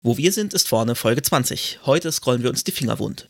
Wo 0.00 0.16
wir 0.16 0.30
sind, 0.30 0.54
ist 0.54 0.68
vorne 0.68 0.94
Folge 0.94 1.22
20. 1.22 1.80
Heute 1.84 2.12
scrollen 2.12 2.44
wir 2.44 2.50
uns 2.50 2.62
die 2.62 2.70
Finger 2.70 3.00
wund. 3.00 3.28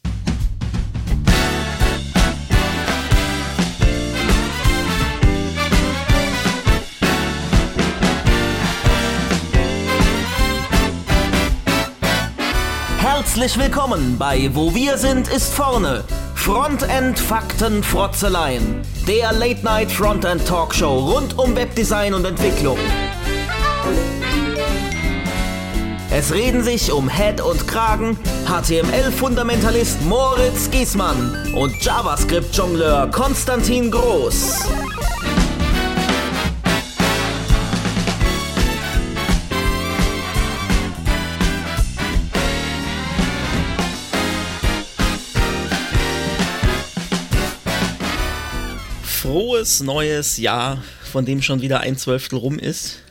Herzlich 12.99 13.59
willkommen 13.59 14.19
bei 14.19 14.51
Wo 14.53 14.75
wir 14.75 14.99
sind, 14.99 15.29
ist 15.29 15.55
vorne. 15.55 16.05
Frontend 16.35 17.19
Fakten 17.19 17.83
Frotzeleien. 17.83 18.83
Der 19.07 19.33
Late 19.33 19.65
Night 19.65 19.91
Frontend 19.91 20.47
Talkshow 20.47 20.99
rund 20.99 21.39
um 21.39 21.57
Webdesign 21.57 22.13
und 22.13 22.27
Entwicklung. 22.27 22.77
Es 26.19 26.35
reden 26.35 26.65
sich 26.65 26.91
um 26.91 27.09
Head 27.09 27.41
und 27.41 27.69
Kragen 27.69 28.19
HTML-Fundamentalist 28.45 30.03
Moritz 30.03 30.69
Giesmann 30.69 31.55
und 31.55 31.81
JavaScript-Jongleur 31.81 33.09
Konstantin 33.13 33.89
Groß. 33.89 34.67
Frohes 49.05 49.85
neues 49.85 50.37
Jahr, 50.39 50.83
von 51.13 51.25
dem 51.25 51.41
schon 51.43 51.61
wieder 51.61 51.79
ein 51.79 51.97
Zwölftel 51.97 52.41
rum 52.41 52.59
ist. 52.59 53.05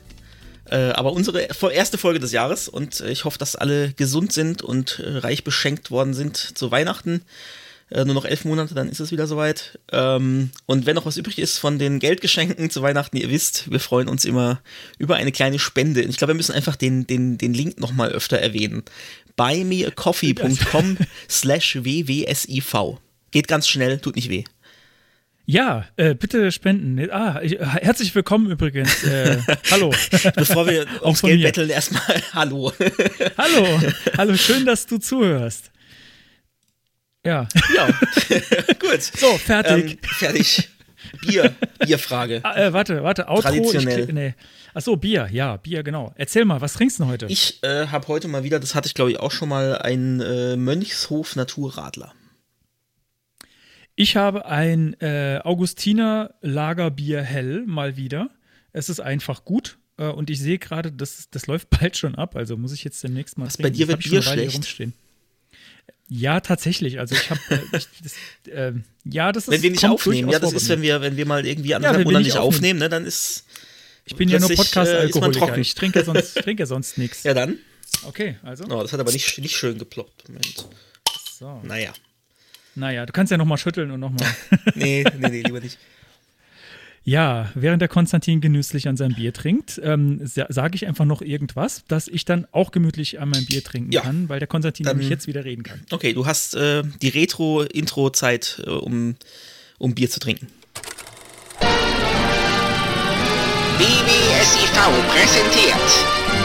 Äh, 0.69 0.91
aber 0.91 1.13
unsere 1.13 1.47
erste 1.71 1.97
Folge 1.97 2.19
des 2.19 2.31
Jahres 2.31 2.67
und 2.67 2.99
äh, 2.99 3.09
ich 3.09 3.25
hoffe, 3.25 3.37
dass 3.37 3.55
alle 3.55 3.93
gesund 3.93 4.33
sind 4.33 4.61
und 4.61 4.99
äh, 4.99 5.17
reich 5.17 5.43
beschenkt 5.43 5.91
worden 5.91 6.13
sind 6.13 6.37
zu 6.37 6.71
Weihnachten. 6.71 7.21
Nur 7.89 8.15
noch 8.15 8.25
elf 8.25 8.43
Monate, 8.43 8.75
dann 8.75 8.89
ist 8.89 8.99
es 8.99 9.13
wieder 9.13 9.27
soweit. 9.27 9.79
Ähm, 9.93 10.51
und 10.65 10.85
wenn 10.85 10.95
noch 10.95 11.05
was 11.05 11.15
übrig 11.15 11.39
ist 11.39 11.57
von 11.57 11.79
den 11.79 11.99
Geldgeschenken 11.99 12.69
zu 12.69 12.81
Weihnachten, 12.81 13.15
ihr 13.15 13.29
wisst, 13.29 13.71
wir 13.71 13.79
freuen 13.79 14.09
uns 14.09 14.25
immer 14.25 14.59
über 14.97 15.15
eine 15.15 15.31
kleine 15.31 15.57
Spende. 15.57 16.01
Ich 16.01 16.17
glaube, 16.17 16.33
wir 16.33 16.35
müssen 16.35 16.51
einfach 16.51 16.75
den, 16.75 17.07
den, 17.07 17.37
den 17.37 17.53
Link 17.53 17.79
nochmal 17.79 18.09
öfter 18.09 18.39
erwähnen. 18.39 18.83
buymeacoffee.com 19.37 20.97
slash 21.29 21.77
wwsiv. 21.81 22.75
Geht 23.31 23.47
ganz 23.47 23.69
schnell, 23.69 23.99
tut 23.99 24.17
nicht 24.17 24.29
weh. 24.29 24.43
Ja, 25.49 25.85
äh, 25.95 26.13
bitte 26.13 26.51
spenden. 26.51 27.09
Ah, 27.09 27.39
ich, 27.41 27.57
herzlich 27.57 28.13
willkommen 28.13 28.51
übrigens. 28.51 29.05
Äh, 29.05 29.37
hallo. 29.71 29.93
Bevor 30.35 30.67
wir 30.67 30.85
ums 31.01 31.21
Geld 31.21 31.41
betteln, 31.41 31.69
erstmal 31.69 32.21
Hallo. 32.33 32.73
hallo. 33.37 33.79
Hallo, 34.17 34.35
schön, 34.35 34.65
dass 34.65 34.85
du 34.87 34.97
zuhörst. 34.97 35.71
Ja. 37.25 37.47
Ja. 37.73 37.87
Gut. 38.77 39.01
So, 39.01 39.37
fertig. 39.37 39.93
Ähm, 39.93 39.97
fertig. 40.17 40.69
Bier. 41.21 41.55
Bierfrage. 41.79 42.41
Ah, 42.43 42.57
äh, 42.57 42.73
warte, 42.73 43.01
warte. 43.03 43.29
Outro. 43.29 43.43
Traditionell. 43.43 44.01
Ich, 44.01 44.13
nee. 44.13 44.35
Achso, 44.73 44.97
Bier. 44.97 45.29
Ja, 45.31 45.55
Bier, 45.55 45.81
genau. 45.81 46.13
Erzähl 46.17 46.43
mal, 46.43 46.59
was 46.59 46.73
trinkst 46.73 46.99
du 46.99 47.03
denn 47.03 47.11
heute? 47.13 47.25
Ich 47.27 47.63
äh, 47.63 47.87
habe 47.87 48.05
heute 48.09 48.27
mal 48.27 48.43
wieder, 48.43 48.59
das 48.59 48.75
hatte 48.75 48.87
ich 48.87 48.93
glaube 48.93 49.11
ich 49.11 49.19
auch 49.21 49.31
schon 49.31 49.47
mal, 49.47 49.77
einen 49.77 50.19
äh, 50.19 50.57
Mönchshof 50.57 51.37
Naturradler. 51.37 52.13
Ich 53.99 54.15
habe 54.15 54.45
ein 54.45 54.93
äh, 55.01 55.39
Augustiner 55.43 56.35
Lagerbier 56.41 57.23
hell 57.23 57.63
mal 57.65 57.97
wieder. 57.97 58.29
Es 58.71 58.89
ist 58.89 58.99
einfach 58.99 59.43
gut. 59.43 59.79
Äh, 59.97 60.05
und 60.05 60.29
ich 60.29 60.39
sehe 60.39 60.59
gerade, 60.59 60.91
das, 60.91 61.29
das 61.31 61.47
läuft 61.47 61.69
bald 61.81 61.97
schon 61.97 62.13
ab. 62.13 62.35
Also 62.35 62.55
muss 62.57 62.71
ich 62.73 62.83
jetzt 62.83 63.03
demnächst 63.03 63.39
mal. 63.39 63.47
Was 63.47 63.57
bei 63.57 63.71
dir 63.71 63.87
wird 63.87 64.03
Bier 64.03 64.21
schlecht? 64.21 64.53
Rumstehen. 64.53 64.93
Ja, 66.09 66.41
tatsächlich. 66.41 66.99
Also 66.99 67.15
ich 67.15 67.31
habe, 67.31 67.41
äh, 68.45 68.51
äh, 68.51 68.73
ja, 69.03 69.31
das 69.31 69.47
ist. 69.47 69.51
Wenn 69.51 69.63
wir 69.63 69.71
nicht 69.71 69.85
aufnehmen, 69.85 70.29
ja, 70.29 70.37
das 70.37 70.53
ist, 70.53 70.69
wenn 70.69 70.83
wir, 70.83 71.01
wenn 71.01 71.17
wir 71.17 71.25
mal 71.25 71.43
irgendwie 71.43 71.73
anderthalb 71.73 72.01
ja, 72.01 72.05
Monate 72.05 72.23
nicht 72.23 72.37
aufnehmen, 72.37 72.77
ne, 72.77 72.89
dann 72.89 73.03
ist. 73.03 73.45
Ich 74.05 74.15
bin 74.15 74.29
ja 74.29 74.39
nur 74.39 74.47
Podcast-Alkoholiker. 74.47 75.57
ich 75.57 75.73
trinke 75.73 76.03
sonst, 76.03 76.35
trinke 76.43 76.67
sonst 76.67 76.99
nichts. 76.99 77.23
Ja, 77.23 77.33
dann. 77.33 77.57
Okay, 78.03 78.37
also. 78.43 78.63
Oh, 78.65 78.83
das 78.83 78.93
hat 78.93 78.99
aber 78.99 79.11
nicht, 79.11 79.39
nicht 79.39 79.57
schön 79.57 79.79
geploppt. 79.79 80.29
Moment. 80.29 80.67
So. 81.39 81.61
Naja. 81.63 81.93
Naja, 82.77 83.07
du 83.07 83.11
kannst 83.11 83.31
ja 83.31 83.37
nochmal 83.37 83.57
schütteln 83.57 83.89
und 83.89 83.99
nochmal. 83.99 84.27
nee, 84.75 85.03
nee, 85.17 85.29
nee, 85.29 85.41
lieber 85.41 85.59
nicht. 85.59 85.79
Ja, 87.03 87.49
während 87.55 87.81
der 87.81 87.87
Konstantin 87.87 88.41
genüsslich 88.41 88.87
an 88.87 88.97
seinem 88.97 89.15
Bier 89.15 89.33
trinkt, 89.33 89.79
ähm, 89.83 90.19
sage 90.23 90.75
ich 90.75 90.85
einfach 90.85 91.05
noch 91.05 91.21
irgendwas, 91.21 91.85
dass 91.87 92.07
ich 92.07 92.25
dann 92.25 92.45
auch 92.51 92.71
gemütlich 92.71 93.19
an 93.19 93.29
meinem 93.29 93.45
Bier 93.45 93.63
trinken 93.63 93.93
ja. 93.93 94.01
kann, 94.01 94.27
weil 94.29 94.39
der 94.39 94.47
Konstantin 94.47 94.85
dann, 94.85 94.97
nämlich 94.97 95.09
jetzt 95.09 95.25
wieder 95.25 95.45
reden 95.45 95.63
kann. 95.63 95.81
Okay, 95.89 96.13
du 96.13 96.25
hast 96.25 96.55
äh, 96.55 96.83
die 97.01 97.07
Retro-Intro-Zeit, 97.07 98.61
äh, 98.65 98.69
um, 98.69 99.15
um 99.79 99.95
Bier 99.95 100.09
zu 100.09 100.19
trinken. 100.19 100.47
BBSIV 103.79 104.73
präsentiert 105.07 105.77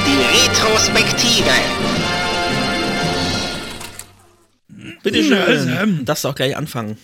die 0.07 0.49
Retrospektive. 0.49 2.22
Bitte 5.03 5.23
schön. 5.23 5.69
Ähm, 5.69 6.05
Darfst 6.05 6.25
du 6.25 6.29
auch 6.29 6.35
gleich 6.35 6.57
anfangen. 6.57 6.97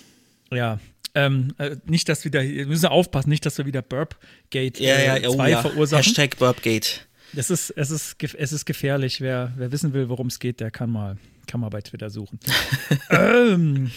Ja. 0.51 0.79
Ähm, 1.15 1.55
äh, 1.59 1.77
nicht, 1.87 2.09
dass 2.09 2.25
wieder, 2.25 2.43
wir 2.43 2.67
müssen 2.67 2.87
aufpassen, 2.87 3.31
nicht, 3.31 3.45
dass 3.45 3.59
wir 3.59 3.67
wieder 3.67 3.83
Burpgate 3.83 4.79
ja, 4.79 5.01
ja, 5.01 5.17
äh, 5.17 5.23
2 5.23 5.29
oh, 5.31 5.47
ja. 5.47 5.63
verursachen. 5.63 6.05
Hashtag 6.05 6.37
Burpgate. 6.39 7.01
Es 7.37 7.51
ist, 7.51 7.71
es 7.71 7.91
ist, 7.91 8.17
es 8.23 8.53
ist 8.53 8.65
gefährlich. 8.65 9.21
Wer, 9.21 9.53
wer 9.57 9.73
wissen 9.73 9.93
will, 9.93 10.09
worum 10.09 10.29
es 10.29 10.39
geht, 10.39 10.61
der 10.61 10.71
kann 10.71 10.91
mal, 10.91 11.19
kann 11.47 11.61
mal 11.61 11.69
bei 11.69 11.81
Twitter 11.81 12.11
suchen. 12.11 12.39
ähm, 13.11 13.91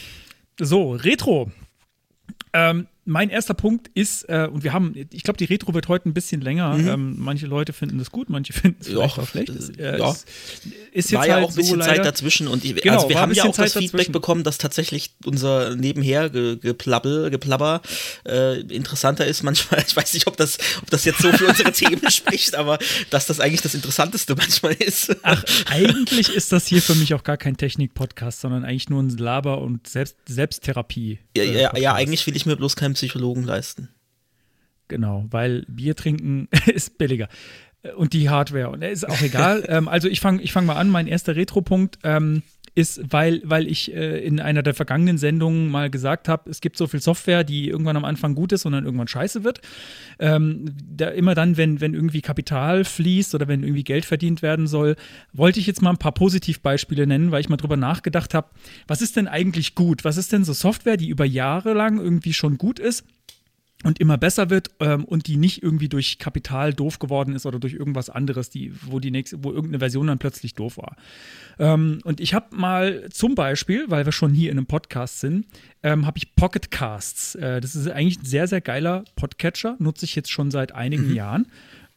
so, 0.59 0.93
Retro. 0.93 1.51
Ähm, 2.53 2.87
mein 3.05 3.29
erster 3.29 3.55
Punkt 3.55 3.89
ist, 3.95 4.29
äh, 4.29 4.47
und 4.51 4.63
wir 4.63 4.73
haben, 4.73 4.93
ich 5.11 5.23
glaube, 5.23 5.37
die 5.37 5.45
Retro 5.45 5.73
wird 5.73 5.87
heute 5.87 6.07
ein 6.07 6.13
bisschen 6.13 6.39
länger. 6.41 6.77
Mhm. 6.77 6.87
Ähm, 6.87 7.15
manche 7.17 7.47
Leute 7.47 7.73
finden 7.73 7.97
das 7.97 8.11
gut, 8.11 8.29
manche 8.29 8.53
finden 8.53 8.77
es 8.79 8.87
vielleicht 8.87 9.17
auch 9.17 9.27
schlecht. 9.27 9.49
Das, 9.49 9.69
äh, 9.69 9.97
ja. 9.97 10.11
Ist 10.91 11.09
jetzt 11.09 11.13
War 11.13 11.27
ja 11.27 11.35
halt 11.35 11.45
auch 11.45 11.49
ein 11.49 11.55
bisschen 11.55 11.79
so 11.79 11.85
Zeit 11.85 12.05
dazwischen 12.05 12.47
und 12.47 12.63
ich, 12.63 12.75
genau, 12.75 12.95
also 12.95 13.09
wir 13.09 13.19
haben 13.19 13.33
ja 13.33 13.43
auch 13.45 13.53
Zeit 13.53 13.67
das 13.67 13.73
Feedback 13.73 13.91
dazwischen. 13.91 14.11
bekommen, 14.11 14.43
dass 14.43 14.57
tatsächlich 14.57 15.11
unser 15.25 15.75
nebenher 15.75 16.29
Geplabbel, 16.29 17.31
Geplabber 17.31 17.81
äh, 18.27 18.59
interessanter 18.61 19.25
ist 19.25 19.43
manchmal. 19.43 19.83
Ich 19.91 19.95
weiß 19.95 20.13
nicht, 20.13 20.27
ob 20.27 20.37
das, 20.37 20.57
ob 20.81 20.89
das 20.89 21.03
jetzt 21.05 21.21
so 21.21 21.31
für 21.33 21.47
unsere 21.47 21.71
Themen 21.71 22.09
spricht, 22.11 22.55
aber 22.55 22.77
dass 23.09 23.25
das 23.25 23.39
eigentlich 23.39 23.61
das 23.61 23.73
Interessanteste 23.73 24.35
manchmal 24.35 24.73
ist. 24.73 25.15
Ach, 25.23 25.43
eigentlich 25.65 26.29
ist 26.29 26.51
das 26.51 26.67
hier 26.67 26.81
für 26.81 26.95
mich 26.95 27.13
auch 27.13 27.23
gar 27.23 27.37
kein 27.37 27.57
Technik-Podcast, 27.57 28.41
sondern 28.41 28.63
eigentlich 28.63 28.89
nur 28.89 29.01
ein 29.01 29.09
Laber- 29.09 29.59
und 29.59 29.87
Selbst 29.87 30.15
Selbsttherapie. 30.27 31.19
Ja, 31.35 31.43
ja, 31.43 31.77
ja, 31.77 31.93
eigentlich 31.93 32.25
will 32.27 32.35
ich 32.35 32.45
mir 32.45 32.55
bloß 32.55 32.75
Psychologen 32.93 33.43
leisten. 33.43 33.89
Genau, 34.91 35.25
weil 35.29 35.63
Bier 35.69 35.95
trinken 35.95 36.49
ist 36.65 36.97
billiger. 36.97 37.29
Und 37.95 38.11
die 38.11 38.29
Hardware. 38.29 38.69
Und 38.69 38.83
ist 38.83 39.07
auch 39.07 39.21
egal. 39.21 39.63
ähm, 39.69 39.87
also 39.87 40.09
ich 40.09 40.19
fange 40.19 40.41
ich 40.41 40.51
fang 40.51 40.65
mal 40.65 40.75
an. 40.75 40.89
Mein 40.89 41.07
erster 41.07 41.37
Retro-Punkt 41.37 41.97
ähm, 42.03 42.43
ist, 42.75 43.01
weil, 43.09 43.41
weil 43.45 43.67
ich 43.67 43.93
äh, 43.93 44.19
in 44.19 44.41
einer 44.41 44.63
der 44.63 44.73
vergangenen 44.73 45.17
Sendungen 45.17 45.69
mal 45.69 45.89
gesagt 45.89 46.27
habe, 46.27 46.49
es 46.49 46.59
gibt 46.59 46.75
so 46.75 46.87
viel 46.87 46.99
Software, 46.99 47.45
die 47.45 47.69
irgendwann 47.69 47.95
am 47.95 48.03
Anfang 48.03 48.35
gut 48.35 48.51
ist 48.51 48.65
und 48.65 48.73
dann 48.73 48.83
irgendwann 48.83 49.07
scheiße 49.07 49.45
wird. 49.45 49.61
Ähm, 50.19 50.65
da 50.93 51.07
immer 51.07 51.35
dann, 51.35 51.55
wenn, 51.55 51.79
wenn 51.79 51.93
irgendwie 51.93 52.21
Kapital 52.21 52.83
fließt 52.83 53.33
oder 53.33 53.47
wenn 53.47 53.63
irgendwie 53.63 53.85
Geld 53.85 54.03
verdient 54.03 54.41
werden 54.41 54.67
soll, 54.67 54.97
wollte 55.31 55.61
ich 55.61 55.67
jetzt 55.67 55.81
mal 55.81 55.91
ein 55.91 55.97
paar 55.97 56.13
Positivbeispiele 56.13 57.07
nennen, 57.07 57.31
weil 57.31 57.39
ich 57.39 57.49
mal 57.49 57.55
drüber 57.55 57.77
nachgedacht 57.77 58.33
habe, 58.33 58.49
was 58.87 59.01
ist 59.01 59.15
denn 59.15 59.29
eigentlich 59.29 59.73
gut? 59.73 60.03
Was 60.03 60.17
ist 60.17 60.33
denn 60.33 60.43
so 60.43 60.51
Software, 60.51 60.97
die 60.97 61.07
über 61.07 61.25
Jahre 61.25 61.71
lang 61.73 61.97
irgendwie 61.97 62.33
schon 62.33 62.57
gut 62.57 62.77
ist? 62.77 63.05
Und 63.83 63.99
immer 63.99 64.17
besser 64.17 64.49
wird 64.49 64.69
ähm, 64.79 65.05
und 65.05 65.27
die 65.27 65.37
nicht 65.37 65.63
irgendwie 65.63 65.89
durch 65.89 66.19
Kapital 66.19 66.73
doof 66.73 66.99
geworden 66.99 67.35
ist 67.35 67.45
oder 67.45 67.59
durch 67.59 67.73
irgendwas 67.73 68.09
anderes, 68.09 68.49
die, 68.49 68.73
wo 68.85 68.99
die 68.99 69.11
nächste, 69.11 69.43
wo 69.43 69.51
irgendeine 69.51 69.79
Version 69.79 70.07
dann 70.07 70.19
plötzlich 70.19 70.53
doof 70.53 70.77
war. 70.77 70.95
Ähm, 71.59 71.99
und 72.03 72.19
ich 72.19 72.33
habe 72.33 72.55
mal 72.55 73.09
zum 73.11 73.35
Beispiel, 73.35 73.85
weil 73.89 74.05
wir 74.05 74.11
schon 74.11 74.33
hier 74.33 74.51
in 74.51 74.57
einem 74.57 74.67
Podcast 74.67 75.19
sind, 75.19 75.45
ähm, 75.83 76.05
habe 76.05 76.17
ich 76.17 76.35
Pocket 76.35 76.69
Casts. 76.69 77.35
Äh, 77.35 77.61
das 77.61 77.75
ist 77.75 77.87
eigentlich 77.87 78.19
ein 78.19 78.25
sehr, 78.25 78.47
sehr 78.47 78.61
geiler 78.61 79.03
Podcatcher, 79.15 79.75
nutze 79.79 80.05
ich 80.05 80.15
jetzt 80.15 80.31
schon 80.31 80.51
seit 80.51 80.73
einigen 80.73 81.09
mhm. 81.09 81.15
Jahren 81.15 81.47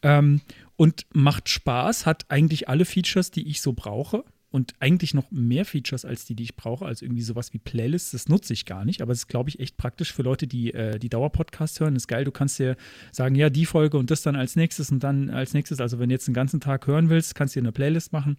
ähm, 0.02 0.40
und 0.76 1.06
macht 1.12 1.48
Spaß, 1.48 2.06
hat 2.06 2.26
eigentlich 2.28 2.68
alle 2.68 2.84
Features, 2.84 3.30
die 3.30 3.48
ich 3.48 3.60
so 3.60 3.72
brauche 3.72 4.24
und 4.54 4.72
eigentlich 4.78 5.14
noch 5.14 5.32
mehr 5.32 5.64
Features 5.64 6.04
als 6.04 6.26
die, 6.26 6.36
die 6.36 6.44
ich 6.44 6.54
brauche, 6.54 6.86
also 6.86 7.04
irgendwie 7.04 7.22
sowas 7.22 7.52
wie 7.52 7.58
Playlists, 7.58 8.12
das 8.12 8.28
nutze 8.28 8.52
ich 8.52 8.66
gar 8.66 8.84
nicht, 8.84 9.02
aber 9.02 9.10
es 9.10 9.18
ist, 9.18 9.26
glaube 9.26 9.50
ich, 9.50 9.58
echt 9.58 9.76
praktisch 9.76 10.12
für 10.12 10.22
Leute, 10.22 10.46
die 10.46 10.72
äh, 10.72 11.00
die 11.00 11.08
Dauerpodcast 11.08 11.80
hören. 11.80 11.94
Das 11.94 12.04
ist 12.04 12.06
geil, 12.06 12.22
du 12.22 12.30
kannst 12.30 12.60
dir 12.60 12.76
sagen, 13.10 13.34
ja, 13.34 13.50
die 13.50 13.66
Folge 13.66 13.98
und 13.98 14.12
das 14.12 14.22
dann 14.22 14.36
als 14.36 14.54
nächstes 14.54 14.92
und 14.92 15.02
dann 15.02 15.28
als 15.28 15.54
nächstes, 15.54 15.80
also 15.80 15.98
wenn 15.98 16.08
du 16.08 16.14
jetzt 16.14 16.28
den 16.28 16.34
ganzen 16.34 16.60
Tag 16.60 16.86
hören 16.86 17.10
willst, 17.10 17.34
kannst 17.34 17.56
du 17.56 17.60
dir 17.60 17.64
eine 17.64 17.72
Playlist 17.72 18.12
machen. 18.12 18.36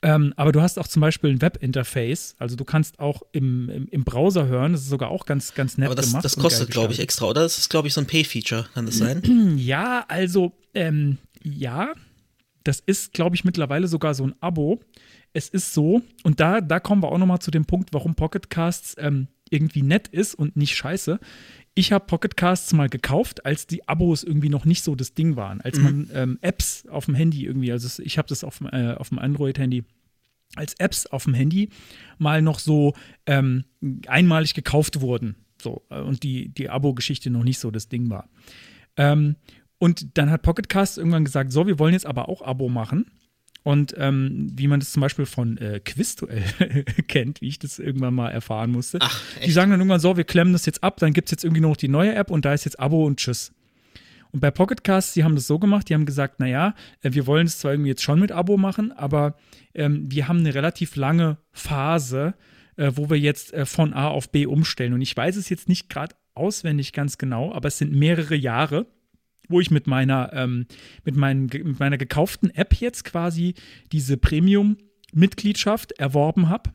Ähm, 0.00 0.32
aber 0.36 0.52
du 0.52 0.62
hast 0.62 0.78
auch 0.78 0.88
zum 0.88 1.00
Beispiel 1.00 1.28
ein 1.28 1.42
Webinterface, 1.42 2.34
also 2.38 2.56
du 2.56 2.64
kannst 2.64 2.98
auch 2.98 3.20
im, 3.32 3.68
im, 3.68 3.88
im, 3.88 4.04
Browser 4.04 4.46
hören, 4.46 4.72
das 4.72 4.80
ist 4.80 4.88
sogar 4.88 5.10
auch 5.10 5.26
ganz, 5.26 5.52
ganz 5.52 5.76
nett 5.76 5.88
aber 5.88 5.96
das, 5.96 6.06
gemacht. 6.06 6.24
Das 6.24 6.36
kostet, 6.36 6.70
glaube 6.70 6.94
ich, 6.94 6.98
extra, 6.98 7.26
oder? 7.26 7.42
Das 7.42 7.58
ist, 7.58 7.68
glaube 7.68 7.88
ich, 7.88 7.92
so 7.92 8.00
ein 8.00 8.06
Pay-Feature, 8.06 8.68
kann 8.72 8.86
das 8.86 8.96
sein? 8.96 9.22
Ja, 9.58 10.06
also, 10.08 10.52
ähm, 10.72 11.18
ja, 11.44 11.92
das 12.64 12.80
ist, 12.80 13.12
glaube 13.12 13.36
ich, 13.36 13.44
mittlerweile 13.44 13.88
sogar 13.88 14.14
so 14.14 14.24
ein 14.24 14.34
Abo. 14.40 14.80
Es 15.32 15.48
ist 15.48 15.72
so, 15.72 16.02
und 16.24 16.40
da, 16.40 16.60
da 16.60 16.80
kommen 16.80 17.02
wir 17.02 17.10
auch 17.10 17.18
nochmal 17.18 17.40
zu 17.40 17.50
dem 17.50 17.64
Punkt, 17.64 17.92
warum 17.92 18.14
Pocketcasts 18.14 18.96
ähm, 18.98 19.28
irgendwie 19.50 19.82
nett 19.82 20.08
ist 20.08 20.34
und 20.34 20.56
nicht 20.56 20.76
scheiße. 20.76 21.20
Ich 21.74 21.92
habe 21.92 22.06
Pocketcasts 22.06 22.72
mal 22.72 22.88
gekauft, 22.88 23.46
als 23.46 23.66
die 23.66 23.88
Abos 23.88 24.24
irgendwie 24.24 24.48
noch 24.48 24.64
nicht 24.64 24.82
so 24.82 24.94
das 24.94 25.14
Ding 25.14 25.36
waren, 25.36 25.60
als 25.62 25.78
man 25.78 26.10
ähm, 26.14 26.38
Apps 26.42 26.86
auf 26.88 27.06
dem 27.06 27.14
Handy 27.14 27.46
irgendwie, 27.46 27.72
also 27.72 28.02
ich 28.02 28.18
habe 28.18 28.28
das 28.28 28.44
auf, 28.44 28.58
dem, 28.58 28.68
äh, 28.68 28.94
auf 28.94 29.08
dem 29.08 29.18
Android-Handy 29.18 29.84
als 30.54 30.74
Apps 30.74 31.06
auf 31.06 31.24
dem 31.24 31.34
Handy 31.34 31.70
mal 32.18 32.42
noch 32.42 32.58
so 32.58 32.94
ähm, 33.26 33.64
einmalig 34.06 34.52
gekauft 34.54 35.00
wurden. 35.00 35.36
So, 35.60 35.82
äh, 35.90 36.00
und 36.00 36.22
die, 36.22 36.48
die 36.50 36.68
Abo-Geschichte 36.68 37.30
noch 37.30 37.44
nicht 37.44 37.58
so 37.58 37.70
das 37.70 37.88
Ding 37.88 38.10
war. 38.10 38.28
Ähm, 38.96 39.36
und 39.82 40.16
dann 40.16 40.30
hat 40.30 40.42
Pocketcast 40.42 40.96
irgendwann 40.96 41.24
gesagt, 41.24 41.50
so, 41.50 41.66
wir 41.66 41.80
wollen 41.80 41.92
jetzt 41.92 42.06
aber 42.06 42.28
auch 42.28 42.40
Abo 42.40 42.68
machen. 42.68 43.10
Und 43.64 43.92
ähm, 43.98 44.46
wie 44.54 44.68
man 44.68 44.78
das 44.78 44.92
zum 44.92 45.00
Beispiel 45.00 45.26
von 45.26 45.58
äh, 45.58 45.80
Quizduell 45.80 46.44
kennt, 47.08 47.40
wie 47.40 47.48
ich 47.48 47.58
das 47.58 47.80
irgendwann 47.80 48.14
mal 48.14 48.30
erfahren 48.30 48.70
musste. 48.70 48.98
Ach, 49.00 49.20
die 49.44 49.50
sagen 49.50 49.72
dann 49.72 49.80
irgendwann 49.80 49.98
so, 49.98 50.16
wir 50.16 50.22
klemmen 50.22 50.52
das 50.52 50.66
jetzt 50.66 50.84
ab, 50.84 50.98
dann 51.00 51.12
gibt 51.12 51.26
es 51.26 51.32
jetzt 51.32 51.42
irgendwie 51.42 51.62
noch 51.62 51.76
die 51.76 51.88
neue 51.88 52.14
App 52.14 52.30
und 52.30 52.44
da 52.44 52.54
ist 52.54 52.64
jetzt 52.64 52.78
Abo 52.78 53.04
und 53.04 53.16
Tschüss. 53.16 53.50
Und 54.30 54.38
bei 54.38 54.52
Pocketcast, 54.52 55.16
die 55.16 55.24
haben 55.24 55.34
das 55.34 55.48
so 55.48 55.58
gemacht, 55.58 55.88
die 55.88 55.94
haben 55.94 56.06
gesagt, 56.06 56.38
naja, 56.38 56.76
äh, 57.00 57.12
wir 57.12 57.26
wollen 57.26 57.48
es 57.48 57.58
zwar 57.58 57.72
irgendwie 57.72 57.90
jetzt 57.90 58.04
schon 58.04 58.20
mit 58.20 58.30
Abo 58.30 58.56
machen, 58.56 58.92
aber 58.92 59.34
ähm, 59.74 60.08
wir 60.08 60.28
haben 60.28 60.38
eine 60.38 60.54
relativ 60.54 60.94
lange 60.94 61.38
Phase, 61.50 62.34
äh, 62.76 62.92
wo 62.94 63.10
wir 63.10 63.18
jetzt 63.18 63.52
äh, 63.52 63.66
von 63.66 63.94
A 63.94 64.06
auf 64.06 64.30
B 64.30 64.46
umstellen. 64.46 64.92
Und 64.92 65.02
ich 65.02 65.16
weiß 65.16 65.34
es 65.34 65.48
jetzt 65.48 65.68
nicht 65.68 65.88
gerade 65.88 66.14
auswendig 66.34 66.92
ganz 66.92 67.18
genau, 67.18 67.52
aber 67.52 67.66
es 67.66 67.78
sind 67.78 67.92
mehrere 67.92 68.36
Jahre 68.36 68.86
wo 69.52 69.60
ich 69.60 69.70
mit 69.70 69.86
meiner, 69.86 70.32
ähm, 70.32 70.66
mit, 71.04 71.16
meinen, 71.16 71.46
mit 71.46 71.78
meiner 71.78 71.98
gekauften 71.98 72.50
App 72.50 72.74
jetzt 72.74 73.04
quasi 73.04 73.54
diese 73.92 74.16
Premium-Mitgliedschaft 74.16 75.92
erworben 75.92 76.48
habe. 76.48 76.70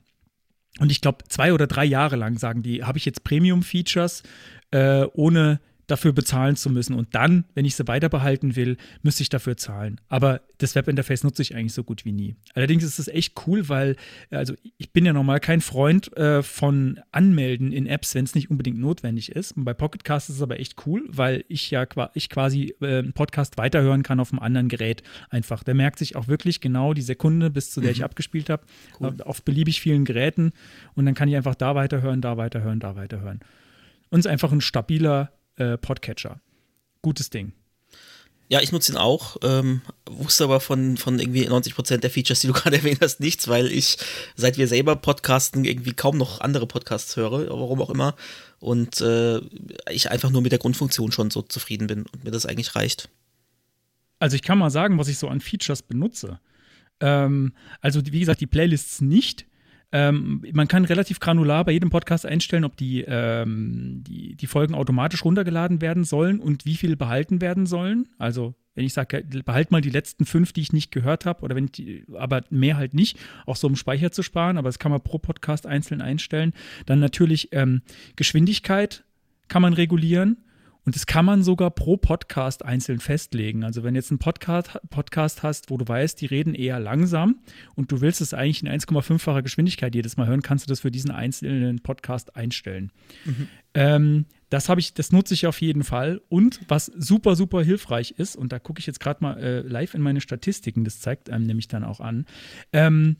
Und 0.80 0.92
ich 0.92 1.02
glaube, 1.02 1.26
zwei 1.28 1.54
oder 1.54 1.68
drei 1.68 1.86
Jahre 1.86 2.16
lang, 2.16 2.38
sagen 2.38 2.62
die, 2.62 2.84
habe 2.84 2.98
ich 2.98 3.06
jetzt 3.06 3.24
Premium-Features 3.24 4.24
äh, 4.72 5.06
ohne 5.14 5.60
dafür 5.88 6.12
bezahlen 6.14 6.56
zu 6.56 6.70
müssen. 6.70 6.94
Und 6.94 7.16
dann, 7.16 7.46
wenn 7.56 7.66
ich 7.66 7.76
sie 7.76 7.88
weiter 7.88 8.10
behalten 8.10 8.56
will, 8.56 8.78
müsste 9.04 9.24
ich 9.24 9.30
dafür 9.30 9.58
zahlen. 9.58 10.00
Aber 10.10 10.42
das 10.58 10.76
Webinterface 10.76 11.24
nutze 11.24 11.42
ich 11.42 11.56
eigentlich 11.56 11.74
so 11.74 11.84
gut 11.84 12.04
wie 12.04 12.12
nie. 12.12 12.36
Allerdings 12.54 12.84
ist 12.84 13.00
es 13.00 13.08
echt 13.08 13.34
cool, 13.48 13.70
weil, 13.70 13.96
also 14.30 14.54
ich 14.78 14.92
bin 14.92 15.06
ja 15.06 15.14
normal 15.14 15.40
kein 15.40 15.62
Freund 15.62 16.16
äh, 16.18 16.44
von 16.44 17.00
Anmelden 17.12 17.72
in 17.72 17.88
Apps, 17.88 18.14
wenn 18.16 18.26
es 18.26 18.36
nicht 18.36 18.50
unbedingt 18.52 18.78
notwendig 18.80 19.32
ist. 19.32 19.54
Und 19.54 19.64
bei 19.64 19.74
Pocketcast 19.74 20.30
ist 20.30 20.36
es 20.38 20.42
aber 20.42 20.60
echt 20.60 20.86
cool, 20.86 21.04
weil 21.08 21.46
ich 21.48 21.72
ja 21.72 21.86
ich 22.14 22.30
quasi 22.30 22.76
äh, 22.82 23.00
einen 23.00 23.14
Podcast 23.14 23.58
weiterhören 23.58 24.04
kann 24.04 24.20
auf 24.20 24.32
einem 24.34 24.40
anderen 24.40 24.68
Gerät 24.68 25.04
einfach. 25.30 25.64
Der 25.64 25.74
merkt 25.74 26.00
sich 26.00 26.16
auch 26.16 26.28
wirklich 26.28 26.60
genau 26.60 26.94
die 26.94 27.02
Sekunde, 27.02 27.50
bis 27.50 27.72
zu 27.72 27.80
der 27.82 27.92
ich 27.92 28.00
Mhm. 28.00 28.04
abgespielt 28.06 28.50
habe, 28.50 28.64
cool. 29.00 29.16
auf 29.24 29.42
beliebig 29.44 29.80
vielen 29.80 30.04
Geräten. 30.06 30.52
Und 30.96 31.06
dann 31.06 31.14
kann 31.16 31.30
ich 31.30 31.36
einfach 31.36 31.56
da 31.56 31.76
weiterhören, 31.76 32.22
da 32.22 32.36
weiterhören, 32.38 32.80
da 32.80 32.96
weiterhören. 32.96 33.40
Und 34.10 34.20
es 34.20 34.26
ist 34.26 34.32
einfach 34.32 34.52
ein 34.52 34.62
stabiler 34.62 35.32
äh, 35.58 35.78
Podcatcher. 35.78 36.40
Gutes 37.02 37.30
Ding. 37.30 37.54
Ja, 38.50 38.62
ich 38.62 38.72
nutze 38.72 38.94
ihn 38.94 38.98
auch, 38.98 39.36
ähm, 39.44 39.82
wusste 40.10 40.46
aber 40.46 40.62
von, 40.62 40.96
von 40.96 41.20
irgendwie 41.20 41.50
90% 41.50 41.98
der 41.98 42.10
Features, 42.10 42.40
die 42.40 42.48
du 42.48 42.54
gerade 42.54 42.78
erwähnt 42.78 43.00
hast, 43.02 43.20
nichts, 43.20 43.48
weil 43.50 43.68
ich, 43.68 43.98
seit 44.36 44.58
wir 44.58 44.70
selber 44.70 44.96
podcasten, 44.96 45.66
irgendwie 45.66 45.94
kaum 45.94 46.18
noch 46.18 46.40
andere 46.40 46.66
Podcasts 46.66 47.18
höre, 47.18 47.50
warum 47.50 47.82
auch 47.82 47.90
immer. 47.90 48.16
Und 48.60 49.02
äh, 49.02 49.42
ich 49.90 50.10
einfach 50.10 50.30
nur 50.30 50.42
mit 50.42 50.54
der 50.54 50.60
Grundfunktion 50.60 51.12
schon 51.12 51.30
so 51.30 51.42
zufrieden 51.42 51.88
bin 51.88 52.06
und 52.06 52.24
mir 52.24 52.32
das 52.32 52.46
eigentlich 52.46 52.76
reicht. 52.76 53.10
Also 54.20 54.36
ich 54.36 54.42
kann 54.42 54.58
mal 54.58 54.72
sagen, 54.72 54.98
was 54.98 55.10
ich 55.10 55.18
so 55.18 55.28
an 55.28 55.42
Features 55.42 55.82
benutze. 55.82 56.40
Ähm, 57.02 57.54
also 57.82 58.02
wie 58.06 58.20
gesagt, 58.20 58.40
die 58.40 58.48
Playlists 58.48 59.02
nicht. 59.02 59.46
Ähm, 59.92 60.44
man 60.52 60.68
kann 60.68 60.86
relativ 60.86 61.20
granular 61.20 61.64
bei 61.64 61.72
jedem 61.72 61.90
Podcast 61.90 62.26
einstellen, 62.26 62.66
ob 62.66 62.76
die, 62.76 63.06
ähm, 63.08 64.04
die, 64.06 64.36
die 64.36 64.48
Folgen 64.48 64.76
automatisch 64.76 65.24
runtergeladen 65.24 65.82
werden 65.82 66.04
sollen 66.04 66.40
und 66.40 66.66
wie 66.66 66.76
viel 66.76 66.96
behalten 66.96 67.40
werden 67.40 67.66
sollen. 67.66 68.10
Also 68.18 68.56
wenn 68.78 68.86
ich 68.86 68.94
sage, 68.94 69.24
behalt 69.44 69.72
mal 69.72 69.82
die 69.82 69.90
letzten 69.90 70.26
fünf, 70.26 70.54
die 70.54 70.62
ich 70.62 70.72
nicht 70.72 70.92
gehört 70.92 71.26
habe, 71.26 71.42
oder 71.42 71.56
wenn 71.56 71.66
ich 71.66 71.72
die, 71.72 72.06
aber 72.16 72.44
mehr 72.52 72.78
halt 72.78 72.94
nicht, 72.94 73.18
auch 73.48 73.56
so 73.56 73.66
um 73.66 73.76
Speicher 73.76 74.12
zu 74.12 74.22
sparen, 74.22 74.58
aber 74.58 74.68
das 74.68 74.78
kann 74.78 74.92
man 74.92 75.02
pro 75.02 75.18
Podcast 75.18 75.66
einzeln 75.66 76.00
einstellen. 76.00 76.54
Dann 76.86 77.00
natürlich 77.00 77.50
ähm, 77.54 77.82
Geschwindigkeit 78.16 79.04
kann 79.48 79.64
man 79.64 79.74
regulieren. 79.74 80.38
Und 80.88 80.96
das 80.96 81.06
kann 81.06 81.26
man 81.26 81.44
sogar 81.44 81.70
pro 81.70 81.98
Podcast 81.98 82.64
einzeln 82.64 83.02
festlegen. 83.02 83.66
Also 83.66 83.84
wenn 83.84 83.94
jetzt 83.94 84.10
ein 84.10 84.20
Podcast, 84.20 84.80
Podcast 84.90 85.44
hast, 85.44 85.70
wo 85.70 85.76
du 85.76 85.86
weißt, 85.86 86.22
die 86.22 86.28
reden 86.28 86.56
eher 86.56 86.80
langsam 86.80 87.42
und 87.76 87.92
du 87.92 88.00
willst 88.00 88.22
es 88.22 88.34
eigentlich 88.34 88.64
in 88.64 88.70
1,5-facher 88.70 89.42
Geschwindigkeit 89.42 89.94
jedes 89.94 90.16
Mal 90.16 90.28
hören, 90.28 90.42
kannst 90.42 90.66
du 90.66 90.70
das 90.70 90.80
für 90.80 90.90
diesen 90.90 91.12
einzelnen 91.12 91.80
Podcast 91.80 92.38
einstellen. 92.38 92.94
Mhm. 93.26 93.48
Ähm, 93.74 94.26
das 94.50 94.70
habe 94.70 94.80
ich, 94.80 94.94
das 94.94 95.12
nutze 95.12 95.34
ich 95.34 95.46
auf 95.46 95.60
jeden 95.60 95.84
Fall. 95.84 96.22
Und 96.30 96.62
was 96.70 96.86
super, 96.86 97.36
super 97.36 97.62
hilfreich 97.62 98.12
ist, 98.12 98.38
und 98.38 98.54
da 98.54 98.58
gucke 98.58 98.80
ich 98.80 98.88
jetzt 98.88 99.02
gerade 99.02 99.22
mal 99.22 99.38
äh, 99.44 99.60
live 99.64 99.94
in 99.94 100.02
meine 100.02 100.22
Statistiken, 100.22 100.86
das 100.86 101.02
zeigt 101.02 101.30
einem 101.30 101.44
nämlich 101.44 101.68
dann 101.68 101.84
auch 101.84 102.00
an. 102.00 102.26
Ähm, 102.72 103.18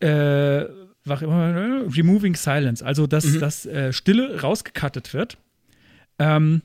äh, 0.00 0.66
Removing 1.06 2.36
Silence, 2.36 2.84
also 2.84 3.06
dass, 3.06 3.24
mhm. 3.24 3.40
dass 3.40 3.64
äh, 3.64 3.94
Stille 3.94 4.42
rausgekattet 4.42 5.14
wird. 5.14 5.38
Ähm, 6.18 6.62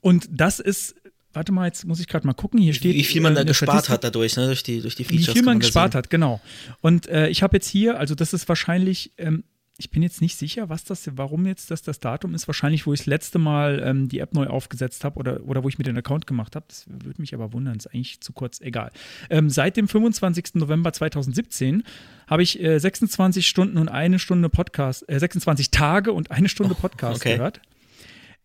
und 0.00 0.28
das 0.30 0.60
ist, 0.60 0.94
warte 1.32 1.52
mal, 1.52 1.66
jetzt 1.66 1.84
muss 1.84 2.00
ich 2.00 2.08
gerade 2.08 2.26
mal 2.26 2.32
gucken. 2.32 2.60
Hier 2.60 2.74
steht. 2.74 2.94
Wie 2.94 3.04
viel 3.04 3.20
man 3.20 3.34
da 3.34 3.44
gespart 3.44 3.70
Statistik, 3.70 3.92
hat 3.92 4.04
dadurch, 4.04 4.36
ne? 4.36 4.46
durch, 4.46 4.62
die, 4.62 4.80
durch 4.80 4.94
die 4.94 5.04
Features. 5.04 5.28
Wie 5.28 5.32
viel 5.32 5.42
man, 5.42 5.54
man 5.54 5.60
gespart 5.60 5.92
sehen. 5.92 5.98
hat, 5.98 6.10
genau. 6.10 6.40
Und 6.80 7.08
äh, 7.08 7.28
ich 7.28 7.42
habe 7.42 7.56
jetzt 7.56 7.68
hier, 7.68 7.98
also 7.98 8.14
das 8.14 8.32
ist 8.32 8.48
wahrscheinlich, 8.48 9.12
ähm, 9.18 9.44
ich 9.76 9.90
bin 9.90 10.02
jetzt 10.02 10.20
nicht 10.20 10.36
sicher, 10.36 10.68
was 10.68 10.84
das, 10.84 11.08
warum 11.16 11.46
jetzt 11.46 11.70
das 11.70 11.82
das 11.82 11.98
Datum 11.98 12.34
ist. 12.34 12.46
Wahrscheinlich, 12.46 12.86
wo 12.86 12.92
ich 12.92 13.00
das 13.00 13.06
letzte 13.06 13.40
Mal 13.40 13.82
ähm, 13.84 14.08
die 14.08 14.20
App 14.20 14.32
neu 14.32 14.46
aufgesetzt 14.46 15.02
habe 15.02 15.18
oder, 15.18 15.42
oder 15.44 15.64
wo 15.64 15.68
ich 15.68 15.78
mir 15.78 15.84
den 15.84 15.98
Account 15.98 16.28
gemacht 16.28 16.54
habe. 16.54 16.64
Das 16.68 16.84
würde 16.86 17.20
mich 17.20 17.34
aber 17.34 17.52
wundern, 17.52 17.76
ist 17.76 17.88
eigentlich 17.88 18.20
zu 18.20 18.32
kurz, 18.32 18.60
egal. 18.60 18.92
Ähm, 19.30 19.50
seit 19.50 19.76
dem 19.76 19.88
25. 19.88 20.54
November 20.54 20.92
2017 20.92 21.82
habe 22.28 22.42
ich 22.44 22.62
äh, 22.62 22.78
26 22.78 23.46
Stunden 23.48 23.78
und 23.78 23.88
eine 23.88 24.20
Stunde 24.20 24.48
Podcast, 24.48 25.08
äh, 25.08 25.18
26 25.18 25.72
Tage 25.72 26.12
und 26.12 26.30
eine 26.30 26.48
Stunde 26.48 26.76
Podcast 26.76 27.16
oh, 27.16 27.20
okay. 27.20 27.36
gehört. 27.36 27.60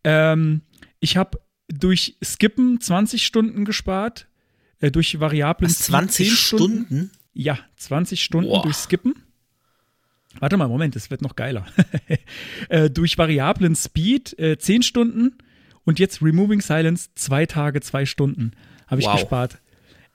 Ähm, 0.04 0.62
ich 1.00 1.18
habe 1.18 1.40
durch 1.68 2.18
Skippen 2.24 2.82
20 2.82 3.26
Stunden 3.26 3.66
gespart, 3.66 4.28
äh, 4.80 4.92
durch 4.92 5.20
Variablen 5.20 5.70
Was, 5.70 5.80
20 5.80 6.32
Stunden? 6.38 6.86
Stunden? 6.86 7.12
Ja, 7.34 7.60
20 7.78 8.24
Stunden 8.24 8.50
Boah. 8.50 8.62
durch 8.64 8.76
Skippen. 8.76 9.16
Warte 10.40 10.58
mal, 10.58 10.68
Moment, 10.68 10.96
es 10.96 11.10
wird 11.10 11.22
noch 11.22 11.36
geiler. 11.36 11.66
äh, 12.70 12.90
durch 12.90 13.18
Variablen 13.18 13.76
Speed 13.76 14.38
äh, 14.40 14.58
10 14.58 14.84
Stunden 14.84 15.38
und 15.86 16.00
jetzt 16.00 16.22
Removing 16.22 16.62
Silence 16.62 17.10
2 17.16 17.46
Tage, 17.48 17.82
2 17.82 18.06
Stunden 18.06 18.52
habe 18.88 19.02
ich 19.02 19.08
Wow. 19.08 19.16
gespart. 19.22 19.60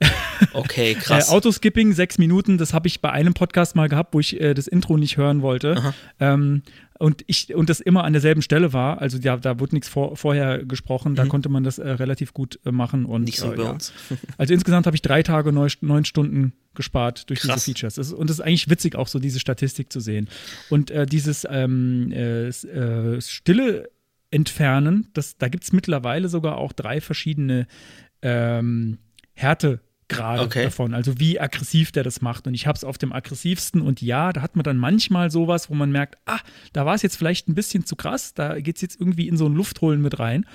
Okay, 0.53 0.95
krass. 0.95 1.29
Äh, 1.31 1.33
Autoskipping, 1.33 1.93
sechs 1.93 2.19
Minuten, 2.19 2.59
das 2.59 2.75
habe 2.75 2.88
ich 2.88 3.00
bei 3.00 3.11
einem 3.11 3.33
Podcast 3.33 3.76
mal 3.76 3.88
gehabt, 3.88 4.12
wo 4.12 4.21
ich 4.21 4.41
äh, 4.41 4.53
das 4.53 4.67
Intro 4.67 4.97
nicht 4.97 5.17
hören 5.17 5.41
wollte. 5.43 5.95
Ähm, 6.19 6.62
und 6.99 7.25
ich 7.27 7.55
und 7.55 7.69
das 7.69 7.81
immer 7.81 8.05
an 8.05 8.13
derselben 8.13 8.41
Stelle 8.43 8.73
war. 8.73 9.01
Also 9.01 9.19
ja, 9.19 9.37
da 9.37 9.59
wurde 9.59 9.75
nichts 9.75 9.89
vor, 9.89 10.17
vorher 10.17 10.65
gesprochen, 10.65 11.15
da 11.17 11.27
konnte 11.27 11.49
man 11.49 11.65
das 11.65 11.79
äh, 11.79 11.89
relativ 11.89 12.33
gut 12.33 12.61
äh, 12.65 12.71
machen. 12.71 13.05
Und, 13.05 13.23
Mhm. 13.23 13.25
Nicht 13.25 13.39
so 13.39 13.53
äh, 13.53 13.57
bei 13.57 13.63
ja. 13.65 13.71
uns. 13.71 13.93
Also 14.39 14.55
insgesamt 14.55 14.87
habe 14.87 14.97
ich 14.97 15.03
drei 15.03 15.23
Tage, 15.23 15.53
neun, 15.53 15.71
neun 15.81 16.05
Stunden 16.05 16.53
gespart 16.75 17.29
durch 17.31 17.41
Krass. 17.41 17.65
diese 17.65 17.75
Features. 17.75 17.95
Das 17.95 18.09
ist, 18.09 18.13
und 18.13 18.31
es 18.31 18.39
ist 18.39 18.45
eigentlich 18.45 18.69
witzig, 18.69 18.97
auch 18.97 19.09
so 19.09 19.19
diese 19.19 19.41
Statistik 19.41 19.93
zu 19.93 20.01
sehen. 20.01 20.29
Und 20.71 20.91
äh, 20.91 21.07
dieses 21.07 21.47
ähm, 21.49 22.13
äh, 22.13 22.49
äh, 22.49 23.21
Stille 23.21 23.91
entfernen, 24.31 25.09
das, 25.15 25.37
da 25.39 25.49
gibt 25.49 25.65
es 25.65 25.73
mittlerweile 25.73 26.29
sogar 26.29 26.59
auch 26.59 26.73
drei 26.73 27.01
verschiedene 27.01 27.67
ähm, 28.23 28.99
Härtegrade 30.14 30.42
Okay. 30.42 30.64
davon, 30.64 30.94
also 30.94 31.18
wie 31.18 31.40
aggressiv 31.40 31.92
der 31.92 32.02
das 32.02 32.21
macht. 32.21 32.47
Und 32.47 32.54
ich 32.54 32.66
habe 32.66 32.76
es 32.76 32.85
auf 32.85 32.99
dem 32.99 33.12
aggressivsten 33.12 33.80
und 33.80 34.00
ja, 34.02 34.33
da 34.33 34.42
hat 34.42 34.56
man 34.56 34.62
dann 34.64 34.76
manchmal 34.76 35.30
sowas, 35.30 35.71
wo 35.71 35.75
man 35.75 35.90
merkt, 35.90 36.16
ah, 36.26 36.40
da 36.73 36.87
war 36.87 36.94
es 36.94 37.02
jetzt 37.02 37.16
vielleicht 37.16 37.49
ein 37.49 37.54
bisschen 37.54 37.85
zu 37.87 37.97
krass, 37.97 38.35
da 38.35 38.59
geht 38.61 38.76
es 38.76 38.83
jetzt 38.83 39.00
irgendwie 39.00 39.28
in 39.28 39.37
so 39.37 39.47
ein 39.47 39.54
Luftholen 39.54 40.00
mit 40.00 40.18
rein. 40.18 40.47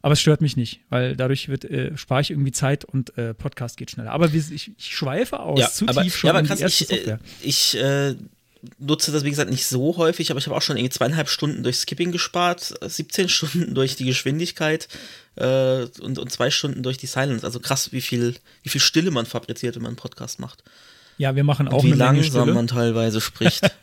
Aber 0.00 0.12
es 0.12 0.20
stört 0.20 0.40
mich 0.40 0.56
nicht, 0.56 0.80
weil 0.90 1.16
dadurch 1.16 1.48
wird, 1.48 1.64
äh, 1.64 1.96
spare 1.96 2.20
ich 2.20 2.30
irgendwie 2.30 2.52
Zeit 2.52 2.84
und 2.84 3.18
äh, 3.18 3.34
Podcast 3.34 3.76
geht 3.76 3.90
schneller. 3.90 4.12
Aber 4.12 4.32
ich, 4.32 4.52
ich 4.52 4.72
schweife 4.78 5.40
aus, 5.40 5.58
Ja, 5.58 5.68
zu 5.68 5.88
aber, 5.88 6.02
tief 6.02 6.16
schon 6.16 6.28
ja, 6.28 6.34
aber 6.34 6.46
krass, 6.46 6.60
ich, 6.60 6.90
äh, 6.90 7.18
ich 7.42 7.76
äh, 7.76 8.14
nutze 8.78 9.12
das, 9.12 9.24
wie 9.24 9.30
gesagt, 9.30 9.50
nicht 9.50 9.66
so 9.66 9.96
häufig, 9.96 10.30
aber 10.30 10.38
ich 10.38 10.46
habe 10.46 10.56
auch 10.56 10.62
schon 10.62 10.76
irgendwie 10.76 10.92
zweieinhalb 10.92 11.28
Stunden 11.28 11.62
durch 11.62 11.76
Skipping 11.76 12.12
gespart, 12.12 12.74
17 12.80 13.28
Stunden 13.30 13.74
durch 13.74 13.96
die 13.96 14.04
Geschwindigkeit 14.04 14.88
äh, 15.36 15.82
und, 16.00 16.18
und 16.18 16.32
zwei 16.32 16.50
Stunden 16.50 16.82
durch 16.82 16.98
die 16.98 17.06
Silence. 17.06 17.44
Also 17.44 17.60
krass, 17.60 17.92
wie 17.92 18.00
viel, 18.00 18.34
wie 18.62 18.68
viel 18.68 18.80
Stille 18.80 19.10
man 19.10 19.26
fabriziert, 19.26 19.74
wenn 19.76 19.82
man 19.82 19.90
einen 19.90 19.96
Podcast 19.96 20.40
macht. 20.40 20.62
Ja, 21.20 21.34
wir 21.34 21.42
machen 21.42 21.66
auch 21.66 21.82
Wie 21.82 21.88
eine 21.88 21.96
Menge 21.96 22.20
langsam 22.20 22.42
Stille. 22.42 22.54
man 22.54 22.66
teilweise 22.68 23.20
spricht. 23.20 23.68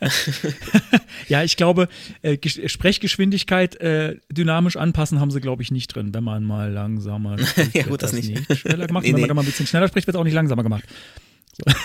Ja, 1.28 1.42
ich 1.42 1.56
glaube, 1.56 1.88
äh, 2.22 2.34
Gesch- 2.34 2.68
Sprechgeschwindigkeit 2.68 3.74
äh, 3.80 4.16
dynamisch 4.30 4.76
anpassen 4.76 5.18
haben 5.20 5.30
sie, 5.30 5.40
glaube 5.40 5.62
ich, 5.62 5.70
nicht 5.70 5.88
drin. 5.94 6.14
Wenn 6.14 6.22
man 6.24 6.44
mal 6.44 6.70
langsamer 6.70 7.38
spricht, 7.44 7.74
Ja, 7.74 7.80
wird 7.82 7.88
gut, 7.88 8.02
das 8.02 8.12
nicht. 8.12 8.38
schneller 8.60 8.86
gemacht. 8.86 9.04
Nee, 9.04 9.10
Und 9.10 9.14
wenn 9.16 9.22
nee. 9.22 9.26
man 9.28 9.36
mal 9.36 9.42
ein 9.42 9.46
bisschen 9.46 9.66
schneller 9.66 9.88
spricht, 9.88 10.06
wird 10.06 10.14
es 10.14 10.20
auch 10.20 10.24
nicht 10.24 10.34
langsamer 10.34 10.62
gemacht. 10.62 10.84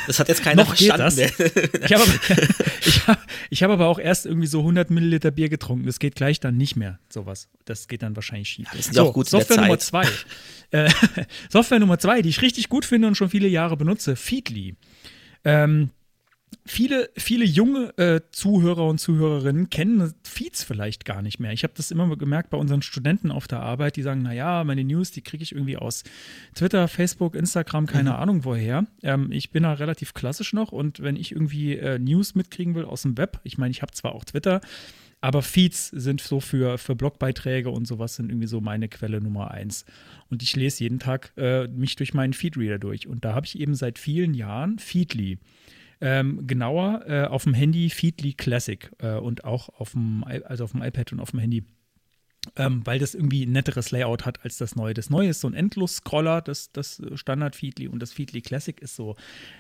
Das 0.07 0.19
hat 0.19 0.27
jetzt 0.27 0.43
keiner 0.43 0.63
Noch 0.63 0.75
verstanden. 0.75 1.31
Ich 1.83 1.93
habe 1.93 2.03
aber, 2.03 2.13
hab, 3.07 3.27
hab 3.51 3.69
aber 3.69 3.87
auch 3.87 3.99
erst 3.99 4.25
irgendwie 4.25 4.47
so 4.47 4.59
100 4.59 4.89
Milliliter 4.89 5.31
Bier 5.31 5.49
getrunken. 5.49 5.85
Das 5.85 5.99
geht 5.99 6.15
gleich 6.15 6.39
dann 6.39 6.57
nicht 6.57 6.75
mehr, 6.75 6.99
sowas. 7.09 7.47
Das 7.65 7.87
geht 7.87 8.03
dann 8.03 8.15
wahrscheinlich 8.15 8.49
schief. 8.49 8.67
das 8.71 8.87
ist 8.87 8.95
ja 8.95 9.03
auch 9.03 9.13
gut 9.13 9.29
Software 9.29 9.61
Nummer 9.61 9.79
zwei. 9.79 10.07
Äh, 10.73 10.89
Software 11.49 11.79
Nummer 11.79 11.99
zwei, 11.99 12.21
die 12.21 12.29
ich 12.29 12.41
richtig 12.41 12.69
gut 12.69 12.85
finde 12.85 13.09
und 13.09 13.15
schon 13.15 13.29
viele 13.29 13.49
Jahre 13.49 13.75
benutze, 13.75 14.15
Feedly. 14.15 14.77
Ähm, 15.43 15.89
viele, 16.65 17.09
viele 17.17 17.45
junge 17.45 17.97
äh, 17.97 18.21
Zuhörer 18.31 18.87
und 18.87 18.99
Zuhörerinnen 18.99 19.69
kennen 19.69 20.13
Feeds 20.23 20.63
vielleicht 20.63 21.05
gar 21.05 21.21
nicht 21.21 21.39
mehr. 21.39 21.51
Ich 21.51 21.63
habe 21.63 21.73
das 21.75 21.91
immer 21.91 22.15
gemerkt 22.17 22.49
bei 22.49 22.57
unseren 22.57 22.81
Studenten 22.81 23.31
auf 23.31 23.47
der 23.47 23.61
Arbeit, 23.61 23.95
die 23.95 24.01
sagen, 24.01 24.21
naja, 24.21 24.63
meine 24.63 24.83
News, 24.83 25.11
die 25.11 25.21
kriege 25.21 25.43
ich 25.43 25.53
irgendwie 25.53 25.77
aus 25.77 26.03
Twitter, 26.55 26.87
Facebook, 26.87 27.35
Instagram, 27.35 27.85
keine 27.87 28.15
Ahnung 28.15 28.45
woher. 28.45 28.85
Ähm, 29.03 29.31
ich 29.31 29.51
bin 29.51 29.63
da 29.63 29.73
relativ 29.73 30.13
klassisch 30.13 30.53
noch 30.53 30.71
und 30.71 31.01
wenn 31.01 31.15
ich 31.15 31.31
irgendwie 31.31 31.75
äh, 31.77 31.99
News 31.99 32.35
mitkriegen 32.35 32.75
will 32.75 32.85
aus 32.85 33.03
dem 33.03 33.17
Web, 33.17 33.39
ich 33.43 33.57
meine, 33.57 33.71
ich 33.71 33.81
habe 33.81 33.93
zwar 33.93 34.13
auch 34.13 34.25
Twitter, 34.25 34.61
aber 35.21 35.43
Feeds 35.43 35.89
sind 35.89 36.19
so 36.19 36.39
für, 36.39 36.79
für 36.79 36.95
Blogbeiträge 36.95 37.69
und 37.69 37.85
sowas 37.85 38.15
sind 38.15 38.31
irgendwie 38.31 38.47
so 38.47 38.59
meine 38.59 38.89
Quelle 38.89 39.21
Nummer 39.21 39.51
eins. 39.51 39.85
Und 40.31 40.41
ich 40.41 40.55
lese 40.55 40.83
jeden 40.83 40.97
Tag 40.97 41.31
äh, 41.37 41.67
mich 41.67 41.95
durch 41.95 42.15
meinen 42.15 42.33
Feedreader 42.33 42.79
durch. 42.79 43.07
Und 43.07 43.23
da 43.23 43.35
habe 43.35 43.45
ich 43.45 43.59
eben 43.59 43.75
seit 43.75 43.99
vielen 43.99 44.33
Jahren 44.33 44.79
Feedly. 44.79 45.37
Ähm, 46.01 46.47
genauer 46.47 47.03
äh, 47.07 47.23
auf 47.25 47.43
dem 47.43 47.53
Handy 47.53 47.89
Feedly 47.89 48.33
Classic 48.33 48.91
äh, 48.97 49.17
und 49.17 49.43
auch 49.45 49.69
auf 49.69 49.91
dem, 49.91 50.23
also 50.45 50.63
auf 50.63 50.71
dem 50.71 50.81
iPad 50.81 51.13
und 51.13 51.19
auf 51.19 51.31
dem 51.31 51.39
Handy. 51.39 51.63
Ähm, 52.55 52.81
weil 52.85 52.97
das 52.97 53.13
irgendwie 53.13 53.45
ein 53.45 53.51
netteres 53.51 53.91
Layout 53.91 54.25
hat 54.25 54.43
als 54.43 54.57
das 54.57 54.75
neue. 54.75 54.95
Das 54.95 55.11
neue 55.11 55.29
ist 55.29 55.41
so 55.41 55.47
ein 55.47 55.53
Endlos-Scroller, 55.53 56.41
das, 56.41 56.71
das 56.71 56.99
Standard 57.13 57.55
Feedly 57.55 57.87
und 57.87 58.01
das 58.01 58.13
Feedly 58.13 58.41
Classic 58.41 58.81
ist 58.81 58.95
so, 58.95 59.15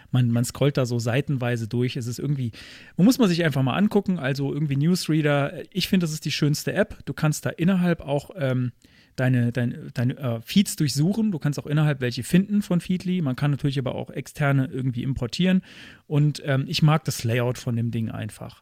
man, 0.09 0.31
man 0.31 0.43
scrollt 0.45 0.77
da 0.77 0.87
so 0.87 0.97
seitenweise 0.97 1.67
durch. 1.67 1.95
Es 1.95 2.07
ist 2.07 2.17
irgendwie, 2.17 2.53
muss 2.97 3.19
man 3.19 3.29
sich 3.29 3.43
einfach 3.43 3.61
mal 3.61 3.77
angucken. 3.77 4.17
Also 4.17 4.51
irgendwie 4.51 4.77
Newsreader. 4.77 5.61
Ich 5.69 5.89
finde, 5.89 6.05
das 6.05 6.13
ist 6.13 6.25
die 6.25 6.31
schönste 6.31 6.73
App. 6.73 7.05
Du 7.05 7.13
kannst 7.13 7.45
da 7.45 7.51
innerhalb 7.51 8.01
auch 8.01 8.31
ähm, 8.35 8.71
deine, 9.15 9.51
deine, 9.51 9.91
deine 9.93 10.17
äh, 10.17 10.41
Feeds 10.41 10.75
durchsuchen. 10.75 11.31
Du 11.31 11.39
kannst 11.39 11.59
auch 11.59 11.67
innerhalb 11.67 12.01
welche 12.01 12.23
finden 12.23 12.61
von 12.61 12.81
Feedly. 12.81 13.21
Man 13.21 13.35
kann 13.35 13.51
natürlich 13.51 13.79
aber 13.79 13.95
auch 13.95 14.09
externe 14.09 14.67
irgendwie 14.67 15.03
importieren. 15.03 15.61
Und 16.07 16.41
ähm, 16.45 16.65
ich 16.67 16.81
mag 16.81 17.03
das 17.05 17.23
Layout 17.23 17.57
von 17.57 17.75
dem 17.75 17.91
Ding 17.91 18.09
einfach. 18.09 18.61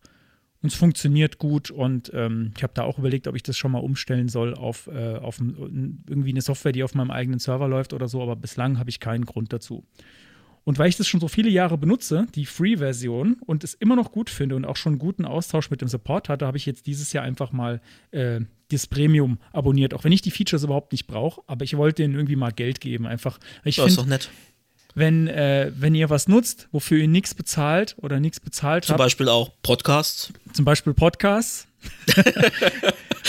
Und 0.62 0.74
es 0.74 0.76
funktioniert 0.76 1.38
gut 1.38 1.72
und 1.72 2.12
ähm, 2.14 2.52
ich 2.58 2.64
habe 2.64 2.74
da 2.74 2.84
auch 2.84 3.00
überlegt, 3.00 3.28
ob 3.28 3.36
ich 3.36 3.44
das 3.44 3.58
schon 3.58 3.72
mal 3.72 3.80
umstellen 3.80 4.28
soll 4.28 4.54
auf, 4.54 4.88
äh, 4.88 5.16
auf 5.16 5.40
irgendwie 5.40 6.32
eine 6.32 6.42
Software, 6.42 6.74
die 6.74 6.84
auf 6.84 6.96
meinem 6.96 7.12
eigenen 7.12 7.40
Server 7.40 7.70
läuft 7.70 7.94
oder 7.94 8.10
so, 8.10 8.22
aber 8.22 8.36
bislang 8.36 8.78
habe 8.78 8.90
ich 8.90 9.00
keinen 9.00 9.24
Grund 9.24 9.54
dazu. 9.54 9.86
Und 10.66 10.78
weil 10.78 10.90
ich 10.90 10.98
das 10.98 11.08
schon 11.08 11.22
so 11.22 11.30
viele 11.30 11.50
Jahre 11.50 11.78
benutze, 11.78 12.28
die 12.36 12.46
Free-Version, 12.46 13.38
und 13.46 13.64
es 13.64 13.74
immer 13.74 13.96
noch 13.96 14.12
gut 14.12 14.30
finde 14.30 14.58
und 14.58 14.66
auch 14.66 14.76
schon 14.76 15.00
guten 15.00 15.24
Austausch 15.24 15.72
mit 15.72 15.80
dem 15.80 15.88
Support 15.88 16.28
hatte, 16.28 16.46
habe 16.46 16.58
ich 16.58 16.66
jetzt 16.66 16.88
dieses 16.88 17.14
Jahr 17.14 17.24
einfach 17.24 17.54
mal 17.54 17.82
äh, 18.12 18.42
das 18.72 18.88
Premium 18.88 19.38
abonniert, 19.52 19.94
auch 19.94 20.04
wenn 20.04 20.12
ich 20.12 20.22
die 20.22 20.32
Features 20.32 20.64
überhaupt 20.64 20.92
nicht 20.92 21.08
brauche, 21.08 21.42
aber 21.48 21.64
ich 21.66 21.76
wollte 21.78 22.02
denen 22.04 22.16
irgendwie 22.16 22.36
mal 22.36 22.52
Geld 22.52 22.80
geben, 22.82 23.06
einfach. 23.08 23.40
Ich 23.64 23.76
Das 23.78 23.88
ist 23.88 23.96
finde, 23.96 24.02
doch 24.04 24.08
nett. 24.10 24.30
wenn, 24.96 25.28
äh, 25.28 25.72
wenn 25.76 25.96
ihr 25.96 26.10
was 26.10 26.28
nutzt, 26.28 26.68
wofür 26.72 26.98
ihr 27.00 27.08
nichts 27.08 27.34
bezahlt 27.36 27.96
oder 27.98 28.20
nichts 28.20 28.40
bezahlt 28.40 28.86
Zum 28.86 28.94
habt, 28.94 29.00
Beispiel 29.00 29.28
auch 29.30 29.52
Podcasts. 29.62 30.32
zum 30.54 30.66
Beispiel 30.66 30.94
Podcasts, 30.94 31.68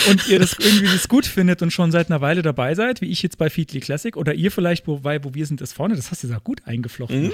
und 0.09 0.29
ihr 0.29 0.39
das 0.39 0.57
irgendwie 0.59 0.87
das 0.87 1.09
gut 1.09 1.27
findet 1.27 1.63
und 1.63 1.73
schon 1.73 1.91
seit 1.93 2.11
einer 2.11 2.21
Weile 2.21 2.43
dabei 2.43 2.75
seid, 2.75 3.01
wie 3.01 3.11
ich 3.11 3.23
jetzt 3.23 3.39
bei 3.39 3.51
Feedly 3.51 3.81
Classic 3.81 4.17
oder 4.17 4.35
ihr 4.35 4.51
vielleicht, 4.51 4.87
wobei, 4.87 5.23
wo 5.25 5.35
wir 5.35 5.47
sind, 5.47 5.61
ist 5.61 5.73
vorne, 5.73 5.97
das 5.97 6.11
hast 6.11 6.23
du 6.23 6.29
ja 6.29 6.39
gut 6.39 6.63
eingeflochten. 6.67 7.33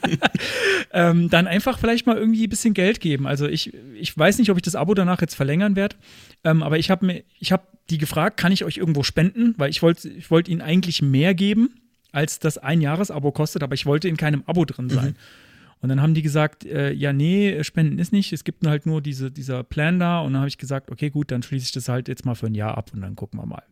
ähm, 0.92 1.30
dann 1.30 1.46
einfach 1.46 1.78
vielleicht 1.78 2.06
mal 2.06 2.16
irgendwie 2.16 2.46
ein 2.46 2.50
bisschen 2.50 2.74
Geld 2.74 3.00
geben. 3.00 3.26
Also 3.26 3.46
ich, 3.46 3.72
ich 3.94 4.16
weiß 4.16 4.38
nicht, 4.38 4.50
ob 4.50 4.56
ich 4.56 4.62
das 4.62 4.74
Abo 4.74 4.94
danach 4.94 5.20
jetzt 5.20 5.34
verlängern 5.34 5.76
werde, 5.76 5.96
ähm, 6.44 6.62
aber 6.62 6.78
ich 6.78 6.90
habe 6.90 7.06
mir, 7.06 7.22
ich 7.38 7.52
habe 7.52 7.64
die 7.90 7.98
gefragt, 7.98 8.36
kann 8.36 8.52
ich 8.52 8.64
euch 8.64 8.76
irgendwo 8.76 9.02
spenden, 9.02 9.54
weil 9.56 9.70
ich 9.70 9.82
wollte, 9.82 10.08
ich 10.08 10.30
wollte 10.30 10.50
ihnen 10.50 10.60
eigentlich 10.60 11.02
mehr 11.02 11.34
geben, 11.34 11.70
als 12.12 12.38
das 12.38 12.58
ein 12.58 12.80
Jahresabo 12.80 13.32
kostet, 13.32 13.62
aber 13.62 13.74
ich 13.74 13.86
wollte 13.86 14.08
in 14.08 14.16
keinem 14.16 14.42
Abo 14.46 14.64
drin 14.64 14.88
sein. 14.90 15.16
Und 15.80 15.88
dann 15.88 16.02
haben 16.02 16.14
die 16.14 16.22
gesagt, 16.22 16.64
äh, 16.64 16.92
ja, 16.92 17.12
nee, 17.12 17.62
Spenden 17.62 17.98
ist 17.98 18.12
nicht, 18.12 18.32
es 18.32 18.44
gibt 18.44 18.66
halt 18.66 18.86
nur 18.86 19.00
diese, 19.00 19.30
dieser 19.30 19.62
Plan 19.62 19.98
da. 19.98 20.20
Und 20.20 20.32
dann 20.32 20.40
habe 20.40 20.48
ich 20.48 20.58
gesagt, 20.58 20.90
okay, 20.90 21.10
gut, 21.10 21.30
dann 21.30 21.42
schließe 21.42 21.66
ich 21.66 21.72
das 21.72 21.88
halt 21.88 22.08
jetzt 22.08 22.24
mal 22.24 22.34
für 22.34 22.46
ein 22.46 22.54
Jahr 22.54 22.76
ab 22.76 22.90
und 22.92 23.00
dann 23.00 23.14
gucken 23.14 23.38
wir 23.38 23.46
mal. 23.46 23.62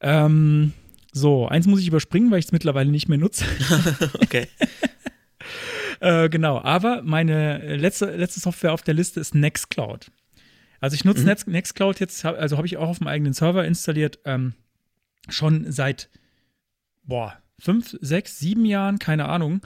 Ähm, 0.00 0.72
so, 1.12 1.48
eins 1.48 1.66
muss 1.66 1.80
ich 1.80 1.88
überspringen, 1.88 2.30
weil 2.30 2.38
ich 2.38 2.46
es 2.46 2.52
mittlerweile 2.52 2.90
nicht 2.90 3.08
mehr 3.08 3.18
nutze. 3.18 3.44
Okay. 4.22 4.48
äh, 6.00 6.28
genau, 6.28 6.60
aber 6.60 7.02
meine 7.02 7.76
letzte, 7.76 8.16
letzte 8.16 8.40
Software 8.40 8.72
auf 8.72 8.82
der 8.82 8.94
Liste 8.94 9.20
ist 9.20 9.34
Nextcloud. 9.34 10.10
Also 10.80 10.94
ich 10.94 11.04
nutze 11.04 11.24
Next, 11.24 11.48
Nextcloud 11.48 12.00
jetzt, 12.00 12.24
also 12.24 12.56
habe 12.56 12.66
ich 12.66 12.76
auch 12.76 12.88
auf 12.88 12.98
dem 12.98 13.06
eigenen 13.06 13.32
Server 13.32 13.64
installiert, 13.64 14.18
ähm, 14.24 14.54
schon 15.28 15.70
seit, 15.72 16.10
boah, 17.02 17.36
fünf, 17.58 17.96
sechs, 18.00 18.38
sieben 18.38 18.64
Jahren, 18.64 18.98
keine 18.98 19.26
Ahnung. 19.26 19.62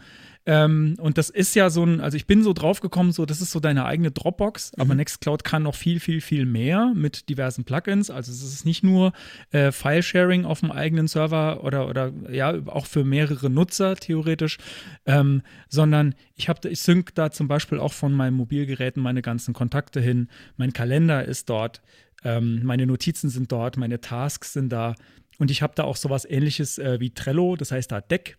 Ähm, 0.46 0.96
und 0.98 1.18
das 1.18 1.28
ist 1.28 1.54
ja 1.54 1.68
so 1.68 1.84
ein, 1.84 2.00
also 2.00 2.16
ich 2.16 2.26
bin 2.26 2.42
so 2.42 2.52
drauf 2.52 2.80
gekommen, 2.80 3.12
so, 3.12 3.26
das 3.26 3.42
ist 3.42 3.50
so 3.50 3.60
deine 3.60 3.84
eigene 3.84 4.10
Dropbox, 4.10 4.72
aber 4.78 4.94
Nextcloud 4.94 5.44
kann 5.44 5.64
noch 5.64 5.74
viel, 5.74 6.00
viel, 6.00 6.20
viel 6.20 6.46
mehr 6.46 6.92
mit 6.94 7.28
diversen 7.28 7.64
Plugins. 7.64 8.10
Also 8.10 8.32
es 8.32 8.42
ist 8.42 8.64
nicht 8.64 8.82
nur 8.82 9.12
äh, 9.50 9.70
File-Sharing 9.70 10.46
auf 10.46 10.60
dem 10.60 10.72
eigenen 10.72 11.08
Server 11.08 11.62
oder, 11.62 11.88
oder 11.88 12.12
ja, 12.30 12.54
auch 12.66 12.86
für 12.86 13.04
mehrere 13.04 13.50
Nutzer 13.50 13.96
theoretisch, 13.96 14.56
ähm, 15.04 15.42
sondern 15.68 16.14
ich 16.36 16.48
habe, 16.48 16.68
ich 16.68 16.80
sync 16.80 17.14
da 17.14 17.30
zum 17.30 17.46
Beispiel 17.46 17.78
auch 17.78 17.92
von 17.92 18.12
meinen 18.12 18.34
Mobilgeräten 18.34 19.02
meine 19.02 19.20
ganzen 19.20 19.52
Kontakte 19.52 20.00
hin. 20.00 20.28
Mein 20.56 20.72
Kalender 20.72 21.24
ist 21.24 21.50
dort, 21.50 21.82
ähm, 22.24 22.62
meine 22.64 22.86
Notizen 22.86 23.28
sind 23.28 23.52
dort, 23.52 23.76
meine 23.76 24.00
Tasks 24.00 24.54
sind 24.54 24.70
da. 24.70 24.94
Und 25.38 25.50
ich 25.50 25.62
habe 25.62 25.74
da 25.76 25.84
auch 25.84 25.96
sowas 25.96 26.24
ähnliches 26.24 26.78
äh, 26.78 26.98
wie 26.98 27.10
Trello, 27.10 27.56
das 27.56 27.72
heißt 27.72 27.92
da 27.92 28.00
Deck. 28.00 28.38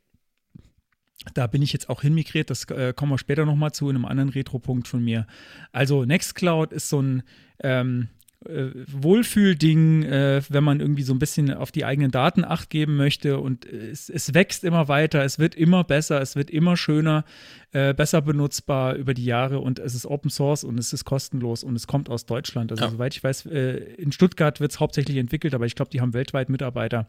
Da 1.34 1.48
bin 1.48 1.62
ich 1.62 1.72
jetzt 1.72 1.90
auch 1.90 2.02
hinmigriert, 2.02 2.50
das 2.50 2.66
äh, 2.66 2.94
kommen 2.96 3.12
wir 3.12 3.18
später 3.18 3.46
nochmal 3.46 3.72
zu 3.72 3.90
in 3.90 3.96
einem 3.96 4.06
anderen 4.06 4.30
Retro-Punkt 4.30 4.88
von 4.88 5.04
mir. 5.04 5.28
Also 5.72 6.04
Nextcloud 6.04 6.74
ist 6.74 6.90
so 6.90 7.02
ein 7.02 7.24
ähm, 7.64 8.08
äh, 8.46 8.70
Wohlfühlding, 8.92 10.02
äh, 10.02 10.42
wenn 10.50 10.64
man 10.64 10.80
irgendwie 10.80 11.04
so 11.04 11.14
ein 11.14 11.20
bisschen 11.20 11.54
auf 11.54 11.72
die 11.72 11.86
eigenen 11.86 12.10
Daten 12.10 12.44
acht 12.44 12.72
geben 12.72 12.96
möchte 12.96 13.38
und 13.40 13.66
es, 13.66 14.10
es 14.10 14.34
wächst 14.34 14.64
immer 14.64 14.88
weiter, 14.88 15.24
es 15.24 15.38
wird 15.38 15.54
immer 15.54 15.84
besser, 15.84 16.20
es 16.22 16.36
wird 16.36 16.50
immer 16.50 16.76
schöner, 16.76 17.24
äh, 17.72 17.94
besser 17.94 18.22
benutzbar 18.24 18.96
über 18.96 19.14
die 19.14 19.26
Jahre 19.26 19.60
und 19.60 19.78
es 19.78 19.94
ist 19.94 20.08
Open 20.08 20.32
Source 20.32 20.64
und 20.64 20.80
es 20.80 20.92
ist 20.92 21.06
kostenlos 21.06 21.64
und 21.64 21.76
es 21.76 21.86
kommt 21.86 22.10
aus 22.10 22.26
Deutschland. 22.26 22.72
Also 22.72 22.86
Ja. 22.86 22.90
soweit 22.90 23.16
ich 23.16 23.24
weiß, 23.24 23.46
äh, 23.46 23.78
in 23.98 24.12
Stuttgart 24.12 24.60
wird 24.60 24.72
es 24.72 24.80
hauptsächlich 24.80 25.18
entwickelt, 25.18 25.54
aber 25.54 25.68
ich 25.68 25.76
glaube, 25.76 25.92
die 25.92 26.02
haben 26.02 26.16
weltweit 26.16 26.50
Mitarbeiter. 26.50 27.08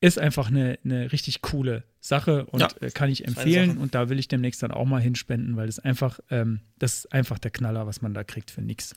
Ist 0.00 0.18
einfach 0.18 0.48
eine, 0.48 0.78
eine 0.84 1.12
richtig 1.12 1.42
coole 1.42 1.84
Sache 2.00 2.46
und 2.46 2.60
Ja, 2.60 2.68
äh, 2.80 2.90
kann 2.90 3.10
ich 3.10 3.26
empfehlen. 3.26 3.76
Und 3.76 3.94
da 3.94 4.08
will 4.08 4.18
ich 4.18 4.28
demnächst 4.28 4.62
dann 4.62 4.70
auch 4.70 4.86
mal 4.86 5.00
hinspenden, 5.00 5.56
weil 5.56 5.66
das 5.66 5.78
einfach, 5.78 6.20
ähm, 6.30 6.60
das 6.78 6.96
ist 6.96 7.12
einfach 7.12 7.38
der 7.38 7.50
Knaller, 7.50 7.86
was 7.86 8.00
man 8.00 8.14
da 8.14 8.24
kriegt 8.24 8.50
für 8.50 8.62
nix. 8.62 8.94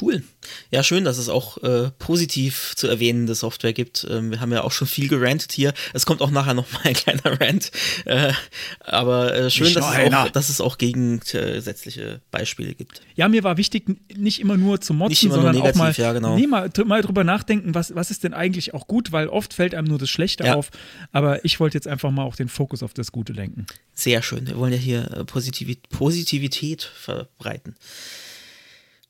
Cool. 0.00 0.22
Ja, 0.70 0.82
schön, 0.82 1.04
dass 1.04 1.18
es 1.18 1.28
auch 1.28 1.58
äh, 1.62 1.90
positiv 1.98 2.72
zu 2.76 2.88
erwähnende 2.88 3.34
Software 3.34 3.72
gibt. 3.72 4.06
Ähm, 4.10 4.30
wir 4.30 4.40
haben 4.40 4.52
ja 4.52 4.62
auch 4.62 4.72
schon 4.72 4.88
viel 4.88 5.08
gerantet 5.08 5.52
hier. 5.52 5.72
Es 5.92 6.04
kommt 6.06 6.20
auch 6.20 6.30
nachher 6.30 6.54
noch 6.54 6.70
mal 6.72 6.80
ein 6.84 6.94
kleiner 6.94 7.40
Rant. 7.40 7.70
Äh, 8.04 8.32
aber 8.80 9.34
äh, 9.34 9.50
schön, 9.50 9.72
dass 9.72 9.84
es, 9.96 10.12
auch, 10.12 10.28
dass 10.30 10.48
es 10.48 10.60
auch 10.60 10.78
gegensätzliche 10.78 12.20
Beispiele 12.30 12.74
gibt. 12.74 13.02
Ja, 13.14 13.28
mir 13.28 13.44
war 13.44 13.56
wichtig, 13.56 13.84
nicht 14.16 14.40
immer 14.40 14.56
nur 14.56 14.80
zu 14.80 14.94
motzen, 14.94 15.10
Nicht 15.10 15.24
immer 15.24 15.36
nur 15.36 15.44
sondern 15.52 15.62
auch 15.62 15.74
mal, 15.76 15.84
negativ, 15.84 15.98
ja, 16.04 16.12
genau. 16.12 16.36
nee, 16.36 16.46
mal, 16.46 16.70
mal 16.84 17.02
drüber 17.02 17.24
nachdenken, 17.24 17.74
was, 17.74 17.94
was 17.94 18.10
ist 18.10 18.24
denn 18.24 18.34
eigentlich 18.34 18.74
auch 18.74 18.86
gut, 18.86 19.12
weil 19.12 19.28
oft 19.28 19.54
fällt 19.54 19.74
einem 19.74 19.88
nur 19.88 19.98
das 19.98 20.10
Schlechte 20.10 20.44
Ja. 20.44 20.54
auf. 20.54 20.70
Aber 21.12 21.44
ich 21.44 21.60
wollte 21.60 21.76
jetzt 21.76 21.88
einfach 21.88 22.10
mal 22.10 22.24
auch 22.24 22.36
den 22.36 22.48
Fokus 22.48 22.82
auf 22.82 22.94
das 22.94 23.12
Gute 23.12 23.32
lenken. 23.32 23.66
Sehr 23.94 24.22
schön. 24.22 24.46
Wir 24.46 24.56
wollen 24.56 24.72
ja 24.72 24.78
hier 24.78 25.10
äh, 25.12 25.24
Positivität, 25.24 25.88
Positivität 25.88 26.82
verbreiten. 26.82 27.76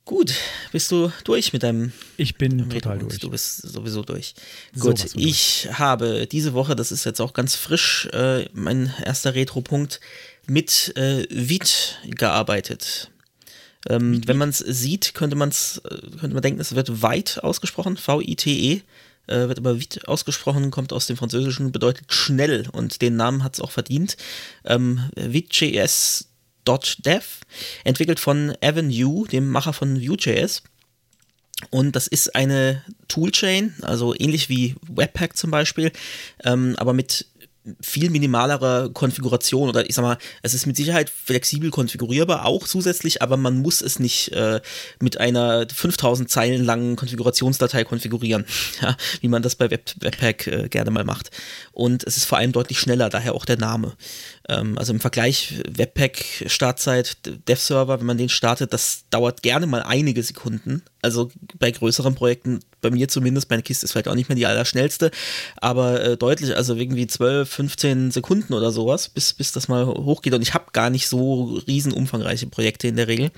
Gut, 0.05 0.35
bist 0.71 0.91
du 0.93 1.11
durch 1.25 1.53
mit 1.55 1.63
deinem 1.63 1.93
Ich 2.19 2.37
bin 2.37 2.59
total 2.59 2.73
Retro-Punkt? 2.99 3.03
durch. 3.13 3.21
Du 3.21 3.31
bist 3.31 3.63
sowieso 3.63 4.03
durch. 4.03 4.35
Sowas 4.75 5.01
Gut, 5.01 5.11
von 5.11 5.21
durch. 5.21 5.27
ich 5.31 5.69
habe 5.73 6.27
diese 6.27 6.53
Woche, 6.53 6.77
das 6.77 6.93
ist 6.93 7.05
jetzt 7.05 7.21
auch 7.21 7.33
ganz 7.33 7.55
frisch, 7.55 8.07
äh, 8.13 8.47
mein 8.53 8.93
erster 9.03 9.35
Retro-Punkt, 9.35 10.01
mit 10.47 10.95
äh, 10.97 11.27
Vite 11.31 11.73
gearbeitet. 12.11 13.11
Ähm, 13.89 14.21
wenn 14.27 14.37
man 14.37 14.51
es 14.51 14.59
sieht, 14.59 15.15
könnte, 15.15 15.37
man's, 15.37 15.81
äh, 15.85 16.01
könnte 16.19 16.35
man 16.35 16.43
denken, 16.43 16.61
es 16.61 16.75
wird 16.75 17.01
weit 17.03 17.43
ausgesprochen, 17.43 17.97
V-I-T-E. 17.97 18.83
äh, 19.27 19.49
wird 19.49 19.59
aber 19.59 19.81
Vite 19.81 20.07
ausgesprochen, 20.07 20.71
kommt 20.71 20.93
aus 20.93 21.07
dem 21.07 21.17
Französischen, 21.17 21.73
bedeutet 21.73 22.13
schnell 22.13 22.69
und 22.73 23.01
den 23.01 23.17
Namen 23.17 23.43
hat 23.43 23.55
es 23.55 23.61
auch 23.63 23.71
verdient. 23.71 24.19
Ähm, 24.67 25.01
Vite.js.dev, 26.67 27.41
entwickelt 27.85 28.21
von 28.21 28.55
Evan 28.61 28.91
Yu, 28.91 29.27
dem 29.27 29.51
Macher 29.51 29.73
von 29.73 30.01
Vue.js. 30.01 30.63
Und 31.71 31.97
das 31.97 32.07
ist 32.07 32.35
eine 32.35 32.83
Toolchain, 33.09 33.75
also 33.83 34.15
ähnlich 34.15 34.49
wie 34.49 34.75
Webpack 34.89 35.37
zum 35.37 35.51
Beispiel, 35.51 35.93
ähm, 36.43 36.75
aber 36.79 36.93
mit 36.93 37.27
viel 37.81 38.11
minimalere 38.11 38.91
Konfiguration 38.93 39.71
oder 39.71 39.89
ich 39.89 39.95
sag 39.95 40.03
mal, 40.03 40.19
es 40.43 40.53
ist 40.53 40.67
mit 40.67 40.77
Sicherheit 40.77 41.09
flexibel 41.09 41.71
konfigurierbar, 41.71 42.45
auch 42.45 42.67
zusätzlich, 42.67 43.23
aber 43.23 43.39
man 43.39 43.63
muss 43.63 43.81
es 43.81 43.99
nicht 43.99 44.33
äh, 44.33 44.61
mit 45.01 45.19
einer 45.19 45.67
5000 45.73 46.29
Zeilen 46.29 46.63
langen 46.63 46.97
Konfigurationsdatei 46.97 47.85
konfigurieren, 47.85 48.45
ja, 48.83 48.97
wie 49.23 49.29
man 49.29 49.43
das 49.43 49.57
bei 49.57 49.71
Web 49.71 49.95
Webpack 50.01 50.47
äh, 50.47 50.69
gerne 50.69 50.91
mal 50.91 51.05
macht. 51.05 51.31
Und 51.73 52.05
es 52.05 52.19
ist 52.19 52.27
vor 52.27 52.37
allem 52.37 52.53
deutlich 52.53 52.79
schneller, 52.79 53.09
daher 53.09 53.35
auch 53.35 53.47
der 53.47 53.59
Name. 53.59 53.97
Ähm, 54.49 54.79
also 54.79 54.93
im 54.93 55.01
Vergleich 55.01 55.63
Webpack 55.69 56.45
Startzeit, 56.47 57.17
Dev-Server, 57.49 58.01
wenn 58.01 58.07
man 58.07 58.19
den 58.19 58.29
startet, 58.29 58.73
das 58.73 59.05
dauert 59.11 59.43
gerne 59.43 59.67
mal 59.67 59.83
einige 59.83 60.23
Sekunden. 60.23 60.83
Also 61.03 61.31
bei 61.59 61.71
größeren 61.71 62.15
Projekten 62.15 62.61
bei 62.81 62.91
mir 62.91 63.09
zumindest, 63.09 63.51
meine 63.51 63.63
Kiste 63.63 63.85
ist 63.85 63.93
vielleicht 63.93 64.09
auch 64.09 64.15
nicht 64.15 64.29
mehr 64.29 64.37
die 64.37 64.47
allerschnellste, 64.47 65.11
aber 65.57 66.03
äh, 66.03 66.17
deutlich, 66.17 66.55
also 66.55 66.75
irgendwie 66.75 67.07
12, 67.07 67.49
15 67.49 68.11
Sekunden 68.11 68.53
oder 68.53 68.71
sowas, 68.71 69.09
bis, 69.09 69.33
bis 69.33 69.53
das 69.53 69.69
mal 69.69 69.87
hochgeht. 69.87 70.35
Und 70.35 70.43
ich 70.43 70.55
habe 70.55 70.67
gar 70.73 70.91
nicht 70.91 71.09
so 71.09 71.61
riesen 71.67 71.93
umfangreiche 71.93 72.47
Projekte 72.47 72.87
in 72.87 72.97
der 72.97 73.09
Regel. 73.09 73.31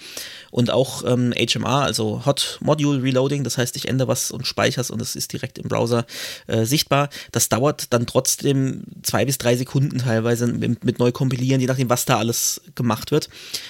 Und 0.50 0.70
auch 0.70 1.04
ähm, 1.06 1.32
HMR, 1.32 1.82
also 1.82 2.26
Hot 2.26 2.58
Module 2.60 3.02
Reloading, 3.02 3.44
das 3.44 3.56
heißt, 3.56 3.76
ich 3.76 3.88
ändere 3.88 4.08
was 4.08 4.30
und 4.30 4.46
speichere 4.46 4.92
und 4.92 5.00
es 5.00 5.16
ist 5.16 5.32
direkt 5.32 5.58
im 5.58 5.68
Browser 5.68 6.06
äh, 6.48 6.64
sichtbar. 6.64 7.08
Das 7.30 7.48
dauert 7.48 7.92
dann 7.92 8.06
trotzdem 8.06 8.82
zwei 9.02 9.25
bis 9.25 9.38
drei 9.38 9.56
Sekunden 9.56 9.98
teilweise 9.98 10.46
mit, 10.48 10.84
mit 10.84 10.95
neu 10.98 11.12
kompilieren, 11.12 11.60
je 11.60 11.66
nachdem, 11.66 11.88
was 11.88 12.04
da 12.04 12.18
alles 12.18 12.60
gemacht 12.74 13.10
wird, 13.10 13.28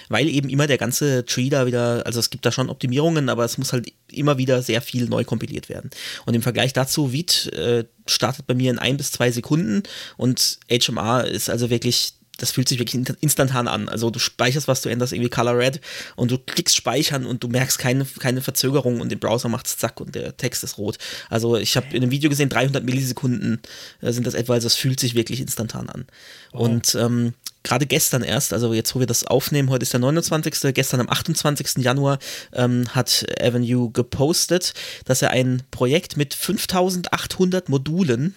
weil 0.08 0.28
eben 0.28 0.48
immer 0.48 0.66
der 0.66 0.78
ganze 0.78 1.24
Tree 1.24 1.48
da 1.48 1.66
wieder, 1.66 2.04
also 2.06 2.20
es 2.20 2.30
gibt 2.30 2.46
da 2.46 2.52
schon 2.52 2.70
Optimierungen, 2.70 3.28
aber 3.28 3.44
es 3.44 3.58
muss 3.58 3.72
halt 3.72 3.92
immer 4.10 4.38
wieder 4.38 4.62
sehr 4.62 4.82
viel 4.82 5.08
neu 5.08 5.24
kompiliert 5.24 5.68
werden. 5.68 5.90
Und 6.24 6.34
im 6.34 6.42
Vergleich 6.42 6.72
dazu, 6.72 7.12
Vite 7.12 7.52
äh, 7.52 7.84
startet 8.06 8.46
bei 8.46 8.54
mir 8.54 8.70
in 8.70 8.78
ein 8.78 8.96
bis 8.96 9.12
zwei 9.12 9.30
Sekunden 9.30 9.82
und 10.16 10.58
HMR 10.70 11.26
ist 11.26 11.50
also 11.50 11.70
wirklich 11.70 12.14
das 12.38 12.50
fühlt 12.50 12.68
sich 12.68 12.78
wirklich 12.78 13.02
instantan 13.20 13.68
an. 13.68 13.88
Also 13.88 14.10
du 14.10 14.18
speicherst 14.18 14.68
was, 14.68 14.82
du 14.82 14.88
änderst 14.88 15.12
irgendwie 15.12 15.30
Color 15.30 15.58
Red 15.58 15.80
und 16.16 16.30
du 16.30 16.38
klickst 16.38 16.76
speichern 16.76 17.26
und 17.26 17.42
du 17.42 17.48
merkst 17.48 17.78
keine, 17.78 18.04
keine 18.04 18.42
Verzögerung 18.42 19.00
und 19.00 19.12
im 19.12 19.18
Browser 19.18 19.48
macht 19.48 19.66
es 19.66 19.78
zack 19.78 20.00
und 20.00 20.14
der 20.14 20.36
Text 20.36 20.64
ist 20.64 20.78
rot. 20.78 20.98
Also 21.30 21.56
ich 21.56 21.76
habe 21.76 21.86
in 21.90 22.02
einem 22.02 22.10
Video 22.10 22.30
gesehen, 22.30 22.48
300 22.48 22.84
Millisekunden 22.84 23.60
äh, 24.02 24.12
sind 24.12 24.26
das 24.26 24.34
etwa, 24.34 24.54
also 24.54 24.66
es 24.66 24.74
fühlt 24.74 25.00
sich 25.00 25.14
wirklich 25.14 25.40
instantan 25.40 25.88
an. 25.88 26.06
Wow. 26.52 26.62
Und 26.62 26.94
ähm, 26.94 27.34
gerade 27.62 27.86
gestern 27.86 28.22
erst, 28.22 28.52
also 28.52 28.72
jetzt 28.72 28.94
wo 28.94 29.00
wir 29.00 29.06
das 29.06 29.24
aufnehmen, 29.24 29.70
heute 29.70 29.82
ist 29.82 29.92
der 29.92 30.00
29., 30.00 30.74
gestern 30.74 31.00
am 31.00 31.08
28. 31.08 31.78
Januar 31.78 32.18
ähm, 32.52 32.84
hat 32.94 33.26
Avenue 33.40 33.90
gepostet, 33.90 34.74
dass 35.04 35.22
er 35.22 35.30
ein 35.30 35.62
Projekt 35.70 36.16
mit 36.16 36.34
5800 36.34 37.68
Modulen 37.68 38.34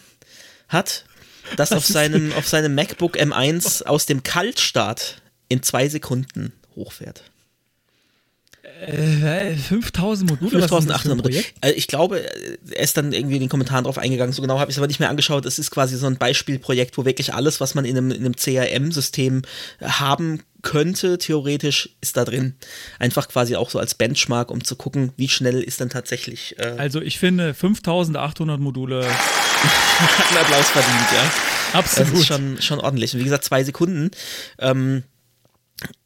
hat, 0.69 1.05
das 1.57 1.71
auf 1.71 1.85
seinem, 1.85 2.33
auf 2.33 2.47
seinem 2.47 2.75
MacBook 2.75 3.17
M1 3.17 3.85
aus 3.85 4.05
dem 4.05 4.23
Kaltstart 4.23 5.21
in 5.47 5.63
zwei 5.63 5.89
Sekunden 5.89 6.53
hochfährt. 6.75 7.23
5000 8.85 10.29
Module? 10.29 10.61
5800 10.61 11.17
Module. 11.17 11.43
Äh, 11.61 11.71
ich 11.71 11.87
glaube, 11.87 12.23
er 12.71 12.83
ist 12.83 12.95
dann 12.95 13.11
irgendwie 13.11 13.35
in 13.35 13.41
den 13.41 13.49
Kommentaren 13.49 13.83
drauf 13.83 13.97
eingegangen. 13.97 14.33
So 14.33 14.41
genau 14.41 14.59
habe 14.59 14.71
ich 14.71 14.75
es 14.75 14.79
aber 14.79 14.87
nicht 14.87 14.99
mehr 14.99 15.09
angeschaut. 15.09 15.45
Es 15.45 15.59
ist 15.59 15.71
quasi 15.71 15.97
so 15.97 16.07
ein 16.07 16.17
Beispielprojekt, 16.17 16.97
wo 16.97 17.05
wirklich 17.05 17.33
alles, 17.33 17.59
was 17.59 17.75
man 17.75 17.83
in 17.83 17.97
einem, 17.97 18.11
in 18.11 18.25
einem 18.25 18.35
CRM-System 18.35 19.41
haben 19.81 20.43
könnte, 20.61 21.17
theoretisch, 21.17 21.89
ist 22.01 22.17
da 22.17 22.25
drin. 22.25 22.55
Einfach 22.99 23.27
quasi 23.27 23.55
auch 23.55 23.69
so 23.69 23.79
als 23.79 23.95
Benchmark, 23.95 24.51
um 24.51 24.63
zu 24.63 24.75
gucken, 24.75 25.13
wie 25.17 25.29
schnell 25.29 25.61
ist 25.61 25.81
dann 25.81 25.89
tatsächlich. 25.89 26.57
Äh 26.59 26.75
also, 26.77 27.01
ich 27.01 27.19
finde 27.19 27.53
5800 27.53 28.59
Module. 28.59 29.05
hat 29.09 30.27
einen 30.29 30.37
Applaus 30.37 30.69
verdient, 30.69 31.11
ja. 31.13 31.31
Absolut. 31.73 32.13
Das 32.13 32.19
ist 32.19 32.25
schon, 32.25 32.61
schon 32.61 32.79
ordentlich. 32.79 33.13
Und 33.13 33.19
wie 33.19 33.25
gesagt, 33.25 33.45
zwei 33.45 33.63
Sekunden. 33.63 34.11
Ähm, 34.57 35.03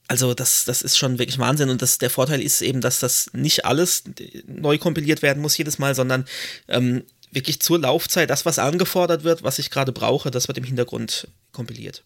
also 0.08 0.34
das, 0.34 0.66
das 0.66 0.82
ist 0.82 0.98
schon 0.98 1.18
wirklich 1.18 1.40
Wahnsinn 1.40 1.70
und 1.70 1.82
das, 1.82 1.98
der 1.98 2.10
Vorteil 2.10 2.42
ist 2.42 2.62
eben, 2.62 2.82
dass 2.82 3.00
das 3.00 3.32
nicht 3.34 3.66
alles 3.66 4.04
neu 4.46 4.78
kompiliert 4.78 5.22
werden 5.22 5.42
muss 5.42 5.58
jedes 5.58 5.80
Mal, 5.80 5.96
sondern 5.96 6.26
ähm, 6.68 7.04
wirklich 7.32 7.62
zur 7.62 7.80
Laufzeit 7.80 8.30
das, 8.30 8.46
was 8.46 8.60
angefordert 8.60 9.24
wird, 9.24 9.44
was 9.44 9.60
ich 9.60 9.72
gerade 9.72 9.92
brauche, 9.92 10.30
das 10.30 10.48
wird 10.48 10.58
im 10.58 10.64
Hintergrund 10.64 11.28
kompiliert. 11.52 12.04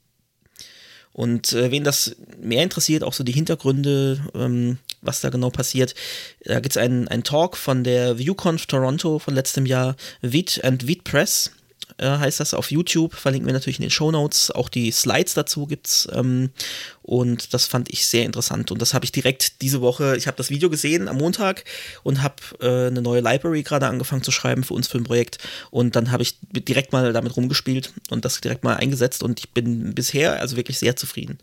Und 1.14 1.54
äh, 1.54 1.72
wen 1.72 1.84
das 1.84 2.16
mehr 2.40 2.64
interessiert, 2.64 3.04
auch 3.04 3.14
so 3.14 3.24
die 3.24 3.32
Hintergründe, 3.32 4.22
ähm, 4.36 4.78
was 5.02 5.22
da 5.22 5.30
genau 5.30 5.50
passiert, 5.50 5.96
da 6.44 6.60
gibt 6.60 6.76
es 6.76 6.78
einen, 6.78 7.08
einen 7.08 7.24
Talk 7.24 7.58
von 7.58 7.84
der 7.84 8.20
ViewConf 8.20 8.66
Toronto 8.68 9.20
von 9.20 9.34
letztem 9.34 9.66
Jahr, 9.66 9.96
Vid 10.22 10.64
and 10.64 10.88
Vid 10.88 11.04
Press 11.04 11.52
äh, 11.98 12.06
heißt 12.06 12.40
das 12.40 12.54
auf 12.54 12.72
YouTube, 12.72 13.14
verlinken 13.16 13.48
wir 13.48 13.54
natürlich 13.54 13.80
in 13.80 13.84
den 13.84 13.92
Show 13.92 14.12
Notes. 14.12 14.52
Auch 14.52 14.70
die 14.70 14.92
Slides 14.92 15.34
dazu 15.34 15.66
gibt's. 15.66 16.08
Ähm, 16.14 16.52
und 17.08 17.54
das 17.54 17.66
fand 17.66 17.90
ich 17.90 18.06
sehr 18.06 18.26
interessant. 18.26 18.70
Und 18.70 18.82
das 18.82 18.94
habe 18.94 19.06
ich 19.06 19.14
direkt 19.14 19.62
diese 19.62 19.80
Woche, 19.80 20.18
ich 20.18 20.28
habe 20.28 20.36
das 20.36 20.50
Video 20.50 20.70
gesehen 20.70 21.08
am 21.08 21.16
Montag 21.16 21.64
und 22.04 22.22
habe 22.22 22.36
äh, 22.60 22.88
eine 22.88 23.02
neue 23.02 23.22
Library 23.22 23.64
gerade 23.64 23.88
angefangen 23.88 24.24
zu 24.24 24.32
schreiben 24.32 24.66
für 24.66 24.74
uns 24.74 24.90
für 24.90 24.98
ein 24.98 25.06
Projekt. 25.06 25.38
Und 25.72 25.96
dann 25.96 26.12
habe 26.12 26.24
ich 26.24 26.38
direkt 26.52 26.92
mal 26.92 27.14
damit 27.14 27.38
rumgespielt 27.38 27.94
und 28.10 28.26
das 28.26 28.42
direkt 28.42 28.66
mal 28.66 28.76
eingesetzt. 28.76 29.24
Und 29.24 29.40
ich 29.40 29.52
bin 29.52 29.96
bisher 29.96 30.42
also 30.42 30.58
wirklich 30.58 30.80
sehr 30.80 30.98
zufrieden. 30.98 31.38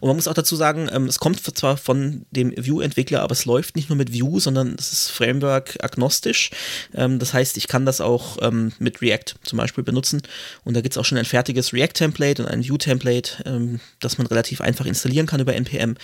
Und 0.00 0.06
man 0.08 0.16
muss 0.16 0.26
auch 0.26 0.32
dazu 0.32 0.56
sagen, 0.56 0.88
ähm, 0.90 1.04
es 1.04 1.18
kommt 1.18 1.42
zwar 1.42 1.76
von 1.76 2.24
dem 2.30 2.52
Vue-Entwickler, 2.56 3.20
aber 3.20 3.32
es 3.32 3.44
läuft 3.44 3.76
nicht 3.76 3.90
nur 3.90 3.96
mit 3.96 4.18
Vue, 4.18 4.40
sondern 4.40 4.74
es 4.78 4.90
ist 4.90 5.10
Framework-agnostisch. 5.10 6.50
Ähm, 6.94 7.18
das 7.18 7.34
heißt, 7.34 7.58
ich 7.58 7.68
kann 7.68 7.84
das 7.84 8.00
auch 8.00 8.38
ähm, 8.40 8.72
mit 8.78 9.02
React 9.02 9.34
zum 9.42 9.58
Beispiel 9.58 9.84
benutzen. 9.84 10.22
Und 10.64 10.72
da 10.72 10.80
gibt 10.80 10.94
es 10.94 10.98
auch 10.98 11.04
schon 11.04 11.18
ein 11.18 11.26
fertiges 11.26 11.74
React-Template 11.74 12.42
und 12.42 12.48
ein 12.48 12.66
Vue-Template, 12.66 13.44
ähm, 13.44 13.80
das 13.98 14.16
man 14.16 14.26
relativ 14.26 14.62
einfach 14.62 14.86
installiert 14.86 15.09
installieren 15.10 15.26
kann 15.26 15.40
über 15.40 15.54
NPM. 15.54 15.96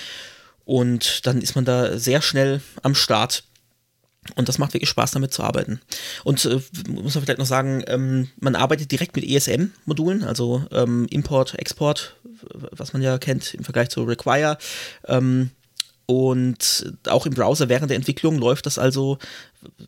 Und 0.64 1.26
dann 1.26 1.40
ist 1.40 1.54
man 1.54 1.64
da 1.64 1.98
sehr 1.98 2.22
schnell 2.22 2.60
am 2.82 2.94
Start. 2.94 3.44
Und 4.34 4.48
das 4.48 4.58
macht 4.58 4.74
wirklich 4.74 4.90
Spaß, 4.90 5.12
damit 5.12 5.32
zu 5.32 5.44
arbeiten. 5.44 5.80
Und 6.24 6.44
äh, 6.44 6.60
muss 6.88 7.14
man 7.14 7.24
vielleicht 7.24 7.38
noch 7.38 7.46
sagen, 7.46 7.84
ähm, 7.86 8.28
man 8.40 8.56
arbeitet 8.56 8.90
direkt 8.90 9.14
mit 9.14 9.24
ESM-Modulen, 9.24 10.24
also 10.24 10.64
ähm, 10.72 11.06
Import, 11.10 11.54
Export, 11.54 12.16
was 12.50 12.92
man 12.92 13.02
ja 13.02 13.18
kennt 13.18 13.54
im 13.54 13.62
Vergleich 13.62 13.90
zu 13.90 14.02
Require. 14.02 14.58
Ähm, 15.06 15.50
und 16.06 16.92
auch 17.08 17.26
im 17.26 17.34
Browser 17.34 17.68
während 17.68 17.90
der 17.90 17.96
Entwicklung 17.96 18.38
läuft 18.38 18.66
das 18.66 18.78
also, 18.78 19.18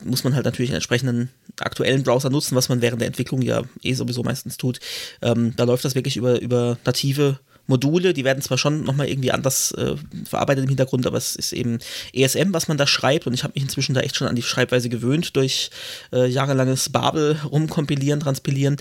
muss 0.05 0.23
man 0.23 0.35
halt 0.35 0.45
natürlich 0.45 0.71
einen 0.71 0.77
entsprechenden 0.77 1.31
aktuellen 1.59 2.05
Browser 2.05 2.31
nutzen, 2.31 2.55
was 2.55 2.69
man 2.69 2.81
während 2.81 3.01
der 3.01 3.09
Entwicklung 3.09 3.43
ja 3.43 3.63
eh 3.83 3.95
sowieso 3.95 4.23
meistens 4.23 4.57
tut. 4.57 4.79
Ähm, 5.23 5.55
da 5.57 5.65
läuft 5.65 5.85
das 5.85 5.97
wirklich 5.97 6.17
über, 6.17 6.41
über 6.41 6.79
native 6.85 7.41
Module, 7.69 8.15
die 8.15 8.25
werden 8.25 8.43
zwar 8.43 8.59
schon 8.59 8.83
nochmal 8.83 9.09
irgendwie 9.09 9.31
anders 9.31 9.73
äh, 9.73 9.95
verarbeitet 10.25 10.65
im 10.65 10.69
Hintergrund, 10.69 11.07
aber 11.07 11.19
es 11.19 11.37
ist 11.37 11.53
eben 11.53 11.79
ESM, 12.13 12.53
was 12.53 12.67
man 12.67 12.79
da 12.79 12.87
schreibt 12.87 13.27
und 13.27 13.35
ich 13.35 13.45
habe 13.45 13.53
mich 13.55 13.63
inzwischen 13.63 13.95
da 13.95 14.01
echt 14.01 14.17
schon 14.17 14.27
an 14.27 14.37
die 14.37 14.43
Schreibweise 14.43 14.89
gewöhnt 14.89 15.37
durch 15.37 15.71
äh, 16.13 16.27
jahrelanges 16.27 16.89
Babel 16.89 17.39
rumkompilieren, 17.45 18.21
transpilieren. 18.21 18.79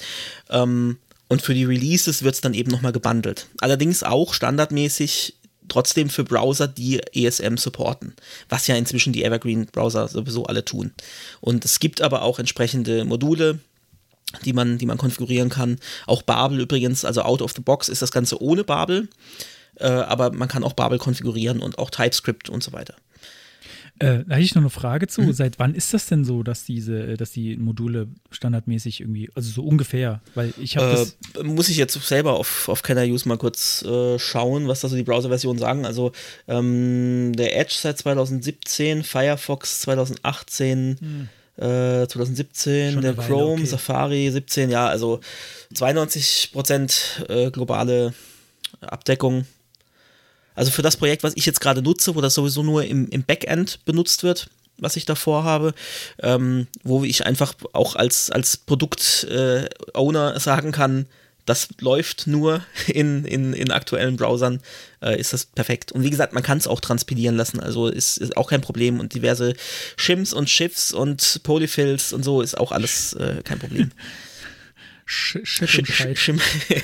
Ähm, 0.50 0.98
und 1.28 1.42
für 1.42 1.54
die 1.54 1.66
Releases 1.66 2.24
wird 2.24 2.36
es 2.36 2.42
dann 2.42 2.54
eben 2.54 2.72
nochmal 2.72 2.94
gebundelt. 2.94 3.48
Allerdings 3.60 4.04
auch 4.04 4.34
standardmäßig 4.34 5.34
trotzdem 5.68 6.10
für 6.10 6.24
Browser, 6.24 6.70
die 6.70 7.02
ESM 7.14 7.58
supporten, 7.58 8.14
was 8.48 8.68
ja 8.68 8.76
inzwischen 8.76 9.12
die 9.12 9.26
Evergreen-Browser 9.26 10.08
sowieso 10.08 10.46
alle 10.46 10.64
tun. 10.64 10.94
Und 11.42 11.66
es 11.66 11.80
gibt 11.80 12.02
aber 12.02 12.22
auch 12.22 12.40
entsprechende 12.40 13.04
Module, 13.04 13.60
die 14.46 14.54
man, 14.54 14.78
die 14.78 14.86
man 14.86 14.98
konfigurieren 14.98 15.50
kann. 15.50 15.78
Auch 16.06 16.22
Babel 16.22 16.60
übrigens, 16.60 17.06
also 17.06 17.22
out 17.22 17.42
of 17.42 17.54
the 17.54 17.62
box 17.62 17.90
ist 17.90 18.02
das 18.02 18.12
Ganze 18.12 18.42
ohne 18.42 18.64
Babel, 18.64 19.10
äh, 19.76 19.88
aber 19.88 20.32
man 20.32 20.48
kann 20.48 20.64
auch 20.64 20.74
Babel 20.74 21.00
konfigurieren 21.00 21.60
und 21.60 21.80
auch 21.80 21.90
TypeScript 21.90 22.50
und 22.50 22.64
so 22.64 22.74
weiter. 22.74 22.96
Äh, 24.00 24.24
da 24.28 24.36
hätte 24.36 24.42
ich 24.42 24.54
noch 24.54 24.62
eine 24.62 24.70
Frage 24.70 25.08
zu. 25.08 25.22
Mhm. 25.22 25.34
Seit 25.34 25.58
wann 25.58 25.74
ist 25.74 25.94
das 25.94 26.06
denn 26.06 26.24
so, 26.24 26.44
dass 26.44 26.66
diese, 26.66 27.18
dass 27.18 27.32
die 27.32 27.58
Module 27.58 28.08
standardmäßig 28.30 29.02
irgendwie, 29.02 29.30
also 29.34 29.50
so 29.50 29.64
ungefähr? 29.64 30.22
Weil 30.36 30.54
ich 30.62 30.78
habe 30.78 31.08
äh, 31.36 31.44
Muss 31.44 31.70
ich 31.70 31.78
jetzt 31.78 31.94
selber 32.08 32.34
auf, 32.34 32.70
auf 32.70 32.84
Can 32.84 32.98
I 32.98 33.12
Use 33.12 33.28
mal 33.28 33.38
kurz 33.38 33.82
äh, 33.84 34.20
schauen, 34.20 34.68
was 34.68 34.82
da 34.82 34.88
so 34.88 34.96
die 34.96 35.04
Browser-Versionen 35.04 35.58
sagen. 35.58 35.86
Also 35.86 36.12
ähm, 36.48 37.34
der 37.36 37.58
Edge 37.58 37.74
seit 37.76 37.98
2017, 37.98 39.04
Firefox 39.04 39.82
2018, 39.82 40.98
mhm. 41.00 41.30
2017, 41.58 42.94
Schon 42.94 43.02
der 43.02 43.14
Chrome, 43.16 43.54
okay. 43.54 43.66
Safari 43.66 44.30
17, 44.32 44.70
ja, 44.70 44.88
also 44.88 45.20
92 45.74 46.52
Prozent 46.54 47.26
äh, 47.30 47.50
globale 47.50 48.14
Abdeckung. 48.82 49.46
Also 50.54 50.72
für 50.72 50.82
das 50.82 50.98
Projekt, 50.98 51.24
was 51.24 51.34
ich 51.36 51.46
jetzt 51.46 51.62
gerade 51.62 51.82
nutze, 51.82 52.16
wo 52.16 52.22
das 52.22 52.34
sowieso 52.34 52.64
nur 52.64 52.84
im, 52.84 53.10
im 53.10 53.24
Backend 53.24 53.84
benutzt 53.86 54.24
wird, 54.24 54.50
was 54.78 54.96
ich 54.96 55.06
davor 55.06 55.44
habe, 55.44 55.74
ähm, 56.22 56.68
wo 56.84 57.04
ich 57.04 57.26
einfach 57.26 57.54
auch 57.74 57.96
als, 57.96 58.32
als 58.32 58.58
Produkt-Owner 58.58 60.36
äh, 60.36 60.40
sagen 60.40 60.72
kann, 60.72 61.08
das 61.48 61.70
läuft 61.80 62.28
nur 62.28 62.64
in, 62.88 63.26
in, 63.26 63.54
in 63.54 63.72
aktuellen 63.72 64.18
Browsern, 64.18 64.62
äh, 65.02 65.20
ist 65.20 65.34
das 65.34 65.46
perfekt. 65.46 65.92
Und 65.92 66.04
wie 66.04 66.12
gesagt, 66.12 66.34
man 66.34 66.44
kann 66.44 66.60
es 66.60 66.68
auch 66.68 66.80
transpilieren 66.80 67.36
lassen, 67.36 67.60
also 67.60 67.88
ist, 67.88 68.18
ist 68.18 68.38
auch 68.38 68.50
kein 68.50 68.62
Problem. 68.62 69.00
Und 69.00 69.16
diverse 69.16 69.56
Shims 69.96 70.34
und 70.34 70.50
Schiffs 70.50 70.94
und 70.94 71.42
Polyfills 71.44 72.14
und 72.14 72.24
so 72.24 72.42
ist 72.42 72.58
auch 72.58 72.72
alles 72.72 73.14
äh, 73.14 73.42
kein 73.44 73.58
Problem. 73.60 73.92
Sch 75.10 75.40
Shit 75.44 75.78
und 75.80 75.88
Scheit. 75.88 76.18
Schlimm, 76.18 76.42
ja, 76.68 76.78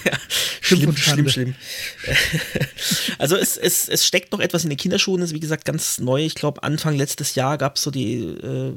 Schimpf 0.61 0.79
schlimm, 0.79 0.89
und 0.89 0.99
schlimm, 0.99 1.29
schlimm. 1.29 1.55
Also 3.19 3.35
es, 3.35 3.57
es, 3.57 3.89
es 3.89 4.07
steckt 4.07 4.31
noch 4.31 4.39
etwas 4.39 4.63
in 4.63 4.69
den 4.69 4.77
Kinderschuhen, 4.77 5.21
ist 5.21 5.33
wie 5.33 5.39
gesagt 5.39 5.65
ganz 5.65 5.99
neu. 5.99 6.23
Ich 6.23 6.35
glaube, 6.35 6.63
Anfang 6.63 6.95
letztes 6.95 7.35
Jahr 7.35 7.57
gab 7.57 7.75
es 7.75 7.83
so 7.83 7.91
die, 7.91 8.19
äh, 8.21 8.73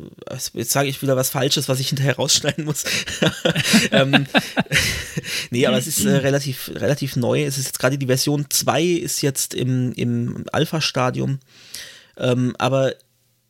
jetzt 0.52 0.72
sage 0.72 0.88
ich 0.88 1.00
wieder 1.00 1.16
was 1.16 1.30
Falsches, 1.30 1.68
was 1.68 1.78
ich 1.78 1.88
hinterher 1.88 2.16
rausschneiden 2.16 2.64
muss. 2.64 2.84
ähm, 3.92 4.26
nee, 5.50 5.66
aber 5.66 5.78
es 5.78 5.86
ist 5.86 6.04
äh, 6.04 6.16
relativ, 6.16 6.70
relativ 6.74 7.14
neu. 7.16 7.44
Es 7.44 7.56
ist 7.56 7.66
jetzt 7.66 7.78
gerade 7.78 7.98
die 7.98 8.06
Version 8.06 8.46
2 8.48 8.82
ist 8.82 9.22
jetzt 9.22 9.54
im, 9.54 9.92
im 9.92 10.44
Alpha-Stadium. 10.52 11.38
Ähm, 12.18 12.54
aber 12.58 12.94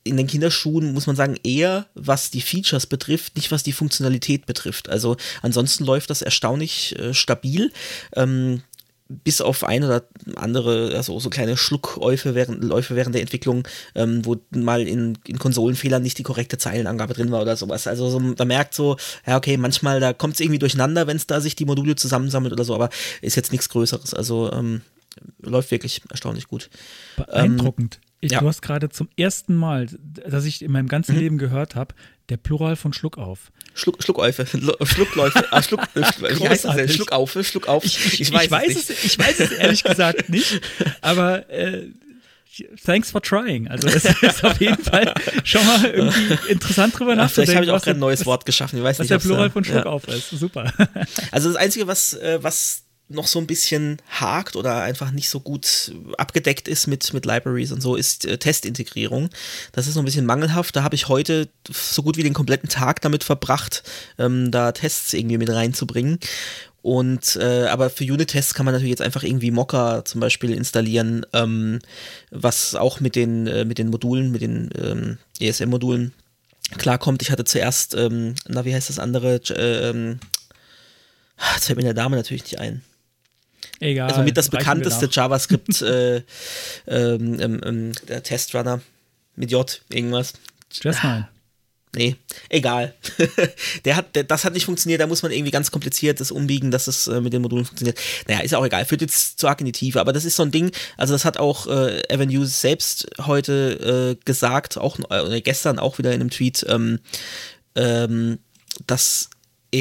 in 0.06 0.16
den 0.16 0.26
Kinderschuhen 0.26 0.92
muss 0.92 1.06
man 1.06 1.16
sagen, 1.16 1.36
eher 1.42 1.86
was 1.94 2.30
die 2.30 2.40
Features 2.40 2.86
betrifft, 2.86 3.36
nicht 3.36 3.50
was 3.50 3.62
die 3.62 3.72
Funktionalität 3.72 4.46
betrifft. 4.46 4.88
Also 4.88 5.16
ansonsten 5.42 5.84
läuft 5.84 6.10
das 6.10 6.22
erstaunlich 6.22 6.98
äh, 6.98 7.14
stabil. 7.14 7.72
Ähm, 8.14 8.62
bis 9.08 9.40
auf 9.40 9.62
ein 9.62 9.84
oder 9.84 10.02
andere, 10.34 10.94
also 10.96 11.18
so 11.20 11.30
kleine 11.30 11.56
Schluckläufe 11.56 12.34
während, 12.34 12.64
Läufe 12.64 12.96
während 12.96 13.14
der 13.14 13.22
Entwicklung, 13.22 13.66
ähm, 13.94 14.24
wo 14.24 14.36
mal 14.50 14.86
in, 14.86 15.16
in 15.26 15.38
Konsolenfehlern 15.38 16.02
nicht 16.02 16.18
die 16.18 16.24
korrekte 16.24 16.58
Zeilenangabe 16.58 17.14
drin 17.14 17.30
war 17.30 17.42
oder 17.42 17.56
sowas. 17.56 17.86
Also 17.86 18.10
so, 18.10 18.18
man 18.18 18.48
merkt 18.48 18.74
so, 18.74 18.96
ja, 19.24 19.36
okay, 19.36 19.56
manchmal 19.58 20.00
da 20.00 20.12
kommt 20.12 20.34
es 20.34 20.40
irgendwie 20.40 20.58
durcheinander, 20.58 21.06
wenn 21.06 21.16
es 21.16 21.26
da 21.26 21.40
sich 21.40 21.54
die 21.54 21.66
Module 21.66 21.94
zusammensammelt 21.94 22.52
oder 22.52 22.64
so, 22.64 22.74
aber 22.74 22.90
ist 23.22 23.36
jetzt 23.36 23.52
nichts 23.52 23.68
Größeres. 23.68 24.12
Also 24.12 24.50
ähm, 24.52 24.80
läuft 25.40 25.70
wirklich 25.70 26.02
erstaunlich 26.10 26.48
gut. 26.48 26.68
Beeindruckend. 27.16 28.00
Ich, 28.20 28.32
ja. 28.32 28.40
Du 28.40 28.48
hast 28.48 28.62
gerade 28.62 28.88
zum 28.88 29.08
ersten 29.16 29.54
Mal, 29.54 29.86
dass 30.28 30.44
ich 30.46 30.62
in 30.62 30.72
meinem 30.72 30.88
ganzen 30.88 31.14
Mhm. 31.14 31.20
Leben 31.20 31.38
gehört 31.38 31.74
habe, 31.74 31.94
der 32.28 32.38
Plural 32.38 32.74
von 32.76 32.92
Schluck 32.92 33.18
auf. 33.18 33.52
Schluck, 33.74 34.02
Schluckäufe, 34.02 34.46
Schluckläufe, 34.46 35.44
ah, 35.52 35.62
Schluck, 35.62 35.82
äh, 35.94 36.02
Schluck, 36.12 36.40
wie 36.40 36.48
heißt 36.48 36.64
das 36.64 36.76
denn? 36.76 36.88
Schluckaufe, 36.88 37.44
Schluckauf. 37.44 37.84
Ich, 37.84 38.20
ich, 38.20 38.32
weiß, 38.32 38.50
nicht. 38.68 38.90
es, 38.90 39.04
ich 39.04 39.18
weiß 39.18 39.38
es 39.40 39.50
ehrlich 39.52 39.84
gesagt 39.84 40.28
nicht, 40.30 40.60
aber 41.02 41.48
äh, 41.50 41.88
thanks 42.84 43.10
for 43.10 43.20
trying. 43.20 43.68
Also 43.68 43.86
es 43.88 44.04
ist 44.22 44.44
auf 44.44 44.58
jeden 44.60 44.82
Fall 44.82 45.12
schon 45.44 45.64
mal 45.66 45.84
irgendwie 45.84 46.50
interessant 46.50 46.98
drüber 46.98 47.10
Ja, 47.10 47.16
nachzudenken. 47.16 47.52
vielleicht 47.52 47.56
habe 47.56 47.64
ich 47.66 47.70
auch 47.70 47.84
gerade 47.84 47.98
ein 47.98 48.00
neues 48.00 48.24
Wort 48.24 48.46
geschaffen. 48.46 48.78
Ich 48.78 48.82
weiß 48.82 48.98
Was 48.98 49.04
nicht, 49.04 49.10
der 49.10 49.18
Plural 49.18 49.50
von 49.50 49.62
Schluck 49.62 49.84
ja. 49.84 50.14
ist. 50.14 50.30
Super. 50.30 50.72
Also 51.30 51.48
das 51.52 51.56
Einzige, 51.58 51.86
was, 51.86 52.14
äh, 52.14 52.38
was 52.42 52.85
noch 53.08 53.26
so 53.28 53.38
ein 53.38 53.46
bisschen 53.46 53.98
hakt 54.10 54.56
oder 54.56 54.82
einfach 54.82 55.12
nicht 55.12 55.28
so 55.28 55.38
gut 55.40 55.92
abgedeckt 56.18 56.66
ist 56.66 56.86
mit, 56.88 57.12
mit 57.14 57.24
Libraries 57.24 57.70
und 57.70 57.80
so, 57.80 57.94
ist 57.94 58.24
äh, 58.24 58.38
Testintegrierung. 58.38 59.30
Das 59.72 59.86
ist 59.86 59.94
so 59.94 60.00
ein 60.00 60.04
bisschen 60.04 60.26
mangelhaft. 60.26 60.74
Da 60.74 60.82
habe 60.82 60.96
ich 60.96 61.08
heute 61.08 61.48
so 61.70 62.02
gut 62.02 62.16
wie 62.16 62.24
den 62.24 62.34
kompletten 62.34 62.68
Tag 62.68 63.00
damit 63.02 63.22
verbracht, 63.22 63.84
ähm, 64.18 64.50
da 64.50 64.72
Tests 64.72 65.12
irgendwie 65.12 65.38
mit 65.38 65.50
reinzubringen. 65.50 66.18
Und 66.82 67.36
äh, 67.36 67.66
aber 67.66 67.90
für 67.90 68.04
Unit-Tests 68.04 68.54
kann 68.54 68.64
man 68.64 68.72
natürlich 68.72 68.90
jetzt 68.90 69.02
einfach 69.02 69.24
irgendwie 69.24 69.50
Mocker 69.50 70.04
zum 70.04 70.20
Beispiel 70.20 70.52
installieren, 70.52 71.26
ähm, 71.32 71.80
was 72.30 72.74
auch 72.76 73.00
mit 73.00 73.16
den, 73.16 73.46
äh, 73.46 73.64
mit 73.64 73.78
den 73.78 73.90
Modulen, 73.90 74.30
mit 74.30 74.42
den 74.42 74.70
ähm, 74.80 75.18
ESM-Modulen 75.40 76.12
klarkommt. 76.78 77.22
Ich 77.22 77.30
hatte 77.30 77.44
zuerst, 77.44 77.94
ähm, 77.94 78.34
na, 78.48 78.64
wie 78.64 78.74
heißt 78.74 78.88
das 78.88 78.98
andere? 78.98 79.34
J- 79.44 79.50
äh, 79.58 79.90
ähm, 79.90 80.20
Jetzt 81.54 81.66
fällt 81.66 81.76
mir 81.76 81.84
der 81.84 81.94
Name 81.94 82.16
natürlich 82.16 82.44
nicht 82.44 82.58
ein. 82.60 82.82
Egal. 83.80 84.10
Also 84.10 84.22
mit 84.22 84.36
das 84.36 84.48
bekannteste. 84.48 85.08
JavaScript, 85.10 85.82
äh, 85.82 86.16
ähm, 86.16 87.40
ähm, 87.40 87.60
ähm, 87.64 87.92
der 88.08 88.22
Testrunner 88.22 88.80
mit 89.36 89.50
J, 89.50 89.82
irgendwas. 89.90 90.34
Just-Mine. 90.82 91.28
Nee, 91.96 92.16
egal. 92.50 92.94
der 93.86 93.96
hat, 93.96 94.14
der, 94.14 94.24
das 94.24 94.44
hat 94.44 94.52
nicht 94.52 94.66
funktioniert, 94.66 95.00
da 95.00 95.06
muss 95.06 95.22
man 95.22 95.32
irgendwie 95.32 95.50
ganz 95.50 95.70
kompliziert 95.70 96.20
das 96.20 96.30
umbiegen, 96.30 96.70
dass 96.70 96.88
es 96.88 97.06
äh, 97.06 97.22
mit 97.22 97.32
den 97.32 97.40
Modulen 97.40 97.64
funktioniert. 97.64 97.98
Naja, 98.28 98.40
ist 98.40 98.54
auch 98.54 98.66
egal, 98.66 98.84
führt 98.84 99.00
jetzt 99.00 99.40
zu 99.40 99.48
arg 99.48 99.60
in 99.60 99.66
die 99.66 99.72
Tiefe, 99.72 99.98
aber 99.98 100.12
das 100.12 100.26
ist 100.26 100.36
so 100.36 100.42
ein 100.42 100.50
Ding, 100.50 100.72
also 100.98 101.14
das 101.14 101.24
hat 101.24 101.38
auch 101.38 101.66
äh, 101.68 102.02
Evan 102.10 102.28
Hughes 102.28 102.60
selbst 102.60 103.08
heute 103.24 104.16
äh, 104.18 104.24
gesagt, 104.26 104.76
auch 104.76 104.98
äh, 105.08 105.40
gestern 105.40 105.78
auch 105.78 105.96
wieder 105.96 106.12
in 106.12 106.20
einem 106.20 106.28
Tweet, 106.28 106.66
ähm, 106.68 106.98
ähm, 107.76 108.40
dass 108.86 109.30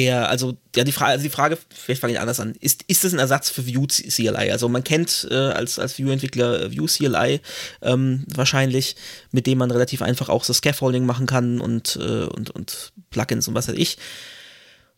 er, 0.04 0.28
also 0.28 0.56
ja, 0.74 0.84
die 0.84 0.92
Frage, 0.92 1.12
also 1.12 1.22
die 1.22 1.30
Frage, 1.30 1.58
vielleicht 1.70 2.00
fange 2.00 2.12
ich 2.12 2.20
anders 2.20 2.40
an, 2.40 2.54
ist, 2.60 2.84
ist 2.86 3.04
das 3.04 3.12
ein 3.12 3.18
Ersatz 3.18 3.50
für 3.50 3.66
Vue 3.66 3.86
CLI? 3.86 4.50
Also 4.50 4.68
man 4.68 4.84
kennt 4.84 5.26
äh, 5.30 5.34
als, 5.34 5.78
als 5.78 5.98
Vue-Entwickler 5.98 6.62
äh, 6.62 6.76
Vue 6.76 6.86
CLI 6.86 7.40
ähm, 7.82 8.24
wahrscheinlich, 8.34 8.96
mit 9.32 9.46
dem 9.46 9.58
man 9.58 9.70
relativ 9.70 10.02
einfach 10.02 10.28
auch 10.28 10.44
so 10.44 10.52
Scaffolding 10.52 11.06
machen 11.06 11.26
kann 11.26 11.60
und, 11.60 11.96
äh, 11.96 12.24
und, 12.24 12.50
und 12.50 12.92
Plugins 13.10 13.48
und 13.48 13.54
was 13.54 13.68
weiß 13.68 13.76
ich. 13.76 13.98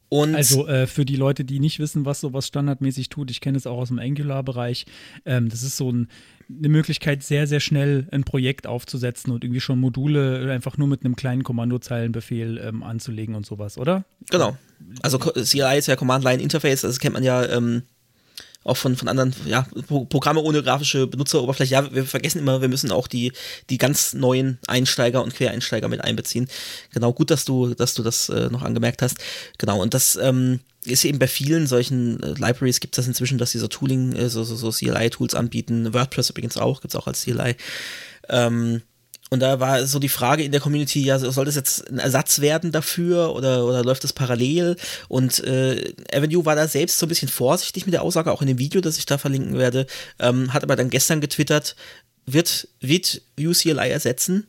Und 0.08 0.34
Also 0.34 0.66
äh, 0.66 0.87
für 0.87 1.04
die 1.04 1.16
Leute, 1.16 1.44
die 1.44 1.61
nicht 1.61 1.78
wissen, 1.78 2.04
was 2.04 2.20
sowas 2.20 2.46
standardmäßig 2.46 3.08
tut, 3.11 3.30
ich 3.30 3.40
kenne 3.40 3.58
es 3.58 3.66
auch 3.66 3.78
aus 3.78 3.88
dem 3.88 3.98
Angular-Bereich, 3.98 4.87
ähm, 5.26 5.48
das 5.50 5.62
ist 5.62 5.76
so 5.76 5.92
ein, 5.92 6.08
eine 6.48 6.70
Möglichkeit, 6.70 7.22
sehr, 7.22 7.46
sehr 7.46 7.61
schnell 7.61 8.08
ein 8.11 8.24
Projekt 8.24 8.66
aufzusetzen 8.66 9.32
und 9.32 9.44
irgendwie 9.44 9.61
schon 9.61 9.78
Module 9.78 10.50
einfach 10.50 10.78
nur 10.78 10.88
mit 10.88 11.04
einem 11.04 11.14
kleinen 11.14 11.44
Kommandozeilenbefehl 11.44 12.58
ähm, 12.58 12.82
anzulegen 12.82 13.34
und 13.34 13.44
sowas, 13.44 13.76
oder? 13.76 14.04
Genau. 14.30 14.56
Also 15.03 15.19
CLI 15.19 15.79
ist 15.79 15.88
ja 15.88 15.97
Command-Line-Interface, 15.97 16.83
das 16.83 16.99
kennt 16.99 17.14
man 17.14 17.23
ja 17.23 17.45
ähm, 17.45 17.83
auch 18.64 18.77
von, 18.77 18.97
von 18.97 19.09
anderen 19.09 19.35
ja, 19.47 19.67
Pro 19.87 20.05
Programme 20.05 20.41
ohne 20.41 20.62
grafische 20.62 21.07
Benutzeroberfläche. 21.07 21.73
Ja, 21.73 21.95
wir 21.95 22.05
vergessen 22.05 22.38
immer, 22.38 22.61
wir 22.61 22.69
müssen 22.69 22.93
auch 22.93 23.07
die, 23.07 23.33
die 23.71 23.79
ganz 23.79 24.14
neuen 24.14 24.59
Einsteiger 24.67 25.23
und 25.23 25.35
Quereinsteiger 25.35 25.88
mit 25.88 26.03
einbeziehen. 26.03 26.49
Genau, 26.93 27.12
gut, 27.12 27.31
dass 27.31 27.45
du, 27.45 27.75
dass 27.75 27.95
du 27.95 28.03
das 28.03 28.29
äh, 28.29 28.49
noch 28.51 28.62
angemerkt 28.62 29.03
hast. 29.03 29.19
Genau, 29.59 29.81
und 29.81 29.95
das 29.95 30.17
ähm, 30.17 30.61
ist 30.85 31.05
eben 31.05 31.19
bei 31.19 31.29
vielen 31.29 31.67
solchen 31.67 32.23
äh, 32.23 32.35
Libraries 32.35 32.81
gibt 32.81 32.95
es 32.95 33.05
das 33.05 33.09
inzwischen, 33.09 33.38
dass 33.38 33.53
sie 33.53 33.59
so 33.59 33.69
Tooling, 33.69 34.12
äh, 34.12 34.29
so, 34.29 34.45
so, 34.45 34.57
so 34.57 34.71
CLI-Tools 34.71 35.35
anbieten. 35.35 35.95
WordPress 35.95 36.31
übrigens 36.31 36.57
auch, 36.57 36.81
gibt 36.81 36.95
es 36.95 37.01
auch 37.01 37.07
als 37.07 37.23
CLI. 37.23 37.57
Ähm, 38.29 38.83
und 39.31 39.41
da 39.41 39.61
war 39.61 39.87
so 39.87 39.99
die 39.99 40.09
Frage 40.09 40.43
in 40.43 40.53
der 40.53 40.61
Community, 40.61 41.03
ja, 41.05 41.19
soll 41.19 41.45
das 41.45 41.55
jetzt 41.55 41.88
ein 41.91 41.99
Ersatz 41.99 42.41
werden 42.41 42.73
dafür 42.73 43.35
oder, 43.35 43.64
oder 43.64 43.85
läuft 43.85 44.05
das 44.05 44.12
parallel? 44.12 44.77
Und 45.09 45.43
äh, 45.45 45.93
Avenue 46.12 46.47
war 46.47 46.57
da 46.57 46.67
selbst 46.67 46.99
so 46.99 47.07
ein 47.07 47.11
bisschen 47.11 47.29
vorsichtig 47.29 47.85
mit 47.87 47.93
der 47.93 48.03
Aussage, 48.03 48.33
auch 48.33 48.43
in 48.43 48.49
dem 48.49 48.59
Video, 48.59 48.81
das 48.81 48.99
ich 48.99 49.07
da 49.07 49.19
verlinken 49.19 49.59
werde, 49.59 49.87
ähm, 50.19 50.55
hat 50.55 50.62
aber 50.62 50.77
dann 50.77 50.91
gestern 50.91 51.21
getwittert, 51.21 51.77
wird, 52.27 52.69
wird 52.81 53.23
UCLI 53.38 53.91
ersetzen. 53.91 54.47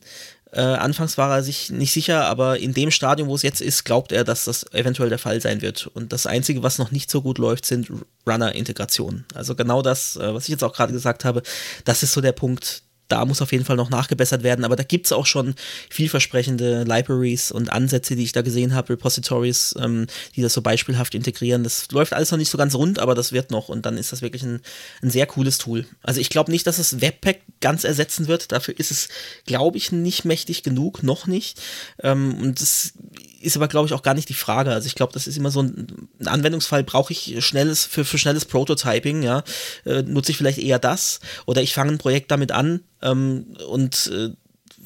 Äh, 0.52 0.62
anfangs 0.62 1.16
war 1.16 1.30
er 1.36 1.42
sich 1.44 1.70
nicht 1.70 1.92
sicher, 1.92 2.24
aber 2.24 2.58
in 2.58 2.74
dem 2.74 2.90
Stadium, 2.90 3.28
wo 3.28 3.36
es 3.36 3.42
jetzt 3.42 3.60
ist, 3.60 3.84
glaubt 3.84 4.10
er, 4.10 4.24
dass 4.24 4.46
das 4.46 4.72
eventuell 4.72 5.08
der 5.08 5.18
Fall 5.18 5.40
sein 5.40 5.62
wird. 5.62 5.86
Und 5.86 6.12
das 6.12 6.26
Einzige, 6.26 6.62
was 6.62 6.78
noch 6.78 6.90
nicht 6.90 7.10
so 7.10 7.22
gut 7.22 7.38
läuft, 7.38 7.66
sind 7.66 7.88
Runner-Integrationen. 8.26 9.26
Also 9.34 9.54
genau 9.54 9.80
das, 9.82 10.16
äh, 10.16 10.34
was 10.34 10.44
ich 10.44 10.50
jetzt 10.50 10.64
auch 10.64 10.72
gerade 10.72 10.92
gesagt 10.92 11.24
habe, 11.24 11.42
das 11.84 12.02
ist 12.02 12.12
so 12.12 12.20
der 12.20 12.32
Punkt, 12.32 12.82
da 13.10 13.24
muss 13.24 13.42
auf 13.42 13.52
jeden 13.52 13.64
Fall 13.64 13.76
noch 13.76 13.90
nachgebessert 13.90 14.42
werden, 14.42 14.64
aber 14.64 14.76
da 14.76 14.82
gibt 14.82 15.06
es 15.06 15.12
auch 15.12 15.26
schon 15.26 15.54
vielversprechende 15.88 16.84
Libraries 16.84 17.50
und 17.52 17.72
Ansätze, 17.72 18.16
die 18.16 18.24
ich 18.24 18.32
da 18.32 18.42
gesehen 18.42 18.74
habe, 18.74 18.90
Repositories, 18.90 19.74
ähm, 19.78 20.06
die 20.36 20.42
das 20.42 20.54
so 20.54 20.62
beispielhaft 20.62 21.14
integrieren. 21.14 21.64
Das 21.64 21.90
läuft 21.90 22.12
alles 22.12 22.30
noch 22.30 22.38
nicht 22.38 22.50
so 22.50 22.58
ganz 22.58 22.74
rund, 22.74 22.98
aber 22.98 23.14
das 23.14 23.32
wird 23.32 23.50
noch 23.50 23.68
und 23.68 23.86
dann 23.86 23.96
ist 23.96 24.12
das 24.12 24.22
wirklich 24.22 24.42
ein, 24.42 24.60
ein 25.02 25.10
sehr 25.10 25.26
cooles 25.26 25.58
Tool. 25.58 25.86
Also 26.02 26.20
ich 26.20 26.30
glaube 26.30 26.50
nicht, 26.50 26.66
dass 26.66 26.78
es 26.78 27.00
Webpack 27.00 27.40
ganz 27.60 27.84
ersetzen 27.84 28.28
wird, 28.28 28.52
dafür 28.52 28.78
ist 28.78 28.90
es, 28.90 29.08
glaube 29.46 29.76
ich, 29.76 29.92
nicht 29.92 30.24
mächtig 30.24 30.62
genug, 30.62 31.02
noch 31.02 31.26
nicht. 31.26 31.60
Ähm, 32.02 32.34
und 32.40 32.60
das 32.60 32.92
ist 33.40 33.56
aber, 33.56 33.68
glaube 33.68 33.86
ich, 33.86 33.94
auch 33.94 34.02
gar 34.02 34.14
nicht 34.14 34.28
die 34.28 34.34
Frage. 34.34 34.72
Also 34.72 34.86
ich 34.86 34.94
glaube, 34.94 35.12
das 35.12 35.26
ist 35.26 35.36
immer 35.36 35.50
so 35.50 35.62
ein, 35.62 36.08
ein 36.20 36.28
Anwendungsfall, 36.28 36.84
brauche 36.84 37.12
ich 37.12 37.44
schnelles, 37.44 37.84
für, 37.84 38.04
für 38.04 38.18
schnelles 38.18 38.44
Prototyping, 38.44 39.22
ja, 39.22 39.42
äh, 39.84 40.02
nutze 40.02 40.32
ich 40.32 40.38
vielleicht 40.38 40.58
eher 40.58 40.78
das 40.78 41.20
oder 41.46 41.62
ich 41.62 41.74
fange 41.74 41.92
ein 41.92 41.98
Projekt 41.98 42.30
damit 42.30 42.52
an 42.52 42.80
ähm, 43.02 43.56
und 43.68 44.10
äh, 44.12 44.30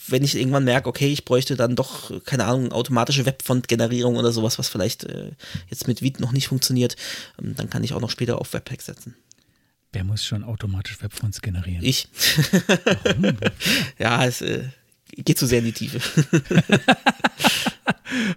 wenn 0.08 0.24
ich 0.24 0.34
irgendwann 0.34 0.64
merke, 0.64 0.88
okay, 0.88 1.08
ich 1.08 1.24
bräuchte 1.24 1.56
dann 1.56 1.76
doch, 1.76 2.10
keine 2.24 2.46
Ahnung, 2.46 2.72
automatische 2.72 3.26
Webfont-Generierung 3.26 4.16
oder 4.16 4.32
sowas, 4.32 4.58
was 4.58 4.68
vielleicht 4.68 5.04
äh, 5.04 5.30
jetzt 5.70 5.86
mit 5.86 6.02
Vite 6.02 6.20
noch 6.20 6.32
nicht 6.32 6.48
funktioniert, 6.48 6.96
ähm, 7.40 7.54
dann 7.54 7.70
kann 7.70 7.84
ich 7.84 7.92
auch 7.92 8.00
noch 8.00 8.10
später 8.10 8.40
auf 8.40 8.52
Webpack 8.52 8.82
setzen. 8.82 9.14
Wer 9.92 10.02
muss 10.02 10.24
schon 10.24 10.42
automatisch 10.42 11.00
Webfonts 11.02 11.40
generieren? 11.40 11.84
Ich. 11.84 12.08
ja, 13.98 14.24
es 14.26 14.42
äh, 14.42 14.64
geht 15.16 15.38
zu 15.38 15.46
sehr 15.46 15.60
in 15.60 15.66
die 15.66 15.72
Tiefe. 15.72 16.00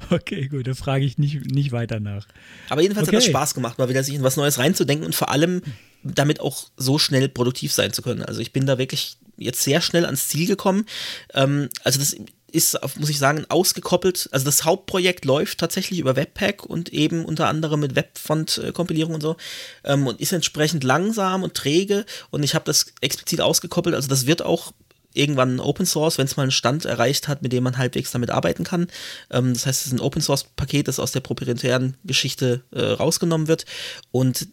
Okay, 0.10 0.48
gut, 0.48 0.68
da 0.68 0.74
frage 0.74 1.06
ich 1.06 1.18
nicht, 1.18 1.52
nicht 1.52 1.72
weiter 1.72 2.00
nach. 2.00 2.26
Aber 2.70 2.82
jedenfalls 2.82 3.08
hat 3.08 3.14
das 3.14 3.24
Okay. 3.24 3.32
Spaß 3.32 3.54
gemacht, 3.54 3.78
mal 3.78 3.90
wieder 3.90 4.04
sich 4.04 4.16
in 4.16 4.24
was 4.24 4.38
Neues 4.38 4.58
reinzudenken 4.58 5.06
und 5.06 5.16
vor 5.16 5.30
allem 5.30 5.62
damit 6.04 6.40
auch 6.40 6.70
so 6.78 6.98
schnell 6.98 7.30
produktiv 7.30 7.74
sein 7.74 7.94
zu 7.94 8.02
können. 8.02 8.24
Also 8.24 8.40
ich 8.40 8.54
bin 8.54 8.66
da 8.66 8.78
wirklich 8.78 9.18
jetzt 9.38 9.62
sehr 9.62 9.82
schnell 9.82 10.06
ans 10.06 10.28
Ziel 10.30 10.48
gekommen. 10.48 10.86
Ähm, 11.34 11.70
also 11.84 12.00
das 12.00 12.16
ist, 12.52 12.80
muss 12.98 13.10
ich 13.10 13.20
sagen, 13.20 13.46
ausgekoppelt. 13.50 14.30
Also 14.32 14.46
das 14.46 14.64
Hauptprojekt 14.64 15.26
läuft 15.26 15.60
tatsächlich 15.60 16.00
über 16.00 16.16
Webpack 16.16 16.66
und 16.66 16.90
eben 16.94 17.26
unter 17.26 17.48
anderem 17.48 17.82
mit 17.82 17.96
Webfont-Kompilierung 17.96 19.16
und 19.16 19.22
so 19.22 19.36
ähm, 19.84 20.08
und 20.08 20.20
ist 20.22 20.32
entsprechend 20.32 20.84
langsam 20.84 21.44
und 21.44 21.54
träge 21.54 22.06
und 22.32 22.44
ich 22.44 22.56
habe 22.56 22.66
das 22.66 22.94
explizit 23.02 23.42
ausgekoppelt. 23.42 23.96
Also 23.96 24.08
das 24.08 24.28
wird 24.28 24.42
auch 24.42 24.72
irgendwann 25.18 25.60
Open 25.60 25.86
Source, 25.86 26.18
wenn 26.18 26.26
es 26.26 26.38
mal 26.38 26.44
einen 26.44 26.52
Stand 26.52 26.86
erreicht 26.86 27.28
hat, 27.28 27.42
mit 27.42 27.54
dem 27.54 27.64
man 27.64 27.78
halbwegs 27.78 28.12
damit 28.12 28.30
arbeiten 28.30 28.64
kann. 28.64 28.88
Ähm, 29.32 29.54
das 29.54 29.66
heißt, 29.66 29.82
es 29.82 29.88
ist 29.88 29.94
ein 29.94 30.00
Open 30.00 30.22
Source 30.22 30.44
Paket, 30.44 30.88
das 30.88 31.00
aus 31.00 31.12
der 31.12 31.22
proprietären 31.22 31.98
Geschichte 32.04 32.64
äh, 32.72 32.82
rausgenommen 32.82 33.48
wird 33.48 33.66
und 34.12 34.48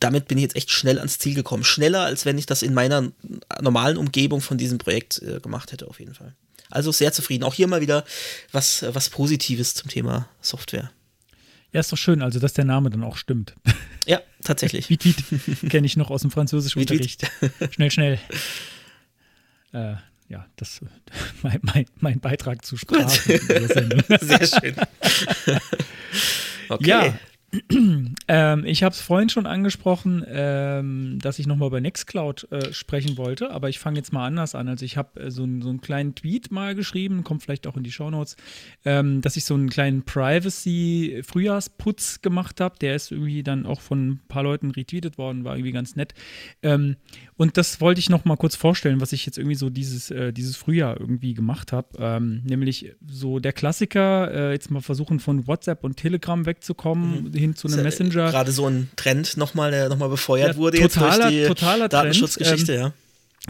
damit 0.00 0.28
bin 0.28 0.38
ich 0.38 0.42
jetzt 0.42 0.56
echt 0.56 0.70
schnell 0.70 0.98
ans 0.98 1.18
Ziel 1.18 1.34
gekommen. 1.34 1.64
Schneller, 1.64 2.02
als 2.02 2.24
wenn 2.24 2.38
ich 2.38 2.46
das 2.46 2.62
in 2.62 2.72
meiner 2.72 3.10
normalen 3.60 3.96
Umgebung 3.96 4.40
von 4.40 4.56
diesem 4.56 4.78
Projekt 4.78 5.20
äh, 5.22 5.40
gemacht 5.40 5.72
hätte, 5.72 5.88
auf 5.88 5.98
jeden 5.98 6.14
Fall. 6.14 6.34
Also 6.70 6.92
sehr 6.92 7.12
zufrieden. 7.12 7.44
Auch 7.44 7.54
hier 7.54 7.66
mal 7.66 7.80
wieder 7.80 8.04
was, 8.52 8.84
was 8.92 9.10
Positives 9.10 9.74
zum 9.74 9.88
Thema 9.90 10.28
Software. 10.40 10.90
Ja, 11.72 11.80
ist 11.80 11.92
doch 11.92 11.98
schön, 11.98 12.22
also 12.22 12.38
dass 12.38 12.54
der 12.54 12.64
Name 12.64 12.90
dann 12.90 13.04
auch 13.04 13.16
stimmt. 13.16 13.54
Ja, 14.06 14.20
tatsächlich. 14.42 14.86
Viet, 14.88 15.02
Viet 15.02 15.70
kenne 15.70 15.86
ich 15.86 15.96
noch 15.96 16.10
aus 16.10 16.22
dem 16.22 16.30
französischen 16.30 16.80
Unterricht. 16.80 17.30
Schnell, 17.70 17.90
schnell. 17.90 18.18
Äh, 19.72 19.94
ja, 20.28 20.46
das 20.56 20.80
mein, 21.42 21.58
mein, 21.62 21.86
mein 22.00 22.20
Beitrag 22.20 22.64
zu 22.64 22.76
Sprache. 22.76 23.38
Sehr 24.20 24.46
schön. 24.46 24.76
Okay. 26.70 26.86
Ja, 26.86 27.18
ähm, 28.28 28.64
ich 28.66 28.82
habe 28.82 28.92
es 28.92 29.00
vorhin 29.00 29.30
schon 29.30 29.46
angesprochen, 29.46 30.22
ähm, 30.28 31.18
dass 31.18 31.38
ich 31.38 31.46
nochmal 31.46 31.68
über 31.68 31.80
Nextcloud 31.80 32.52
äh, 32.52 32.74
sprechen 32.74 33.16
wollte, 33.16 33.52
aber 33.52 33.70
ich 33.70 33.78
fange 33.78 33.96
jetzt 33.96 34.12
mal 34.12 34.26
anders 34.26 34.54
an. 34.54 34.68
Also 34.68 34.84
ich 34.84 34.98
habe 34.98 35.18
äh, 35.18 35.30
so, 35.30 35.48
so, 35.60 35.70
einen 35.70 35.80
kleinen 35.80 36.14
Tweet 36.14 36.52
mal 36.52 36.74
geschrieben, 36.74 37.24
kommt 37.24 37.42
vielleicht 37.42 37.66
auch 37.66 37.78
in 37.78 37.84
die 37.84 37.92
Shownotes, 37.92 38.36
ähm, 38.84 39.22
dass 39.22 39.38
ich 39.38 39.46
so 39.46 39.54
einen 39.54 39.70
kleinen 39.70 40.02
Privacy-Frühjahrsputz 40.02 42.20
gemacht 42.20 42.60
habe. 42.60 42.74
Der 42.80 42.94
ist 42.94 43.12
irgendwie 43.12 43.42
dann 43.42 43.64
auch 43.64 43.80
von 43.80 44.08
ein 44.08 44.20
paar 44.28 44.42
Leuten 44.42 44.70
retweetet 44.70 45.16
worden, 45.16 45.44
war 45.44 45.56
irgendwie 45.56 45.72
ganz 45.72 45.96
nett. 45.96 46.12
Ähm, 46.62 46.96
und 47.36 47.56
das 47.56 47.80
wollte 47.80 48.00
ich 48.00 48.10
nochmal 48.10 48.36
kurz 48.36 48.56
vorstellen, 48.56 49.00
was 49.00 49.14
ich 49.14 49.24
jetzt 49.24 49.38
irgendwie 49.38 49.56
so 49.56 49.70
dieses, 49.70 50.10
äh, 50.10 50.34
dieses 50.34 50.58
Frühjahr 50.58 51.00
irgendwie 51.00 51.32
gemacht 51.32 51.72
habe. 51.72 51.96
Ähm, 51.98 52.42
nämlich 52.44 52.94
so 53.06 53.38
der 53.38 53.54
Klassiker, 53.54 54.34
äh, 54.34 54.52
jetzt 54.52 54.70
mal 54.70 54.82
versuchen 54.82 55.18
von 55.18 55.46
WhatsApp 55.46 55.82
und 55.82 55.96
Telegram 55.96 56.44
wegzukommen. 56.44 57.22
Mhm 57.22 57.37
hin 57.38 57.56
zu 57.56 57.68
einem 57.68 57.82
Messenger. 57.82 58.30
Gerade 58.30 58.52
so 58.52 58.66
ein 58.66 58.90
Trend 58.96 59.36
nochmal, 59.36 59.70
der 59.70 59.88
nochmal 59.88 60.08
befeuert 60.08 60.54
ja, 60.54 60.56
wurde 60.56 60.78
totaler, 60.78 61.30
jetzt 61.30 61.48
durch 61.48 61.74
die 61.74 61.88
Datenschutzgeschichte, 61.88 62.74
ähm, 62.74 62.80
ja 62.80 62.92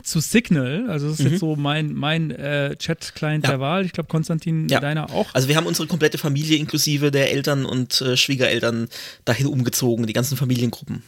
zu 0.03 0.20
Signal, 0.20 0.88
also 0.88 1.09
das 1.09 1.18
ist 1.18 1.24
mhm. 1.24 1.31
jetzt 1.33 1.40
so 1.40 1.57
mein, 1.57 1.92
mein 1.92 2.31
äh, 2.31 2.77
Chat-Client 2.77 3.44
ja. 3.44 3.53
der 3.53 3.61
Wahl. 3.61 3.85
Ich 3.85 3.92
glaube, 3.92 4.09
Konstantin, 4.09 4.68
ja. 4.68 4.81
deiner 4.81 5.11
auch. 5.11 5.35
Also 5.35 5.48
wir 5.48 5.57
haben 5.57 5.66
unsere 5.66 5.88
komplette 5.88 6.18
Familie 6.18 6.57
inklusive 6.59 7.11
der 7.11 7.31
Eltern 7.33 7.64
und 7.64 8.01
äh, 8.01 8.16
Schwiegereltern 8.16 8.88
dahin 9.24 9.46
umgezogen, 9.46 10.07
die 10.07 10.12
ganzen 10.12 10.37
Familiengruppen. 10.37 11.03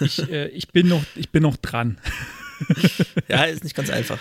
Ich, 0.00 0.18
äh, 0.30 0.48
ich, 0.48 0.68
bin, 0.68 0.88
noch, 0.88 1.02
ich 1.14 1.30
bin 1.30 1.42
noch 1.42 1.56
dran. 1.56 1.98
ja, 3.28 3.44
ist 3.44 3.64
nicht 3.64 3.76
ganz 3.76 3.90
einfach. 3.90 4.18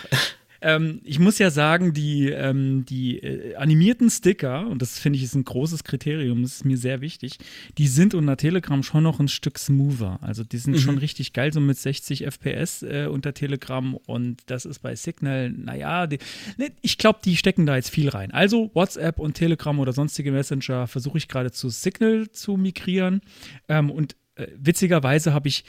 Ähm, 0.66 1.00
ich 1.04 1.20
muss 1.20 1.38
ja 1.38 1.52
sagen, 1.52 1.94
die, 1.94 2.30
ähm, 2.30 2.86
die 2.90 3.20
äh, 3.20 3.56
animierten 3.56 4.10
Sticker, 4.10 4.66
und 4.66 4.82
das 4.82 4.98
finde 4.98 5.18
ich 5.18 5.24
ist 5.24 5.36
ein 5.36 5.46
großes 5.46 5.84
Kriterium, 5.84 6.42
das 6.42 6.54
ist 6.54 6.66
mir 6.66 6.78
sehr 6.78 7.02
wichtig, 7.02 7.38
die 7.78 7.88
sind 7.88 8.16
unter 8.16 8.36
Telegram 8.36 8.82
schon 8.82 9.04
noch 9.04 9.20
ein 9.20 9.28
Stück 9.28 9.60
smoother. 9.60 10.18
Also 10.24 10.44
die 10.44 10.58
sind 10.58 10.74
mhm. 10.74 10.80
schon 10.80 10.98
richtig 10.98 11.34
geil, 11.34 11.54
so 11.54 11.60
mit 11.60 11.78
60 11.78 12.26
FPS 12.26 12.82
äh, 12.82 13.06
unter 13.06 13.36
Telegram 13.36 13.94
und 14.08 14.42
das 14.48 14.66
ist 14.66 14.80
bei 14.80 14.96
Signal, 14.96 15.52
naja, 15.52 16.08
die, 16.08 16.18
ne, 16.58 16.72
ich 16.82 16.98
glaube, 16.98 17.20
die 17.24 17.38
stecken 17.38 17.68
da 17.68 17.76
jetzt 17.76 17.92
viel 17.92 18.10
rein. 18.10 18.32
Also 18.32 18.72
WhatsApp 18.74 19.20
und 19.20 19.36
Telegram 19.36 19.78
oder 19.78 19.94
sonstige 19.94 20.32
Messenger 20.32 20.88
versuche 20.88 21.20
ich 21.20 21.28
gerade 21.28 21.52
zu 21.52 21.70
Signal 21.70 22.32
zu 22.32 22.58
migrieren 22.58 23.22
ähm, 23.70 23.92
und 23.92 24.16
äh, 24.34 24.48
witzigerweise 24.58 25.32
habe 25.32 25.48
ich 25.48 25.64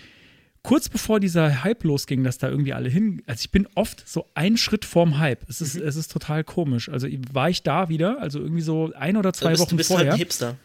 kurz 0.66 0.88
bevor 0.88 1.20
dieser 1.20 1.62
Hype 1.62 1.84
losging, 1.84 2.24
dass 2.24 2.38
da 2.38 2.48
irgendwie 2.48 2.72
alle 2.72 2.88
hin. 2.88 3.22
Also 3.26 3.42
ich 3.42 3.52
bin 3.52 3.68
oft 3.76 4.02
so 4.06 4.26
einen 4.34 4.56
Schritt 4.56 4.84
vorm 4.84 5.18
Hype. 5.18 5.48
Es 5.48 5.60
ist, 5.60 5.76
mhm. 5.76 5.86
es 5.86 5.94
ist 5.94 6.10
total 6.10 6.42
komisch. 6.42 6.88
Also 6.88 7.06
war 7.32 7.48
ich 7.48 7.62
da 7.62 7.88
wieder, 7.88 8.20
also 8.20 8.40
irgendwie 8.40 8.62
so 8.62 8.92
ein 8.98 9.16
oder 9.16 9.32
zwei 9.32 9.50
bist, 9.50 9.62
Wochen 9.62 9.70
du 9.70 9.76
bist 9.76 9.90
vorher. 9.90 10.06
Halt 10.06 10.14
ein 10.14 10.18
Hipster. 10.18 10.56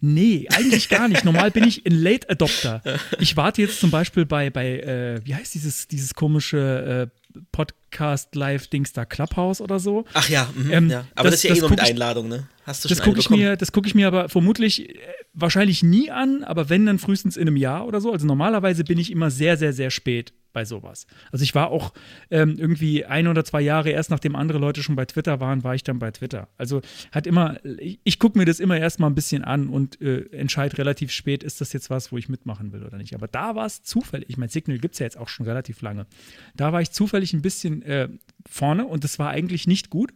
Nee, 0.00 0.48
eigentlich 0.50 0.88
gar 0.88 1.08
nicht. 1.08 1.26
Normal 1.26 1.50
bin 1.50 1.64
ich 1.64 1.84
ein 1.84 1.92
Late 2.02 2.30
Adopter. 2.30 2.80
Ich 3.18 3.36
warte 3.36 3.60
jetzt 3.60 3.78
zum 3.78 3.90
Beispiel 3.90 4.24
bei, 4.24 4.48
bei 4.48 4.78
äh, 4.78 5.20
wie 5.24 5.34
heißt 5.34 5.54
dieses, 5.54 5.86
dieses 5.86 6.14
komische 6.14 7.10
äh, 7.12 7.25
Podcast-Live-Dings 7.52 8.92
da, 8.92 9.04
Clubhouse 9.04 9.60
oder 9.60 9.78
so. 9.78 10.04
Ach 10.14 10.28
ja, 10.28 10.48
mh, 10.54 10.72
ähm, 10.72 10.90
ja. 10.90 11.06
aber 11.14 11.30
das, 11.30 11.42
das 11.42 11.44
ist 11.44 11.50
ja 11.50 11.56
eh 11.56 11.60
nur 11.60 11.70
mit 11.70 11.80
Einladung, 11.80 12.28
ne? 12.28 12.48
Hast 12.64 12.84
du 12.84 12.88
das 12.88 13.00
gucke 13.02 13.20
ich 13.20 13.30
mir, 13.30 13.56
das 13.56 13.70
gucke 13.72 13.86
ich 13.86 13.94
mir 13.94 14.08
aber 14.08 14.28
vermutlich 14.28 14.88
äh, 14.88 14.98
wahrscheinlich 15.32 15.82
nie 15.82 16.10
an, 16.10 16.42
aber 16.42 16.68
wenn 16.68 16.86
dann 16.86 16.98
frühestens 16.98 17.36
in 17.36 17.42
einem 17.42 17.56
Jahr 17.56 17.86
oder 17.86 18.00
so. 18.00 18.12
Also 18.12 18.26
normalerweise 18.26 18.84
bin 18.84 18.98
ich 18.98 19.12
immer 19.12 19.30
sehr, 19.30 19.56
sehr, 19.56 19.72
sehr 19.72 19.90
spät 19.90 20.32
bei 20.56 20.64
sowas. 20.64 21.06
Also 21.32 21.42
ich 21.42 21.54
war 21.54 21.68
auch 21.68 21.92
ähm, 22.30 22.56
irgendwie 22.56 23.04
ein 23.04 23.28
oder 23.28 23.44
zwei 23.44 23.60
Jahre 23.60 23.90
erst 23.90 24.08
nachdem 24.08 24.34
andere 24.34 24.56
Leute 24.56 24.82
schon 24.82 24.96
bei 24.96 25.04
Twitter 25.04 25.38
waren, 25.38 25.64
war 25.64 25.74
ich 25.74 25.84
dann 25.84 25.98
bei 25.98 26.10
Twitter. 26.10 26.48
Also 26.56 26.80
hat 27.12 27.26
immer, 27.26 27.58
ich, 27.78 28.00
ich 28.04 28.18
gucke 28.18 28.38
mir 28.38 28.46
das 28.46 28.58
immer 28.58 28.78
erstmal 28.78 29.10
ein 29.10 29.14
bisschen 29.14 29.44
an 29.44 29.68
und 29.68 30.00
äh, 30.00 30.22
entscheide 30.30 30.78
relativ 30.78 31.12
spät, 31.12 31.44
ist 31.44 31.60
das 31.60 31.74
jetzt 31.74 31.90
was, 31.90 32.10
wo 32.10 32.16
ich 32.16 32.30
mitmachen 32.30 32.72
will 32.72 32.84
oder 32.84 32.96
nicht. 32.96 33.14
Aber 33.14 33.28
da 33.28 33.54
war 33.54 33.66
es 33.66 33.82
zufällig, 33.82 34.30
ich 34.30 34.38
meine, 34.38 34.50
Signal 34.50 34.78
gibt 34.78 34.94
es 34.94 34.98
ja 34.98 35.04
jetzt 35.04 35.18
auch 35.18 35.28
schon 35.28 35.44
relativ 35.44 35.82
lange. 35.82 36.06
Da 36.54 36.72
war 36.72 36.80
ich 36.80 36.90
zufällig 36.90 37.34
ein 37.34 37.42
bisschen 37.42 37.82
äh, 37.82 38.08
vorne 38.48 38.86
und 38.86 39.04
das 39.04 39.18
war 39.18 39.28
eigentlich 39.28 39.66
nicht 39.66 39.90
gut 39.90 40.14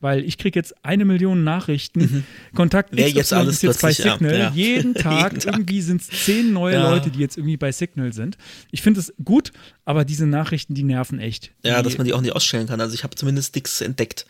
weil 0.00 0.24
ich 0.24 0.38
kriege 0.38 0.58
jetzt 0.58 0.74
eine 0.84 1.04
Million 1.04 1.44
Nachrichten. 1.44 2.00
Mhm. 2.00 2.24
Kontakt 2.54 2.90
Wer 2.92 3.08
jetzt 3.08 3.32
alles 3.32 3.56
ist 3.56 3.62
jetzt 3.62 3.82
bei 3.82 3.92
Signal. 3.92 4.38
Ja. 4.38 4.50
Jeden 4.54 4.94
Tag, 4.94 5.32
Jeden 5.32 5.40
Tag. 5.40 5.54
irgendwie 5.54 5.80
sind 5.82 6.00
es 6.00 6.08
zehn 6.08 6.52
neue 6.52 6.74
ja. 6.74 6.90
Leute, 6.90 7.10
die 7.10 7.18
jetzt 7.18 7.36
irgendwie 7.36 7.56
bei 7.56 7.70
Signal 7.70 8.12
sind. 8.12 8.36
Ich 8.70 8.82
finde 8.82 9.00
es 9.00 9.12
gut, 9.22 9.52
aber 9.84 10.04
diese 10.04 10.26
Nachrichten, 10.26 10.74
die 10.74 10.82
nerven 10.82 11.18
echt. 11.18 11.52
Ja, 11.62 11.78
die, 11.78 11.84
dass 11.84 11.98
man 11.98 12.06
die 12.06 12.14
auch 12.14 12.20
nicht 12.20 12.34
ausstellen 12.34 12.66
kann. 12.66 12.80
Also 12.80 12.94
ich 12.94 13.04
habe 13.04 13.14
zumindest 13.14 13.54
Dicks 13.54 13.80
entdeckt 13.80 14.26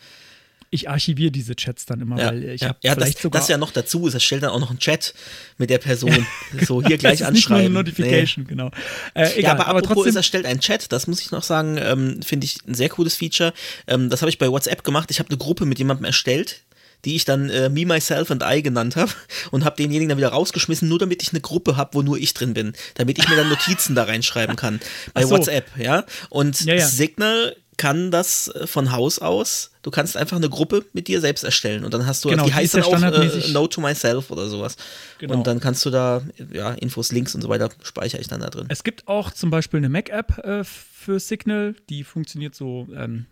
ich 0.73 0.89
archiviere 0.89 1.31
diese 1.31 1.55
Chats 1.55 1.85
dann 1.85 1.99
immer, 1.99 2.17
ja, 2.17 2.27
weil 2.27 2.43
ich 2.45 2.61
ja, 2.61 2.69
habe 2.69 2.79
ja, 2.81 2.93
vielleicht 2.95 3.15
das, 3.15 3.21
sogar. 3.21 3.41
Das 3.41 3.49
ja 3.49 3.57
noch 3.57 3.71
dazu, 3.71 4.07
es 4.07 4.23
stellt 4.23 4.43
dann 4.43 4.51
auch 4.51 4.59
noch 4.59 4.69
einen 4.69 4.79
Chat 4.79 5.13
mit 5.57 5.69
der 5.69 5.77
Person. 5.77 6.25
so 6.65 6.81
hier 6.87 6.97
gleich 6.97 7.19
ist 7.19 7.23
anschreiben. 7.23 7.33
Nicht 7.33 7.49
nur 7.49 7.81
eine 7.81 7.89
Notification, 7.91 8.45
nee. 8.45 8.49
genau. 8.49 8.71
Äh, 9.13 9.37
egal, 9.37 9.41
ja, 9.41 9.51
aber, 9.51 9.67
aber 9.67 9.81
trotzdem. 9.81 10.11
es 10.11 10.15
erstellt 10.15 10.45
einen 10.45 10.61
Chat, 10.61 10.91
das 10.91 11.07
muss 11.07 11.19
ich 11.19 11.31
noch 11.31 11.43
sagen, 11.43 11.77
ähm, 11.77 12.21
finde 12.23 12.45
ich 12.45 12.59
ein 12.65 12.73
sehr 12.73 12.87
cooles 12.87 13.15
Feature. 13.15 13.53
Ähm, 13.85 14.09
das 14.09 14.21
habe 14.21 14.29
ich 14.29 14.37
bei 14.37 14.49
WhatsApp 14.49 14.83
gemacht. 14.85 15.11
Ich 15.11 15.19
habe 15.19 15.29
eine 15.29 15.37
Gruppe 15.37 15.65
mit 15.65 15.77
jemandem 15.77 16.05
erstellt, 16.05 16.61
die 17.03 17.17
ich 17.17 17.25
dann 17.25 17.49
äh, 17.49 17.67
Me, 17.67 17.85
Myself 17.85 18.31
and 18.31 18.41
I 18.45 18.63
genannt 18.63 18.95
habe 18.95 19.11
und 19.51 19.65
habe 19.65 19.75
denjenigen 19.75 20.07
dann 20.07 20.17
wieder 20.17 20.29
rausgeschmissen, 20.29 20.87
nur 20.87 20.99
damit 20.99 21.21
ich 21.21 21.33
eine 21.33 21.41
Gruppe 21.41 21.75
habe, 21.75 21.95
wo 21.95 22.01
nur 22.01 22.17
ich 22.17 22.33
drin 22.33 22.53
bin, 22.53 22.71
damit 22.95 23.17
ich 23.17 23.27
mir 23.27 23.35
dann 23.35 23.49
Notizen 23.49 23.93
da 23.93 24.03
reinschreiben 24.03 24.55
kann 24.55 24.79
bei 25.13 25.23
so. 25.23 25.31
WhatsApp, 25.31 25.65
ja. 25.77 26.05
Und 26.29 26.61
ja, 26.61 26.75
ja. 26.75 26.87
Signal 26.87 27.57
kann 27.81 28.11
das 28.11 28.47
äh, 28.47 28.67
von 28.67 28.91
Haus 28.91 29.17
aus. 29.17 29.71
Du 29.81 29.89
kannst 29.89 30.15
einfach 30.15 30.37
eine 30.37 30.49
Gruppe 30.49 30.85
mit 30.93 31.07
dir 31.07 31.19
selbst 31.19 31.43
erstellen 31.43 31.83
und 31.83 31.95
dann 31.95 32.05
hast 32.05 32.23
du, 32.23 32.29
genau, 32.29 32.45
die 32.45 32.53
heißt 32.53 32.75
dann 32.75 32.83
auch 32.83 33.01
äh, 33.01 33.51
No 33.51 33.65
to 33.65 33.81
Myself 33.81 34.29
oder 34.29 34.47
sowas. 34.47 34.77
Genau. 35.17 35.33
Und 35.33 35.47
dann 35.47 35.59
kannst 35.59 35.83
du 35.83 35.89
da, 35.89 36.21
ja, 36.53 36.73
Infos, 36.73 37.11
Links 37.11 37.33
und 37.33 37.41
so 37.41 37.49
weiter 37.49 37.69
speichere 37.81 38.21
ich 38.21 38.27
dann 38.27 38.41
da 38.41 38.51
drin. 38.51 38.67
Es 38.69 38.83
gibt 38.83 39.07
auch 39.07 39.31
zum 39.31 39.49
Beispiel 39.49 39.79
eine 39.79 39.89
Mac-App 39.89 40.37
äh, 40.37 40.63
für 40.63 41.19
Signal, 41.19 41.73
die 41.89 42.03
funktioniert 42.03 42.53
so. 42.53 42.87
Ähm, 42.95 43.25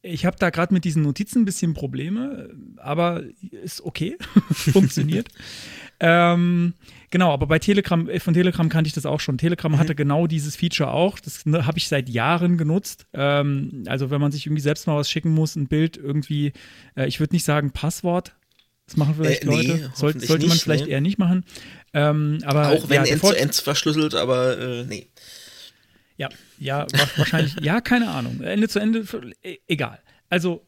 ich 0.00 0.24
habe 0.24 0.36
da 0.38 0.50
gerade 0.50 0.72
mit 0.72 0.84
diesen 0.84 1.02
Notizen 1.02 1.40
ein 1.40 1.44
bisschen 1.44 1.74
Probleme, 1.74 2.50
aber 2.76 3.24
ist 3.50 3.80
okay, 3.80 4.16
funktioniert. 4.52 5.26
ähm, 6.00 6.74
Genau, 7.10 7.32
aber 7.32 7.46
bei 7.46 7.58
Telegram, 7.58 8.08
äh, 8.08 8.20
von 8.20 8.34
Telegram 8.34 8.68
kannte 8.68 8.88
ich 8.88 8.94
das 8.94 9.06
auch 9.06 9.20
schon. 9.20 9.38
Telegram 9.38 9.72
mhm. 9.72 9.78
hatte 9.78 9.94
genau 9.94 10.26
dieses 10.26 10.56
Feature 10.56 10.90
auch. 10.90 11.18
Das 11.18 11.46
ne, 11.46 11.66
habe 11.66 11.78
ich 11.78 11.88
seit 11.88 12.08
Jahren 12.08 12.58
genutzt. 12.58 13.06
Ähm, 13.14 13.84
also 13.86 14.10
wenn 14.10 14.20
man 14.20 14.32
sich 14.32 14.46
irgendwie 14.46 14.60
selbst 14.60 14.86
mal 14.86 14.96
was 14.96 15.08
schicken 15.08 15.30
muss, 15.30 15.56
ein 15.56 15.68
Bild 15.68 15.96
irgendwie, 15.96 16.52
äh, 16.96 17.06
ich 17.06 17.20
würde 17.20 17.34
nicht 17.34 17.44
sagen 17.44 17.70
Passwort. 17.70 18.34
Das 18.86 18.96
machen 18.96 19.14
vielleicht 19.16 19.44
äh, 19.44 19.48
nee, 19.48 19.66
Leute. 19.66 19.92
Soll, 19.94 20.20
sollte 20.20 20.46
man 20.46 20.58
vielleicht 20.58 20.86
nee. 20.86 20.92
eher 20.92 21.00
nicht 21.00 21.18
machen. 21.18 21.44
Ähm, 21.94 22.38
aber, 22.44 22.68
auch 22.68 22.88
wenn 22.88 23.04
ja, 23.04 23.12
end 23.12 23.24
zu 23.24 23.32
end 23.32 23.54
verschlüsselt, 23.54 24.14
aber 24.14 24.58
äh, 24.58 24.84
nee. 24.84 25.06
Ja, 26.18 26.28
ja, 26.58 26.86
wahrscheinlich, 27.16 27.56
ja, 27.60 27.80
keine 27.80 28.10
Ahnung. 28.10 28.42
Ende 28.42 28.68
zu 28.68 28.78
Ende, 28.78 29.04
e, 29.42 29.56
egal. 29.68 30.00
Also 30.28 30.66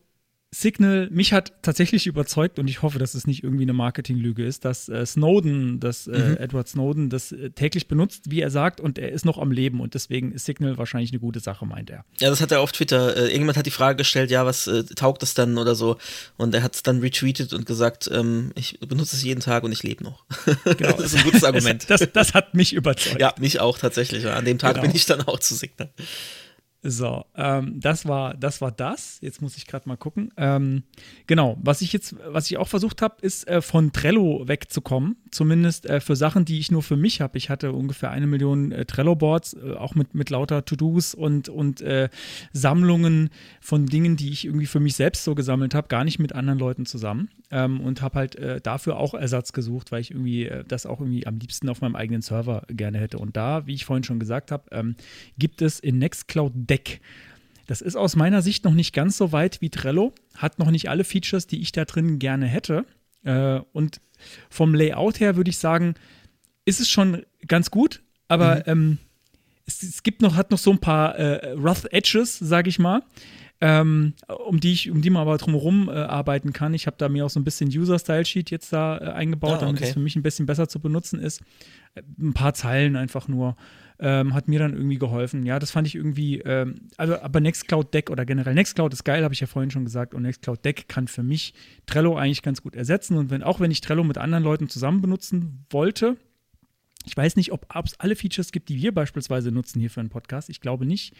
Signal, 0.51 1.09
mich 1.11 1.35
hat 1.35 1.53
tatsächlich 1.61 2.07
überzeugt 2.07 2.59
und 2.59 2.69
ich 2.69 2.81
hoffe, 2.81 2.99
dass 2.99 3.15
es 3.15 3.27
nicht 3.27 3.45
irgendwie 3.45 3.65
eine 3.65 3.75
Marketinglüge 3.75 4.45
ist, 4.45 4.65
dass 4.65 4.89
äh, 4.89 5.05
Snowden, 5.05 5.79
dass 5.79 6.07
äh, 6.07 6.19
mhm. 6.19 6.37
Edward 6.39 6.69
Snowden 6.69 7.11
das 7.11 7.33
äh, 7.33 7.51
täglich 7.51 7.87
benutzt, 7.87 8.31
wie 8.31 8.41
er 8.41 8.51
sagt, 8.51 8.81
und 8.81 8.99
er 8.99 9.13
ist 9.13 9.27
noch 9.27 9.37
am 9.37 9.51
Leben 9.51 9.81
und 9.81 9.93
deswegen 9.93 10.33
ist 10.33 10.47
Signal 10.47 10.79
wahrscheinlich 10.79 11.13
eine 11.13 11.21
gute 11.21 11.41
Sache, 11.41 11.67
meint 11.67 11.91
er. 11.91 12.07
Ja, 12.19 12.31
das 12.31 12.41
hat 12.41 12.51
er 12.51 12.61
auf 12.63 12.73
Twitter. 12.73 13.15
Äh, 13.15 13.25
irgendjemand 13.25 13.59
hat 13.59 13.67
die 13.67 13.71
Frage 13.71 13.99
gestellt, 13.99 14.31
ja, 14.31 14.47
was 14.47 14.67
äh, 14.67 14.85
taugt 14.85 15.21
das 15.21 15.35
dann 15.35 15.59
oder 15.59 15.75
so? 15.75 15.99
Und 16.39 16.55
er 16.55 16.63
hat 16.63 16.75
es 16.75 16.83
dann 16.83 17.01
retweetet 17.01 17.53
und 17.53 17.67
gesagt, 17.67 18.09
ähm, 18.11 18.53
ich 18.55 18.81
benutze 18.81 19.17
es 19.17 19.23
jeden 19.23 19.41
Tag 19.41 19.65
und 19.65 19.73
ich 19.73 19.83
lebe 19.83 20.03
noch. 20.03 20.25
Genau. 20.65 20.93
das 20.97 21.13
ist 21.13 21.17
ein 21.17 21.25
gutes 21.25 21.45
Argument. 21.45 21.91
das, 21.91 22.01
das, 22.01 22.13
das, 22.13 22.35
hat 22.35 22.55
mich 22.55 22.73
überzeugt. 22.73 23.21
Ja, 23.21 23.35
mich 23.39 23.61
auch 23.61 23.77
tatsächlich. 23.77 24.27
An 24.27 24.47
dem 24.47 24.59
Tag 24.59 24.75
genau. 24.77 24.87
bin 24.87 24.97
ich 24.97 25.05
dann 25.05 25.21
auch 25.23 25.41
zu 25.41 25.55
Signal. 25.55 25.91
So, 26.91 27.27
ähm, 27.37 27.79
das 27.81 28.07
war 28.07 28.35
das 28.35 28.63
war 28.63 28.73
das. 28.73 29.19
Jetzt 29.21 29.43
muss 29.43 29.57
ich 29.59 29.67
gerade 29.67 29.87
mal 29.87 29.97
gucken. 29.97 30.33
Ähm, 30.39 30.85
genau, 31.27 31.59
was 31.61 31.83
ich 31.83 31.93
jetzt, 31.93 32.17
was 32.27 32.51
ich 32.51 32.57
auch 32.57 32.69
versucht 32.69 33.03
habe, 33.03 33.17
ist 33.21 33.47
äh, 33.47 33.61
von 33.61 33.93
Trello 33.93 34.49
wegzukommen. 34.49 35.17
Zumindest 35.31 35.85
äh, 35.85 36.01
für 36.01 36.17
Sachen, 36.17 36.47
die 36.47 36.59
ich 36.59 36.71
nur 36.71 36.83
für 36.83 36.97
mich 36.97 37.21
habe. 37.21 37.37
Ich 37.37 37.51
hatte 37.51 37.73
ungefähr 37.73 38.11
eine 38.11 38.27
Million 38.27 38.73
äh, 38.73 38.87
Trello-Boards, 38.87 39.55
äh, 39.55 39.75
auch 39.75 39.95
mit, 39.95 40.15
mit 40.15 40.31
lauter 40.31 40.65
To-Dos 40.65 41.15
und, 41.15 41.51
und 41.51 41.83
äh, 41.83 42.09
Sammlungen 42.53 43.29
von 43.61 43.85
Dingen, 43.85 44.17
die 44.17 44.31
ich 44.31 44.47
irgendwie 44.47 44.67
für 44.67 44.81
mich 44.81 44.95
selbst 44.95 45.25
so 45.25 45.35
gesammelt 45.35 45.75
habe, 45.75 45.89
gar 45.89 46.05
nicht 46.05 46.19
mit 46.19 46.35
anderen 46.35 46.59
Leuten 46.59 46.87
zusammen. 46.87 47.29
Ähm, 47.51 47.81
und 47.81 48.01
habe 48.01 48.15
halt 48.17 48.37
äh, 48.37 48.61
dafür 48.63 48.99
auch 48.99 49.13
Ersatz 49.13 49.53
gesucht, 49.53 49.93
weil 49.93 50.01
ich 50.01 50.11
irgendwie 50.11 50.51
das 50.67 50.87
auch 50.87 51.01
irgendwie 51.01 51.27
am 51.27 51.39
liebsten 51.39 51.69
auf 51.69 51.83
meinem 51.83 51.97
eigenen 51.97 52.23
Server 52.23 52.63
gerne 52.69 52.99
hätte. 52.99 53.19
Und 53.19 53.37
da, 53.37 53.67
wie 53.67 53.75
ich 53.75 53.85
vorhin 53.85 54.05
schon 54.05 54.19
gesagt 54.19 54.51
habe, 54.51 54.65
ähm, 54.71 54.97
gibt 55.39 55.61
es 55.61 55.81
in 55.81 55.99
Nextcloud 55.99 56.53
Deck. 56.55 56.78
Das 57.67 57.83
ist 57.83 57.97
aus 57.97 58.17
meiner 58.17 58.41
Sicht 58.41 58.65
noch 58.65 58.73
nicht 58.73 58.95
ganz 58.95 59.19
so 59.19 59.31
weit 59.33 59.61
wie 59.61 59.69
Trello, 59.69 60.15
hat 60.35 60.59
noch 60.59 60.71
nicht 60.71 60.89
alle 60.89 61.05
Features, 61.05 61.47
die 61.47 61.61
ich 61.61 61.71
da 61.73 61.85
drin 61.85 62.19
gerne 62.19 62.47
hätte. 62.47 62.87
Äh, 63.25 63.61
und 63.73 64.01
vom 64.49 64.75
Layout 64.75 65.21
her 65.21 65.37
würde 65.37 65.51
ich 65.51 65.59
sagen, 65.59 65.95
ist 66.65 66.81
es 66.81 66.89
schon 66.89 67.23
ganz 67.47 67.71
gut, 67.71 68.03
aber 68.27 68.57
mhm. 68.57 68.63
ähm, 68.67 68.99
es, 69.67 69.83
es, 69.83 70.03
gibt 70.03 70.23
noch, 70.23 70.35
hat 70.35 70.51
noch 70.51 70.59
so 70.59 70.71
ein 70.71 70.79
paar 70.79 71.15
äh, 71.17 71.53
Rough 71.53 71.87
Edges, 71.91 72.39
sage 72.39 72.71
ich 72.71 72.79
mal. 72.79 73.03
Ähm, 73.61 74.15
um 74.47 74.61
die 74.61 74.73
ich, 74.73 74.89
um 74.89 75.03
die 75.03 75.11
man 75.11 75.23
aber 75.23 75.37
drumherum 75.37 75.89
äh, 75.89 75.93
arbeiten 75.93 76.53
kann. 76.53 76.75
Ich 76.75 76.87
habe 76.87 76.97
da 76.97 77.09
mir 77.09 77.27
auch 77.27 77.31
so 77.31 77.41
ein 77.41 77.45
bisschen 77.45 77.69
User-Style-Sheet 77.69 78.53
jetzt 78.53 78.73
da 78.73 78.99
äh, 78.99 79.11
eingebaut, 79.11 79.51
ah, 79.51 79.57
okay. 79.57 79.65
damit 79.67 79.83
es 79.83 79.93
für 79.95 79.99
mich 79.99 80.15
ein 80.15 80.23
bisschen 80.23 80.47
besser 80.47 80.69
zu 80.69 80.79
benutzen 80.79 81.21
ist. 81.21 81.43
Äh, 81.97 82.03
ein 82.21 82.35
paar 82.35 82.55
Zeilen 82.55 82.95
einfach 82.95 83.27
nur 83.27 83.57
ähm, 84.01 84.35
hat 84.35 84.49
mir 84.49 84.59
dann 84.59 84.75
irgendwie 84.75 84.99
geholfen. 84.99 85.45
Ja, 85.45 85.59
das 85.59 85.71
fand 85.71 85.87
ich 85.87 85.95
irgendwie, 85.95 86.39
ähm, 86.41 86.77
also 86.97 87.21
aber 87.21 87.41
Nextcloud 87.41 87.93
Deck 87.93 88.11
oder 88.11 88.25
generell 88.25 88.55
Nextcloud 88.55 88.93
ist 88.93 89.05
geil, 89.05 89.25
habe 89.25 89.35
ich 89.35 89.41
ja 89.41 89.47
vorhin 89.47 89.71
schon 89.71 89.85
gesagt. 89.85 90.15
Und 90.15 90.23
Nextcloud 90.23 90.65
Deck 90.65 90.89
kann 90.89 91.09
für 91.09 91.23
mich 91.23 91.55
Trello 91.87 92.17
eigentlich 92.17 92.43
ganz 92.43 92.63
gut 92.63 92.77
ersetzen. 92.77 93.17
Und 93.17 93.31
wenn, 93.31 93.43
auch 93.43 93.61
wenn 93.61 93.71
ich 93.71 93.81
Trello 93.81 94.05
mit 94.05 94.19
anderen 94.19 94.45
Leuten 94.45 94.69
zusammen 94.69 95.01
benutzen 95.01 95.65
wollte, 95.71 96.17
ich 97.09 97.17
weiß 97.17 97.37
nicht, 97.37 97.53
ob 97.53 97.67
es 97.85 97.99
alle 97.99 98.17
Features 98.17 98.53
gibt, 98.53 98.69
die 98.69 98.77
wir 98.77 98.93
beispielsweise 98.93 99.51
nutzen 99.51 99.81
hier 99.81 99.89
für 99.89 100.01
einen 100.01 100.11
Podcast. 100.11 100.51
Ich 100.51 100.61
glaube 100.61 100.85
nicht. 100.85 101.15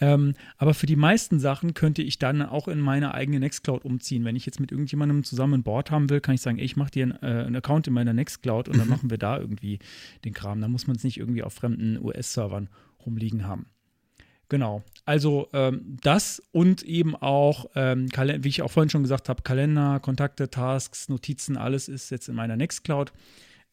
Ähm, 0.00 0.34
aber 0.56 0.74
für 0.74 0.86
die 0.86 0.96
meisten 0.96 1.38
Sachen 1.38 1.74
könnte 1.74 2.02
ich 2.02 2.18
dann 2.18 2.42
auch 2.42 2.66
in 2.66 2.80
meine 2.80 3.14
eigene 3.14 3.38
Nextcloud 3.38 3.84
umziehen. 3.84 4.24
Wenn 4.24 4.34
ich 4.34 4.46
jetzt 4.46 4.58
mit 4.58 4.72
irgendjemandem 4.72 5.22
zusammen 5.22 5.54
ein 5.54 5.62
Board 5.62 5.92
haben 5.92 6.10
will, 6.10 6.20
kann 6.20 6.34
ich 6.34 6.40
sagen, 6.40 6.58
ey, 6.58 6.64
ich 6.64 6.76
mache 6.76 6.90
dir 6.90 7.04
einen, 7.04 7.12
äh, 7.22 7.44
einen 7.46 7.54
Account 7.54 7.86
in 7.86 7.92
meiner 7.92 8.12
Nextcloud 8.12 8.68
und 8.68 8.78
dann 8.78 8.86
mhm. 8.86 8.90
machen 8.90 9.10
wir 9.10 9.18
da 9.18 9.38
irgendwie 9.38 9.78
den 10.24 10.34
Kram. 10.34 10.60
Da 10.60 10.66
muss 10.66 10.88
man 10.88 10.96
es 10.96 11.04
nicht 11.04 11.18
irgendwie 11.18 11.44
auf 11.44 11.52
fremden 11.52 12.04
US-Servern 12.04 12.68
rumliegen 13.06 13.46
haben. 13.46 13.66
Genau. 14.48 14.82
Also 15.04 15.48
ähm, 15.52 15.98
das 16.02 16.42
und 16.50 16.82
eben 16.82 17.14
auch, 17.14 17.66
ähm, 17.76 18.08
wie 18.08 18.48
ich 18.48 18.62
auch 18.62 18.72
vorhin 18.72 18.90
schon 18.90 19.02
gesagt 19.02 19.28
habe, 19.28 19.42
Kalender, 19.42 20.00
Kontakte, 20.00 20.50
Tasks, 20.50 21.08
Notizen, 21.08 21.56
alles 21.56 21.86
ist 21.86 22.10
jetzt 22.10 22.28
in 22.28 22.34
meiner 22.34 22.56
Nextcloud. 22.56 23.12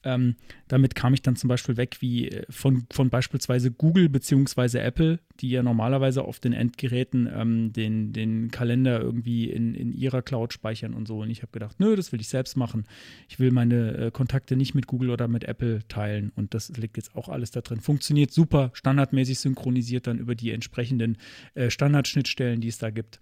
Ähm, 0.05 0.35
damit 0.67 0.93
kam 0.93 1.15
ich 1.15 1.23
dann 1.23 1.35
zum 1.35 1.47
Beispiel 1.47 1.77
weg 1.77 1.97
wie 1.99 2.29
äh, 2.29 2.45
von, 2.49 2.85
von 2.91 3.09
beispielsweise 3.09 3.71
Google 3.71 4.07
bzw. 4.07 4.77
Apple, 4.77 5.19
die 5.39 5.49
ja 5.49 5.63
normalerweise 5.63 6.23
auf 6.23 6.39
den 6.39 6.53
Endgeräten 6.53 7.27
ähm, 7.35 7.73
den, 7.73 8.13
den 8.13 8.51
Kalender 8.51 9.01
irgendwie 9.01 9.49
in, 9.49 9.73
in 9.73 9.91
ihrer 9.91 10.21
Cloud 10.21 10.53
speichern 10.53 10.93
und 10.93 11.07
so. 11.07 11.21
Und 11.21 11.31
ich 11.31 11.41
habe 11.41 11.51
gedacht, 11.51 11.79
nö, 11.79 11.95
das 11.95 12.11
will 12.11 12.21
ich 12.21 12.29
selbst 12.29 12.55
machen. 12.55 12.85
Ich 13.27 13.39
will 13.39 13.51
meine 13.51 13.97
äh, 13.97 14.11
Kontakte 14.11 14.55
nicht 14.55 14.75
mit 14.75 14.85
Google 14.85 15.09
oder 15.09 15.27
mit 15.27 15.43
Apple 15.43 15.79
teilen. 15.87 16.31
Und 16.35 16.53
das 16.53 16.69
liegt 16.77 16.97
jetzt 16.97 17.15
auch 17.15 17.27
alles 17.27 17.49
da 17.49 17.61
drin. 17.61 17.81
Funktioniert 17.81 18.31
super, 18.31 18.69
standardmäßig 18.73 19.39
synchronisiert 19.39 20.05
dann 20.05 20.19
über 20.19 20.35
die 20.35 20.51
entsprechenden 20.51 21.17
äh, 21.55 21.71
Standardschnittstellen, 21.71 22.61
die 22.61 22.67
es 22.67 22.77
da 22.77 22.91
gibt. 22.91 23.19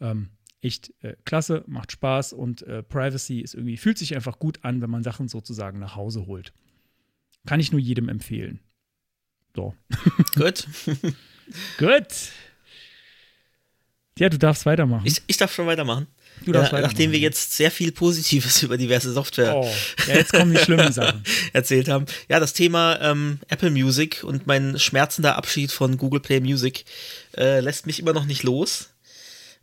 Ähm, 0.00 0.28
echt 0.62 0.92
äh, 1.02 1.16
klasse, 1.24 1.64
macht 1.66 1.92
Spaß 1.92 2.32
und 2.32 2.62
äh, 2.62 2.82
Privacy 2.82 3.40
ist 3.40 3.54
irgendwie, 3.54 3.76
fühlt 3.76 3.98
sich 3.98 4.14
einfach 4.14 4.38
gut 4.38 4.64
an, 4.64 4.82
wenn 4.82 4.90
man 4.90 5.02
Sachen 5.02 5.28
sozusagen 5.28 5.78
nach 5.78 5.96
Hause 5.96 6.26
holt. 6.26 6.52
Kann 7.46 7.60
ich 7.60 7.72
nur 7.72 7.80
jedem 7.80 8.08
empfehlen. 8.08 8.60
So. 9.54 9.74
Gut. 10.34 10.68
Gut. 11.78 12.06
Ja, 14.18 14.28
du 14.28 14.38
darfst 14.38 14.66
weitermachen. 14.66 15.06
Ich, 15.06 15.22
ich 15.26 15.38
darf 15.38 15.52
schon 15.52 15.66
weitermachen. 15.66 16.06
Du 16.44 16.52
darfst 16.52 16.72
ja, 16.72 16.76
weitermachen. 16.76 16.92
Nachdem 16.92 17.12
wir 17.12 17.18
jetzt 17.18 17.56
sehr 17.56 17.70
viel 17.70 17.90
Positives 17.90 18.62
über 18.62 18.76
diverse 18.76 19.12
Software 19.12 19.56
oh, 19.56 19.72
ja, 20.06 20.14
jetzt 20.14 20.32
kommen 20.32 20.52
die 20.52 20.58
schlimmen 20.58 20.92
Sachen. 20.92 21.24
erzählt 21.52 21.88
haben. 21.88 22.04
Ja, 22.28 22.38
das 22.38 22.52
Thema 22.52 23.00
ähm, 23.00 23.40
Apple 23.48 23.70
Music 23.70 24.22
und 24.22 24.46
mein 24.46 24.78
schmerzender 24.78 25.36
Abschied 25.36 25.72
von 25.72 25.96
Google 25.96 26.20
Play 26.20 26.40
Music 26.40 26.84
äh, 27.36 27.60
lässt 27.60 27.86
mich 27.86 27.98
immer 27.98 28.12
noch 28.12 28.26
nicht 28.26 28.42
los. 28.42 28.90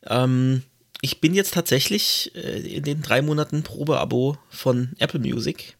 Ähm, 0.07 0.63
ich 1.01 1.21
bin 1.21 1.33
jetzt 1.33 1.53
tatsächlich 1.53 2.31
äh, 2.35 2.59
in 2.59 2.83
den 2.83 3.01
drei 3.01 3.21
Monaten 3.21 3.63
Probeabo 3.63 4.37
von 4.49 4.93
Apple 4.99 5.19
Music, 5.19 5.77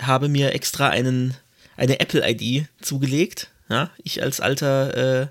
habe 0.00 0.28
mir 0.28 0.54
extra 0.54 0.88
einen, 0.88 1.34
eine 1.76 2.00
Apple-ID 2.00 2.66
zugelegt. 2.80 3.50
Ja, 3.68 3.90
ich 4.02 4.22
als 4.22 4.40
alter, 4.40 5.22
äh, 5.22 5.26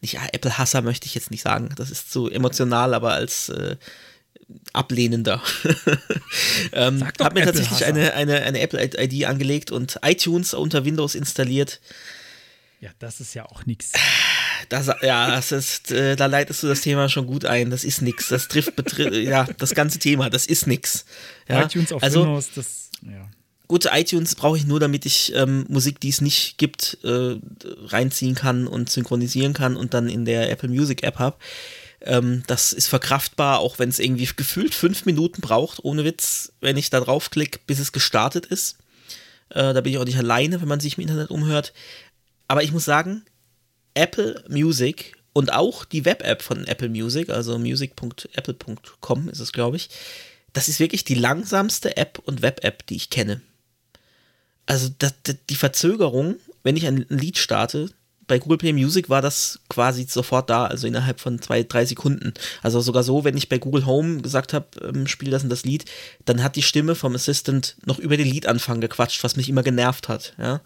nicht 0.00 0.14
ja, 0.14 0.20
Apple-Hasser 0.32 0.82
möchte 0.82 1.06
ich 1.06 1.14
jetzt 1.14 1.30
nicht 1.30 1.42
sagen, 1.42 1.70
das 1.76 1.90
ist 1.90 2.12
so 2.12 2.28
emotional, 2.28 2.94
aber 2.94 3.12
als 3.12 3.48
äh, 3.48 3.76
Ablehnender. 4.72 5.42
ähm, 6.72 7.04
habe 7.20 7.34
mir 7.40 7.46
tatsächlich 7.46 7.84
eine, 7.84 8.12
eine, 8.14 8.42
eine 8.42 8.60
Apple-ID 8.60 9.24
angelegt 9.24 9.70
und 9.70 9.98
iTunes 10.02 10.54
unter 10.54 10.84
Windows 10.84 11.14
installiert. 11.14 11.80
Ja, 12.80 12.90
das 12.98 13.20
ist 13.20 13.34
ja 13.34 13.46
auch 13.46 13.64
nichts. 13.64 13.92
Das, 14.68 14.90
ja, 15.02 15.28
das 15.28 15.52
ist, 15.52 15.90
äh, 15.90 16.16
da 16.16 16.26
leitest 16.26 16.62
du 16.62 16.68
das 16.68 16.80
Thema 16.80 17.08
schon 17.08 17.26
gut 17.26 17.44
ein. 17.44 17.70
Das 17.70 17.84
ist 17.84 18.02
nix. 18.02 18.28
Das 18.28 18.48
trifft 18.48 18.72
ja 18.98 19.46
das 19.58 19.74
ganze 19.74 19.98
Thema. 19.98 20.30
Das 20.30 20.46
ist 20.46 20.66
nix. 20.66 21.04
Ja, 21.48 21.64
iTunes 21.64 21.92
auf 21.92 22.02
also, 22.02 22.22
Windows, 22.22 22.50
das 22.54 22.90
ja. 23.02 23.28
Gute 23.68 23.90
iTunes 23.92 24.34
brauche 24.34 24.58
ich 24.58 24.66
nur, 24.66 24.80
damit 24.80 25.06
ich 25.06 25.34
ähm, 25.34 25.64
Musik, 25.68 25.98
die 25.98 26.10
es 26.10 26.20
nicht 26.20 26.58
gibt, 26.58 26.98
äh, 27.04 27.36
reinziehen 27.86 28.34
kann 28.34 28.66
und 28.66 28.90
synchronisieren 28.90 29.54
kann 29.54 29.76
und 29.76 29.94
dann 29.94 30.08
in 30.08 30.24
der 30.24 30.50
Apple 30.50 30.68
Music 30.68 31.02
App 31.02 31.18
habe. 31.18 31.36
Ähm, 32.02 32.42
das 32.46 32.72
ist 32.72 32.88
verkraftbar, 32.88 33.60
auch 33.60 33.78
wenn 33.78 33.88
es 33.88 33.98
irgendwie 33.98 34.28
gefühlt 34.36 34.74
fünf 34.74 35.06
Minuten 35.06 35.40
braucht, 35.40 35.84
ohne 35.84 36.04
Witz, 36.04 36.52
wenn 36.60 36.76
ich 36.76 36.90
da 36.90 37.00
draufklicke, 37.00 37.60
bis 37.66 37.78
es 37.78 37.92
gestartet 37.92 38.46
ist. 38.46 38.78
Äh, 39.50 39.72
da 39.72 39.80
bin 39.80 39.92
ich 39.92 39.98
auch 39.98 40.04
nicht 40.04 40.18
alleine, 40.18 40.60
wenn 40.60 40.68
man 40.68 40.80
sich 40.80 40.98
im 40.98 41.02
Internet 41.02 41.30
umhört. 41.30 41.72
Aber 42.48 42.62
ich 42.62 42.72
muss 42.72 42.84
sagen, 42.84 43.24
Apple 43.94 44.44
Music 44.48 45.14
und 45.32 45.52
auch 45.52 45.84
die 45.84 46.04
Web-App 46.04 46.42
von 46.42 46.66
Apple 46.66 46.88
Music, 46.88 47.30
also 47.30 47.58
music.apple.com 47.58 49.28
ist 49.28 49.40
es, 49.40 49.52
glaube 49.52 49.76
ich, 49.76 49.88
das 50.52 50.68
ist 50.68 50.80
wirklich 50.80 51.04
die 51.04 51.14
langsamste 51.14 51.96
App 51.96 52.20
und 52.24 52.42
Web-App, 52.42 52.86
die 52.86 52.96
ich 52.96 53.10
kenne. 53.10 53.40
Also 54.66 54.90
das, 54.98 55.14
das, 55.22 55.36
die 55.48 55.56
Verzögerung, 55.56 56.36
wenn 56.62 56.76
ich 56.76 56.86
ein 56.86 57.06
Lied 57.08 57.38
starte, 57.38 57.90
bei 58.28 58.38
Google 58.38 58.58
Play 58.58 58.72
Music 58.72 59.10
war 59.10 59.20
das 59.20 59.60
quasi 59.68 60.06
sofort 60.08 60.48
da, 60.48 60.66
also 60.66 60.86
innerhalb 60.86 61.20
von 61.20 61.42
zwei, 61.42 61.64
drei 61.64 61.84
Sekunden. 61.84 62.32
Also 62.62 62.80
sogar 62.80 63.02
so, 63.02 63.24
wenn 63.24 63.36
ich 63.36 63.48
bei 63.48 63.58
Google 63.58 63.84
Home 63.84 64.22
gesagt 64.22 64.52
habe, 64.52 64.66
ähm, 64.80 65.06
spiel 65.06 65.30
das 65.30 65.42
und 65.42 65.50
das 65.50 65.64
Lied, 65.64 65.84
dann 66.24 66.42
hat 66.42 66.56
die 66.56 66.62
Stimme 66.62 66.94
vom 66.94 67.14
Assistant 67.14 67.76
noch 67.84 67.98
über 67.98 68.16
den 68.16 68.28
Liedanfang 68.28 68.80
gequatscht, 68.80 69.24
was 69.24 69.36
mich 69.36 69.48
immer 69.48 69.62
genervt 69.62 70.08
hat. 70.08 70.34
Ja? 70.38 70.60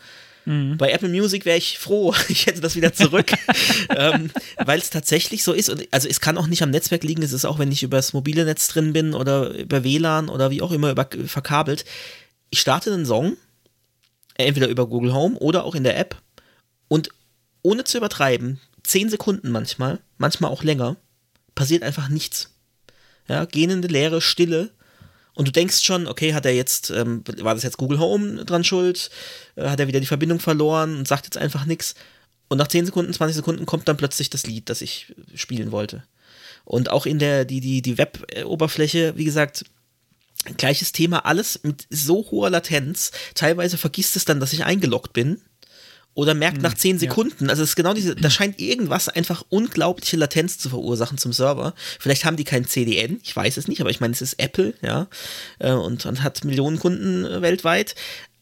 Mhm. 0.46 0.78
Bei 0.78 0.90
Apple 0.90 1.08
Music 1.08 1.44
wäre 1.44 1.58
ich 1.58 1.78
froh, 1.78 2.14
ich 2.28 2.46
hätte 2.46 2.60
das 2.60 2.76
wieder 2.76 2.92
zurück, 2.92 3.32
ähm, 3.90 4.30
weil 4.64 4.78
es 4.78 4.90
tatsächlich 4.90 5.42
so 5.42 5.52
ist. 5.52 5.68
Und, 5.68 5.86
also 5.90 6.08
es 6.08 6.20
kann 6.20 6.38
auch 6.38 6.46
nicht 6.46 6.62
am 6.62 6.70
Netzwerk 6.70 7.04
liegen, 7.04 7.22
es 7.22 7.32
ist 7.32 7.44
auch, 7.44 7.58
wenn 7.58 7.72
ich 7.72 7.82
über 7.82 7.98
das 7.98 8.12
mobile 8.12 8.44
Netz 8.44 8.68
drin 8.68 8.92
bin 8.92 9.12
oder 9.12 9.50
über 9.50 9.84
WLAN 9.84 10.28
oder 10.28 10.50
wie 10.50 10.62
auch 10.62 10.72
immer 10.72 10.90
über, 10.90 11.08
verkabelt. 11.26 11.84
Ich 12.50 12.60
starte 12.60 12.94
einen 12.94 13.06
Song, 13.06 13.36
entweder 14.36 14.68
über 14.68 14.86
Google 14.86 15.12
Home 15.12 15.36
oder 15.36 15.64
auch 15.64 15.74
in 15.74 15.84
der 15.84 15.98
App 15.98 16.16
und 16.88 17.10
ohne 17.62 17.82
zu 17.82 17.98
übertreiben, 17.98 18.60
zehn 18.84 19.10
Sekunden 19.10 19.50
manchmal, 19.50 19.98
manchmal 20.18 20.52
auch 20.52 20.62
länger, 20.62 20.96
passiert 21.56 21.82
einfach 21.82 22.08
nichts. 22.08 22.52
Ja, 23.28 23.44
gähnende 23.44 23.88
Leere, 23.88 24.20
Stille 24.20 24.70
und 25.36 25.46
du 25.46 25.52
denkst 25.52 25.84
schon, 25.84 26.08
okay, 26.08 26.32
hat 26.32 26.46
er 26.46 26.54
jetzt, 26.54 26.90
ähm, 26.90 27.22
war 27.42 27.54
das 27.54 27.62
jetzt 27.62 27.76
Google 27.76 27.98
Home 27.98 28.46
dran 28.46 28.64
schuld? 28.64 29.10
Äh, 29.54 29.68
hat 29.68 29.78
er 29.78 29.86
wieder 29.86 30.00
die 30.00 30.06
Verbindung 30.06 30.40
verloren 30.40 30.96
und 30.96 31.06
sagt 31.06 31.26
jetzt 31.26 31.36
einfach 31.36 31.66
nichts? 31.66 31.94
Und 32.48 32.56
nach 32.56 32.68
10 32.68 32.86
Sekunden, 32.86 33.12
20 33.12 33.36
Sekunden 33.36 33.66
kommt 33.66 33.86
dann 33.86 33.98
plötzlich 33.98 34.30
das 34.30 34.46
Lied, 34.46 34.70
das 34.70 34.80
ich 34.80 35.14
spielen 35.34 35.72
wollte. 35.72 36.04
Und 36.64 36.90
auch 36.90 37.04
in 37.04 37.18
der, 37.18 37.44
die, 37.44 37.60
die, 37.60 37.82
die 37.82 37.98
Web-Oberfläche, 37.98 39.12
wie 39.16 39.26
gesagt, 39.26 39.66
gleiches 40.56 40.92
Thema, 40.92 41.26
alles 41.26 41.60
mit 41.62 41.86
so 41.90 42.30
hoher 42.30 42.48
Latenz. 42.48 43.12
Teilweise 43.34 43.76
vergisst 43.76 44.16
es 44.16 44.24
dann, 44.24 44.40
dass 44.40 44.54
ich 44.54 44.64
eingeloggt 44.64 45.12
bin 45.12 45.42
oder 46.16 46.32
merkt 46.32 46.62
nach 46.62 46.72
hm, 46.72 46.78
zehn 46.78 46.98
Sekunden. 46.98 47.44
Ja. 47.44 47.50
Also 47.50 47.62
es 47.62 47.70
ist 47.70 47.76
genau 47.76 47.92
diese, 47.92 48.16
da 48.16 48.30
scheint 48.30 48.58
irgendwas 48.58 49.10
einfach 49.10 49.44
unglaubliche 49.50 50.16
Latenz 50.16 50.58
zu 50.58 50.70
verursachen 50.70 51.18
zum 51.18 51.34
Server. 51.34 51.74
Vielleicht 52.00 52.24
haben 52.24 52.36
die 52.38 52.44
kein 52.44 52.64
CDN, 52.64 53.20
ich 53.22 53.36
weiß 53.36 53.58
es 53.58 53.68
nicht, 53.68 53.82
aber 53.82 53.90
ich 53.90 54.00
meine, 54.00 54.14
es 54.14 54.22
ist 54.22 54.40
Apple, 54.40 54.72
ja, 54.80 55.08
äh, 55.58 55.72
und, 55.72 56.06
und 56.06 56.22
hat 56.22 56.42
Millionen 56.42 56.78
Kunden 56.78 57.26
äh, 57.26 57.42
weltweit. 57.42 57.94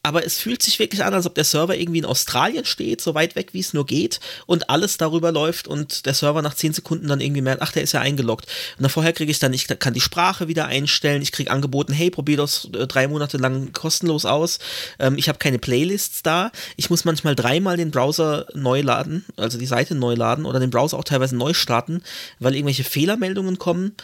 Aber 0.05 0.25
es 0.25 0.39
fühlt 0.39 0.63
sich 0.63 0.79
wirklich 0.79 1.03
an, 1.03 1.15
als 1.15 1.25
ob 1.25 1.35
der 1.35 1.45
Server 1.45 1.77
irgendwie 1.77 2.01
in 2.01 2.05
Australien 2.05 2.67
steht, 2.67 3.01
so 3.01 3.15
weit 3.15 3.37
weg, 3.37 3.55
wie 3.55 3.61
es 3.61 3.73
nur 3.73 3.87
geht, 3.87 4.21
und 4.45 4.69
alles 4.69 4.99
darüber 4.99 5.33
läuft 5.33 5.67
und 5.67 6.05
der 6.05 6.13
Server 6.13 6.43
nach 6.43 6.53
10 6.53 6.75
Sekunden 6.75 7.09
dann 7.09 7.23
irgendwie 7.23 7.41
merkt, 7.41 7.63
ach, 7.63 7.73
der 7.73 7.83
ist 7.83 7.93
ja 7.93 8.03
eingeloggt. 8.03 8.45
Und 8.77 8.83
dann 8.83 8.91
vorher 8.91 9.15
kriege 9.15 9.31
ich 9.31 9.39
dann, 9.39 9.55
ich 9.55 9.67
kann 9.67 9.95
die 9.95 10.03
Sprache 10.03 10.47
wieder 10.47 10.67
einstellen, 10.67 11.23
ich 11.23 11.33
kriege 11.33 11.51
angeboten, 11.51 11.95
hey, 11.95 12.11
probier 12.11 12.37
das 12.37 12.69
äh, 12.75 12.87
drei 12.87 13.09
Monate 13.09 13.39
lang 13.39 13.73
kostenlos 13.73 14.27
aus. 14.27 14.59
Ähm, 14.99 15.17
ich 15.17 15.31
habe 15.31 15.39
keine 15.39 15.59
Playlists 15.59 16.23
da. 16.23 16.53
Ich 16.77 16.91
muss 16.91 17.07
manchmal 17.07 17.35
dreimal 17.35 17.79
den 17.79 17.91
Browser 17.91 18.47
neu 18.53 18.83
laden, 18.83 19.25
also 19.39 19.57
die 19.57 19.65
Seite 19.65 19.95
neu 19.95 20.13
laden 20.13 20.45
oder 20.45 20.61
den 20.61 20.71
Browser 20.71 20.99
auch 20.99 21.05
teilweise 21.05 21.35
neu 21.35 21.55
starten, 21.55 22.03
weil 22.39 22.55
irgendwelche 22.55 22.85
Fehlermeldungen 22.85 23.59
kommen. 23.59 23.97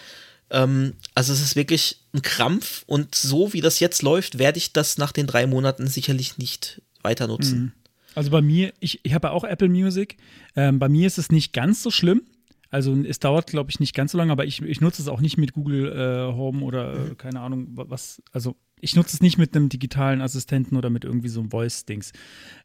Ähm, 0.51 0.94
also 1.14 1.32
es 1.32 1.40
ist 1.40 1.57
wirklich 1.57 2.01
ein 2.12 2.22
Krampf 2.22 2.84
und 2.86 3.14
so 3.14 3.53
wie 3.53 3.61
das 3.61 3.80
jetzt 3.80 4.03
läuft, 4.03 4.38
werde 4.38 4.59
ich 4.59 4.72
das 4.72 4.98
nach 4.98 5.12
den 5.12 5.26
drei 5.26 5.46
Monaten 5.46 5.86
sicherlich 5.86 6.38
nicht 6.38 6.82
weiter 7.03 7.26
nutzen. 7.26 7.61
Mhm. 7.61 7.72
Also 8.14 8.30
bei 8.30 8.42
mir, 8.42 8.72
ich, 8.80 9.01
ich 9.05 9.14
habe 9.14 9.28
ja 9.28 9.32
auch 9.32 9.44
Apple 9.44 9.68
Music. 9.68 10.16
Ähm, 10.57 10.78
bei 10.78 10.88
mir 10.88 11.07
ist 11.07 11.18
es 11.18 11.30
nicht 11.30 11.53
ganz 11.53 11.82
so 11.82 11.90
schlimm. 11.90 12.22
Also 12.70 12.96
es 12.96 13.18
dauert, 13.18 13.48
glaube 13.48 13.70
ich, 13.70 13.80
nicht 13.80 13.94
ganz 13.94 14.12
so 14.12 14.18
lange, 14.18 14.30
aber 14.30 14.44
ich, 14.44 14.62
ich 14.62 14.80
nutze 14.80 15.03
es 15.03 15.09
auch 15.09 15.20
nicht 15.20 15.36
mit 15.36 15.53
Google 15.53 15.90
äh, 15.92 16.32
Home 16.32 16.64
oder 16.64 16.94
äh, 16.94 16.98
mhm. 16.98 17.16
keine 17.16 17.40
Ahnung, 17.40 17.68
was. 17.72 18.22
Also 18.32 18.57
ich 18.80 18.96
nutze 18.96 19.16
es 19.16 19.20
nicht 19.20 19.38
mit 19.38 19.55
einem 19.55 19.68
digitalen 19.68 20.20
Assistenten 20.20 20.76
oder 20.76 20.88
mit 20.88 21.05
irgendwie 21.05 21.28
so 21.28 21.40
einem 21.40 21.51
Voice-Dings. 21.51 22.12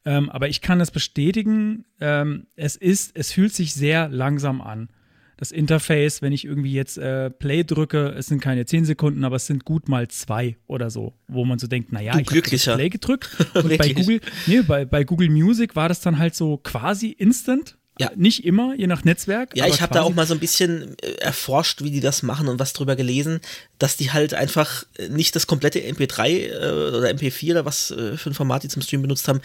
Ähm, 0.05 0.29
aber 0.29 0.47
ich 0.47 0.61
kann 0.61 0.79
es 0.79 0.91
bestätigen, 0.91 1.85
ähm, 1.99 2.47
es 2.55 2.75
ist, 2.75 3.15
es 3.15 3.31
fühlt 3.31 3.53
sich 3.53 3.73
sehr 3.73 4.07
langsam 4.09 4.61
an 4.61 4.89
das 5.37 5.51
Interface, 5.51 6.21
wenn 6.21 6.31
ich 6.31 6.45
irgendwie 6.45 6.73
jetzt 6.73 6.97
äh, 6.97 7.29
Play 7.29 7.63
drücke, 7.63 8.09
es 8.17 8.27
sind 8.27 8.41
keine 8.41 8.65
10 8.65 8.85
Sekunden, 8.85 9.23
aber 9.23 9.35
es 9.35 9.47
sind 9.47 9.65
gut 9.65 9.89
mal 9.89 10.07
zwei 10.07 10.57
oder 10.67 10.89
so, 10.89 11.13
wo 11.27 11.45
man 11.45 11.59
so 11.59 11.67
denkt, 11.67 11.91
naja, 11.91 12.13
du 12.13 12.19
ich 12.19 12.67
habe 12.67 12.77
Play 12.77 12.89
gedrückt. 12.89 13.29
Und 13.53 13.77
bei 13.77 13.93
Google, 13.93 14.21
nee, 14.47 14.61
bei, 14.61 14.85
bei 14.85 15.03
Google 15.03 15.29
Music 15.29 15.75
war 15.75 15.89
das 15.89 16.01
dann 16.01 16.17
halt 16.17 16.35
so 16.35 16.57
quasi 16.57 17.09
instant. 17.09 17.77
Ja. 17.97 18.11
Nicht 18.15 18.43
immer, 18.43 18.75
je 18.75 18.87
nach 18.87 19.05
Netzwerk. 19.05 19.55
Ja, 19.55 19.67
ich 19.67 19.81
habe 19.81 19.93
da 19.93 20.01
auch 20.01 20.13
mal 20.13 20.27
so 20.27 20.33
ein 20.33 20.39
bisschen 20.39 20.97
äh, 21.01 21.13
erforscht, 21.13 21.81
wie 21.81 21.91
die 21.91 22.01
das 22.01 22.23
machen 22.23 22.49
und 22.49 22.59
was 22.59 22.73
drüber 22.73 22.97
gelesen, 22.97 23.39
dass 23.79 23.95
die 23.95 24.11
halt 24.11 24.33
einfach 24.33 24.83
nicht 25.09 25.33
das 25.35 25.47
komplette 25.47 25.79
MP3 25.79 26.27
äh, 26.27 26.55
oder 26.97 27.09
MP4 27.09 27.51
oder 27.51 27.65
was 27.65 27.91
äh, 27.91 28.17
für 28.17 28.31
ein 28.31 28.33
Format 28.33 28.63
die 28.63 28.67
zum 28.67 28.81
Stream 28.81 29.01
benutzt 29.01 29.29
haben, 29.29 29.39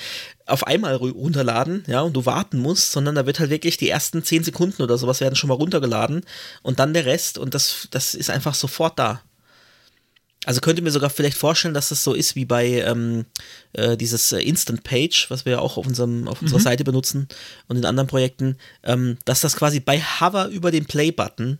auf 0.46 0.66
einmal 0.66 0.96
runterladen, 0.96 1.84
ja, 1.86 2.00
und 2.00 2.14
du 2.14 2.26
warten 2.26 2.58
musst, 2.58 2.90
sondern 2.90 3.14
da 3.14 3.24
wird 3.24 3.38
halt 3.38 3.50
wirklich 3.50 3.76
die 3.76 3.88
ersten 3.88 4.24
10 4.24 4.42
Sekunden 4.42 4.82
oder 4.82 4.98
sowas 4.98 5.20
werden 5.20 5.36
schon 5.36 5.48
mal 5.48 5.54
runtergeladen 5.54 6.22
und 6.62 6.80
dann 6.80 6.92
der 6.92 7.06
Rest 7.06 7.38
und 7.38 7.54
das, 7.54 7.86
das 7.92 8.16
ist 8.16 8.30
einfach 8.30 8.54
sofort 8.54 8.98
da. 8.98 9.22
Also 10.46 10.62
könnte 10.62 10.80
mir 10.80 10.90
sogar 10.90 11.10
vielleicht 11.10 11.36
vorstellen, 11.36 11.74
dass 11.74 11.90
das 11.90 12.02
so 12.02 12.14
ist 12.14 12.34
wie 12.34 12.46
bei 12.46 12.80
ähm, 12.80 13.26
äh, 13.74 13.96
dieses 13.98 14.32
äh, 14.32 14.40
Instant 14.40 14.82
Page, 14.84 15.26
was 15.28 15.44
wir 15.44 15.52
ja 15.52 15.58
auch 15.58 15.76
auf, 15.76 15.86
unserem, 15.86 16.28
auf 16.28 16.40
unserer 16.40 16.58
mhm. 16.58 16.64
Seite 16.64 16.84
benutzen 16.84 17.28
und 17.68 17.76
in 17.76 17.84
anderen 17.84 18.06
Projekten, 18.06 18.56
ähm, 18.82 19.18
dass 19.26 19.42
das 19.42 19.54
quasi 19.54 19.80
bei 19.80 20.00
Hover 20.00 20.48
über 20.48 20.70
den 20.70 20.86
Play-Button, 20.86 21.58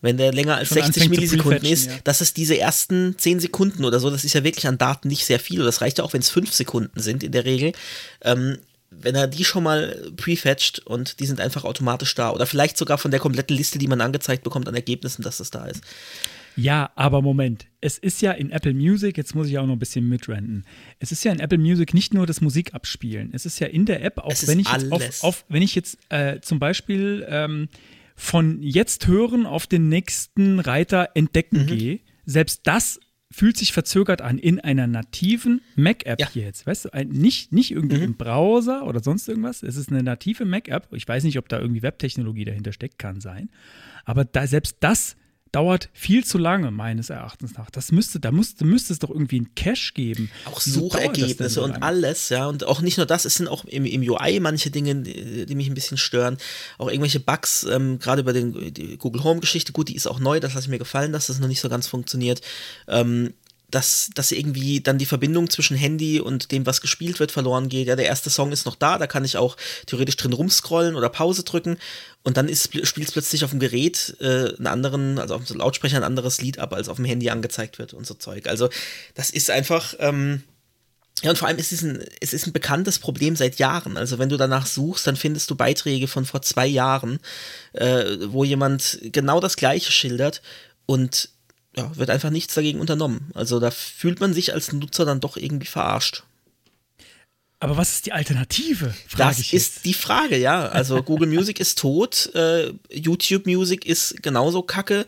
wenn 0.00 0.16
der 0.16 0.32
länger 0.32 0.56
als 0.56 0.68
Schon 0.68 0.82
60 0.82 1.08
Millisekunden 1.08 1.64
ist, 1.64 1.86
ja. 1.86 1.92
dass 2.02 2.20
es 2.20 2.34
diese 2.34 2.58
ersten 2.58 3.16
10 3.16 3.38
Sekunden 3.38 3.84
oder 3.84 4.00
so, 4.00 4.10
das 4.10 4.24
ist 4.24 4.34
ja 4.34 4.42
wirklich 4.42 4.66
an 4.66 4.76
Daten 4.76 5.06
nicht 5.06 5.24
sehr 5.24 5.38
viel, 5.38 5.62
das 5.62 5.80
reicht 5.80 5.98
ja 5.98 6.04
auch, 6.04 6.12
wenn 6.12 6.20
es 6.20 6.30
5 6.30 6.52
Sekunden 6.52 7.00
sind 7.00 7.22
in 7.22 7.30
der 7.30 7.44
Regel, 7.44 7.72
ähm, 8.22 8.58
wenn 8.90 9.14
er 9.14 9.28
die 9.28 9.44
schon 9.44 9.62
mal 9.62 10.12
prefetcht 10.16 10.80
und 10.80 11.20
die 11.20 11.26
sind 11.26 11.40
einfach 11.40 11.62
automatisch 11.64 12.14
da 12.16 12.30
oder 12.30 12.46
vielleicht 12.46 12.76
sogar 12.76 12.98
von 12.98 13.12
der 13.12 13.20
kompletten 13.20 13.56
Liste, 13.56 13.78
die 13.78 13.88
man 13.88 14.00
angezeigt 14.00 14.42
bekommt 14.42 14.68
an 14.68 14.74
Ergebnissen, 14.74 15.22
dass 15.22 15.38
das 15.38 15.50
da 15.50 15.66
ist. 15.66 15.82
Ja, 16.56 16.90
aber 16.94 17.22
Moment. 17.22 17.66
Es 17.80 17.98
ist 17.98 18.22
ja 18.22 18.32
in 18.32 18.50
Apple 18.50 18.74
Music, 18.74 19.16
jetzt 19.16 19.34
muss 19.34 19.48
ich 19.48 19.58
auch 19.58 19.66
noch 19.66 19.74
ein 19.74 19.78
bisschen 19.78 20.08
mitrenten. 20.08 20.64
Es 20.98 21.12
ist 21.12 21.24
ja 21.24 21.32
in 21.32 21.40
Apple 21.40 21.58
Music 21.58 21.94
nicht 21.94 22.14
nur 22.14 22.26
das 22.26 22.40
Musikabspielen. 22.40 23.30
Es 23.32 23.46
ist 23.46 23.58
ja 23.58 23.66
in 23.66 23.86
der 23.86 24.02
App, 24.02 24.18
auch 24.18 24.34
wenn 24.46 24.60
ich, 24.60 24.70
jetzt 24.70 24.92
auf, 24.92 25.24
auf, 25.24 25.44
wenn 25.48 25.62
ich 25.62 25.74
jetzt 25.74 25.98
äh, 26.10 26.40
zum 26.40 26.58
Beispiel 26.58 27.26
ähm, 27.28 27.68
von 28.16 28.62
jetzt 28.62 29.06
hören 29.06 29.46
auf 29.46 29.66
den 29.66 29.88
nächsten 29.88 30.60
Reiter 30.60 31.10
entdecken 31.14 31.62
mhm. 31.62 31.66
gehe, 31.66 32.00
selbst 32.24 32.62
das 32.64 33.00
fühlt 33.30 33.56
sich 33.56 33.72
verzögert 33.72 34.22
an 34.22 34.38
in 34.38 34.60
einer 34.60 34.86
nativen 34.86 35.60
Mac-App 35.74 36.20
ja. 36.20 36.30
hier 36.30 36.44
jetzt. 36.44 36.68
Weißt 36.68 36.84
du, 36.84 37.04
nicht, 37.06 37.52
nicht 37.52 37.72
irgendwie 37.72 37.96
mhm. 37.96 38.02
im 38.04 38.14
Browser 38.14 38.86
oder 38.86 39.02
sonst 39.02 39.28
irgendwas. 39.28 39.64
Es 39.64 39.76
ist 39.76 39.90
eine 39.90 40.04
native 40.04 40.44
Mac-App. 40.44 40.92
Ich 40.92 41.08
weiß 41.08 41.24
nicht, 41.24 41.36
ob 41.36 41.48
da 41.48 41.58
irgendwie 41.58 41.82
Webtechnologie 41.82 42.44
dahinter 42.44 42.72
steckt, 42.72 42.98
kann 43.00 43.20
sein. 43.20 43.50
Aber 44.04 44.24
da, 44.24 44.46
selbst 44.46 44.76
das 44.80 45.16
dauert 45.54 45.88
viel 45.92 46.24
zu 46.24 46.36
lange, 46.36 46.72
meines 46.72 47.10
Erachtens 47.10 47.56
nach. 47.56 47.70
Das 47.70 47.92
müsste, 47.92 48.18
da 48.18 48.32
müsste, 48.32 48.64
müsste 48.64 48.92
es 48.92 48.98
doch 48.98 49.10
irgendwie 49.10 49.36
einen 49.36 49.54
Cache 49.54 49.92
geben. 49.94 50.30
Auch 50.46 50.60
Suchergebnisse 50.60 51.48
so 51.48 51.62
und 51.62 51.82
alles, 51.82 52.28
ja. 52.28 52.46
Und 52.48 52.64
auch 52.64 52.80
nicht 52.80 52.96
nur 52.96 53.06
das, 53.06 53.24
es 53.24 53.36
sind 53.36 53.46
auch 53.46 53.64
im, 53.64 53.84
im 53.84 54.02
UI 54.02 54.40
manche 54.40 54.70
Dinge, 54.70 54.96
die, 54.96 55.46
die, 55.46 55.54
mich 55.54 55.68
ein 55.68 55.74
bisschen 55.74 55.96
stören. 55.96 56.38
Auch 56.78 56.88
irgendwelche 56.88 57.20
Bugs, 57.20 57.64
ähm, 57.70 58.00
gerade 58.00 58.22
über 58.22 58.32
den, 58.32 58.74
die 58.74 58.96
Google 58.98 59.22
Home-Geschichte, 59.22 59.72
gut, 59.72 59.88
die 59.88 59.94
ist 59.94 60.08
auch 60.08 60.18
neu, 60.18 60.40
das 60.40 60.54
lasse 60.54 60.66
ich 60.66 60.70
mir 60.70 60.78
gefallen, 60.78 61.12
dass 61.12 61.28
das 61.28 61.38
noch 61.38 61.48
nicht 61.48 61.60
so 61.60 61.68
ganz 61.68 61.86
funktioniert. 61.86 62.40
Ähm, 62.88 63.32
dass, 63.74 64.10
dass 64.14 64.30
irgendwie 64.30 64.80
dann 64.80 64.98
die 64.98 65.06
Verbindung 65.06 65.50
zwischen 65.50 65.76
Handy 65.76 66.20
und 66.20 66.52
dem, 66.52 66.64
was 66.64 66.80
gespielt 66.80 67.18
wird, 67.18 67.32
verloren 67.32 67.68
geht. 67.68 67.88
Ja, 67.88 67.96
der 67.96 68.06
erste 68.06 68.30
Song 68.30 68.52
ist 68.52 68.66
noch 68.66 68.76
da, 68.76 68.98
da 68.98 69.06
kann 69.06 69.24
ich 69.24 69.36
auch 69.36 69.56
theoretisch 69.86 70.16
drin 70.16 70.32
rumscrollen 70.32 70.94
oder 70.94 71.08
Pause 71.08 71.42
drücken 71.42 71.78
und 72.22 72.36
dann 72.36 72.48
spielt 72.54 73.08
es 73.08 73.12
plötzlich 73.12 73.44
auf 73.44 73.50
dem 73.50 73.60
Gerät 73.60 74.16
äh, 74.20 74.54
einen 74.56 74.66
anderen, 74.66 75.18
also 75.18 75.34
auf 75.34 75.44
dem 75.44 75.58
Lautsprecher 75.58 75.96
ein 75.96 76.04
anderes 76.04 76.40
Lied 76.40 76.58
ab, 76.58 76.72
als 76.72 76.88
auf 76.88 76.96
dem 76.96 77.04
Handy 77.04 77.30
angezeigt 77.30 77.78
wird 77.78 77.94
und 77.94 78.06
so 78.06 78.14
Zeug. 78.14 78.46
Also 78.46 78.68
das 79.14 79.30
ist 79.30 79.50
einfach, 79.50 79.94
ähm, 79.98 80.42
ja, 81.22 81.30
und 81.30 81.36
vor 81.36 81.48
allem 81.48 81.58
ist 81.58 81.72
es 81.72 81.82
ein, 81.82 82.04
es 82.20 82.32
ist 82.32 82.46
ein 82.46 82.52
bekanntes 82.52 82.98
Problem 82.98 83.34
seit 83.34 83.58
Jahren. 83.58 83.96
Also 83.96 84.18
wenn 84.18 84.28
du 84.28 84.36
danach 84.36 84.66
suchst, 84.66 85.06
dann 85.06 85.16
findest 85.16 85.50
du 85.50 85.56
Beiträge 85.56 86.06
von 86.06 86.24
vor 86.24 86.42
zwei 86.42 86.66
Jahren, 86.66 87.18
äh, 87.72 88.04
wo 88.28 88.44
jemand 88.44 89.00
genau 89.02 89.40
das 89.40 89.56
Gleiche 89.56 89.90
schildert 89.90 90.42
und 90.86 91.28
ja, 91.76 91.96
wird 91.96 92.10
einfach 92.10 92.30
nichts 92.30 92.54
dagegen 92.54 92.80
unternommen. 92.80 93.30
Also 93.34 93.60
da 93.60 93.70
fühlt 93.70 94.20
man 94.20 94.32
sich 94.32 94.52
als 94.52 94.72
Nutzer 94.72 95.04
dann 95.04 95.20
doch 95.20 95.36
irgendwie 95.36 95.66
verarscht. 95.66 96.24
Aber 97.64 97.78
was 97.78 97.92
ist 97.92 98.04
die 98.06 98.12
Alternative? 98.12 98.94
das 99.16 99.38
ist 99.38 99.52
jetzt. 99.52 99.84
die 99.86 99.94
Frage, 99.94 100.36
ja. 100.36 100.66
Also 100.68 101.02
Google 101.02 101.28
Music 101.28 101.58
ist 101.60 101.78
tot, 101.78 102.30
äh, 102.34 102.72
YouTube 102.90 103.46
Music 103.46 103.86
ist 103.86 104.22
genauso 104.22 104.60
kacke, 104.60 105.06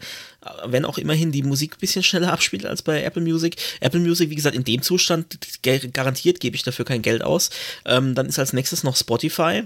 wenn 0.64 0.86
auch 0.86 0.96
immerhin 0.96 1.32
die 1.32 1.42
Musik 1.42 1.74
ein 1.74 1.80
bisschen 1.80 2.02
schneller 2.02 2.32
abspielt 2.32 2.64
als 2.64 2.80
bei 2.80 3.02
Apple 3.02 3.20
Music. 3.20 3.56
Apple 3.80 4.00
Music, 4.00 4.30
wie 4.30 4.36
gesagt, 4.36 4.56
in 4.56 4.64
dem 4.64 4.80
Zustand 4.80 5.38
garantiert 5.92 6.40
gebe 6.40 6.56
ich 6.56 6.62
dafür 6.62 6.86
kein 6.86 7.02
Geld 7.02 7.22
aus. 7.22 7.50
Ähm, 7.84 8.14
dann 8.14 8.26
ist 8.26 8.38
als 8.38 8.54
nächstes 8.54 8.84
noch 8.84 8.96
Spotify. 8.96 9.64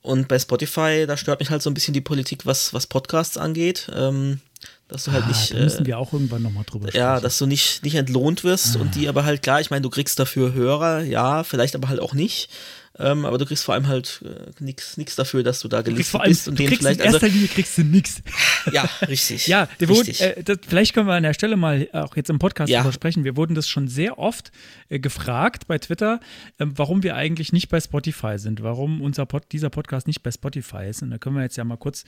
Und 0.00 0.28
bei 0.28 0.38
Spotify, 0.38 1.04
da 1.06 1.18
stört 1.18 1.40
mich 1.40 1.50
halt 1.50 1.62
so 1.62 1.68
ein 1.68 1.74
bisschen 1.74 1.92
die 1.92 2.00
Politik, 2.00 2.46
was, 2.46 2.72
was 2.72 2.86
Podcasts 2.86 3.36
angeht. 3.36 3.90
Ähm, 3.94 4.40
dass 4.88 5.04
du 5.04 5.12
halt 5.12 5.24
ah, 5.24 5.28
nicht. 5.28 5.52
Da 5.52 5.58
müssen 5.58 5.84
äh, 5.84 5.86
wir 5.86 5.98
auch 5.98 6.12
irgendwann 6.12 6.42
nochmal 6.42 6.64
drüber 6.64 6.88
sprechen. 6.88 7.02
Ja, 7.02 7.20
dass 7.20 7.38
du 7.38 7.46
nicht, 7.46 7.82
nicht 7.82 7.94
entlohnt 7.94 8.44
wirst 8.44 8.76
ah. 8.76 8.80
und 8.80 8.94
die 8.94 9.08
aber 9.08 9.24
halt, 9.24 9.42
klar, 9.42 9.60
ich 9.60 9.70
meine, 9.70 9.82
du 9.82 9.90
kriegst 9.90 10.18
dafür 10.18 10.52
Hörer, 10.52 11.02
ja, 11.02 11.44
vielleicht 11.44 11.74
aber 11.74 11.88
halt 11.88 12.00
auch 12.00 12.14
nicht. 12.14 12.48
Ähm, 12.98 13.26
aber 13.26 13.36
du 13.36 13.44
kriegst 13.44 13.64
vor 13.64 13.74
allem 13.74 13.88
halt 13.88 14.24
äh, 14.24 14.62
nichts 14.62 15.16
dafür, 15.16 15.42
dass 15.42 15.60
du 15.60 15.68
da 15.68 15.82
gelistet 15.82 16.20
allem, 16.20 16.30
bist 16.30 16.48
und 16.48 16.58
den 16.58 16.68
vielleicht. 16.68 17.00
In 17.00 17.06
erster 17.06 17.24
also, 17.24 17.34
Linie 17.34 17.48
kriegst 17.48 17.76
du 17.76 17.82
nichts. 17.82 18.22
Ja, 18.72 18.88
richtig. 19.06 19.46
ja, 19.48 19.68
richtig. 19.80 20.20
Wurden, 20.20 20.38
äh, 20.38 20.42
das, 20.42 20.58
vielleicht 20.66 20.94
können 20.94 21.06
wir 21.06 21.14
an 21.14 21.22
der 21.22 21.34
Stelle 21.34 21.56
mal 21.56 21.88
auch 21.92 22.16
jetzt 22.16 22.30
im 22.30 22.38
Podcast 22.38 22.70
ja. 22.70 22.78
darüber 22.78 22.92
sprechen. 22.92 23.24
Wir 23.24 23.36
wurden 23.36 23.54
das 23.54 23.68
schon 23.68 23.88
sehr 23.88 24.18
oft 24.18 24.50
äh, 24.88 24.98
gefragt 24.98 25.66
bei 25.66 25.78
Twitter, 25.78 26.20
ähm, 26.58 26.72
warum 26.76 27.02
wir 27.02 27.16
eigentlich 27.16 27.52
nicht 27.52 27.68
bei 27.68 27.80
Spotify 27.80 28.38
sind, 28.38 28.62
warum 28.62 29.02
unser 29.02 29.26
Pod, 29.26 29.44
dieser 29.52 29.68
Podcast 29.68 30.06
nicht 30.06 30.22
bei 30.22 30.30
Spotify 30.30 30.88
ist. 30.88 31.02
Und 31.02 31.10
da 31.10 31.18
können 31.18 31.36
wir 31.36 31.42
jetzt 31.42 31.56
ja 31.56 31.64
mal 31.64 31.76
kurz 31.76 32.04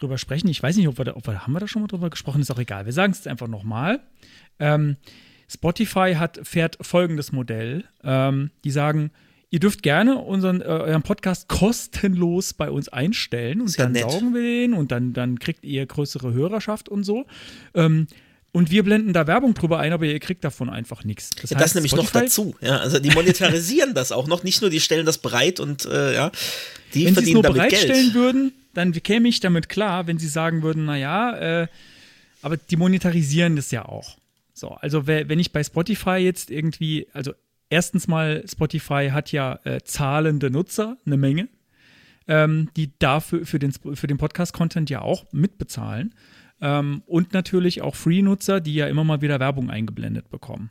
drüber 0.00 0.18
sprechen. 0.18 0.48
Ich 0.48 0.62
weiß 0.62 0.76
nicht, 0.76 0.88
ob 0.88 0.98
wir 0.98 1.04
da, 1.04 1.16
ob 1.16 1.26
wir, 1.26 1.46
haben 1.46 1.52
wir 1.52 1.60
da 1.60 1.68
schon 1.68 1.82
mal 1.82 1.88
drüber 1.88 2.10
gesprochen, 2.10 2.40
ist 2.40 2.50
auch 2.50 2.58
egal. 2.58 2.86
Wir 2.86 2.92
sagen 2.92 3.12
es 3.12 3.18
jetzt 3.18 3.28
einfach 3.28 3.48
nochmal. 3.48 4.00
Ähm, 4.58 4.96
Spotify 5.48 6.14
hat, 6.16 6.40
fährt 6.42 6.78
folgendes 6.80 7.32
Modell. 7.32 7.84
Ähm, 8.04 8.50
die 8.64 8.70
sagen, 8.70 9.10
ihr 9.50 9.60
dürft 9.60 9.82
gerne 9.82 10.16
unseren, 10.16 10.60
äh, 10.60 10.64
euren 10.64 11.02
Podcast 11.02 11.48
kostenlos 11.48 12.52
bei 12.52 12.70
uns 12.70 12.88
einstellen 12.88 13.60
und 13.60 13.78
dann 13.78 13.92
nett. 13.92 14.10
saugen 14.10 14.34
wir 14.34 14.42
den 14.42 14.74
und 14.74 14.92
dann, 14.92 15.12
dann 15.12 15.38
kriegt 15.38 15.64
ihr 15.64 15.86
größere 15.86 16.32
Hörerschaft 16.32 16.88
und 16.88 17.04
so. 17.04 17.26
Ähm, 17.74 18.06
und 18.50 18.70
wir 18.70 18.82
blenden 18.82 19.12
da 19.12 19.26
Werbung 19.26 19.54
drüber 19.54 19.78
ein, 19.78 19.92
aber 19.92 20.06
ihr 20.06 20.18
kriegt 20.20 20.42
davon 20.42 20.70
einfach 20.70 21.04
nichts. 21.04 21.30
Das, 21.30 21.50
ja, 21.50 21.58
das 21.58 21.74
nämlich 21.74 21.92
Spotify, 21.92 22.16
noch 22.16 22.22
dazu. 22.24 22.56
Ja, 22.60 22.78
also 22.78 22.98
die 22.98 23.10
monetarisieren 23.10 23.94
das 23.94 24.10
auch 24.10 24.26
noch. 24.26 24.42
Nicht 24.42 24.62
nur, 24.62 24.70
die 24.70 24.80
stellen 24.80 25.04
das 25.04 25.18
bereit 25.18 25.60
und 25.60 25.84
äh, 25.84 26.14
ja, 26.14 26.30
die 26.94 27.06
Wenn 27.06 27.14
sie 27.14 27.24
es 27.24 27.32
nur 27.32 27.42
bereitstellen 27.42 28.12
Geld. 28.12 28.14
würden, 28.14 28.52
dann 28.78 28.92
käme 28.92 29.28
ich 29.28 29.40
damit 29.40 29.68
klar, 29.68 30.06
wenn 30.06 30.18
sie 30.18 30.28
sagen 30.28 30.62
würden, 30.62 30.84
naja, 30.84 31.36
äh, 31.36 31.66
aber 32.42 32.56
die 32.56 32.76
monetarisieren 32.76 33.56
das 33.56 33.70
ja 33.70 33.84
auch. 33.84 34.16
So, 34.54 34.70
also 34.70 35.06
wenn 35.06 35.38
ich 35.38 35.52
bei 35.52 35.62
Spotify 35.62 36.16
jetzt 36.16 36.50
irgendwie, 36.50 37.06
also 37.12 37.32
erstens 37.70 38.08
mal, 38.08 38.44
Spotify 38.48 39.10
hat 39.12 39.32
ja 39.32 39.58
äh, 39.64 39.80
zahlende 39.84 40.50
Nutzer, 40.50 40.96
eine 41.06 41.16
Menge, 41.16 41.48
ähm, 42.26 42.70
die 42.76 42.92
dafür 42.98 43.46
für 43.46 43.58
den, 43.58 43.72
für 43.72 44.06
den 44.06 44.18
Podcast-Content 44.18 44.90
ja 44.90 45.02
auch 45.02 45.26
mitbezahlen. 45.32 46.14
Ähm, 46.60 47.02
und 47.06 47.32
natürlich 47.32 47.82
auch 47.82 47.94
Free-Nutzer, 47.94 48.60
die 48.60 48.74
ja 48.74 48.88
immer 48.88 49.04
mal 49.04 49.22
wieder 49.22 49.38
Werbung 49.38 49.70
eingeblendet 49.70 50.28
bekommen. 50.30 50.70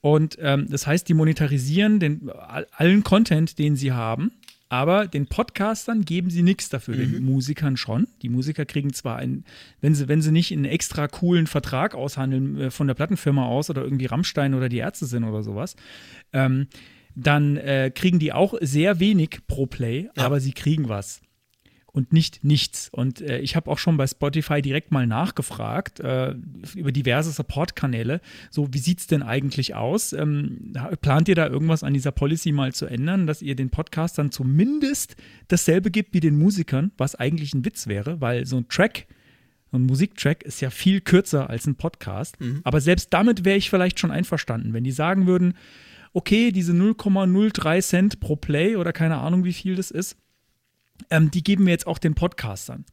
Und 0.00 0.38
ähm, 0.40 0.68
das 0.70 0.86
heißt, 0.86 1.08
die 1.08 1.14
monetarisieren 1.14 1.98
den, 1.98 2.30
allen 2.30 3.02
Content, 3.02 3.58
den 3.58 3.74
sie 3.74 3.92
haben, 3.92 4.32
aber 4.68 5.06
den 5.06 5.26
Podcastern 5.26 6.04
geben 6.04 6.30
sie 6.30 6.42
nichts 6.42 6.68
dafür, 6.68 6.96
mhm. 6.96 7.12
den 7.12 7.24
Musikern 7.24 7.76
schon. 7.76 8.06
Die 8.22 8.28
Musiker 8.28 8.66
kriegen 8.66 8.92
zwar 8.92 9.16
einen, 9.16 9.44
wenn 9.80 9.94
sie, 9.94 10.08
wenn 10.08 10.22
sie 10.22 10.32
nicht 10.32 10.52
einen 10.52 10.64
extra 10.64 11.08
coolen 11.08 11.46
Vertrag 11.46 11.94
aushandeln 11.94 12.60
äh, 12.60 12.70
von 12.70 12.86
der 12.86 12.94
Plattenfirma 12.94 13.46
aus 13.46 13.70
oder 13.70 13.82
irgendwie 13.82 14.06
Rammstein 14.06 14.54
oder 14.54 14.68
die 14.68 14.78
Ärzte 14.78 15.06
sind 15.06 15.24
oder 15.24 15.42
sowas, 15.42 15.76
ähm, 16.32 16.66
dann 17.14 17.56
äh, 17.56 17.90
kriegen 17.94 18.18
die 18.18 18.32
auch 18.32 18.54
sehr 18.60 19.00
wenig 19.00 19.40
pro 19.46 19.66
Play, 19.66 20.10
ja. 20.16 20.24
aber 20.24 20.40
sie 20.40 20.52
kriegen 20.52 20.88
was 20.88 21.20
und 21.92 22.12
nicht 22.12 22.44
nichts. 22.44 22.88
Und 22.92 23.20
äh, 23.20 23.38
ich 23.38 23.56
habe 23.56 23.70
auch 23.70 23.78
schon 23.78 23.96
bei 23.96 24.06
Spotify 24.06 24.62
direkt 24.62 24.92
mal 24.92 25.06
nachgefragt 25.06 26.00
äh, 26.00 26.34
über 26.74 26.92
diverse 26.92 27.30
Support-Kanäle. 27.30 28.20
So, 28.50 28.68
wie 28.72 28.78
sieht 28.78 29.00
es 29.00 29.06
denn 29.06 29.22
eigentlich 29.22 29.74
aus? 29.74 30.12
Ähm, 30.12 30.74
plant 31.00 31.28
ihr 31.28 31.34
da 31.34 31.48
irgendwas 31.48 31.82
an 31.82 31.94
dieser 31.94 32.12
Policy 32.12 32.52
mal 32.52 32.72
zu 32.72 32.86
ändern, 32.86 33.26
dass 33.26 33.42
ihr 33.42 33.56
den 33.56 33.70
Podcastern 33.70 34.30
zumindest 34.30 35.16
dasselbe 35.48 35.90
gibt 35.90 36.14
wie 36.14 36.20
den 36.20 36.38
Musikern, 36.38 36.92
was 36.98 37.14
eigentlich 37.14 37.54
ein 37.54 37.64
Witz 37.64 37.86
wäre, 37.86 38.20
weil 38.20 38.46
so 38.46 38.58
ein 38.58 38.68
Track, 38.68 39.06
ein 39.72 39.82
Musiktrack 39.82 40.44
ist 40.44 40.60
ja 40.60 40.70
viel 40.70 41.00
kürzer 41.00 41.50
als 41.50 41.66
ein 41.66 41.76
Podcast. 41.76 42.40
Mhm. 42.40 42.60
Aber 42.64 42.80
selbst 42.80 43.12
damit 43.12 43.44
wäre 43.44 43.56
ich 43.56 43.70
vielleicht 43.70 43.98
schon 43.98 44.10
einverstanden, 44.10 44.72
wenn 44.72 44.84
die 44.84 44.92
sagen 44.92 45.26
würden, 45.26 45.54
okay, 46.12 46.52
diese 46.52 46.72
0,03 46.72 47.82
Cent 47.82 48.20
pro 48.20 48.36
Play 48.36 48.76
oder 48.76 48.92
keine 48.92 49.18
Ahnung, 49.18 49.44
wie 49.44 49.52
viel 49.52 49.76
das 49.76 49.90
ist, 49.90 50.16
ähm, 51.10 51.30
die 51.30 51.42
geben 51.42 51.66
wir 51.66 51.72
jetzt 51.72 51.86
auch 51.86 51.98
den 51.98 52.14
Podcastern. 52.14 52.84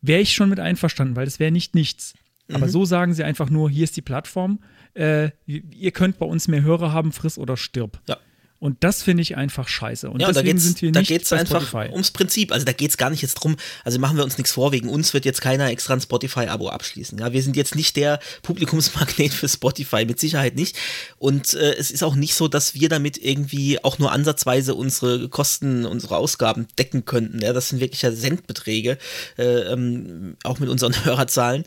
Wäre 0.00 0.20
ich 0.20 0.34
schon 0.34 0.50
mit 0.50 0.60
einverstanden, 0.60 1.16
weil 1.16 1.24
das 1.24 1.38
wäre 1.40 1.52
nicht 1.52 1.74
nichts. 1.74 2.14
Aber 2.52 2.66
mhm. 2.66 2.70
so 2.70 2.84
sagen 2.84 3.14
sie 3.14 3.24
einfach 3.24 3.48
nur, 3.48 3.70
hier 3.70 3.84
ist 3.84 3.96
die 3.96 4.02
Plattform, 4.02 4.60
äh, 4.92 5.30
ihr 5.46 5.92
könnt 5.92 6.18
bei 6.18 6.26
uns 6.26 6.46
mehr 6.46 6.62
Hörer 6.62 6.92
haben, 6.92 7.12
friss 7.12 7.38
oder 7.38 7.56
stirb. 7.56 8.00
Ja. 8.06 8.18
Und 8.64 8.82
das 8.82 9.02
finde 9.02 9.20
ich 9.20 9.36
einfach 9.36 9.68
scheiße. 9.68 10.08
Und 10.08 10.20
ja, 10.20 10.28
deswegen 10.28 10.52
und 10.52 10.56
da 10.56 10.62
sind 10.62 10.80
wir 10.80 10.90
da 10.90 11.00
nicht 11.00 11.08
geht's 11.08 11.28
bei 11.28 11.38
einfach 11.38 11.68
Spotify. 11.68 11.92
ums 11.92 12.10
Prinzip. 12.12 12.50
Also 12.50 12.64
da 12.64 12.72
geht 12.72 12.88
es 12.88 12.96
gar 12.96 13.10
nicht 13.10 13.20
jetzt 13.20 13.34
drum, 13.34 13.56
also 13.84 13.98
machen 13.98 14.16
wir 14.16 14.24
uns 14.24 14.38
nichts 14.38 14.52
vor, 14.52 14.72
wegen 14.72 14.88
uns 14.88 15.12
wird 15.12 15.26
jetzt 15.26 15.42
keiner 15.42 15.68
extra 15.68 15.92
ein 15.92 16.00
Spotify-Abo 16.00 16.70
abschließen. 16.70 17.18
Ja, 17.18 17.34
wir 17.34 17.42
sind 17.42 17.56
jetzt 17.56 17.74
nicht 17.74 17.94
der 17.96 18.20
Publikumsmagnet 18.40 19.34
für 19.34 19.50
Spotify, 19.50 20.06
mit 20.06 20.18
Sicherheit 20.18 20.54
nicht. 20.54 20.78
Und 21.18 21.52
äh, 21.52 21.74
es 21.74 21.90
ist 21.90 22.02
auch 22.02 22.14
nicht 22.14 22.32
so, 22.32 22.48
dass 22.48 22.74
wir 22.74 22.88
damit 22.88 23.18
irgendwie 23.18 23.84
auch 23.84 23.98
nur 23.98 24.12
ansatzweise 24.12 24.74
unsere 24.74 25.28
Kosten, 25.28 25.84
unsere 25.84 26.16
Ausgaben 26.16 26.66
decken 26.78 27.04
könnten. 27.04 27.40
Ja, 27.40 27.52
das 27.52 27.68
sind 27.68 27.80
wirklich 27.80 28.00
ja 28.00 28.14
Centbeträge, 28.14 28.96
äh, 29.36 29.44
ähm, 29.44 30.38
auch 30.42 30.58
mit 30.58 30.70
unseren 30.70 30.94
Hörerzahlen. 31.04 31.64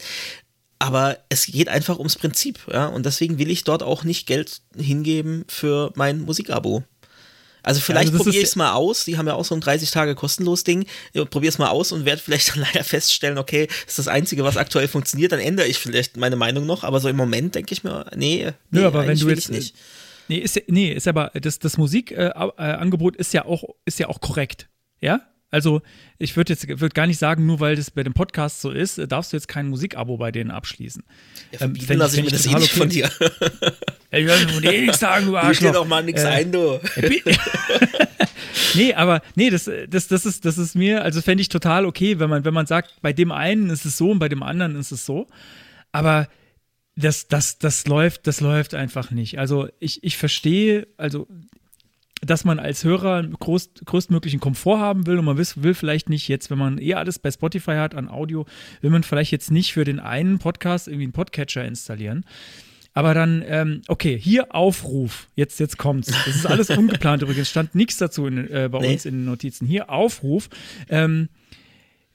Aber 0.80 1.18
es 1.30 1.48
geht 1.48 1.70
einfach 1.70 1.98
ums 1.98 2.16
Prinzip, 2.16 2.60
ja. 2.72 2.88
Und 2.88 3.06
deswegen 3.06 3.40
will 3.40 3.50
ich 3.50 3.64
dort 3.64 3.84
auch 3.84 4.04
nicht 4.04 4.28
Geld 4.28 4.62
hingeben 4.76 5.44
für 5.48 5.92
mein 5.96 6.22
Musikabo. 6.22 6.84
Also 7.64 7.82
vielleicht 7.82 8.14
also 8.14 8.24
probiere 8.24 8.44
ich 8.44 8.50
es 8.50 8.56
mal 8.56 8.72
aus. 8.72 9.04
Die 9.04 9.18
haben 9.18 9.28
ja 9.28 9.34
auch 9.34 9.44
so 9.44 9.54
ein 9.54 9.60
30 9.60 9.92
Tage 9.92 10.16
kostenlos 10.16 10.64
Ding. 10.64 10.86
Probiere 11.14 11.50
es 11.50 11.58
mal 11.58 11.68
aus 11.68 11.92
und 11.92 12.06
werde 12.06 12.22
vielleicht 12.22 12.50
dann 12.56 12.60
leider 12.60 12.84
feststellen, 12.84 13.38
okay, 13.38 13.68
ist 13.86 14.00
das 14.00 14.08
Einzige, 14.08 14.44
was 14.46 14.56
aktuell 14.56 14.88
funktioniert. 14.88 15.34
Dann 15.34 15.42
ändere 15.42 15.68
ich 15.68 15.78
vielleicht 15.78 16.16
meine 16.16 16.38
Meinung 16.38 16.66
noch. 16.66 16.86
Aber 16.86 17.02
so 17.02 17.10
im 17.10 17.18
Moment 17.18 17.56
denke 17.56 17.74
ich 17.74 17.84
mir, 17.84 18.06
nee, 18.16 18.54
nee 18.72 18.80
Nö, 18.80 18.86
aber 18.86 19.06
wenn 19.06 19.18
du 19.18 19.30
jetzt 19.30 19.50
nicht. 19.50 19.76
Nee, 20.30 20.38
ist, 20.38 20.62
nee, 20.68 20.94
ist 20.94 21.08
aber 21.08 21.32
das, 21.34 21.60
das 21.60 21.78
Musikangebot 21.78 23.16
äh, 23.16 23.20
ist 23.20 23.34
ja 23.34 23.46
auch 23.46 23.64
ist 23.86 24.00
ja 24.00 24.08
auch 24.08 24.22
korrekt. 24.22 24.70
Ja? 25.02 25.22
Also, 25.50 25.82
ich 26.18 26.36
würde 26.36 26.54
jetzt 26.54 26.68
würd 26.68 26.94
gar 26.94 27.08
nicht 27.08 27.20
sagen, 27.20 27.46
nur 27.46 27.62
weil 27.62 27.78
das 27.78 27.90
bei 27.92 28.04
dem 28.04 28.14
Podcast 28.14 28.60
so 28.60 28.70
ist, 28.70 29.00
darfst 29.08 29.32
du 29.32 29.38
jetzt 29.38 29.48
kein 29.48 29.70
Musikabo 29.70 30.18
bei 30.18 30.32
denen 30.32 30.52
abschließen. 30.52 31.04
Ja, 31.52 31.62
ähm, 31.62 31.74
ähm, 31.88 31.98
lasse 31.98 32.18
ich, 32.18 32.26
mir 32.26 32.32
das 32.32 32.46
eh 32.46 32.54
nicht 32.56 32.72
von 32.72 32.90
dir. 32.90 33.10
Ich 34.10 34.26
will 34.26 34.48
von 34.48 34.62
dir 34.62 34.74
eh 34.74 34.82
nichts 34.82 35.00
sagen, 35.00 35.26
du 35.26 35.36
Arschloch. 35.36 35.52
Ich 35.52 35.60
dir 35.60 35.72
doch 35.74 35.86
mal 35.86 36.02
nichts 36.02 36.24
äh, 36.24 36.28
ein, 36.28 36.52
du. 36.52 36.80
nee, 38.74 38.94
aber 38.94 39.22
nee, 39.36 39.50
das, 39.50 39.70
das, 39.90 40.08
das, 40.08 40.26
ist, 40.26 40.46
das 40.46 40.58
ist 40.58 40.76
mir, 40.76 41.04
also 41.04 41.22
fände 41.22 41.42
ich 41.42 41.50
total 41.50 41.86
okay, 41.86 42.18
wenn 42.18 42.30
man, 42.30 42.46
wenn 42.46 42.54
man 42.54 42.66
sagt, 42.66 43.02
bei 43.02 43.12
dem 43.12 43.34
einen 43.34 43.70
ist 43.70 43.86
es 43.86 43.98
so 43.98 44.12
und 44.12 44.20
bei 44.20 44.30
dem 44.30 44.44
anderen 44.44 44.78
ist 44.78 44.92
es 44.92 45.06
so. 45.06 45.28
Aber 45.92 46.30
das, 46.96 47.28
das, 47.28 47.60
das 47.60 47.86
läuft, 47.86 48.28
das 48.28 48.40
läuft 48.40 48.74
einfach 48.76 49.12
nicht. 49.12 49.40
Also 49.40 49.68
ich, 49.80 50.04
ich 50.04 50.18
verstehe, 50.18 50.88
also 50.96 51.28
dass 52.22 52.46
man 52.46 52.60
als 52.60 52.84
Hörer 52.84 53.24
groß, 53.24 53.72
größtmöglichen 53.86 54.40
Komfort 54.40 54.80
haben 54.80 55.06
will 55.06 55.20
und 55.20 55.26
man 55.26 55.38
will, 55.38 55.48
will, 55.56 55.74
vielleicht 55.74 56.10
nicht 56.10 56.28
jetzt, 56.28 56.50
wenn 56.50 56.58
man 56.58 56.80
eh 56.80 56.96
alles 56.96 57.20
bei 57.20 57.32
Spotify 57.32 57.76
hat 57.76 57.96
an 57.96 58.10
Audio, 58.10 58.46
will 58.82 58.90
man 58.90 59.04
vielleicht 59.04 59.32
jetzt 59.32 59.52
nicht 59.52 59.74
für 59.74 59.84
den 59.84 60.00
einen 60.00 60.40
Podcast 60.40 60.88
irgendwie 60.88 61.06
einen 61.06 61.14
Podcatcher 61.14 61.66
installieren. 61.66 62.26
Aber 62.94 63.14
dann, 63.14 63.44
ähm, 63.46 63.84
okay, 63.88 64.18
hier 64.18 64.56
Aufruf. 64.56 65.28
Jetzt, 65.36 65.60
jetzt 65.60 65.78
kommt's. 65.78 66.08
Das 66.08 66.36
ist 66.36 66.48
alles 66.48 66.70
ungeplant 66.76 67.22
übrigens. 67.22 67.48
Stand 67.48 67.76
nichts 67.76 67.98
dazu 67.98 68.26
in, 68.26 68.50
äh, 68.50 68.70
bei 68.72 68.80
nee. 68.80 68.94
uns 68.94 69.06
in 69.06 69.14
den 69.14 69.26
Notizen. 69.26 69.68
Hier 69.68 69.92
Aufruf. 69.92 70.50
Ähm, 70.90 71.30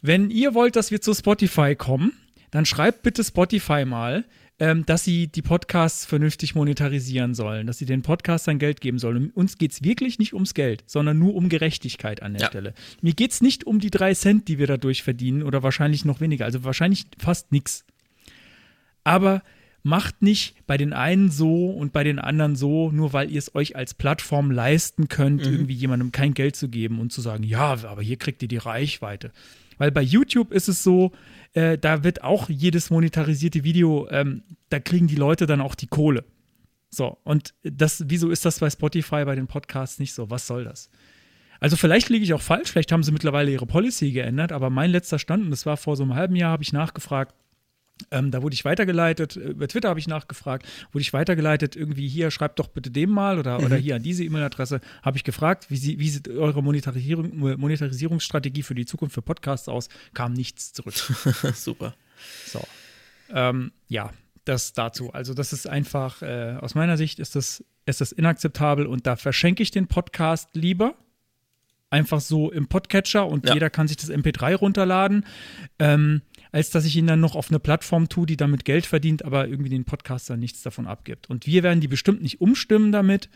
wenn 0.01 0.31
ihr 0.31 0.55
wollt, 0.55 0.75
dass 0.75 0.91
wir 0.91 1.01
zu 1.01 1.15
Spotify 1.15 1.77
kommen, 1.77 2.13
dann 2.51 2.67
schreibt 2.67 3.05
bitte 3.05 3.23
Spotify 3.23 3.85
mal, 3.85 4.25
ähm, 4.59 4.87
dass 4.87 5.05
sie 5.05 5.29
die 5.29 5.43
Podcasts 5.43 6.05
vernünftig 6.05 6.55
monetarisieren 6.55 7.35
sollen, 7.35 7.67
dass 7.67 7.79
sie 7.79 7.87
den 7.87 8.03
Podcastern 8.03 8.59
Geld 8.59 8.81
geben 8.81 8.99
sollen. 8.99 9.17
Und 9.17 9.31
uns 9.37 9.59
geht 9.59 9.73
es 9.73 9.83
wirklich 9.83 10.19
nicht 10.19 10.35
ums 10.35 10.55
Geld, 10.55 10.85
sondern 10.87 11.19
nur 11.19 11.35
um 11.35 11.49
Gerechtigkeit 11.49 12.23
an 12.23 12.35
der 12.35 12.43
ja. 12.43 12.49
Stelle. 12.49 12.75
Mir 13.01 13.15
geht 13.15 13.33
es 13.33 13.41
nicht 13.41 13.65
um 13.65 13.81
die 13.81 13.91
drei 13.91 14.15
Cent, 14.15 14.49
die 14.49 14.59
wir 14.59 14.67
dadurch 14.67 15.03
verdienen 15.03 15.43
oder 15.43 15.63
wahrscheinlich 15.63 16.05
noch 16.05 16.21
weniger, 16.21 16.45
also 16.45 16.65
wahrscheinlich 16.65 17.07
fast 17.19 17.51
nichts. 17.51 17.85
Aber 19.05 19.43
macht 19.83 20.23
nicht 20.23 20.55
bei 20.67 20.77
den 20.77 20.93
einen 20.93 21.31
so 21.31 21.71
und 21.71 21.93
bei 21.93 22.05
den 22.05 22.19
anderen 22.19 22.55
so, 22.55 22.91
nur 22.93 23.13
weil 23.13 23.31
ihr 23.31 23.39
es 23.39 23.55
euch 23.55 23.75
als 23.75 23.95
Plattform 23.95 24.51
leisten 24.51 25.09
könnt, 25.09 25.45
mhm. 25.45 25.53
irgendwie 25.53 25.75
jemandem 25.75 26.13
kein 26.13 26.35
Geld 26.35 26.55
zu 26.57 26.69
geben 26.69 27.01
und 27.01 27.13
zu 27.13 27.21
sagen, 27.21 27.43
ja, 27.43 27.73
aber 27.85 28.03
hier 28.03 28.17
kriegt 28.17 28.43
ihr 28.43 28.49
die 28.49 28.59
Reichweite. 28.59 29.33
Weil 29.79 29.91
bei 29.91 30.03
YouTube 30.03 30.53
ist 30.53 30.69
es 30.69 30.85
so, 30.85 31.11
äh, 31.55 31.79
da 31.79 32.05
wird 32.05 32.23
auch 32.23 32.49
jedes 32.49 32.91
monetarisierte 32.91 33.65
Video, 33.65 34.09
ähm, 34.11 34.43
da 34.69 34.81
kriegen 34.81 35.07
die 35.07 35.17
Leute 35.17 35.47
dann 35.47 35.61
auch 35.61 35.75
die 35.75 35.87
Kohle. 35.87 36.25
So, 36.91 37.19
und 37.25 37.55
das, 37.63 38.05
wieso 38.09 38.31
ist 38.31 38.45
das 38.45 38.61
bei 38.61 38.69
Spotify 38.69 39.25
bei 39.25 39.35
den 39.35 39.47
Podcasts 39.47 39.99
nicht 39.99 40.13
so? 40.13 40.31
Was 40.31 40.47
soll 40.47 40.65
das? 40.65 40.91
Also 41.61 41.77
vielleicht 41.77 42.09
liege 42.09 42.25
ich 42.25 42.35
auch 42.35 42.43
falsch, 42.43 42.71
vielleicht 42.71 42.93
haben 42.93 43.03
sie 43.03 43.13
mittlerweile 43.13 43.51
ihre 43.51 43.67
Policy 43.67 44.11
geändert, 44.11 44.53
aber 44.53 44.69
mein 44.69 44.91
letzter 44.91 45.19
Stand, 45.19 45.45
und 45.45 45.51
das 45.51 45.65
war 45.65 45.77
vor 45.77 45.97
so 45.97 46.03
einem 46.03 46.15
halben 46.15 46.35
Jahr, 46.37 46.51
habe 46.51 46.63
ich 46.63 46.73
nachgefragt, 46.73 47.35
ähm, 48.11 48.31
da 48.31 48.43
wurde 48.43 48.55
ich 48.55 48.65
weitergeleitet, 48.65 49.37
äh, 49.37 49.51
über 49.51 49.69
Twitter 49.69 49.89
habe 49.89 50.01
ich 50.01 50.09
nachgefragt, 50.09 50.67
wurde 50.93 51.03
ich 51.03 51.13
weitergeleitet, 51.13 51.77
irgendwie 51.77 52.09
hier, 52.09 52.31
schreibt 52.31 52.59
doch 52.59 52.69
bitte 52.69 52.91
dem 52.91 53.11
mal 53.11 53.39
oder, 53.39 53.59
mhm. 53.59 53.67
oder 53.67 53.77
hier 53.77 53.97
an 53.97 54.03
diese 54.03 54.25
E-Mail-Adresse, 54.25 54.81
habe 55.03 55.17
ich 55.17 55.25
gefragt, 55.25 55.71
wie, 55.71 55.77
sie, 55.77 55.99
wie 55.99 56.09
sieht 56.09 56.29
eure 56.29 56.63
Monetarisierung, 56.63 57.37
Monetarisierungsstrategie 57.39 58.63
für 58.63 58.75
die 58.75 58.87
Zukunft 58.87 59.15
für 59.15 59.23
Podcasts 59.23 59.69
aus, 59.69 59.89
kam 60.15 60.33
nichts 60.33 60.73
zurück. 60.73 60.95
Super. 61.55 61.95
So. 62.47 62.63
Ähm, 63.31 63.73
ja, 63.89 64.11
das 64.45 64.73
dazu. 64.73 65.13
Also 65.13 65.35
das 65.35 65.53
ist 65.53 65.69
einfach, 65.69 66.23
äh, 66.23 66.57
aus 66.61 66.75
meiner 66.75 66.97
Sicht 66.97 67.19
ist 67.19 67.37
das, 67.37 67.65
ist 67.87 68.01
das 68.01 68.13
inakzeptabel 68.13 68.87
und 68.87 69.07
da 69.07 69.17
verschenke 69.17 69.63
ich 69.63 69.71
den 69.71 69.87
Podcast 69.87 70.51
lieber, 70.55 70.95
einfach 71.91 72.21
so 72.21 72.51
im 72.51 72.69
Podcatcher 72.69 73.27
und 73.27 73.47
ja. 73.47 73.55
jeder 73.55 73.71
kann 73.71 73.87
sich 73.87 73.99
das 73.99 74.11
MP3 74.11 74.57
runterladen. 74.57 75.27
Ähm, 75.79 76.23
als 76.53 76.71
dass 76.71 76.85
ich 76.85 76.97
ihn 76.97 77.07
dann 77.07 77.21
noch 77.21 77.35
auf 77.35 77.51
eine 77.51 77.59
Plattform 77.59 78.09
tue, 78.09 78.27
die 78.27 78.37
damit 78.37 78.65
Geld 78.65 78.87
verdient, 78.87 79.25
aber 79.25 79.49
irgendwie 79.49 79.71
den 79.71 79.85
Podcaster 79.85 80.37
nichts 80.37 80.63
davon 80.63 80.87
abgibt. 80.87 81.29
Und 81.29 81.47
wir 81.47 81.63
werden 81.63 81.81
die 81.81 81.89
bestimmt 81.89 82.23
nicht 82.23 82.41
umstimmen 82.41 82.93
damit, 82.93 83.29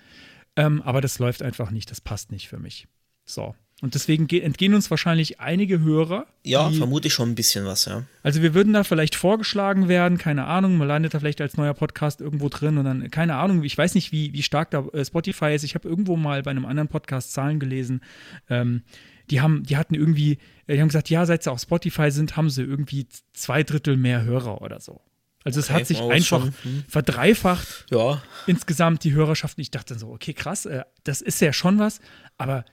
ähm, 0.55 0.83
aber 0.83 1.01
das 1.01 1.19
läuft 1.19 1.43
einfach 1.43 1.71
nicht, 1.71 1.91
das 1.91 2.01
passt 2.01 2.31
nicht 2.31 2.49
für 2.49 2.59
mich. 2.59 2.87
So. 3.25 3.55
Und 3.83 3.95
deswegen 3.95 4.27
entgehen 4.29 4.73
uns 4.73 4.91
wahrscheinlich 4.91 5.39
einige 5.39 5.81
Hörer. 5.81 6.27
Ja, 6.45 6.71
die, 6.71 6.79
vermute 6.79 7.09
ich 7.09 7.14
schon 7.14 7.31
ein 7.31 7.35
bisschen 7.35 7.67
was, 7.67 7.85
ja. 7.85 8.05
Also 8.23 8.41
wir 8.41 8.55
würden 8.55 8.73
da 8.73 8.85
vielleicht 8.85 9.14
vorgeschlagen 9.14 9.87
werden, 9.87 10.17
keine 10.17 10.47
Ahnung, 10.47 10.79
man 10.79 10.89
landet 10.89 11.12
da 11.12 11.21
vielleicht 11.21 11.43
als 11.43 11.59
neuer 11.59 11.75
Podcast 11.75 12.23
irgendwo 12.23 12.49
drin 12.49 12.79
und 12.79 12.87
dann, 12.87 13.11
keine 13.11 13.37
Ahnung, 13.37 13.62
ich 13.64 13.77
weiß 13.77 13.95
nicht, 13.95 14.12
wie, 14.12 14.33
wie 14.33 14.43
stark 14.43 14.71
da 14.71 14.87
äh, 14.95 15.05
Spotify 15.05 15.55
ist. 15.55 15.62
Ich 15.62 15.75
habe 15.75 15.87
irgendwo 15.87 16.17
mal 16.17 16.43
bei 16.43 16.53
einem 16.53 16.64
anderen 16.64 16.89
Podcast 16.89 17.33
Zahlen 17.33 17.61
gelesen. 17.61 18.01
Ähm, 18.49 18.83
die 19.31 19.41
haben, 19.41 19.62
die 19.64 19.77
hatten 19.77 19.95
irgendwie, 19.95 20.39
die 20.68 20.81
haben 20.81 20.89
gesagt, 20.89 21.11
ja, 21.11 21.27
seit 21.27 21.43
sie 21.43 21.51
auf 21.51 21.61
Spotify 21.61 22.11
sind, 22.11 22.37
haben 22.37 22.51
sie 22.51 22.62
irgendwie 22.62 23.07
zwei 23.33 23.62
Drittel 23.62 23.97
mehr 23.97 24.22
Hörer 24.22 24.62
oder 24.62 24.81
so. 24.81 25.01
Also 25.45 25.61
es 25.61 25.70
okay, 25.70 25.81
hat 25.81 25.87
sich 25.87 26.01
oh, 26.01 26.11
einfach 26.11 26.45
hm. 26.62 26.85
verdreifacht 26.89 27.87
ja. 27.91 28.20
insgesamt 28.47 29.05
die 29.05 29.12
Hörerschaft. 29.12 29.59
Und 29.59 29.62
ich 29.62 29.70
dachte 29.70 29.97
so, 29.97 30.09
okay, 30.09 30.33
krass, 30.33 30.66
äh, 30.66 30.83
das 31.05 31.20
ist 31.20 31.41
ja 31.41 31.53
schon 31.53 31.79
was, 31.79 32.01
aber 32.37 32.64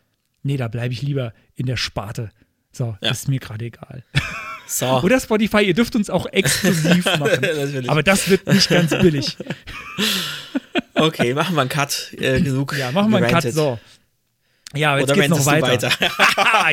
nee, 0.41 0.58
da 0.58 0.68
bleibe 0.68 0.93
ich 0.93 1.04
lieber 1.04 1.34
in 1.54 1.68
der 1.68 1.78
Sparte. 1.78 2.32
So, 2.72 2.97
ja. 3.01 3.12
ist 3.12 3.28
mir 3.28 3.39
gerade 3.39 3.66
egal. 3.66 4.04
So. 4.66 4.88
Oder 5.01 5.20
Spotify, 5.20 5.62
ihr 5.62 5.74
dürft 5.74 5.95
uns 5.95 6.10
auch 6.10 6.26
exklusiv 6.26 7.06
machen. 7.20 7.89
aber 7.89 8.01
das 8.01 8.30
wird 8.30 8.47
nicht 8.47 8.70
ganz 8.70 8.91
billig. 8.91 9.38
okay, 10.95 11.34
machen 11.34 11.56
wir 11.56 11.62
einen 11.62 11.70
Cut. 11.70 12.14
Äh, 12.18 12.41
genug. 12.41 12.76
Ja, 12.78 12.91
machen 12.91 13.12
wir 13.12 13.18
einen 13.18 13.28
Cut. 13.28 13.43
So. 13.43 13.78
Ja, 14.76 14.91
aber 14.91 15.01
jetzt 15.01 15.11
Oder 15.11 15.21
geht's 15.21 15.30
noch 15.30 15.39
du 15.39 15.45
weiter. 15.45 15.89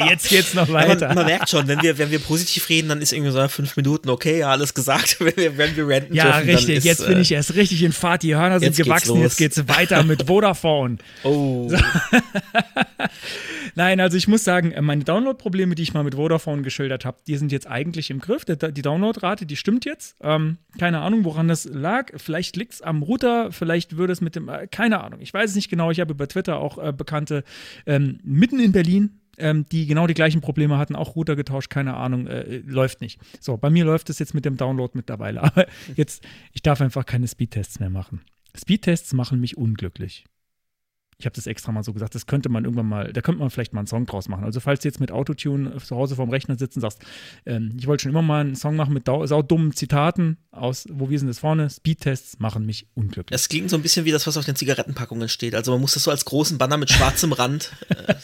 jetzt 0.08 0.28
geht's 0.28 0.54
noch 0.54 0.68
weiter. 0.72 1.08
man, 1.08 1.16
man 1.16 1.26
merkt 1.26 1.50
schon, 1.50 1.68
wenn 1.68 1.82
wir, 1.82 1.98
wenn 1.98 2.10
wir 2.10 2.18
positiv 2.18 2.68
reden, 2.70 2.88
dann 2.88 3.02
ist 3.02 3.12
irgendwie 3.12 3.32
so 3.32 3.46
fünf 3.48 3.76
Minuten, 3.76 4.08
okay, 4.08 4.38
ja, 4.38 4.50
alles 4.50 4.72
gesagt. 4.72 5.18
Wenn 5.20 5.36
wir, 5.36 5.58
wenn 5.58 5.76
wir 5.76 5.88
ranten 5.88 6.14
ja, 6.14 6.40
dürfen, 6.40 6.50
richtig. 6.50 6.76
ist, 6.78 6.84
jetzt 6.84 7.06
bin 7.06 7.18
äh, 7.18 7.20
ich 7.20 7.32
erst 7.32 7.54
richtig 7.54 7.82
in 7.82 7.92
Fahrt. 7.92 8.22
Die 8.22 8.34
Hörner 8.34 8.58
sind 8.58 8.74
geht's 8.74 8.86
gewachsen. 8.86 9.14
los. 9.16 9.22
Jetzt 9.22 9.36
geht's 9.36 9.68
weiter 9.68 10.02
mit 10.02 10.26
Vodafone. 10.26 10.98
Oh, 11.24 11.70
Nein, 13.74 14.00
also 14.00 14.16
ich 14.16 14.28
muss 14.28 14.44
sagen, 14.44 14.74
meine 14.84 15.04
Download-Probleme, 15.04 15.74
die 15.74 15.82
ich 15.82 15.94
mal 15.94 16.04
mit 16.04 16.14
Vodafone 16.14 16.62
geschildert 16.62 17.04
habe, 17.04 17.18
die 17.26 17.36
sind 17.36 17.52
jetzt 17.52 17.66
eigentlich 17.66 18.10
im 18.10 18.20
Griff. 18.20 18.44
Die 18.44 18.82
Downloadrate, 18.82 19.46
die 19.46 19.56
stimmt 19.56 19.84
jetzt. 19.84 20.16
Ähm, 20.22 20.58
keine 20.78 21.00
Ahnung, 21.00 21.24
woran 21.24 21.48
das 21.48 21.64
lag. 21.64 22.10
Vielleicht 22.16 22.56
liegt 22.56 22.74
es 22.74 22.82
am 22.82 23.02
Router, 23.02 23.52
vielleicht 23.52 23.96
würde 23.96 24.12
es 24.12 24.20
mit 24.20 24.36
dem, 24.36 24.48
äh, 24.48 24.66
keine 24.66 25.02
Ahnung. 25.02 25.20
Ich 25.20 25.32
weiß 25.32 25.50
es 25.50 25.56
nicht 25.56 25.68
genau. 25.70 25.90
Ich 25.90 26.00
habe 26.00 26.12
über 26.12 26.26
Twitter 26.28 26.58
auch 26.58 26.78
äh, 26.78 26.92
Bekannte 26.92 27.44
ähm, 27.90 28.20
mitten 28.22 28.60
in 28.60 28.70
Berlin, 28.70 29.20
ähm, 29.36 29.66
die 29.72 29.86
genau 29.86 30.06
die 30.06 30.14
gleichen 30.14 30.40
Probleme 30.40 30.78
hatten, 30.78 30.94
auch 30.94 31.16
Router 31.16 31.34
getauscht, 31.34 31.70
keine 31.70 31.94
Ahnung, 31.94 32.28
äh, 32.28 32.58
läuft 32.58 33.00
nicht. 33.00 33.20
So, 33.40 33.56
bei 33.56 33.68
mir 33.68 33.84
läuft 33.84 34.10
es 34.10 34.20
jetzt 34.20 34.32
mit 34.32 34.44
dem 34.44 34.56
Download 34.56 34.92
mittlerweile. 34.94 35.42
Aber 35.42 35.66
jetzt, 35.96 36.24
ich 36.52 36.62
darf 36.62 36.80
einfach 36.80 37.04
keine 37.04 37.26
Speedtests 37.26 37.80
mehr 37.80 37.90
machen. 37.90 38.20
Speedtests 38.56 39.12
machen 39.12 39.40
mich 39.40 39.56
unglücklich. 39.56 40.24
Ich 41.20 41.26
habe 41.26 41.36
das 41.36 41.46
extra 41.46 41.70
mal 41.70 41.82
so 41.82 41.92
gesagt, 41.92 42.14
das 42.14 42.26
könnte 42.26 42.48
man 42.48 42.64
irgendwann 42.64 42.88
mal, 42.88 43.12
da 43.12 43.20
könnte 43.20 43.40
man 43.40 43.50
vielleicht 43.50 43.72
mal 43.72 43.80
einen 43.80 43.86
Song 43.86 44.06
draus 44.06 44.28
machen. 44.28 44.44
Also 44.44 44.58
falls 44.60 44.80
du 44.80 44.88
jetzt 44.88 45.00
mit 45.00 45.12
Autotune 45.12 45.76
zu 45.76 45.96
Hause 45.96 46.16
vorm 46.16 46.30
Rechner 46.30 46.56
sitzt 46.56 46.76
und 46.76 46.80
sagst, 46.80 47.00
ähm, 47.44 47.72
ich 47.78 47.86
wollte 47.86 48.02
schon 48.02 48.10
immer 48.10 48.22
mal 48.22 48.40
einen 48.40 48.56
Song 48.56 48.74
machen 48.74 48.94
mit 48.94 49.06
saudummen 49.06 49.72
Zitaten 49.72 50.38
aus, 50.50 50.86
wo 50.90 51.10
wir 51.10 51.18
sind 51.18 51.28
das 51.28 51.38
vorne, 51.38 51.70
Speedtests 51.70 52.38
machen 52.38 52.66
mich 52.66 52.86
unglücklich. 52.94 53.26
das 53.30 53.48
klingt 53.48 53.70
so 53.70 53.76
ein 53.76 53.82
bisschen 53.82 54.04
wie 54.04 54.10
das, 54.10 54.26
was 54.26 54.36
auf 54.36 54.44
den 54.44 54.56
Zigarettenpackungen 54.56 55.28
steht. 55.28 55.54
Also 55.54 55.72
man 55.72 55.80
muss 55.80 55.94
das 55.94 56.04
so 56.04 56.10
als 56.10 56.24
großen 56.24 56.58
Banner 56.58 56.76
mit 56.76 56.90
schwarzem 56.90 57.32
Rand, 57.32 57.72
äh, 57.90 58.14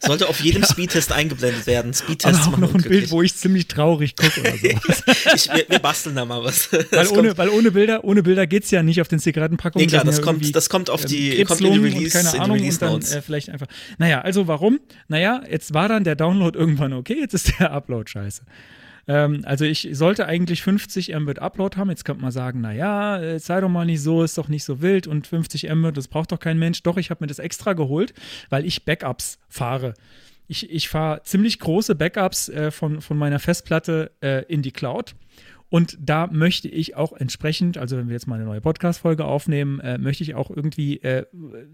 sollte 0.00 0.28
auf 0.28 0.40
jedem 0.40 0.64
Speedtest 0.64 1.12
eingeblendet 1.12 1.66
werden. 1.66 1.92
Speedtests 1.92 2.46
Aber 2.46 2.46
auch 2.46 2.50
machen 2.52 2.60
noch 2.60 2.74
ein 2.74 2.82
Bild, 2.82 3.10
wo 3.10 3.22
ich 3.22 3.34
ziemlich 3.34 3.68
traurig 3.68 4.16
gucke 4.16 4.40
oder 4.40 4.52
so. 4.52 4.66
ich, 5.34 5.48
wir, 5.52 5.66
wir 5.68 5.78
basteln 5.78 6.16
da 6.16 6.24
mal 6.24 6.42
was. 6.42 6.72
weil, 6.72 6.86
Das 6.90 7.12
ohne, 7.12 7.36
weil 7.36 7.48
ohne 7.48 7.70
Bilder, 7.70 8.04
ohne 8.04 8.22
Bilder 8.22 8.46
geht 8.46 8.64
es 8.64 8.70
ja 8.70 8.82
nicht 8.82 9.00
auf 9.00 9.08
den 9.08 9.18
Zigarettenpackungen. 9.18 9.84
nee, 9.84 9.90
klar, 9.90 10.04
Da 10.04 10.06
das 10.06 10.16
sind 10.16 10.26
ja 10.26 10.32
kommt, 10.32 10.56
das 10.56 10.68
kommt 10.68 10.90
auf 10.90 11.04
die, 11.04 11.36
ähm, 11.36 11.46
kommt 11.46 11.60
in 11.60 11.72
die 11.72 11.78
Release, 11.78 12.40
Ahnung 12.44 12.60
und 12.60 12.82
dann 12.82 13.00
äh, 13.00 13.22
vielleicht 13.22 13.50
einfach. 13.50 13.66
Naja, 13.98 14.20
also 14.20 14.46
warum? 14.46 14.80
Naja, 15.08 15.42
jetzt 15.48 15.74
war 15.74 15.88
dann 15.88 16.04
der 16.04 16.16
Download 16.16 16.58
irgendwann 16.58 16.92
okay, 16.92 17.18
jetzt 17.20 17.34
ist 17.34 17.58
der 17.58 17.72
Upload 17.72 18.10
scheiße. 18.10 18.42
Ähm, 19.06 19.42
also 19.44 19.64
ich 19.64 19.88
sollte 19.92 20.26
eigentlich 20.26 20.62
50 20.62 21.14
Mbit 21.14 21.38
Upload 21.38 21.76
haben. 21.76 21.90
Jetzt 21.90 22.04
könnte 22.04 22.22
man 22.22 22.32
sagen, 22.32 22.60
naja, 22.60 23.18
äh, 23.18 23.38
sei 23.38 23.60
doch 23.60 23.68
mal 23.68 23.84
nicht 23.84 24.02
so, 24.02 24.22
ist 24.22 24.38
doch 24.38 24.48
nicht 24.48 24.64
so 24.64 24.80
wild 24.80 25.06
und 25.06 25.26
50 25.26 25.70
Mbit, 25.74 25.96
das 25.96 26.08
braucht 26.08 26.32
doch 26.32 26.38
kein 26.38 26.58
Mensch. 26.58 26.82
Doch, 26.82 26.96
ich 26.96 27.10
habe 27.10 27.22
mir 27.22 27.28
das 27.28 27.38
extra 27.38 27.72
geholt, 27.74 28.14
weil 28.50 28.64
ich 28.64 28.84
Backups 28.84 29.38
fahre. 29.48 29.94
Ich, 30.46 30.70
ich 30.70 30.88
fahre 30.88 31.22
ziemlich 31.22 31.58
große 31.58 31.94
Backups 31.94 32.48
äh, 32.48 32.70
von, 32.70 33.00
von 33.00 33.16
meiner 33.16 33.38
Festplatte 33.38 34.10
äh, 34.20 34.44
in 34.46 34.62
die 34.62 34.72
Cloud. 34.72 35.14
Und 35.74 35.98
da 36.00 36.28
möchte 36.28 36.68
ich 36.68 36.94
auch 36.94 37.12
entsprechend, 37.12 37.78
also 37.78 37.96
wenn 37.96 38.06
wir 38.06 38.12
jetzt 38.12 38.28
mal 38.28 38.36
eine 38.36 38.44
neue 38.44 38.60
Podcast-Folge 38.60 39.24
aufnehmen, 39.24 39.80
äh, 39.80 39.98
möchte 39.98 40.22
ich 40.22 40.36
auch 40.36 40.48
irgendwie 40.48 40.98
äh, 41.02 41.26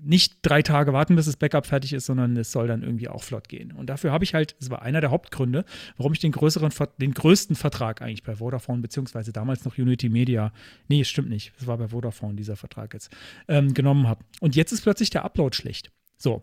nicht 0.03 0.39
drei 0.41 0.63
Tage 0.63 0.95
warten, 0.95 1.17
bis 1.17 1.27
das 1.27 1.37
Backup 1.37 1.67
fertig 1.67 1.93
ist, 1.93 2.07
sondern 2.07 2.35
es 2.39 2.51
soll 2.51 2.67
dann 2.67 2.83
irgendwie 2.83 3.09
auch 3.09 3.23
flott 3.23 3.51
gehen. 3.51 3.73
Und 3.73 3.91
dafür 3.91 4.11
habe 4.11 4.25
ich 4.25 4.33
halt, 4.33 4.57
das 4.59 4.71
war 4.71 4.81
einer 4.81 5.03
der 5.03 5.11
Hauptgründe, 5.11 5.67
warum 5.99 6.15
ich 6.15 6.19
den 6.19 6.33
größeren, 6.33 6.73
den 6.99 7.13
größten 7.13 7.57
Vertrag 7.57 8.01
eigentlich 8.01 8.23
bei 8.23 8.37
Vodafone, 8.37 8.81
beziehungsweise 8.81 9.35
damals 9.35 9.67
noch 9.67 9.77
Unity 9.77 10.09
Media, 10.09 10.51
nee, 10.89 11.03
es 11.03 11.11
stimmt 11.11 11.29
nicht, 11.29 11.53
es 11.61 11.67
war 11.67 11.77
bei 11.77 11.89
Vodafone 11.89 12.37
dieser 12.37 12.57
Vertrag 12.57 12.95
jetzt, 12.95 13.11
ähm, 13.49 13.75
genommen 13.75 14.09
habe. 14.09 14.25
Und 14.41 14.57
jetzt 14.57 14.73
ist 14.73 14.81
plötzlich 14.81 15.11
der 15.11 15.27
Upload 15.27 15.55
schlecht. 15.55 15.93
So. 16.17 16.43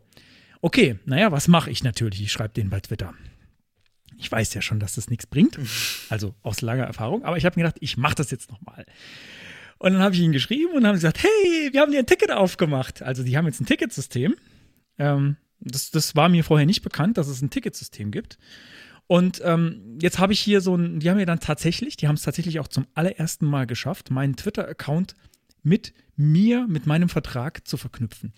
Okay, 0.62 1.00
naja, 1.06 1.32
was 1.32 1.48
mache 1.48 1.72
ich 1.72 1.84
natürlich? 1.84 2.22
Ich 2.22 2.32
schreibe 2.32 2.54
den 2.54 2.70
bei 2.70 2.82
Twitter. 2.82 3.16
Ich 4.18 4.32
weiß 4.32 4.54
ja 4.54 4.62
schon, 4.62 4.80
dass 4.80 4.96
das 4.96 5.10
nichts 5.10 5.28
bringt, 5.28 5.60
also 6.10 6.36
aus 6.42 6.62
langer 6.62 6.86
Erfahrung, 6.86 7.24
aber 7.24 7.38
ich 7.38 7.46
habe 7.46 7.60
mir 7.60 7.64
gedacht, 7.64 7.78
ich 7.82 7.98
mache 7.98 8.16
das 8.16 8.32
jetzt 8.32 8.52
nochmal. 8.52 8.86
Und 9.80 9.94
dann 9.94 10.02
habe 10.02 10.16
ich 10.16 10.22
ihnen 10.22 10.34
geschrieben 10.34 10.74
und 10.74 10.86
haben 10.88 10.96
gesagt, 10.96 11.22
hey, 11.22 11.70
wir 11.72 11.82
haben 11.82 11.92
dir 11.92 12.00
ein 12.00 12.08
Ticket 12.08 12.32
aufgemacht. 12.32 13.04
Also 13.04 13.24
die 13.24 13.38
haben 13.38 13.46
jetzt 13.46 13.62
ein 13.62 13.68
Ticketsystem. 13.68 14.36
Ähm, 14.98 15.38
das, 15.60 15.92
das 15.92 16.16
war 16.16 16.30
mir 16.30 16.44
vorher 16.44 16.66
nicht 16.66 16.82
bekannt, 16.82 17.18
dass 17.18 17.28
es 17.28 17.42
ein 17.42 17.50
Ticketsystem 17.50 18.12
gibt. 18.12 18.40
Und 19.08 19.42
ähm, 19.44 19.98
jetzt 20.02 20.20
habe 20.20 20.34
ich 20.34 20.40
hier 20.40 20.62
so 20.62 20.76
ein, 20.76 21.00
die 21.00 21.10
haben 21.10 21.20
ja 21.20 21.26
dann 21.26 21.40
tatsächlich, 21.40 21.96
die 21.96 22.08
haben 22.08 22.16
es 22.16 22.24
tatsächlich 22.24 22.60
auch 22.60 22.68
zum 22.68 22.88
allerersten 22.94 23.46
Mal 23.46 23.66
geschafft, 23.66 24.12
meinen 24.12 24.36
Twitter-Account 24.36 25.16
mit 25.68 25.94
mir, 26.16 26.66
mit 26.68 26.88
meinem 26.88 27.10
Vertrag 27.10 27.68
zu 27.68 27.78
verknüpfen. 27.78 28.34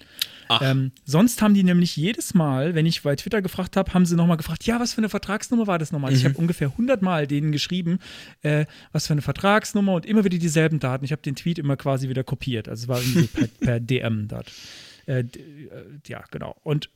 Ähm, 0.61 0.91
sonst 1.05 1.41
haben 1.41 1.53
die 1.53 1.63
nämlich 1.63 1.95
jedes 1.95 2.33
Mal, 2.33 2.75
wenn 2.75 2.85
ich 2.85 3.03
bei 3.03 3.15
Twitter 3.15 3.41
gefragt 3.41 3.77
habe, 3.77 3.93
haben 3.93 4.05
sie 4.05 4.17
nochmal 4.17 4.35
gefragt, 4.35 4.65
ja, 4.65 4.79
was 4.81 4.93
für 4.93 4.97
eine 4.97 5.07
Vertragsnummer 5.07 5.65
war 5.65 5.79
das 5.79 5.93
nochmal? 5.93 6.11
Ich 6.11 6.25
habe 6.25 6.35
ungefähr 6.37 6.67
100 6.67 7.01
Mal 7.01 7.25
denen 7.25 7.53
geschrieben, 7.53 7.99
äh, 8.41 8.65
was 8.91 9.07
für 9.07 9.13
eine 9.13 9.21
Vertragsnummer 9.21 9.93
und 9.93 10.05
immer 10.05 10.25
wieder 10.25 10.37
dieselben 10.37 10.79
Daten. 10.79 11.05
Ich 11.05 11.13
habe 11.13 11.21
den 11.21 11.35
Tweet 11.35 11.57
immer 11.57 11.77
quasi 11.77 12.09
wieder 12.09 12.25
kopiert. 12.25 12.67
Also 12.67 12.83
es 12.83 12.87
war 12.89 12.99
irgendwie 12.99 13.27
per, 13.27 13.47
per 13.61 13.79
DM 13.79 14.27
dort. 14.27 14.51
Äh, 15.05 15.19
äh, 15.19 15.27
ja, 16.07 16.23
genau. 16.31 16.57
Und 16.63 16.89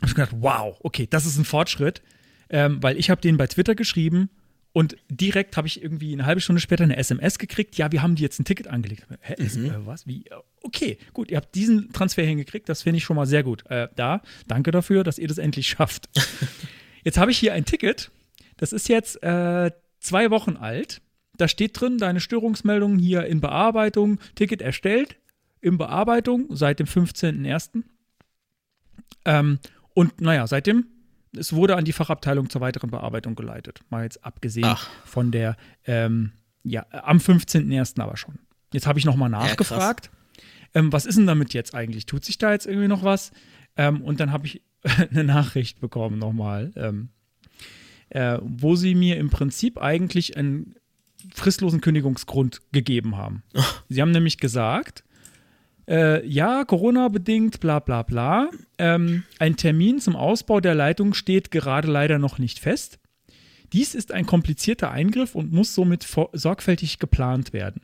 habe 0.00 0.08
ich 0.08 0.14
gedacht, 0.14 0.34
wow, 0.40 0.76
okay, 0.80 1.06
das 1.08 1.24
ist 1.24 1.38
ein 1.38 1.44
Fortschritt, 1.46 2.02
ähm, 2.50 2.82
weil 2.82 2.98
ich 2.98 3.08
habe 3.08 3.22
denen 3.22 3.38
bei 3.38 3.46
Twitter 3.46 3.74
geschrieben 3.74 4.28
und 4.72 4.96
direkt 5.08 5.56
habe 5.56 5.66
ich 5.66 5.82
irgendwie 5.82 6.12
eine 6.12 6.26
halbe 6.26 6.40
Stunde 6.40 6.60
später 6.60 6.84
eine 6.84 6.96
SMS 6.96 7.38
gekriegt, 7.38 7.76
ja, 7.76 7.90
wir 7.90 8.02
haben 8.02 8.14
dir 8.14 8.22
jetzt 8.22 8.38
ein 8.38 8.44
Ticket 8.44 8.68
angelegt. 8.68 9.06
Hä, 9.20 9.34
ist, 9.36 9.56
äh, 9.56 9.84
was? 9.84 10.06
Wie? 10.06 10.24
Okay, 10.62 10.98
gut, 11.12 11.30
ihr 11.30 11.38
habt 11.38 11.54
diesen 11.54 11.92
Transfer 11.92 12.22
hingekriegt, 12.22 12.68
das 12.68 12.82
finde 12.82 12.98
ich 12.98 13.04
schon 13.04 13.16
mal 13.16 13.26
sehr 13.26 13.42
gut. 13.42 13.66
Äh, 13.68 13.88
da, 13.96 14.22
danke 14.46 14.70
dafür, 14.70 15.02
dass 15.02 15.18
ihr 15.18 15.26
das 15.26 15.38
endlich 15.38 15.68
schafft. 15.68 16.08
jetzt 17.04 17.18
habe 17.18 17.32
ich 17.32 17.38
hier 17.38 17.52
ein 17.52 17.64
Ticket, 17.64 18.10
das 18.58 18.72
ist 18.72 18.88
jetzt 18.88 19.22
äh, 19.22 19.72
zwei 19.98 20.30
Wochen 20.30 20.56
alt. 20.56 21.00
Da 21.36 21.48
steht 21.48 21.80
drin, 21.80 21.98
deine 21.98 22.20
Störungsmeldung 22.20 22.98
hier 22.98 23.24
in 23.24 23.40
Bearbeitung, 23.40 24.20
Ticket 24.34 24.62
erstellt, 24.62 25.16
in 25.60 25.78
Bearbeitung 25.78 26.46
seit 26.50 26.78
dem 26.78 26.86
15.01. 26.86 27.82
Ähm, 29.24 29.58
und 29.94 30.20
naja, 30.20 30.46
seitdem, 30.46 30.86
es 31.36 31.52
wurde 31.52 31.76
an 31.76 31.84
die 31.84 31.92
Fachabteilung 31.92 32.50
zur 32.50 32.60
weiteren 32.60 32.90
Bearbeitung 32.90 33.34
geleitet. 33.34 33.80
Mal 33.90 34.04
jetzt 34.04 34.24
abgesehen 34.24 34.66
Ach. 34.66 34.88
von 35.04 35.30
der, 35.30 35.56
ähm, 35.84 36.32
ja, 36.62 36.86
am 36.90 37.18
15.01. 37.18 38.00
aber 38.00 38.16
schon. 38.16 38.38
Jetzt 38.72 38.86
habe 38.86 38.98
ich 38.98 39.04
nochmal 39.04 39.30
nachgefragt. 39.30 40.10
ähm, 40.74 40.92
was 40.92 41.06
ist 41.06 41.18
denn 41.18 41.26
damit 41.26 41.54
jetzt 41.54 41.74
eigentlich? 41.74 42.06
Tut 42.06 42.24
sich 42.24 42.38
da 42.38 42.52
jetzt 42.52 42.66
irgendwie 42.66 42.88
noch 42.88 43.02
was? 43.02 43.32
Ähm, 43.76 44.02
und 44.02 44.20
dann 44.20 44.32
habe 44.32 44.46
ich 44.46 44.62
eine 45.10 45.24
Nachricht 45.24 45.80
bekommen 45.80 46.18
nochmal, 46.18 46.72
ähm, 46.76 47.10
äh, 48.10 48.38
wo 48.42 48.76
sie 48.76 48.94
mir 48.94 49.16
im 49.16 49.30
Prinzip 49.30 49.78
eigentlich 49.78 50.36
einen 50.36 50.74
fristlosen 51.34 51.80
Kündigungsgrund 51.80 52.60
gegeben 52.72 53.16
haben. 53.16 53.42
Sie 53.88 54.00
haben 54.00 54.10
nämlich 54.10 54.38
gesagt, 54.38 55.04
äh, 55.88 56.26
ja, 56.26 56.64
Corona-bedingt, 56.64 57.60
bla 57.60 57.78
bla 57.80 58.02
bla. 58.02 58.50
Ähm, 58.78 59.24
ein 59.38 59.56
Termin 59.56 60.00
zum 60.00 60.16
Ausbau 60.16 60.60
der 60.60 60.74
Leitung 60.74 61.14
steht 61.14 61.50
gerade 61.50 61.90
leider 61.90 62.18
noch 62.18 62.38
nicht 62.38 62.58
fest. 62.58 62.98
Dies 63.72 63.94
ist 63.94 64.12
ein 64.12 64.26
komplizierter 64.26 64.90
Eingriff 64.90 65.34
und 65.34 65.52
muss 65.52 65.74
somit 65.74 66.06
sorgfältig 66.32 66.98
geplant 66.98 67.52
werden. 67.52 67.82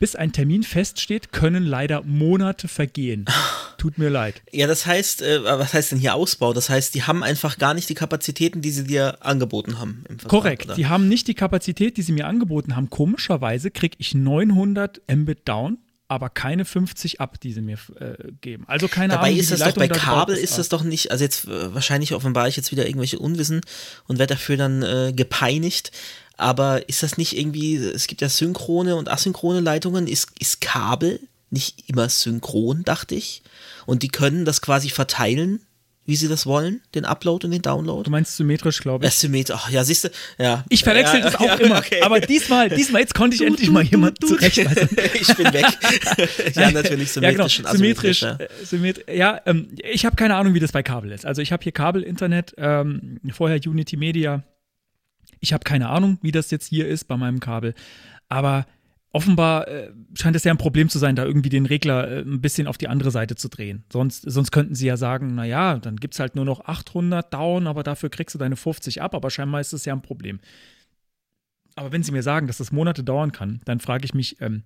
Bis 0.00 0.16
ein 0.16 0.32
Termin 0.32 0.64
feststeht, 0.64 1.32
können 1.32 1.64
leider 1.64 2.02
Monate 2.02 2.68
vergehen. 2.68 3.26
Tut 3.78 3.96
mir 3.96 4.08
leid. 4.08 4.42
Ja, 4.52 4.66
das 4.66 4.86
heißt, 4.86 5.22
äh, 5.22 5.44
was 5.44 5.72
heißt 5.72 5.92
denn 5.92 5.98
hier 5.98 6.14
Ausbau? 6.14 6.52
Das 6.52 6.68
heißt, 6.68 6.94
die 6.94 7.04
haben 7.04 7.22
einfach 7.22 7.58
gar 7.58 7.74
nicht 7.74 7.88
die 7.88 7.94
Kapazitäten, 7.94 8.60
die 8.60 8.70
sie 8.70 8.84
dir 8.84 9.24
angeboten 9.24 9.78
haben. 9.78 10.04
Vertrag, 10.06 10.28
Korrekt. 10.28 10.64
oder? 10.66 10.74
Die 10.74 10.86
haben 10.86 11.08
nicht 11.08 11.28
die 11.28 11.34
Kapazität, 11.34 11.96
die 11.96 12.02
sie 12.02 12.12
mir 12.12 12.26
angeboten 12.26 12.76
haben. 12.76 12.90
Komischerweise 12.90 13.70
kriege 13.70 13.96
ich 13.98 14.14
900 14.14 15.00
Mbit 15.08 15.48
down, 15.48 15.78
aber 16.14 16.30
keine 16.30 16.64
50 16.64 17.20
ab, 17.20 17.40
die 17.40 17.52
sie 17.52 17.60
mir 17.60 17.78
äh, 17.98 18.14
geben. 18.40 18.64
Also 18.66 18.88
keine 18.88 19.14
Dabei 19.14 19.28
Ahnung, 19.28 19.40
ist 19.40 19.50
das 19.50 19.60
doch 19.60 19.74
bei 19.74 19.88
Kabel 19.88 20.36
ist 20.36 20.58
das 20.58 20.68
doch 20.68 20.82
nicht, 20.82 21.10
also 21.10 21.24
jetzt 21.24 21.46
äh, 21.46 21.74
wahrscheinlich 21.74 22.14
offenbar 22.14 22.48
ich 22.48 22.56
jetzt 22.56 22.70
wieder 22.72 22.86
irgendwelche 22.86 23.18
Unwissen 23.18 23.60
und 24.06 24.18
werde 24.18 24.34
dafür 24.34 24.56
dann 24.56 24.82
äh, 24.82 25.12
gepeinigt. 25.14 25.90
Aber 26.36 26.88
ist 26.88 27.02
das 27.02 27.18
nicht 27.18 27.36
irgendwie, 27.36 27.76
es 27.76 28.06
gibt 28.06 28.20
ja 28.20 28.28
synchrone 28.28 28.96
und 28.96 29.08
asynchrone 29.08 29.60
Leitungen, 29.60 30.06
ist, 30.06 30.28
ist 30.38 30.60
Kabel 30.60 31.20
nicht 31.50 31.88
immer 31.88 32.08
synchron, 32.08 32.82
dachte 32.84 33.14
ich. 33.14 33.42
Und 33.86 34.02
die 34.02 34.08
können 34.08 34.44
das 34.44 34.60
quasi 34.60 34.90
verteilen, 34.90 35.60
wie 36.06 36.16
sie 36.16 36.28
das 36.28 36.44
wollen, 36.46 36.82
den 36.94 37.04
Upload 37.04 37.46
und 37.46 37.52
den 37.52 37.62
Download. 37.62 38.02
Du 38.04 38.10
meinst 38.10 38.36
symmetrisch, 38.36 38.80
glaube 38.80 39.04
ich. 39.04 39.10
Asymmetrisch, 39.10 39.56
ach 39.58 39.70
ja, 39.70 39.84
siehst 39.84 40.04
du, 40.04 40.08
ja. 40.38 40.64
Ich 40.68 40.84
verwechsel 40.84 41.20
ja, 41.20 41.24
das 41.24 41.36
auch 41.36 41.46
ja, 41.46 41.54
immer. 41.54 41.78
okay. 41.78 42.02
Aber 42.02 42.20
diesmal, 42.20 42.68
diesmal, 42.68 43.00
jetzt 43.00 43.14
konnte 43.14 43.34
ich 43.34 43.40
Du, 43.40 43.46
endlich 43.46 43.68
du, 43.68 43.72
mal 43.72 43.84
du, 43.84 43.90
jemand 43.90 44.22
du. 44.22 44.28
zurechtweisen. 44.28 44.88
ich 45.14 45.34
bin 45.34 45.52
weg. 45.52 45.66
ja, 46.54 46.70
natürlich 46.70 47.14
ja, 47.14 47.30
genau. 47.30 47.48
symmetrisch 47.48 47.58
und 47.60 47.68
Symmetrisch. 47.68 48.22
asymmetrisch. 48.62 49.04
äh, 49.08 49.18
ja, 49.18 49.40
ähm, 49.46 49.68
ich 49.82 50.04
habe 50.04 50.16
keine 50.16 50.36
Ahnung, 50.36 50.54
wie 50.54 50.60
das 50.60 50.72
bei 50.72 50.82
Kabel 50.82 51.10
ist. 51.10 51.24
Also 51.24 51.40
ich 51.40 51.52
habe 51.52 51.62
hier 51.62 51.72
Kabel-Internet, 51.72 52.54
ähm, 52.58 53.20
vorher 53.32 53.58
Unity 53.64 53.96
Media. 53.96 54.42
Ich 55.40 55.52
habe 55.52 55.64
keine 55.64 55.88
Ahnung, 55.88 56.18
wie 56.22 56.32
das 56.32 56.50
jetzt 56.50 56.66
hier 56.68 56.86
ist 56.86 57.04
bei 57.04 57.16
meinem 57.16 57.40
Kabel. 57.40 57.74
Aber 58.28 58.66
offenbar 59.14 59.68
äh, 59.68 59.92
scheint 60.14 60.34
es 60.34 60.42
ja 60.42 60.52
ein 60.52 60.58
Problem 60.58 60.88
zu 60.88 60.98
sein, 60.98 61.14
da 61.14 61.24
irgendwie 61.24 61.48
den 61.48 61.66
Regler 61.66 62.10
äh, 62.10 62.20
ein 62.22 62.40
bisschen 62.40 62.66
auf 62.66 62.78
die 62.78 62.88
andere 62.88 63.12
Seite 63.12 63.36
zu 63.36 63.48
drehen. 63.48 63.84
Sonst, 63.90 64.22
sonst 64.22 64.50
könnten 64.50 64.74
sie 64.74 64.86
ja 64.86 64.96
sagen, 64.96 65.36
naja, 65.36 65.78
dann 65.78 65.96
gibt 65.96 66.14
es 66.14 66.20
halt 66.20 66.34
nur 66.34 66.44
noch 66.44 66.64
800 66.64 67.32
down, 67.32 67.68
aber 67.68 67.84
dafür 67.84 68.10
kriegst 68.10 68.34
du 68.34 68.38
deine 68.38 68.56
50 68.56 69.00
ab, 69.00 69.14
aber 69.14 69.30
scheinbar 69.30 69.60
ist 69.60 69.72
das 69.72 69.84
ja 69.84 69.94
ein 69.94 70.02
Problem. 70.02 70.40
Aber 71.76 71.92
wenn 71.92 72.02
sie 72.02 72.10
mir 72.10 72.24
sagen, 72.24 72.48
dass 72.48 72.58
das 72.58 72.72
Monate 72.72 73.04
dauern 73.04 73.30
kann, 73.30 73.60
dann 73.64 73.78
frage 73.78 74.04
ich 74.04 74.14
mich, 74.14 74.40
ähm, 74.40 74.64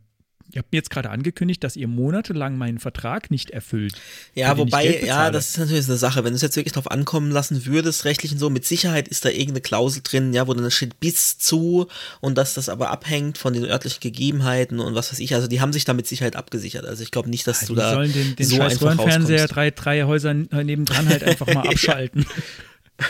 Ihr 0.53 0.61
habt 0.61 0.73
mir 0.73 0.79
jetzt 0.79 0.91
gerade 0.91 1.11
angekündigt, 1.11 1.63
dass 1.63 1.77
ihr 1.77 1.89
monatelang 1.89 2.57
meinen 2.57 2.79
Vertrag 2.79 3.31
nicht 3.31 3.51
erfüllt. 3.51 3.95
Ja, 4.35 4.57
wobei, 4.57 5.03
ja, 5.05 5.31
das 5.31 5.51
ist 5.51 5.59
natürlich 5.59 5.87
eine 5.87 5.99
Sache. 5.99 6.25
Wenn 6.25 6.33
du 6.33 6.37
es 6.37 6.43
jetzt 6.43 6.57
wirklich 6.57 6.73
drauf 6.73 6.91
ankommen 6.91 7.31
lassen 7.31 7.67
würdest, 7.67 8.07
rechtlich 8.07 8.33
und 8.33 8.39
so, 8.39 8.49
mit 8.49 8.65
Sicherheit 8.65 9.09
ist 9.09 9.27
da 9.27 9.29
irgendeine 9.29 9.61
Klausel 9.61 10.01
drin, 10.03 10.33
ja, 10.33 10.47
wo 10.47 10.55
dann 10.55 10.71
steht 10.71 11.01
bis 11.01 11.39
zu 11.39 11.87
und 12.21 12.39
dass 12.39 12.55
das 12.55 12.71
aber 12.71 12.91
abhängt 12.91 13.37
von 13.37 13.53
den 13.53 13.65
örtlichen 13.65 14.01
Gegebenheiten 14.01 14.81
und 14.81 14.95
was 14.95 15.13
weiß 15.13 15.19
ich. 15.19 15.35
Also 15.35 15.49
die 15.49 15.61
haben 15.61 15.75
sich 15.75 15.85
da 15.85 15.93
mit 15.93 16.07
Sicherheit 16.07 16.35
abgesichert. 16.35 16.87
Also 16.87 17.03
ich 17.03 17.11
glaube 17.11 17.29
nicht, 17.29 17.47
dass 17.47 17.63
ja, 17.63 17.67
du 17.67 17.75
da 17.75 17.95
sollen 17.95 18.13
den, 18.13 18.37
den 18.37 18.47
so 18.47 18.57
scheiß 18.57 18.81
Röhrenfernseher 18.81 19.49
drei, 19.49 19.71
drei 19.71 20.05
Häuser 20.05 20.33
nebendran 20.33 21.09
halt 21.09 21.25
einfach 21.25 21.47
mal 21.53 21.67
abschalten. 21.69 22.25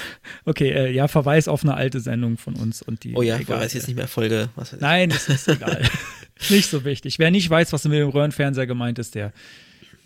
Okay, 0.45 0.71
äh, 0.71 0.91
ja, 0.91 1.09
Verweis 1.09 1.47
auf 1.47 1.63
eine 1.63 1.75
alte 1.75 2.01
Sendung 2.01 2.39
von 2.39 2.55
uns 2.55 2.81
und 2.81 3.05
die. 3.05 3.15
Oh 3.15 3.23
ja, 3.23 3.37
egal. 3.37 3.57
Verweis 3.59 3.75
jetzt 3.75 3.87
nicht 3.87 3.97
mehr 3.97 4.09
Folge. 4.09 4.49
Was 4.57 4.73
Nein, 4.81 5.11
das 5.11 5.29
ist 5.29 5.47
egal. 5.49 5.83
nicht 6.49 6.71
so 6.71 6.85
wichtig. 6.85 7.19
Wer 7.19 7.31
nicht 7.31 7.49
weiß, 7.51 7.73
was 7.73 7.85
mit 7.85 7.99
dem 7.99 8.09
Röhrenfernseher 8.09 8.67
gemeint 8.67 8.99
ist, 8.99 9.15
der. 9.15 9.33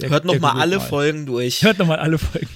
der 0.01 0.11
Hört 0.11 0.25
nochmal 0.25 0.61
alle 0.61 0.79
mal. 0.79 0.85
Folgen 0.85 1.27
durch. 1.27 1.63
Hört 1.63 1.79
nochmal 1.79 1.99
alle 1.99 2.19
Folgen. 2.19 2.49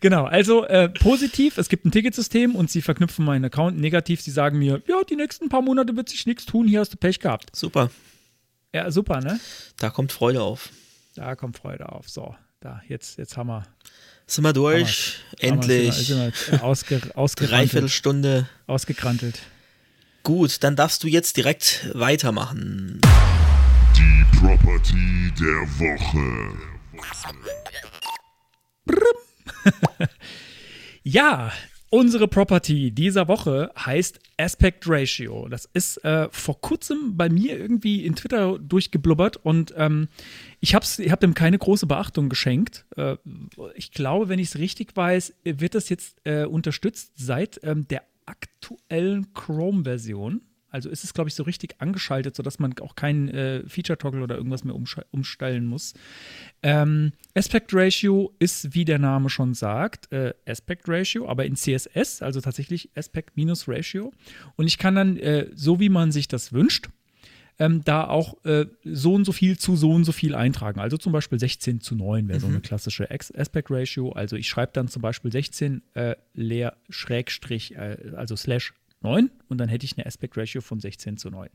genau, 0.00 0.26
also 0.26 0.64
äh, 0.66 0.88
positiv, 0.88 1.58
es 1.58 1.68
gibt 1.68 1.86
ein 1.86 1.90
Ticketsystem 1.90 2.54
und 2.54 2.70
sie 2.70 2.82
verknüpfen 2.82 3.24
meinen 3.24 3.46
Account. 3.46 3.78
Negativ, 3.78 4.20
sie 4.20 4.30
sagen 4.30 4.58
mir, 4.58 4.82
ja, 4.86 5.02
die 5.08 5.16
nächsten 5.16 5.48
paar 5.48 5.62
Monate 5.62 5.96
wird 5.96 6.08
sich 6.08 6.26
nichts 6.26 6.46
tun, 6.46 6.68
hier 6.68 6.80
hast 6.80 6.92
du 6.92 6.96
Pech 6.96 7.18
gehabt. 7.18 7.54
Super. 7.56 7.90
Ja, 8.72 8.90
super, 8.90 9.20
ne? 9.20 9.40
Da 9.78 9.90
kommt 9.90 10.12
Freude 10.12 10.42
auf. 10.42 10.70
Da 11.16 11.34
kommt 11.34 11.56
Freude 11.56 11.90
auf. 11.90 12.08
So, 12.08 12.36
da, 12.60 12.80
jetzt, 12.86 13.18
jetzt 13.18 13.36
haben 13.36 13.48
wir. 13.48 13.66
Sind 14.28 14.44
wir 14.44 14.52
durch? 14.52 15.20
Endlich. 15.38 15.94
Sind 15.94 16.18
wir, 16.18 16.32
sind 16.32 16.60
wir 16.60 16.62
ausge, 16.62 17.00
Dreiviertelstunde. 17.46 18.46
Ausgekrantelt. 18.66 19.40
Gut, 20.22 20.62
dann 20.62 20.76
darfst 20.76 21.02
du 21.02 21.08
jetzt 21.08 21.38
direkt 21.38 21.88
weitermachen. 21.94 23.00
Die 23.96 24.38
Property 24.38 25.32
der 25.40 25.66
Woche. 25.80 26.58
ja, 31.02 31.50
Unsere 31.90 32.28
Property 32.28 32.90
dieser 32.90 33.28
Woche 33.28 33.70
heißt 33.78 34.20
Aspect 34.36 34.84
Ratio. 34.86 35.48
Das 35.48 35.64
ist 35.72 36.04
äh, 36.04 36.28
vor 36.30 36.60
kurzem 36.60 37.16
bei 37.16 37.30
mir 37.30 37.58
irgendwie 37.58 38.04
in 38.04 38.14
Twitter 38.14 38.58
durchgeblubbert 38.58 39.38
und 39.38 39.72
ähm, 39.74 40.08
ich 40.60 40.74
habe 40.74 40.84
hab 40.84 41.20
dem 41.20 41.32
keine 41.32 41.56
große 41.56 41.86
Beachtung 41.86 42.28
geschenkt. 42.28 42.84
Äh, 42.96 43.16
ich 43.74 43.92
glaube, 43.92 44.28
wenn 44.28 44.38
ich 44.38 44.48
es 44.48 44.58
richtig 44.58 44.94
weiß, 44.94 45.32
wird 45.44 45.74
das 45.74 45.88
jetzt 45.88 46.18
äh, 46.24 46.44
unterstützt 46.44 47.12
seit 47.16 47.58
ähm, 47.62 47.88
der 47.88 48.02
aktuellen 48.26 49.32
Chrome-Version. 49.32 50.42
Also 50.70 50.90
ist 50.90 51.04
es, 51.04 51.14
glaube 51.14 51.28
ich, 51.28 51.34
so 51.34 51.42
richtig 51.42 51.76
angeschaltet, 51.78 52.36
sodass 52.36 52.58
man 52.58 52.78
auch 52.80 52.94
keinen 52.94 53.28
äh, 53.28 53.62
Feature-Toggle 53.66 54.22
oder 54.22 54.36
irgendwas 54.36 54.64
mehr 54.64 54.74
umstellen 55.10 55.66
muss. 55.66 55.94
Ähm, 56.62 57.12
Aspect 57.34 57.72
Ratio 57.72 58.32
ist, 58.38 58.74
wie 58.74 58.84
der 58.84 58.98
Name 58.98 59.30
schon 59.30 59.54
sagt, 59.54 60.12
äh, 60.12 60.34
Aspect 60.46 60.88
Ratio, 60.88 61.28
aber 61.28 61.46
in 61.46 61.56
CSS, 61.56 62.22
also 62.22 62.40
tatsächlich 62.40 62.90
Aspect 62.94 63.36
minus 63.36 63.68
Ratio. 63.68 64.12
Und 64.56 64.66
ich 64.66 64.78
kann 64.78 64.94
dann, 64.94 65.16
äh, 65.16 65.48
so 65.54 65.80
wie 65.80 65.88
man 65.88 66.12
sich 66.12 66.28
das 66.28 66.52
wünscht, 66.52 66.88
ähm, 67.58 67.82
da 67.84 68.06
auch 68.06 68.44
äh, 68.44 68.66
so 68.84 69.14
und 69.14 69.24
so 69.24 69.32
viel 69.32 69.58
zu 69.58 69.76
so 69.76 69.90
und 69.90 70.04
so 70.04 70.12
viel 70.12 70.34
eintragen. 70.34 70.80
Also 70.80 70.96
zum 70.96 71.12
Beispiel 71.12 71.38
16 71.38 71.80
zu 71.80 71.96
9 71.96 72.28
wäre 72.28 72.38
mhm. 72.38 72.42
so 72.42 72.46
eine 72.48 72.60
klassische 72.60 73.08
Aspect 73.10 73.70
Ratio. 73.70 74.12
Also 74.12 74.36
ich 74.36 74.48
schreibe 74.48 74.72
dann 74.72 74.88
zum 74.88 75.02
Beispiel 75.02 75.32
16 75.32 75.82
äh, 75.94 76.14
leer 76.34 76.76
Schrägstrich, 76.88 77.74
äh, 77.76 77.96
also 78.16 78.36
Slash 78.36 78.74
9 79.00 79.30
und 79.48 79.58
dann 79.58 79.68
hätte 79.68 79.84
ich 79.84 79.96
eine 79.96 80.06
Aspect 80.06 80.36
Ratio 80.36 80.60
von 80.60 80.80
16 80.80 81.16
zu 81.16 81.30
9. 81.30 81.48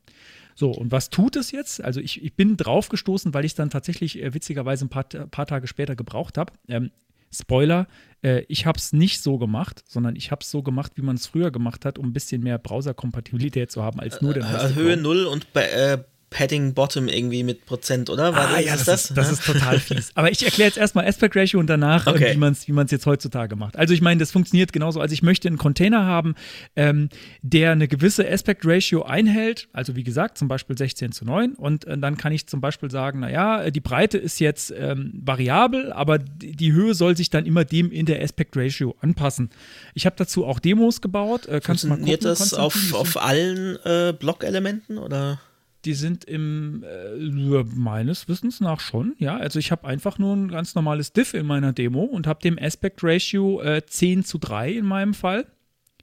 So, 0.56 0.72
und 0.72 0.92
was 0.92 1.10
tut 1.10 1.36
es 1.36 1.52
jetzt? 1.52 1.84
Also 1.84 2.00
ich, 2.00 2.24
ich 2.24 2.36
bin 2.36 2.58
drauf 2.58 2.90
gestoßen, 2.90 3.34
weil 3.34 3.46
ich 3.46 3.52
es 3.52 3.56
dann 3.56 3.70
tatsächlich 3.70 4.22
äh, 4.22 4.34
witzigerweise 4.34 4.86
ein 4.86 4.90
paar, 4.90 5.04
paar 5.04 5.46
Tage 5.46 5.68
später 5.68 5.96
gebraucht 5.96 6.38
habe. 6.38 6.54
Ähm, 6.68 6.92
Spoiler, 7.34 7.88
äh, 8.22 8.44
ich 8.48 8.66
habe 8.66 8.78
es 8.78 8.94
nicht 8.94 9.22
so 9.22 9.38
gemacht, 9.38 9.84
sondern 9.88 10.16
ich 10.16 10.32
habe 10.32 10.42
es 10.42 10.52
so 10.52 10.62
gemacht, 10.62 10.94
wie 10.96 11.02
man 11.02 11.16
es 11.16 11.26
früher 11.26 11.52
gemacht 11.52 11.84
hat, 11.84 11.98
um 11.98 12.08
ein 12.08 12.14
bisschen 12.14 12.44
mehr 12.44 12.60
Browser-Kompatibilität 12.60 13.72
zu 13.72 13.82
haben 13.82 14.00
als 14.00 14.22
nur 14.22 14.34
den 14.34 14.44
äh, 14.44 14.76
Höhe 14.76 14.98
0 14.98 15.26
und 15.26 15.52
bei, 15.52 15.64
äh, 15.64 16.04
Padding 16.34 16.74
Bottom 16.74 17.08
irgendwie 17.08 17.44
mit 17.44 17.66
Prozent, 17.66 18.10
oder? 18.10 18.34
War 18.34 18.50
ah, 18.50 18.56
das, 18.56 18.66
ja, 18.66 18.74
das, 18.74 18.86
das? 18.86 19.04
Ist, 19.06 19.18
das 19.18 19.32
ist 19.32 19.46
total 19.46 19.80
fies. 19.80 20.12
Aber 20.16 20.32
ich 20.32 20.44
erkläre 20.44 20.68
jetzt 20.68 20.80
erstmal 20.80 21.08
Aspect 21.08 21.36
Ratio 21.36 21.60
und 21.60 21.68
danach, 21.68 22.08
okay. 22.08 22.34
wie 22.34 22.38
man 22.38 22.54
es 22.54 22.68
wie 22.68 22.74
jetzt 22.74 23.06
heutzutage 23.06 23.56
macht. 23.56 23.78
Also 23.78 23.94
ich 23.94 24.02
meine, 24.02 24.20
das 24.20 24.32
funktioniert 24.32 24.74
genauso. 24.74 25.00
Also 25.00 25.14
ich 25.14 25.22
möchte 25.22 25.48
einen 25.48 25.60
Container 25.60 26.06
haben, 26.06 26.34
ähm, 26.76 27.10
der 27.44 27.72
eine 27.72 27.88
gewisse 27.88 28.28
Aspect 28.28 28.66
Ratio 28.66 29.04
einhält. 29.04 29.70
Also 29.74 29.96
wie 29.96 30.04
gesagt, 30.04 30.40
zum 30.40 30.48
Beispiel 30.48 30.76
16 30.76 31.12
zu 31.12 31.24
9. 31.24 31.54
Und 31.54 31.86
äh, 31.86 31.98
dann 32.00 32.18
kann 32.18 32.34
ich 32.34 32.48
zum 32.48 32.62
Beispiel 32.62 32.90
sagen, 32.90 33.20
naja, 33.20 33.70
die 33.70 33.80
Breite 33.80 34.18
ist 34.18 34.40
jetzt 34.40 34.74
ähm, 34.76 35.12
variabel, 35.24 35.94
aber 35.94 36.18
die 36.18 36.74
Höhe 36.74 36.96
soll 36.96 37.16
sich 37.16 37.30
dann 37.30 37.46
immer 37.46 37.64
dem 37.64 37.92
in 37.92 38.08
der 38.08 38.24
Aspect 38.24 38.58
Ratio 38.58 38.96
anpassen. 39.02 39.52
Ich 39.94 40.08
habe 40.08 40.16
dazu 40.18 40.46
auch 40.46 40.60
Demos 40.60 41.00
gebaut. 41.00 41.46
Äh, 41.46 41.62
kannst 41.64 41.84
du 41.84 41.90
mal 41.90 42.00
gucken, 42.00 42.18
das 42.22 42.56
auf, 42.56 42.94
auf 42.94 43.22
allen 43.22 43.78
äh, 43.86 44.14
Blockelementen 44.18 44.98
oder? 44.98 45.40
Die 45.86 45.94
sind 45.94 46.24
im, 46.26 46.84
äh, 46.84 47.64
meines 47.76 48.28
Wissens 48.30 48.62
nach 48.62 48.80
schon, 48.80 49.16
ja. 49.18 49.38
Also 49.38 49.60
ich 49.60 49.72
habe 49.72 49.88
einfach 49.88 50.18
nur 50.18 50.36
ein 50.36 50.48
ganz 50.48 50.76
normales 50.76 51.14
Diff 51.14 51.34
in 51.34 51.46
meiner 51.46 51.74
Demo 51.74 52.04
und 52.04 52.28
habe 52.28 52.42
dem 52.42 52.58
Aspect 52.60 53.04
Ratio 53.04 53.62
äh, 53.62 53.86
10 53.86 54.24
zu 54.24 54.38
3 54.38 54.72
in 54.72 54.86
meinem 54.86 55.14
Fall 55.14 55.46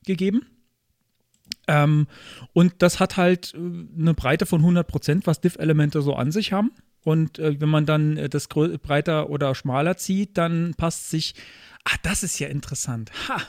gegeben. 0.04 0.46
Ähm, 1.66 2.06
und 2.52 2.74
das 2.78 3.00
hat 3.00 3.16
halt 3.16 3.54
äh, 3.54 3.58
eine 3.58 4.14
Breite 4.14 4.46
von 4.46 4.62
100%, 4.62 5.22
was 5.24 5.40
Diff-Elemente 5.40 6.02
so 6.02 6.14
an 6.14 6.32
sich 6.32 6.52
haben. 6.52 6.72
Und 7.02 7.38
äh, 7.38 7.60
wenn 7.60 7.68
man 7.68 7.86
dann 7.86 8.16
äh, 8.16 8.28
das 8.28 8.48
breiter 8.48 9.30
oder 9.30 9.54
schmaler 9.54 9.96
zieht, 9.96 10.36
dann 10.36 10.74
passt 10.76 11.10
sich. 11.10 11.34
Ah, 11.84 11.96
das 12.02 12.22
ist 12.22 12.38
ja 12.38 12.48
interessant. 12.48 13.10
Ha, 13.28 13.40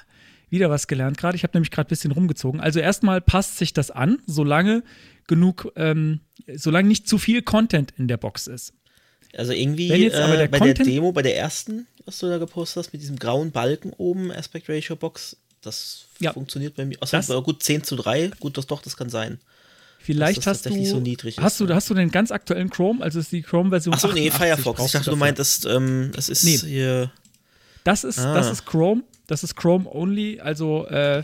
wieder 0.51 0.69
was 0.69 0.87
gelernt 0.87 1.17
gerade. 1.17 1.35
Ich 1.35 1.43
habe 1.43 1.53
nämlich 1.55 1.71
gerade 1.71 1.87
ein 1.87 1.89
bisschen 1.89 2.11
rumgezogen. 2.11 2.59
Also 2.59 2.79
erstmal 2.79 3.21
passt 3.21 3.57
sich 3.57 3.73
das 3.73 3.89
an, 3.89 4.19
solange 4.27 4.83
genug, 5.27 5.71
ähm, 5.75 6.19
solange 6.53 6.87
nicht 6.87 7.07
zu 7.07 7.17
viel 7.17 7.41
Content 7.41 7.93
in 7.97 8.07
der 8.07 8.17
Box 8.17 8.47
ist. 8.47 8.73
Also 9.35 9.53
irgendwie 9.53 9.89
äh, 9.89 10.09
der 10.09 10.47
bei 10.47 10.59
Content 10.59 10.79
der 10.79 10.85
Demo, 10.85 11.11
bei 11.13 11.21
der 11.21 11.37
ersten, 11.37 11.87
was 12.05 12.19
du 12.19 12.27
da 12.27 12.37
gepostet 12.37 12.83
hast, 12.83 12.93
mit 12.93 13.01
diesem 13.01 13.17
grauen 13.17 13.51
Balken 13.51 13.93
oben, 13.93 14.31
Aspect 14.31 14.69
Ratio 14.69 14.95
Box, 14.97 15.37
das 15.61 16.07
ja, 16.19 16.33
funktioniert 16.33 16.75
bei 16.75 16.85
mir. 16.85 16.97
Achso, 17.01 17.15
das, 17.15 17.31
aber 17.31 17.43
gut, 17.43 17.63
10 17.63 17.83
zu 17.83 17.95
3, 17.95 18.31
gut, 18.39 18.57
das 18.57 18.67
doch, 18.67 18.81
das 18.81 18.97
kann 18.97 19.09
sein. 19.09 19.39
Vielleicht 19.99 20.47
hast 20.47 20.65
du, 20.65 20.71
so 20.83 21.01
hast 21.37 21.59
du, 21.59 21.67
hast 21.69 21.89
du 21.89 21.93
den 21.93 22.09
ganz 22.09 22.31
aktuellen 22.31 22.71
Chrome, 22.71 23.03
also 23.03 23.19
ist 23.19 23.31
die 23.31 23.43
Chrome-Version. 23.43 23.93
Achso, 23.93 24.11
nee, 24.11 24.31
Firefox. 24.31 24.83
Ich 24.83 24.91
dachte, 24.91 25.11
du 25.11 25.15
meintest, 25.15 25.65
ähm, 25.67 26.11
es 26.17 26.27
ist 26.27 26.43
nee. 26.43 26.57
hier. 26.57 27.11
Das 27.83 28.03
ist, 28.03 28.17
ah. 28.17 28.33
das 28.33 28.51
ist 28.51 28.65
Chrome, 28.65 29.03
das 29.27 29.43
ist 29.43 29.55
Chrome 29.55 29.89
only, 29.89 30.39
also 30.39 30.85
äh, 30.87 31.23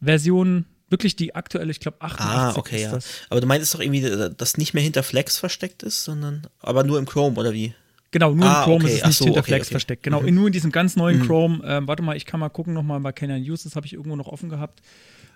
Version 0.00 0.66
Wirklich 0.90 1.16
die 1.16 1.34
aktuelle, 1.34 1.72
ich 1.72 1.80
glaube 1.80 1.96
88 2.00 2.30
Ah, 2.30 2.54
okay, 2.56 2.82
ja. 2.82 2.92
Das. 2.92 3.22
Aber 3.30 3.40
du 3.40 3.46
meintest 3.46 3.74
doch 3.74 3.80
irgendwie, 3.80 4.02
dass 4.36 4.58
nicht 4.58 4.74
mehr 4.74 4.82
hinter 4.82 5.02
Flex 5.02 5.38
versteckt 5.38 5.82
ist, 5.82 6.04
sondern 6.04 6.46
aber 6.60 6.84
nur 6.84 6.98
im 6.98 7.06
Chrome 7.06 7.36
oder 7.36 7.52
wie? 7.52 7.74
Genau, 8.10 8.32
nur 8.32 8.46
ah, 8.46 8.60
im 8.60 8.64
Chrome 8.64 8.84
okay. 8.84 8.92
ist 8.92 9.00
es 9.00 9.06
nicht 9.06 9.16
so, 9.16 9.24
hinter 9.24 9.40
okay, 9.40 9.48
Flex 9.48 9.66
okay. 9.66 9.72
versteckt. 9.72 10.02
Genau, 10.04 10.20
mhm. 10.20 10.34
nur 10.34 10.46
in 10.46 10.52
diesem 10.52 10.70
ganz 10.70 10.94
neuen 10.94 11.20
mhm. 11.20 11.26
Chrome. 11.26 11.62
Ähm, 11.64 11.88
warte 11.88 12.02
mal, 12.02 12.16
ich 12.16 12.26
kann 12.26 12.38
mal 12.38 12.50
gucken 12.50 12.74
nochmal 12.74 13.00
bei 13.00 13.12
Canon 13.12 13.42
News, 13.42 13.64
das 13.64 13.76
habe 13.76 13.86
ich 13.86 13.94
irgendwo 13.94 14.14
noch 14.14 14.28
offen 14.28 14.50
gehabt. 14.50 14.82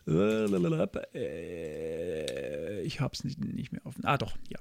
Äh, 0.06 0.44
ich 2.82 3.00
habe 3.00 3.14
es 3.14 3.24
nicht, 3.24 3.40
nicht 3.42 3.72
mehr 3.72 3.84
offen. 3.84 4.04
Ah, 4.04 4.16
doch, 4.16 4.36
ja. 4.48 4.58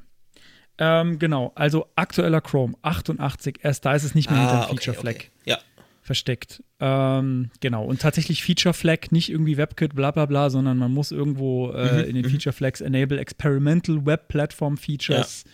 Ähm, 0.80 1.20
genau, 1.20 1.52
also 1.54 1.90
aktueller 1.96 2.42
Chrome 2.42 2.76
88, 2.82 3.60
erst 3.62 3.86
da 3.86 3.94
ist 3.94 4.04
es 4.04 4.16
nicht 4.16 4.32
mehr 4.32 4.40
ah, 4.40 4.62
hinter 4.62 4.70
Feature 4.70 4.98
Flag. 4.98 5.26
Ja, 5.46 5.60
versteckt. 6.08 6.64
Ähm, 6.80 7.52
genau. 7.60 7.86
Und 7.86 8.02
tatsächlich 8.02 8.44
Feature 8.44 8.74
Flag, 8.74 9.12
nicht 9.12 9.30
irgendwie 9.30 9.58
WebKit, 9.58 9.94
bla 9.94 10.10
bla 10.10 10.26
bla, 10.26 10.50
sondern 10.50 10.78
man 10.78 10.92
muss 10.92 11.12
irgendwo 11.12 11.72
äh, 11.72 11.92
mhm, 12.04 12.10
in 12.10 12.16
den 12.16 12.26
mhm. 12.26 12.30
Feature 12.32 12.54
Flags 12.54 12.82
Enable 12.82 13.20
Experimental 13.20 14.06
Web 14.06 14.30
Platform 14.30 14.78
Features 14.78 15.44
ja. 15.46 15.52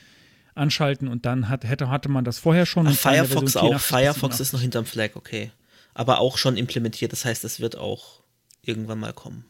anschalten 0.56 1.10
und 1.10 1.26
dann 1.26 1.50
hat, 1.50 1.66
hätte, 1.66 1.90
hatte 1.90 2.08
man 2.08 2.24
das 2.24 2.40
vorher 2.40 2.66
schon. 2.66 2.88
Ach, 2.88 2.94
Firefox 2.94 3.58
auch. 3.58 3.80
Firefox 3.80 4.40
ist 4.40 4.54
noch 4.54 4.62
hinterm 4.62 4.86
Flag, 4.86 5.16
okay. 5.16 5.52
Aber 5.94 6.20
auch 6.20 6.38
schon 6.38 6.56
implementiert, 6.56 7.12
das 7.12 7.26
heißt, 7.26 7.44
es 7.44 7.60
wird 7.60 7.78
auch 7.78 8.24
irgendwann 8.62 9.00
mal 9.00 9.14
kommen. 9.14 9.46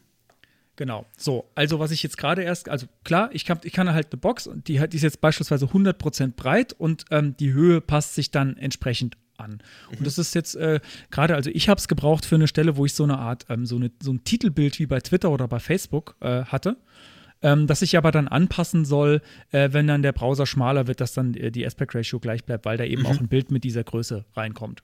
Genau. 0.76 1.06
So, 1.18 1.50
also 1.54 1.80
was 1.80 1.92
ich 1.92 2.02
jetzt 2.02 2.18
gerade 2.18 2.42
erst, 2.42 2.68
also 2.68 2.88
klar, 3.04 3.30
ich 3.32 3.46
kann, 3.46 3.60
ich 3.64 3.74
kann 3.74 3.94
halt 3.94 4.08
eine 4.12 4.20
Box 4.20 4.48
und 4.48 4.68
die, 4.68 4.80
die 4.88 4.98
ist 4.98 5.04
jetzt 5.04 5.22
beispielsweise 5.22 5.68
100% 5.68 6.34
breit 6.36 6.74
und 6.74 7.06
ähm, 7.12 7.38
die 7.38 7.54
Höhe 7.54 7.80
passt 7.80 8.16
sich 8.16 8.32
dann 8.32 8.58
entsprechend 8.58 9.18
an. 9.44 9.52
Mhm. 9.92 9.98
Und 9.98 10.08
das 10.08 10.18
ist 10.18 10.34
jetzt 10.34 10.56
äh, 10.56 10.80
gerade, 11.12 11.36
also 11.36 11.50
ich 11.54 11.70
habe 11.70 11.80
es 11.80 11.88
gebraucht 11.88 12.26
für 12.26 12.36
eine 12.36 12.48
Stelle, 12.48 12.78
wo 12.78 12.86
ich 12.86 12.94
so 12.94 13.04
eine 13.04 13.18
Art, 13.18 13.46
ähm, 13.50 13.66
so, 13.66 13.76
eine, 13.76 13.92
so 14.02 14.12
ein 14.12 14.24
Titelbild 14.24 14.80
wie 14.80 14.86
bei 14.86 15.00
Twitter 15.00 15.30
oder 15.32 15.48
bei 15.48 15.60
Facebook 15.60 16.16
äh, 16.22 16.44
hatte. 16.46 16.78
ähm, 17.44 17.68
das 17.68 17.80
sich 17.80 17.98
aber 17.98 18.12
dann 18.12 18.28
anpassen 18.28 18.86
soll, 18.86 19.22
äh, 19.52 19.70
wenn 19.72 19.86
dann 19.86 20.02
der 20.02 20.14
Browser 20.14 20.46
schmaler 20.46 20.88
wird, 20.88 21.02
dass 21.02 21.14
dann 21.14 21.34
äh, 21.36 21.52
die 21.52 21.66
Aspect 21.66 21.94
Ratio 21.94 22.20
gleich 22.20 22.44
bleibt, 22.46 22.66
weil 22.66 22.78
da 22.78 22.86
eben 22.86 23.06
auch 23.06 23.20
ein 23.20 23.28
Bild 23.28 23.52
mit 23.52 23.64
dieser 23.64 23.84
Größe 23.84 24.26
reinkommt. 24.36 24.82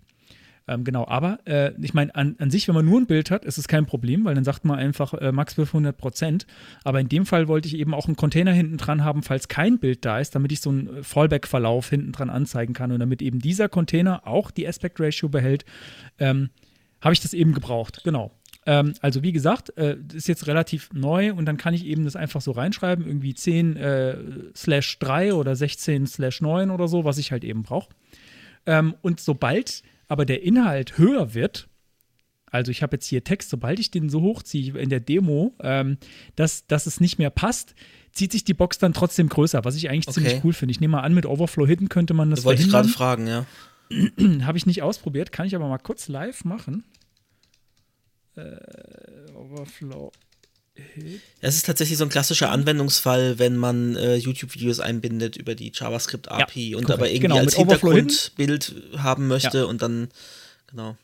Ähm, 0.70 0.84
genau, 0.84 1.08
aber 1.08 1.40
äh, 1.46 1.72
ich 1.82 1.96
meine, 1.96 2.14
an, 2.14 2.36
an 2.38 2.52
sich, 2.52 2.68
wenn 2.68 2.76
man 2.76 2.86
nur 2.86 3.02
ein 3.02 3.08
Bild 3.08 3.32
hat, 3.32 3.44
ist 3.44 3.58
es 3.58 3.68
kein 3.68 3.88
Problem, 3.88 4.24
weil 4.24 4.36
dann 4.36 4.44
sagt 4.44 4.66
man 4.66 4.78
einfach 4.78 5.16
äh, 5.16 5.32
max 5.32 5.56
500 5.56 5.98
Prozent. 5.98 6.46
Aber 6.84 7.00
in 7.00 7.10
dem 7.10 7.26
Fall 7.26 7.48
wollte 7.48 7.68
ich 7.68 7.76
eben 7.76 7.96
auch 7.96 8.06
einen 8.06 8.16
Container 8.16 8.52
hinten 8.54 8.78
dran 8.78 9.04
haben, 9.04 9.24
falls 9.24 9.48
kein 9.48 9.80
Bild 9.80 10.06
da 10.06 10.20
ist, 10.20 10.36
damit 10.36 10.52
ich 10.52 10.62
so 10.62 10.70
einen 10.70 11.04
Fallback-Verlauf 11.04 11.90
hinten 11.90 12.12
dran 12.12 12.30
anzeigen 12.30 12.76
kann 12.76 12.92
und 12.92 13.00
damit 13.00 13.24
eben 13.24 13.40
dieser 13.40 13.68
Container 13.68 14.28
auch 14.28 14.52
die 14.52 14.68
Aspect 14.68 15.00
Ratio 15.00 15.28
behält, 15.28 15.66
ähm, 16.20 16.52
habe 17.02 17.14
ich 17.14 17.20
das 17.20 17.34
eben 17.34 17.56
gebraucht. 17.56 18.02
Genau. 18.04 18.32
Ähm, 18.68 18.94
also 19.02 19.24
wie 19.24 19.32
gesagt, 19.32 19.76
äh, 19.76 19.98
ist 20.14 20.28
jetzt 20.28 20.46
relativ 20.46 20.92
neu 20.94 21.34
und 21.34 21.46
dann 21.48 21.58
kann 21.58 21.74
ich 21.74 21.84
eben 21.84 22.04
das 22.04 22.16
einfach 22.16 22.42
so 22.42 22.52
reinschreiben, 22.52 23.08
irgendwie 23.08 23.34
10 23.34 23.76
äh, 23.76 24.18
slash 24.56 25.00
3 25.00 25.34
oder 25.34 25.56
16 25.56 26.06
slash 26.06 26.42
9 26.42 26.70
oder 26.70 26.88
so, 26.88 27.06
was 27.06 27.18
ich 27.18 27.32
halt 27.32 27.44
eben 27.44 27.64
brauche. 27.64 27.90
Ähm, 28.68 28.94
und 29.02 29.20
sobald 29.20 29.82
aber 30.10 30.26
der 30.26 30.44
Inhalt 30.44 30.98
höher 30.98 31.34
wird, 31.34 31.70
also 32.52 32.72
ich 32.72 32.82
habe 32.84 32.96
jetzt 32.98 33.06
hier 33.06 33.24
Text, 33.24 33.50
sobald 33.50 33.80
ich 33.80 33.92
den 33.92 34.10
so 34.10 34.22
hochziehe 34.22 34.78
in 34.78 34.90
der 34.90 35.00
Demo, 35.00 35.56
ähm, 35.62 35.98
dass, 36.36 36.66
dass 36.68 36.86
es 36.88 37.00
nicht 37.00 37.18
mehr 37.20 37.30
passt, 37.30 37.76
zieht 38.12 38.32
sich 38.32 38.44
die 38.44 38.56
Box 38.56 38.80
dann 38.80 38.92
trotzdem 38.94 39.30
größer, 39.30 39.64
was 39.64 39.76
ich 39.76 39.90
eigentlich 39.90 40.08
Okay. 40.08 40.16
ziemlich 40.16 40.44
cool 40.44 40.52
finde. 40.54 40.72
Ich 40.72 40.80
nehme 40.82 40.94
mal 40.98 41.02
an, 41.04 41.14
mit 41.14 41.26
Overflow 41.28 41.68
Hidden 41.68 41.88
könnte 41.90 42.14
man 42.16 42.32
das 42.32 42.40
Das 42.40 42.46
wollte 42.46 42.62
ich 42.64 42.70
verhindern. 42.70 42.92
gerade 42.92 42.98
fragen, 42.98 43.28
ja. 43.28 43.46
Habe 44.46 44.58
ich 44.58 44.66
nicht 44.66 44.82
ausprobiert, 44.82 45.32
kann 45.32 45.46
ich 45.48 45.56
aber 45.56 45.68
mal 45.68 45.78
kurz 45.78 46.08
live 46.08 46.44
machen. 46.44 46.84
Äh, 48.36 48.56
Overflow. 49.36 50.12
Es 51.42 51.56
ist 51.56 51.66
tatsächlich 51.66 51.98
so 51.98 52.04
ein 52.06 52.10
klassischer 52.10 52.52
Anwendungsfall, 52.52 53.40
wenn 53.40 53.56
man 53.58 53.96
äh, 53.96 54.16
YouTube-Videos 54.16 54.80
einbindet 54.80 55.38
über 55.38 55.56
die 55.56 55.72
JavaScript-API 55.74 56.76
und 56.76 56.84
korrekt. 56.86 57.00
aber 57.00 57.08
irgendwie 57.10 57.20
Genau, 57.22 57.38
als 57.38 57.46
mit 57.58 57.68
Hintergrundbild 57.68 58.76
haben 58.98 59.28
möchte 59.28 59.68
und 59.68 59.82
dann, 59.82 60.10
genau. 60.70 60.98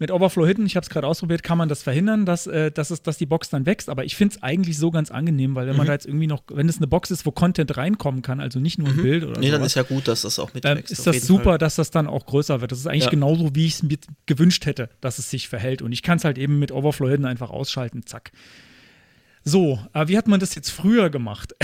Mit 0.00 0.10
Overflow 0.10 0.44
Hidden, 0.44 0.66
ich 0.66 0.74
habe 0.74 0.82
es 0.82 0.90
gerade 0.90 1.06
ausprobiert, 1.06 1.44
kann 1.44 1.56
man 1.56 1.68
das 1.68 1.84
verhindern, 1.84 2.26
dass, 2.26 2.48
äh, 2.48 2.72
dass, 2.72 2.90
es, 2.90 3.02
dass 3.02 3.16
die 3.16 3.26
Box 3.26 3.48
dann 3.50 3.64
wächst. 3.64 3.88
Aber 3.88 4.04
ich 4.04 4.16
finde 4.16 4.34
es 4.34 4.42
eigentlich 4.42 4.76
so 4.76 4.90
ganz 4.90 5.12
angenehm, 5.12 5.54
weil 5.54 5.66
wenn 5.68 5.74
Mhm. 5.74 5.78
man 5.78 5.86
da 5.86 5.92
jetzt 5.92 6.04
irgendwie 6.06 6.26
noch, 6.26 6.42
wenn 6.48 6.68
es 6.68 6.78
eine 6.78 6.88
Box 6.88 7.12
ist, 7.12 7.24
wo 7.26 7.30
Content 7.30 7.76
reinkommen 7.76 8.20
kann, 8.20 8.40
also 8.40 8.58
nicht 8.58 8.76
nur 8.76 8.88
ein 8.88 8.96
Bild 8.96 9.22
oder 9.22 9.36
Mhm. 9.36 9.40
Nee, 9.40 9.50
dann 9.52 9.60
sowas, 9.60 9.70
ist 9.70 9.76
ja 9.76 9.82
gut, 9.82 10.08
dass 10.08 10.22
das 10.22 10.40
auch 10.40 10.48
ähm, 10.48 10.54
mitwächst. 10.54 10.90
ist 10.90 11.06
das 11.06 11.20
super, 11.24 11.44
Fall. 11.44 11.58
dass 11.58 11.76
das 11.76 11.92
dann 11.92 12.08
auch 12.08 12.26
größer 12.26 12.60
wird. 12.60 12.72
Das 12.72 12.80
ist 12.80 12.88
eigentlich 12.88 13.04
Ja. 13.04 13.10
genauso, 13.10 13.54
wie 13.54 13.66
ich 13.66 13.74
es 13.74 13.82
mir 13.84 13.96
gewünscht 14.26 14.66
hätte, 14.66 14.90
dass 15.00 15.20
es 15.20 15.30
sich 15.30 15.48
verhält. 15.48 15.80
Und 15.80 15.92
ich 15.92 16.02
kann 16.02 16.18
es 16.18 16.24
halt 16.24 16.38
eben 16.38 16.58
mit 16.58 16.72
Overflow 16.72 17.08
Hidden 17.08 17.24
einfach 17.24 17.50
ausschalten, 17.50 18.04
zack. 18.04 18.32
So, 19.44 19.78
aber 19.92 20.08
wie 20.08 20.16
hat 20.16 20.26
man 20.26 20.40
das 20.40 20.54
jetzt 20.54 20.70
früher 20.70 21.10
gemacht? 21.10 21.54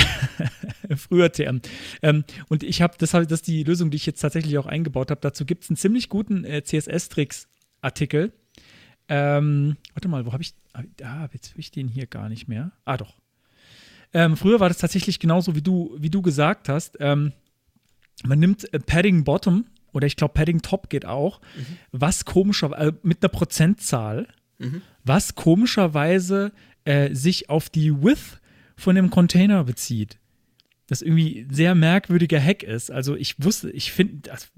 früher 0.97 1.33
TM. 1.33 1.61
Ähm, 2.03 2.25
und 2.49 2.63
ich 2.63 2.83
habe, 2.83 2.95
das, 2.99 3.15
hab- 3.15 3.23
das 3.29 3.41
ist 3.41 3.47
die 3.47 3.65
Lösung, 3.65 3.91
die 3.91 3.97
ich 3.97 4.07
jetzt 4.07 4.21
tatsächlich 4.21 4.59
auch 4.59 4.67
eingebaut 4.67 5.11
habe. 5.11 5.21
Dazu 5.23 5.47
gibt 5.47 5.65
es 5.65 5.71
einen 5.71 5.77
ziemlich 5.79 6.09
guten 6.09 6.45
äh, 6.45 6.63
CSS-Tricks-Artikel. 6.63 8.33
Ähm, 9.09 9.77
warte 9.95 10.09
mal, 10.09 10.27
wo 10.27 10.33
habe 10.33 10.43
ich. 10.43 10.55
Ah, 11.03 11.29
jetzt 11.33 11.51
habe 11.51 11.61
ich 11.61 11.71
den 11.71 11.89
hier 11.89 12.07
gar 12.07 12.29
nicht 12.29 12.47
mehr. 12.49 12.71
Ah, 12.85 12.97
doch. 12.97 13.17
Ähm, 14.13 14.37
früher 14.37 14.61
war 14.61 14.69
das 14.69 14.79
tatsächlich 14.79 15.19
genauso, 15.19 15.55
wie 15.57 15.63
du, 15.63 15.97
wie 15.99 16.11
du 16.11 16.23
gesagt 16.23 16.69
hast. 16.69 16.97
Ähm, 17.01 17.33
man 18.25 18.39
nimmt 18.39 18.73
äh, 18.75 18.79
Padding 18.79 19.25
Bottom 19.25 19.65
oder 19.93 20.07
ich 20.07 20.17
glaube 20.17 20.35
Padding 20.35 20.63
Top 20.63 20.89
geht 20.91 21.07
auch, 21.07 21.41
was 21.91 22.25
komischer, 22.25 22.71
äh, 22.79 22.93
mit 23.03 23.23
einer 23.23 23.29
Prozentzahl, 23.31 24.29
was 25.05 25.35
komischerweise 25.35 26.53
äh, 26.85 27.15
sich 27.15 27.51
auf 27.51 27.69
die 27.69 28.03
Width 28.03 28.41
von 28.77 28.95
dem 28.97 29.11
Container 29.11 29.65
bezieht. 29.65 30.19
Das 30.87 31.03
irgendwie 31.03 31.43
ein 31.43 31.55
sehr 31.55 31.77
merkwürdiger 31.77 32.41
Hack 32.43 32.65
ist. 32.65 32.91
Also 32.91 33.15
ich 33.15 33.37
wusste, 33.39 33.71
ich 33.71 33.93
finde, 33.93 34.29
das. 34.29 34.49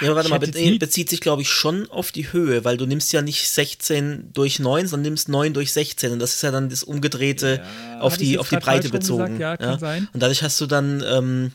Ja, 0.00 0.12
warte 0.16 0.28
mal, 0.28 0.40
be 0.40 0.76
bezieht 0.76 1.08
sich, 1.08 1.20
glaube 1.20 1.42
ich, 1.42 1.50
schon 1.50 1.88
auf 1.88 2.10
die 2.10 2.32
Höhe, 2.32 2.64
weil 2.64 2.76
du 2.76 2.84
nimmst 2.84 3.12
ja 3.12 3.22
nicht 3.22 3.48
16 3.48 4.32
durch 4.32 4.58
9, 4.58 4.88
sondern 4.88 5.04
nimmst 5.12 5.28
9 5.28 5.54
durch 5.54 5.72
16 5.72 6.10
und 6.10 6.18
das 6.18 6.34
ist 6.34 6.42
ja 6.42 6.50
dann 6.50 6.68
das 6.68 6.82
umgedrehte 6.82 7.62
Ja, 7.64 8.00
auf 8.00 8.16
die, 8.16 8.38
auf 8.38 8.48
die 8.48 8.56
Breite 8.56 8.88
bezogen. 8.88 9.34
gesagt? 9.34 9.62
Ja, 9.62 9.78
sein. 9.78 10.08
Und 10.12 10.20
dadurch 10.20 10.42
hast 10.42 10.60
du 10.60 10.66
dann, 10.66 11.04
ähm, 11.08 11.52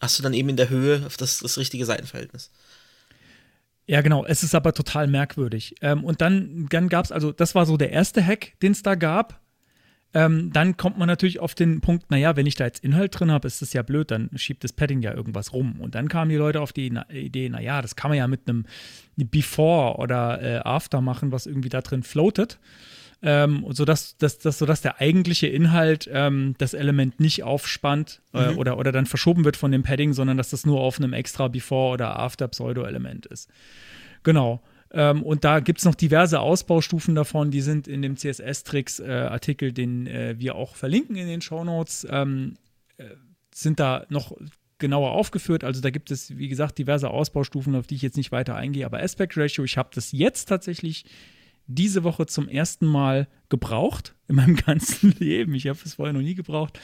hast 0.00 0.16
du 0.16 0.22
dann 0.22 0.34
eben 0.34 0.48
in 0.48 0.56
der 0.56 0.68
Höhe 0.68 1.04
auf 1.04 1.16
das, 1.16 1.40
das 1.40 1.58
richtige 1.58 1.86
Seitenverhältnis. 1.86 2.52
Ja, 3.88 4.00
genau. 4.00 4.24
Es 4.24 4.44
ist 4.44 4.54
aber 4.54 4.74
total 4.74 5.08
merkwürdig. 5.08 5.74
Ähm, 5.80 6.04
und 6.04 6.20
dann, 6.20 6.66
dann 6.70 6.88
gab 6.88 7.04
es, 7.04 7.10
also 7.10 7.32
das 7.32 7.56
war 7.56 7.66
so 7.66 7.76
der 7.76 7.90
erste 7.90 8.24
Hack, 8.24 8.52
den 8.62 8.72
es 8.72 8.82
da 8.82 8.94
gab. 8.94 9.40
Ähm, 10.14 10.50
dann 10.52 10.76
kommt 10.76 10.98
man 10.98 11.08
natürlich 11.08 11.40
auf 11.40 11.54
den 11.54 11.80
Punkt, 11.80 12.10
naja, 12.10 12.36
wenn 12.36 12.46
ich 12.46 12.54
da 12.54 12.64
jetzt 12.64 12.82
Inhalt 12.82 13.18
drin 13.18 13.30
habe, 13.30 13.46
ist 13.46 13.60
das 13.60 13.72
ja 13.72 13.82
blöd, 13.82 14.10
dann 14.10 14.30
schiebt 14.36 14.64
das 14.64 14.72
Padding 14.72 15.02
ja 15.02 15.12
irgendwas 15.12 15.52
rum. 15.52 15.80
Und 15.80 15.94
dann 15.94 16.08
kamen 16.08 16.30
die 16.30 16.36
Leute 16.36 16.60
auf 16.60 16.72
die 16.72 16.90
na 16.90 17.08
Idee, 17.10 17.48
naja, 17.48 17.82
das 17.82 17.96
kann 17.96 18.10
man 18.10 18.18
ja 18.18 18.26
mit 18.26 18.48
einem 18.48 18.64
Before 19.16 19.96
oder 19.98 20.40
äh, 20.40 20.56
After 20.58 21.00
machen, 21.00 21.32
was 21.32 21.46
irgendwie 21.46 21.68
da 21.68 21.80
drin 21.82 22.02
floatet. 22.02 22.58
Ähm, 23.22 23.64
sodass, 23.70 24.18
dass, 24.18 24.38
dass, 24.38 24.58
sodass 24.58 24.82
der 24.82 25.00
eigentliche 25.00 25.46
Inhalt 25.46 26.08
ähm, 26.12 26.54
das 26.58 26.74
Element 26.74 27.18
nicht 27.18 27.42
aufspannt 27.42 28.20
äh, 28.34 28.50
oder, 28.50 28.76
oder 28.76 28.92
dann 28.92 29.06
verschoben 29.06 29.44
wird 29.46 29.56
von 29.56 29.72
dem 29.72 29.82
Padding, 29.82 30.12
sondern 30.12 30.36
dass 30.36 30.50
das 30.50 30.66
nur 30.66 30.80
auf 30.80 30.98
einem 30.98 31.14
extra 31.14 31.48
Before 31.48 31.94
oder 31.94 32.18
After 32.18 32.46
Pseudo-Element 32.46 33.24
ist. 33.26 33.48
Genau. 34.22 34.62
Ähm, 34.92 35.22
und 35.22 35.44
da 35.44 35.60
gibt 35.60 35.80
es 35.80 35.84
noch 35.84 35.94
diverse 35.94 36.40
Ausbaustufen 36.40 37.14
davon, 37.14 37.50
die 37.50 37.60
sind 37.60 37.88
in 37.88 38.02
dem 38.02 38.16
CSS-Tricks-Artikel, 38.16 39.72
den 39.72 40.06
äh, 40.06 40.36
wir 40.38 40.54
auch 40.54 40.76
verlinken 40.76 41.16
in 41.16 41.26
den 41.26 41.40
Shownotes, 41.40 42.06
ähm, 42.10 42.54
äh, 42.98 43.04
sind 43.52 43.80
da 43.80 44.06
noch 44.08 44.36
genauer 44.78 45.12
aufgeführt. 45.12 45.64
Also 45.64 45.80
da 45.80 45.90
gibt 45.90 46.10
es, 46.10 46.36
wie 46.36 46.48
gesagt, 46.48 46.78
diverse 46.78 47.10
Ausbaustufen, 47.10 47.74
auf 47.74 47.86
die 47.86 47.94
ich 47.94 48.02
jetzt 48.02 48.16
nicht 48.16 48.32
weiter 48.32 48.54
eingehe. 48.54 48.86
Aber 48.86 49.02
Aspect 49.02 49.36
Ratio, 49.36 49.64
ich 49.64 49.78
habe 49.78 49.90
das 49.94 50.12
jetzt 50.12 50.46
tatsächlich 50.46 51.04
diese 51.66 52.04
Woche 52.04 52.26
zum 52.26 52.48
ersten 52.48 52.86
Mal 52.86 53.26
gebraucht 53.48 54.14
in 54.28 54.36
meinem 54.36 54.56
ganzen 54.66 55.14
Leben. 55.18 55.54
Ich 55.54 55.66
habe 55.66 55.78
es 55.84 55.94
vorher 55.94 56.12
noch 56.12 56.20
nie 56.20 56.34
gebraucht 56.34 56.78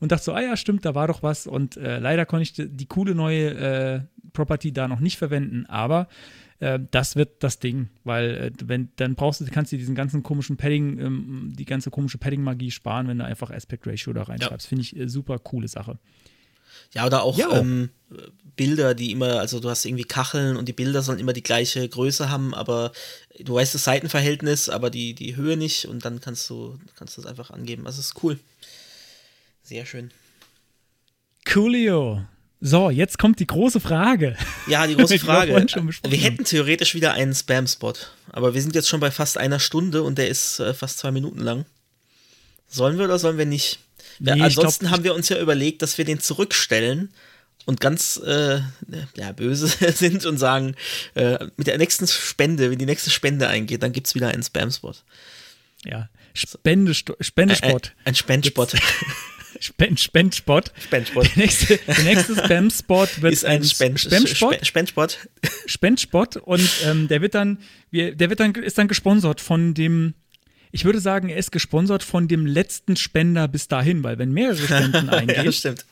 und 0.00 0.12
dachte 0.12 0.24
so, 0.24 0.32
ah 0.32 0.40
ja, 0.40 0.56
stimmt, 0.56 0.84
da 0.84 0.94
war 0.94 1.06
doch 1.06 1.22
was. 1.22 1.46
Und 1.46 1.76
äh, 1.76 1.98
leider 1.98 2.26
konnte 2.26 2.42
ich 2.42 2.52
die, 2.52 2.68
die 2.68 2.86
coole 2.86 3.14
neue 3.14 3.50
äh, 3.50 4.00
Property 4.32 4.72
da 4.72 4.88
noch 4.88 5.00
nicht 5.00 5.18
verwenden, 5.18 5.66
aber 5.66 6.08
äh, 6.60 6.78
das 6.90 7.16
wird 7.16 7.42
das 7.42 7.58
Ding, 7.58 7.88
weil 8.04 8.30
äh, 8.34 8.50
wenn 8.64 8.90
dann 8.96 9.14
brauchst 9.14 9.40
du, 9.40 9.44
kannst 9.46 9.72
du 9.72 9.76
diesen 9.76 9.94
ganzen 9.94 10.22
komischen 10.22 10.56
Padding, 10.56 10.98
ähm, 10.98 11.52
die 11.56 11.64
ganze 11.64 11.90
komische 11.90 12.18
Padding-Magie 12.18 12.70
sparen, 12.70 13.08
wenn 13.08 13.18
du 13.18 13.24
einfach 13.24 13.50
Aspect 13.50 13.86
Ratio 13.86 14.12
da 14.12 14.22
reinschreibst. 14.24 14.66
Finde 14.66 14.82
ich 14.82 14.96
äh, 14.96 15.08
super 15.08 15.38
coole 15.38 15.68
Sache. 15.68 15.98
Ja, 16.92 17.06
oder 17.06 17.22
auch 17.22 17.36
Ja. 17.36 17.58
ähm, 17.58 17.90
Bilder, 18.56 18.94
die 18.94 19.10
immer, 19.10 19.40
also 19.40 19.58
du 19.58 19.68
hast 19.68 19.84
irgendwie 19.84 20.04
Kacheln 20.04 20.56
und 20.56 20.68
die 20.68 20.72
Bilder 20.72 21.02
sollen 21.02 21.18
immer 21.18 21.32
die 21.32 21.42
gleiche 21.42 21.88
Größe 21.88 22.30
haben, 22.30 22.54
aber 22.54 22.92
du 23.40 23.54
weißt 23.54 23.74
das 23.74 23.84
Seitenverhältnis, 23.84 24.68
aber 24.68 24.90
die, 24.90 25.14
die 25.14 25.34
Höhe 25.34 25.56
nicht 25.56 25.86
und 25.86 26.04
dann 26.04 26.20
kannst 26.20 26.48
du, 26.50 26.78
kannst 26.94 27.16
du 27.16 27.22
das 27.22 27.28
einfach 27.30 27.50
angeben. 27.50 27.86
Also 27.86 28.00
ist 28.00 28.22
cool. 28.22 28.38
Sehr 29.64 29.86
schön. 29.86 30.12
Coolio. 31.44 32.22
So, 32.60 32.88
jetzt 32.88 33.18
kommt 33.18 33.40
die 33.40 33.46
große 33.46 33.80
Frage. 33.80 34.36
Ja, 34.66 34.86
die 34.86 34.96
große 34.96 35.18
Frage. 35.20 35.54
Wir 35.54 36.18
hätten 36.18 36.44
theoretisch 36.44 36.94
wieder 36.94 37.12
einen 37.12 37.34
Spam-Spot, 37.34 37.94
aber 38.30 38.54
wir 38.54 38.62
sind 38.62 38.74
jetzt 38.74 38.88
schon 38.88 39.00
bei 39.00 39.10
fast 39.10 39.36
einer 39.38 39.60
Stunde 39.60 40.02
und 40.02 40.16
der 40.16 40.28
ist 40.28 40.60
äh, 40.60 40.72
fast 40.72 40.98
zwei 40.98 41.10
Minuten 41.10 41.40
lang. 41.40 41.66
Sollen 42.66 42.98
wir 42.98 43.04
oder 43.04 43.18
sollen 43.18 43.38
wir 43.38 43.46
nicht? 43.46 43.80
Ja, 44.20 44.34
Nee, 44.34 44.40
ich 44.40 44.44
ansonsten 44.44 44.86
glaub, 44.86 44.94
haben 44.94 45.04
wir 45.04 45.14
uns 45.14 45.28
ja 45.28 45.38
überlegt, 45.38 45.82
dass 45.82 45.98
wir 45.98 46.04
den 46.04 46.20
zurückstellen 46.20 47.12
und 47.66 47.80
ganz 47.80 48.20
äh, 48.24 48.60
ja, 49.16 49.32
böse 49.32 49.66
sind 49.94 50.24
und 50.26 50.38
sagen, 50.38 50.74
äh, 51.14 51.46
mit 51.56 51.66
der 51.66 51.78
nächsten 51.78 52.06
Spende, 52.06 52.70
wenn 52.70 52.78
die 52.78 52.86
nächste 52.86 53.10
Spende 53.10 53.48
eingeht, 53.48 53.82
dann 53.82 53.92
gibt 53.92 54.06
es 54.06 54.14
wieder 54.14 54.28
einen 54.28 54.42
Spam-Spot. 54.42 54.94
Ja, 55.84 56.08
Spende, 56.34 56.94
Spendespot. 56.94 57.92
Ein, 57.98 58.08
ein 58.10 58.14
Spendspot. 58.14 58.74
Spend, 59.64 59.98
Spendspot. 59.98 60.72
Spendspot. 60.78 61.24
Der 61.24 61.36
nächste, 61.42 61.78
der 61.78 62.02
nächste 62.04 62.36
Spam-Spot 62.44 63.06
wird 63.20 63.32
ist 63.32 63.44
ein 63.46 63.64
Spend 63.64 63.98
Spendspot. 63.98 64.54
Spe- 64.56 64.64
Spendspot. 64.64 65.18
Spendspot 65.66 66.36
und 66.36 66.68
ähm, 66.84 67.08
der 67.08 67.22
wird 67.22 67.34
dann, 67.34 67.58
der 67.92 68.18
wird 68.28 68.40
dann, 68.40 68.54
ist 68.54 68.76
dann 68.76 68.88
gesponsert 68.88 69.40
von 69.40 69.72
dem, 69.72 70.12
ich 70.70 70.84
würde 70.84 71.00
sagen, 71.00 71.30
er 71.30 71.38
ist 71.38 71.50
gesponsert 71.50 72.02
von 72.02 72.28
dem 72.28 72.44
letzten 72.46 72.96
Spender 72.96 73.48
bis 73.48 73.66
dahin, 73.68 74.02
weil 74.02 74.18
wenn 74.18 74.32
mehrere 74.32 74.56
Spenden 74.58 75.06
ja, 75.06 75.12
eingehen, 75.12 75.44
das 75.46 75.56
stimmt. 75.56 75.86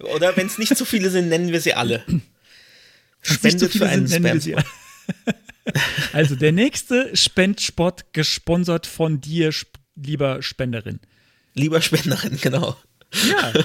Oder 0.00 0.36
wenn 0.36 0.46
es 0.48 0.58
nicht 0.58 0.76
zu 0.76 0.84
viele 0.84 1.08
sind, 1.10 1.28
nennen 1.28 1.52
wir 1.52 1.60
sie 1.60 1.74
alle. 1.74 2.02
so 3.22 3.34
Spendet 3.34 3.70
viele 3.70 3.84
für 3.84 3.90
einen 3.90 4.06
sind, 4.08 4.26
Spam-Spot. 4.26 4.62
Also 6.12 6.34
der 6.34 6.50
nächste 6.50 7.14
Spendspot 7.16 8.12
gesponsert 8.12 8.86
von 8.86 9.20
dir, 9.20 9.52
lieber 9.94 10.42
Spenderin. 10.42 10.98
Lieber 11.54 11.80
Spenderin, 11.82 12.38
genau. 12.40 12.76
Ja. 13.12 13.52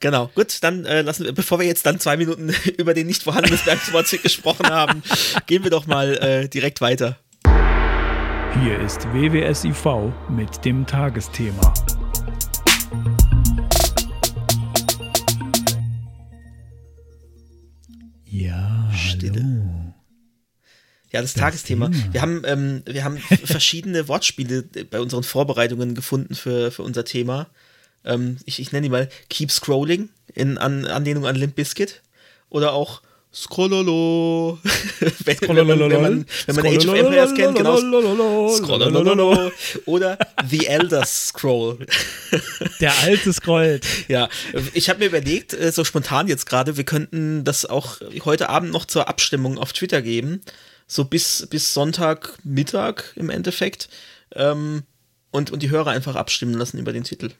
Genau, 0.00 0.30
gut, 0.32 0.62
dann 0.62 0.84
äh, 0.84 1.02
lassen 1.02 1.24
wir, 1.24 1.32
bevor 1.32 1.58
wir 1.58 1.66
jetzt 1.66 1.84
dann 1.84 1.98
zwei 1.98 2.16
Minuten 2.16 2.54
über 2.78 2.94
den 2.94 3.08
nicht 3.08 3.24
vorhandenen 3.24 3.58
Bergsportzig 3.64 4.22
gesprochen 4.22 4.68
haben, 4.68 5.02
gehen 5.46 5.64
wir 5.64 5.72
doch 5.72 5.88
mal 5.88 6.16
äh, 6.18 6.48
direkt 6.48 6.80
weiter. 6.80 7.18
Hier 8.62 8.78
ist 8.78 9.04
WWSIV 9.12 10.12
mit 10.28 10.64
dem 10.64 10.86
Tagesthema. 10.86 11.74
Ja, 18.24 18.88
Stille. 18.94 19.40
Hallo. 19.40 19.94
Ja, 21.10 21.22
das, 21.22 21.34
Tagesthema. 21.34 21.90
Wir 22.12 22.22
haben, 22.22 22.42
ähm, 22.44 22.82
wir 22.86 23.02
haben 23.02 23.16
verschiedene 23.18 24.06
Wortspiele 24.06 24.62
bei 24.62 25.00
unseren 25.00 25.24
Vorbereitungen 25.24 25.94
gefunden 25.94 26.34
für, 26.36 26.70
für 26.70 26.82
unser 26.82 27.04
Thema. 27.04 27.48
Ähm, 28.04 28.38
ich, 28.44 28.60
ich 28.60 28.72
nenne 28.72 28.84
die 28.84 28.90
mal 28.90 29.08
Keep 29.28 29.50
Scrolling 29.50 30.08
in 30.34 30.58
an, 30.58 30.86
Anlehnung 30.86 31.26
an 31.26 31.36
Limp 31.36 31.54
Bizkit. 31.54 32.02
Oder 32.50 32.72
auch 32.72 33.02
Scrollolo. 33.32 34.58
wenn, 35.24 35.36
wenn 35.40 35.66
man, 35.66 35.78
wenn 35.78 36.02
man, 36.02 36.26
wenn 36.46 36.56
man 36.56 36.66
Age 36.66 36.86
of 36.86 36.94
Empires 36.94 37.34
kennt, 37.34 37.56
genau. 37.56 37.76
Scrollolo. 37.76 39.52
Oder 39.84 40.18
The 40.48 40.66
Elder 40.66 41.04
Scroll. 41.04 41.86
Der 42.80 42.96
alte 42.98 43.32
scrollt. 43.32 43.84
Ja, 44.08 44.28
ich 44.72 44.88
habe 44.88 45.00
mir 45.00 45.06
überlegt, 45.06 45.56
so 45.72 45.84
spontan 45.84 46.28
jetzt 46.28 46.46
gerade, 46.46 46.76
wir 46.76 46.84
könnten 46.84 47.44
das 47.44 47.66
auch 47.66 47.98
heute 48.24 48.48
Abend 48.48 48.72
noch 48.72 48.86
zur 48.86 49.08
Abstimmung 49.08 49.58
auf 49.58 49.72
Twitter 49.72 50.00
geben. 50.00 50.40
So 50.86 51.04
bis, 51.04 51.46
bis 51.50 51.74
Sonntagmittag 51.74 53.02
im 53.14 53.28
Endeffekt. 53.28 53.90
Ähm, 54.34 54.84
und, 55.30 55.50
und 55.50 55.62
die 55.62 55.68
Hörer 55.68 55.90
einfach 55.90 56.16
abstimmen 56.16 56.54
lassen 56.54 56.78
über 56.78 56.94
den 56.94 57.04
Titel. 57.04 57.30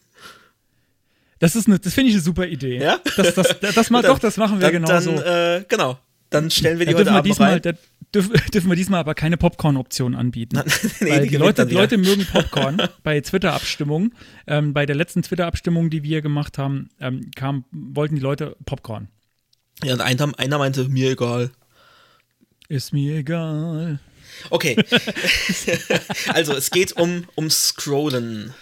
Das 1.38 1.54
ist 1.56 1.66
eine, 1.68 1.78
das 1.78 1.94
finde 1.94 2.10
ich 2.10 2.14
eine 2.16 2.22
super 2.22 2.46
Idee. 2.46 2.78
Ja? 2.82 2.98
Das, 3.16 3.34
das, 3.34 3.60
das, 3.60 3.74
das 3.74 3.90
mal, 3.90 4.02
Dann- 4.02 4.10
doch, 4.12 4.18
das 4.18 4.36
machen 4.36 4.58
wir 4.60 4.70
dann, 4.70 4.72
genau 4.72 4.88
dann, 4.88 5.02
so. 5.02 5.10
Äh, 5.12 5.64
genau. 5.68 5.98
Dann 6.30 6.50
stellen 6.50 6.78
wir 6.78 6.86
die 6.86 6.92
Da 6.92 6.98
heute 6.98 7.04
dürfen 7.04 7.14
wir, 7.14 7.18
Abend 7.18 7.26
diesmal, 7.30 7.52
rein. 7.52 7.62
da 7.62 7.72
dürfen, 8.14 8.32
dürfen 8.52 8.68
wir 8.70 8.76
diesmal 8.76 9.00
aber 9.00 9.14
keine 9.14 9.36
Popcorn-Option 9.36 10.14
anbieten. 10.14 10.60
Nee, 11.00 11.10
Weil 11.10 11.22
die 11.22 11.28
die 11.30 11.36
Leute, 11.36 11.64
die. 11.66 11.74
Leute 11.74 11.96
mögen 11.96 12.26
Popcorn 12.26 12.82
bei 13.02 13.20
Twitter-Abstimmungen. 13.20 14.14
Ähm, 14.46 14.74
bei 14.74 14.84
der 14.84 14.96
letzten 14.96 15.22
Twitter-Abstimmung, 15.22 15.90
die 15.90 16.02
wir 16.02 16.20
gemacht 16.22 16.58
haben, 16.58 16.90
ähm, 17.00 17.30
kam, 17.34 17.64
wollten 17.70 18.16
die 18.16 18.20
Leute 18.20 18.56
Popcorn. 18.66 19.08
Ja, 19.84 19.94
und 19.94 20.00
einer, 20.00 20.38
einer 20.38 20.58
meinte, 20.58 20.88
mir 20.88 21.12
egal. 21.12 21.50
Ist 22.68 22.92
mir 22.92 23.16
egal. 23.16 24.00
Okay. 24.50 24.76
also, 26.34 26.52
es 26.54 26.70
geht 26.70 26.92
um, 26.92 27.24
um 27.36 27.48
Scrollen. 27.48 28.52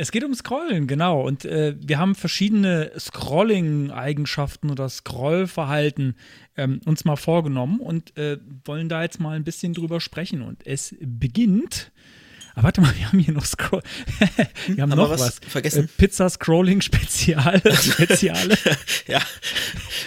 Es 0.00 0.12
geht 0.12 0.24
um 0.24 0.34
Scrollen, 0.34 0.86
genau. 0.86 1.20
Und 1.20 1.44
äh, 1.44 1.74
wir 1.78 1.98
haben 1.98 2.14
verschiedene 2.14 2.90
Scrolling-Eigenschaften 2.98 4.70
oder 4.70 4.88
Scrollverhalten 4.88 6.16
ähm, 6.56 6.80
uns 6.86 7.04
mal 7.04 7.16
vorgenommen 7.16 7.80
und 7.80 8.16
äh, 8.16 8.38
wollen 8.64 8.88
da 8.88 9.02
jetzt 9.02 9.20
mal 9.20 9.36
ein 9.36 9.44
bisschen 9.44 9.74
drüber 9.74 10.00
sprechen. 10.00 10.40
Und 10.40 10.66
es 10.66 10.94
beginnt. 11.00 11.92
Aber 12.54 12.62
warte 12.64 12.80
mal, 12.80 12.94
wir 12.96 13.08
haben 13.08 13.18
hier 13.18 13.34
noch 13.34 13.44
Scroll. 13.44 13.82
wir 14.68 14.82
haben 14.82 14.90
Haben 14.90 14.96
noch 14.96 15.10
was 15.10 15.20
was. 15.20 15.40
vergessen? 15.46 15.84
Äh, 15.84 15.88
Pizza 15.98 16.30
Scrolling 16.30 16.80
Spezial. 16.80 17.60
Speziale. 17.82 18.56
Ja, 19.06 19.20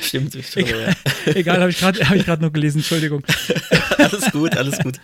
stimmt. 0.02 0.36
Egal, 0.56 0.96
egal 1.36 1.60
habe 1.60 1.70
ich 1.70 1.78
gerade 1.78 2.10
hab 2.10 2.16
ich 2.16 2.26
nur 2.26 2.52
gelesen, 2.52 2.80
Entschuldigung. 2.80 3.24
alles 4.00 4.32
gut, 4.32 4.58
alles 4.58 4.80
gut. 4.80 5.00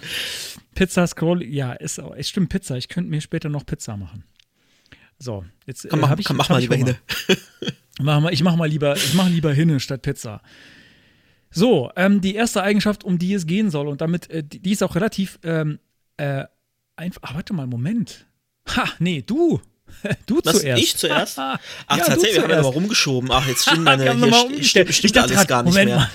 Pizza 0.73 1.05
Scrolling, 1.05 1.51
ja, 1.51 1.73
ist 1.73 1.99
auch, 1.99 2.15
es 2.15 2.27
stimmt, 2.27 2.49
Pizza. 2.49 2.75
Ich 2.75 2.87
könnte 2.87 3.11
mir 3.11 3.21
später 3.21 3.49
noch 3.49 3.67
Pizza 3.67 3.95
machen. 3.95 4.23
So, 5.19 5.45
jetzt 5.65 5.85
äh, 5.85 5.95
mach, 5.95 6.09
hab 6.09 6.19
ich, 6.19 6.25
komm, 6.25 6.37
mach 6.37 6.49
mal 6.49 6.59
lieber 6.59 6.77
Hunger. 6.77 6.95
hin. 7.27 7.37
Mach 8.01 8.21
mal, 8.21 8.31
ich 8.31 8.41
mache 8.43 8.55
mal 8.55 8.69
lieber, 8.69 8.95
ich 8.95 9.13
mache 9.13 9.29
lieber 9.29 9.51
Hinne 9.51 9.81
statt 9.81 10.01
Pizza. 10.03 10.41
So, 11.51 11.91
ähm, 11.97 12.21
die 12.21 12.33
erste 12.33 12.63
Eigenschaft, 12.63 13.03
um 13.03 13.19
die 13.19 13.33
es 13.33 13.45
gehen 13.45 13.69
soll, 13.69 13.89
und 13.89 13.99
damit, 13.99 14.29
äh, 14.29 14.41
die, 14.41 14.61
die 14.61 14.71
ist 14.71 14.81
auch 14.83 14.95
relativ 14.95 15.37
ähm, 15.43 15.79
äh, 16.15 16.45
einfach. 16.95 17.21
Ah, 17.23 17.35
warte 17.35 17.53
mal, 17.53 17.67
Moment. 17.67 18.25
Ha, 18.69 18.85
nee, 18.99 19.21
du. 19.21 19.59
Du 20.27 20.39
Was, 20.43 20.59
zuerst. 20.59 20.81
ich 20.83 20.95
zuerst? 20.95 21.39
Ach, 21.39 21.57
ja, 21.89 21.97
tatsächlich, 21.97 22.35
wir 22.35 22.43
haben 22.43 22.49
ja 22.51 22.55
nochmal 22.57 22.73
rumgeschoben. 22.73 23.31
Ach, 23.31 23.45
jetzt 23.47 23.63
stimmt 23.63 23.83
meine, 23.83 24.03
hier 24.13 24.33
stimmt, 24.33 24.65
stimmt 24.65 24.89
Ich 25.03 25.11
dachte 25.11 25.29
alles 25.29 25.35
grad, 25.35 25.47
gar 25.47 25.63
nicht 25.63 25.73
Moment 25.73 25.89
mehr. 25.89 26.09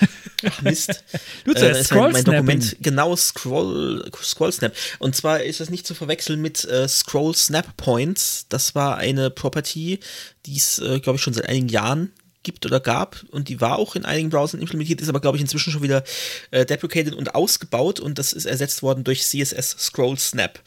Ach, 0.46 0.62
Mist. 0.62 1.04
Du 1.44 1.52
Äh, 1.52 1.56
zuerst, 1.56 1.80
ist 1.80 1.90
mein, 1.92 2.12
mein 2.12 2.22
Scroll-Snapping. 2.22 2.34
Dokument 2.34 2.76
genau 2.80 3.16
Scroll, 3.16 4.10
Scroll 4.22 4.52
Snap. 4.52 4.74
Und 4.98 5.16
zwar 5.16 5.42
ist 5.42 5.60
das 5.60 5.70
nicht 5.70 5.86
zu 5.86 5.94
verwechseln 5.94 6.40
mit 6.40 6.64
äh, 6.64 6.88
Scroll 6.88 7.34
Snap 7.34 7.76
Points. 7.76 8.46
Das 8.48 8.74
war 8.74 8.96
eine 8.96 9.30
Property, 9.30 10.00
die 10.46 10.56
es, 10.56 10.78
äh, 10.78 11.00
glaube 11.00 11.16
ich, 11.16 11.22
schon 11.22 11.34
seit 11.34 11.48
einigen 11.48 11.68
Jahren 11.68 12.12
gibt 12.42 12.66
oder 12.66 12.78
gab 12.78 13.24
und 13.30 13.48
die 13.48 13.60
war 13.60 13.78
auch 13.78 13.96
in 13.96 14.04
einigen 14.04 14.28
Browsern 14.28 14.60
implementiert, 14.60 15.00
ist 15.00 15.08
aber 15.08 15.20
glaube 15.20 15.38
ich 15.38 15.40
inzwischen 15.40 15.72
schon 15.72 15.82
wieder 15.82 16.04
äh, 16.50 16.66
deprecated 16.66 17.14
und 17.14 17.34
ausgebaut 17.34 18.00
und 18.00 18.18
das 18.18 18.34
ist 18.34 18.44
ersetzt 18.44 18.82
worden 18.82 19.02
durch 19.02 19.22
CSS 19.22 19.76
Scroll 19.78 20.18
Snap. 20.18 20.60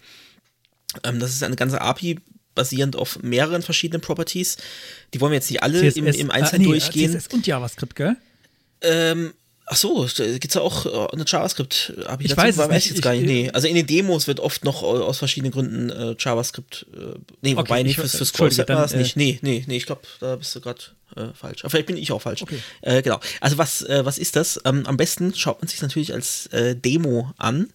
Ähm, 1.03 1.19
das 1.19 1.31
ist 1.31 1.43
eine 1.43 1.55
ganze 1.55 1.79
API 1.79 2.19
basierend 2.55 2.95
auf 2.95 3.21
mehreren 3.21 3.61
verschiedenen 3.61 4.01
Properties. 4.01 4.57
Die 5.13 5.21
wollen 5.21 5.31
wir 5.31 5.37
jetzt 5.37 5.51
nicht 5.51 5.63
alle 5.63 5.79
im, 5.87 6.07
im 6.07 6.31
Einzelnen 6.31 6.63
äh, 6.63 6.65
nee, 6.65 6.71
durchgehen. 6.71 7.11
CSS 7.13 7.27
und 7.33 7.45
JavaScript, 7.47 7.95
gell? 7.95 8.17
Ähm, 8.81 9.33
ach 9.69 9.75
so, 9.77 10.07
gibt's 10.15 10.53
da 10.53 10.61
auch 10.61 10.85
äh, 10.85 11.13
eine 11.13 11.25
JavaScript? 11.27 11.93
Ich 12.19 12.29
dazu? 12.29 12.37
weiß 12.37 12.55
es 12.55 12.57
weiß 12.57 12.69
nicht. 12.69 12.85
ich 12.85 12.91
jetzt 12.93 13.01
gar 13.01 13.13
Ich- 13.13 13.21
nicht. 13.21 13.29
Nee. 13.29 13.49
Also 13.51 13.67
in 13.67 13.75
den 13.75 13.85
Demos 13.85 14.27
wird 14.27 14.39
oft 14.39 14.63
noch 14.65 14.81
äh, 14.81 14.85
aus 14.85 15.17
verschiedenen 15.19 15.51
Gründen 15.51 15.89
äh, 15.89 16.15
JavaScript. 16.17 16.85
Äh, 16.93 16.97
nee, 17.41 17.51
Okay, 17.53 17.57
wobei 17.57 17.79
ich- 17.79 17.85
nicht 17.87 17.95
fürs, 17.97 18.15
fürs 18.15 18.37
war 18.39 18.65
dann, 18.65 18.77
das 18.77 18.93
nicht. 18.95 19.15
äh, 19.15 19.19
Nee, 19.19 19.39
nee, 19.41 19.63
nee, 19.67 19.77
ich 19.77 19.85
glaube, 19.85 20.01
da 20.19 20.35
bist 20.37 20.55
du 20.55 20.61
gerade 20.61 20.79
äh, 21.15 21.27
falsch. 21.33 21.61
Aber 21.63 21.69
vielleicht 21.69 21.87
bin 21.87 21.97
ich 21.97 22.11
auch 22.11 22.21
falsch. 22.21 22.41
Okay. 22.41 22.59
Äh, 22.81 23.01
genau. 23.01 23.19
Also 23.41 23.57
was, 23.57 23.81
äh, 23.83 24.05
was 24.05 24.17
ist 24.17 24.35
das? 24.35 24.59
Ähm, 24.65 24.85
am 24.85 24.97
besten 24.97 25.33
schaut 25.35 25.61
man 25.61 25.67
sich 25.67 25.81
natürlich 25.81 26.13
als 26.13 26.47
äh, 26.47 26.75
Demo 26.75 27.31
an. 27.37 27.69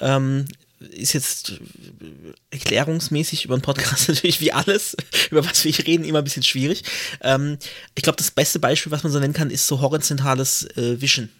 Ähm, 0.00 0.46
ist 0.90 1.12
jetzt 1.12 1.50
äh, 1.50 2.32
erklärungsmäßig 2.50 3.44
über 3.44 3.54
einen 3.54 3.62
Podcast 3.62 4.08
natürlich 4.08 4.40
wie 4.40 4.52
alles, 4.52 4.96
über 5.30 5.44
was 5.44 5.64
wir 5.64 5.72
hier 5.72 5.86
reden, 5.86 6.04
immer 6.04 6.18
ein 6.18 6.24
bisschen 6.24 6.42
schwierig. 6.42 6.84
Ähm, 7.20 7.58
ich 7.94 8.02
glaube, 8.02 8.16
das 8.16 8.30
beste 8.30 8.58
Beispiel, 8.58 8.92
was 8.92 9.02
man 9.02 9.12
so 9.12 9.18
nennen 9.18 9.34
kann, 9.34 9.50
ist 9.50 9.66
so 9.66 9.80
horizontales 9.80 10.64
äh, 10.76 11.00
Wischen. 11.00 11.30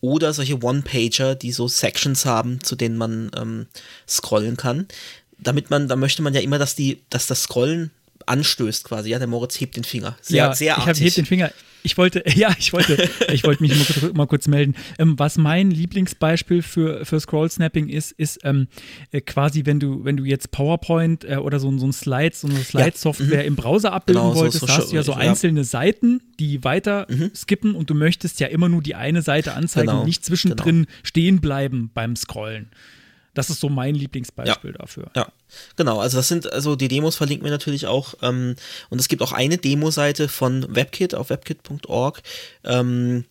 Oder 0.00 0.34
solche 0.34 0.62
One-Pager, 0.62 1.34
die 1.34 1.52
so 1.52 1.66
Sections 1.66 2.26
haben, 2.26 2.62
zu 2.62 2.76
denen 2.76 2.98
man 2.98 3.30
ähm, 3.36 3.66
scrollen 4.06 4.56
kann. 4.56 4.86
Damit 5.38 5.70
man, 5.70 5.88
da 5.88 5.96
möchte 5.96 6.22
man 6.22 6.34
ja 6.34 6.40
immer, 6.40 6.58
dass 6.58 6.74
die, 6.74 7.02
dass 7.08 7.26
das 7.26 7.44
Scrollen 7.44 7.90
anstößt 8.26 8.84
quasi. 8.84 9.10
Ja, 9.10 9.18
der 9.18 9.28
Moritz 9.28 9.60
hebt 9.60 9.76
den 9.76 9.84
Finger. 9.84 10.16
Sehr, 10.20 10.36
ja, 10.36 10.54
sehr 10.54 10.72
ich 10.74 10.78
habe 10.78 10.90
artig. 10.90 11.14
den 11.14 11.26
Finger. 11.26 11.50
Ich 11.86 11.98
wollte, 11.98 12.24
ja, 12.34 12.50
ich 12.58 12.72
wollte, 12.72 13.10
ich 13.30 13.44
wollte 13.44 13.62
mich 13.62 13.76
mal 13.76 13.84
kurz, 13.84 14.14
mal 14.14 14.26
kurz 14.26 14.48
melden. 14.48 14.74
Ähm, 14.98 15.18
was 15.18 15.36
mein 15.36 15.70
Lieblingsbeispiel 15.70 16.62
für, 16.62 17.04
für 17.04 17.20
Scroll-Snapping 17.20 17.88
ist, 17.90 18.12
ist 18.12 18.38
ähm, 18.42 18.68
äh, 19.12 19.20
quasi, 19.20 19.66
wenn 19.66 19.80
du, 19.80 20.02
wenn 20.02 20.16
du 20.16 20.24
jetzt 20.24 20.50
PowerPoint 20.50 21.24
äh, 21.24 21.36
oder 21.36 21.60
so, 21.60 21.76
so 21.76 21.86
ein 21.86 21.92
Slide, 21.92 22.34
so 22.34 22.48
eine 22.48 22.64
Slide-Software 22.64 23.44
im 23.44 23.54
Browser 23.54 23.92
abbilden 23.92 24.22
Genau, 24.22 24.34
so- 24.34 24.40
wolltest, 24.40 24.60
so 24.60 24.66
da 24.66 24.76
hast 24.78 24.92
du 24.92 24.96
ja 24.96 25.02
so 25.02 25.12
ja. 25.12 25.18
einzelne 25.18 25.64
Seiten, 25.64 26.22
die 26.40 26.64
weiter 26.64 27.06
skippen 27.34 27.74
und 27.74 27.90
du 27.90 27.94
möchtest 27.94 28.40
ja 28.40 28.46
immer 28.46 28.70
nur 28.70 28.80
die 28.82 28.94
eine 28.94 29.20
Seite 29.20 29.52
anzeigen 29.52 29.88
Genau, 29.88 30.00
und 30.00 30.06
nicht 30.06 30.24
zwischendrin 30.24 30.86
stehen 31.02 31.42
bleiben 31.42 31.90
beim 31.92 32.16
Scrollen. 32.16 32.70
Das 33.34 33.50
ist 33.50 33.60
so 33.60 33.68
mein 33.68 33.94
Lieblingsbeispiel 33.94 34.72
dafür. 34.72 35.10
Ja, 35.14 35.28
genau. 35.76 36.00
Also 36.00 36.16
das 36.16 36.28
sind, 36.28 36.52
also 36.52 36.76
die 36.76 36.88
Demos 36.88 37.16
verlinken 37.16 37.44
wir 37.44 37.50
natürlich 37.50 37.86
auch. 37.86 38.14
Ähm, 38.22 38.56
und 38.90 39.00
es 39.00 39.08
gibt 39.08 39.22
auch 39.22 39.32
eine 39.32 39.58
Demo-Seite 39.58 40.28
von 40.28 40.74
WebKit 40.74 41.14
auf 41.14 41.30
webkit.org. 41.30 42.22
Ähm, 42.64 43.24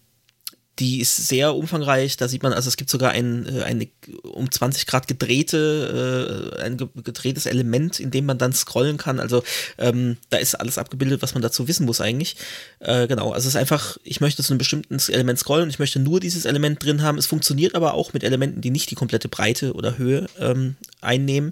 die 0.79 1.01
ist 1.01 1.27
sehr 1.27 1.55
umfangreich. 1.55 2.17
Da 2.17 2.27
sieht 2.27 2.41
man, 2.41 2.51
also 2.51 2.67
es 2.67 2.77
gibt 2.77 2.89
sogar 2.89 3.11
ein, 3.11 3.45
äh, 3.45 3.61
eine 3.63 3.87
um 4.23 4.51
20 4.51 4.87
Grad 4.87 5.07
gedrehte, 5.07 6.55
äh, 6.57 6.61
ein 6.61 6.77
ge- 6.77 6.87
gedrehtes 7.03 7.45
Element, 7.45 7.99
in 7.99 8.09
dem 8.09 8.25
man 8.25 8.37
dann 8.39 8.53
scrollen 8.53 8.97
kann. 8.97 9.19
Also 9.19 9.43
ähm, 9.77 10.17
da 10.31 10.37
ist 10.37 10.55
alles 10.55 10.77
abgebildet, 10.79 11.21
was 11.21 11.35
man 11.35 11.43
dazu 11.43 11.67
wissen 11.67 11.85
muss 11.85 12.01
eigentlich. 12.01 12.37
Äh, 12.79 13.07
genau, 13.07 13.31
also 13.31 13.47
es 13.47 13.53
ist 13.53 13.59
einfach, 13.59 13.97
ich 14.03 14.19
möchte 14.19 14.41
zu 14.41 14.53
einem 14.53 14.57
bestimmten 14.57 14.97
Element 15.09 15.37
scrollen 15.37 15.65
und 15.65 15.69
ich 15.69 15.79
möchte 15.79 15.99
nur 15.99 16.19
dieses 16.19 16.45
Element 16.45 16.83
drin 16.83 17.03
haben. 17.03 17.19
Es 17.19 17.27
funktioniert 17.27 17.75
aber 17.75 17.93
auch 17.93 18.13
mit 18.13 18.23
Elementen, 18.23 18.61
die 18.61 18.71
nicht 18.71 18.89
die 18.89 18.95
komplette 18.95 19.29
Breite 19.29 19.73
oder 19.73 19.97
Höhe 19.99 20.27
ähm, 20.39 20.75
einnehmen. 21.01 21.51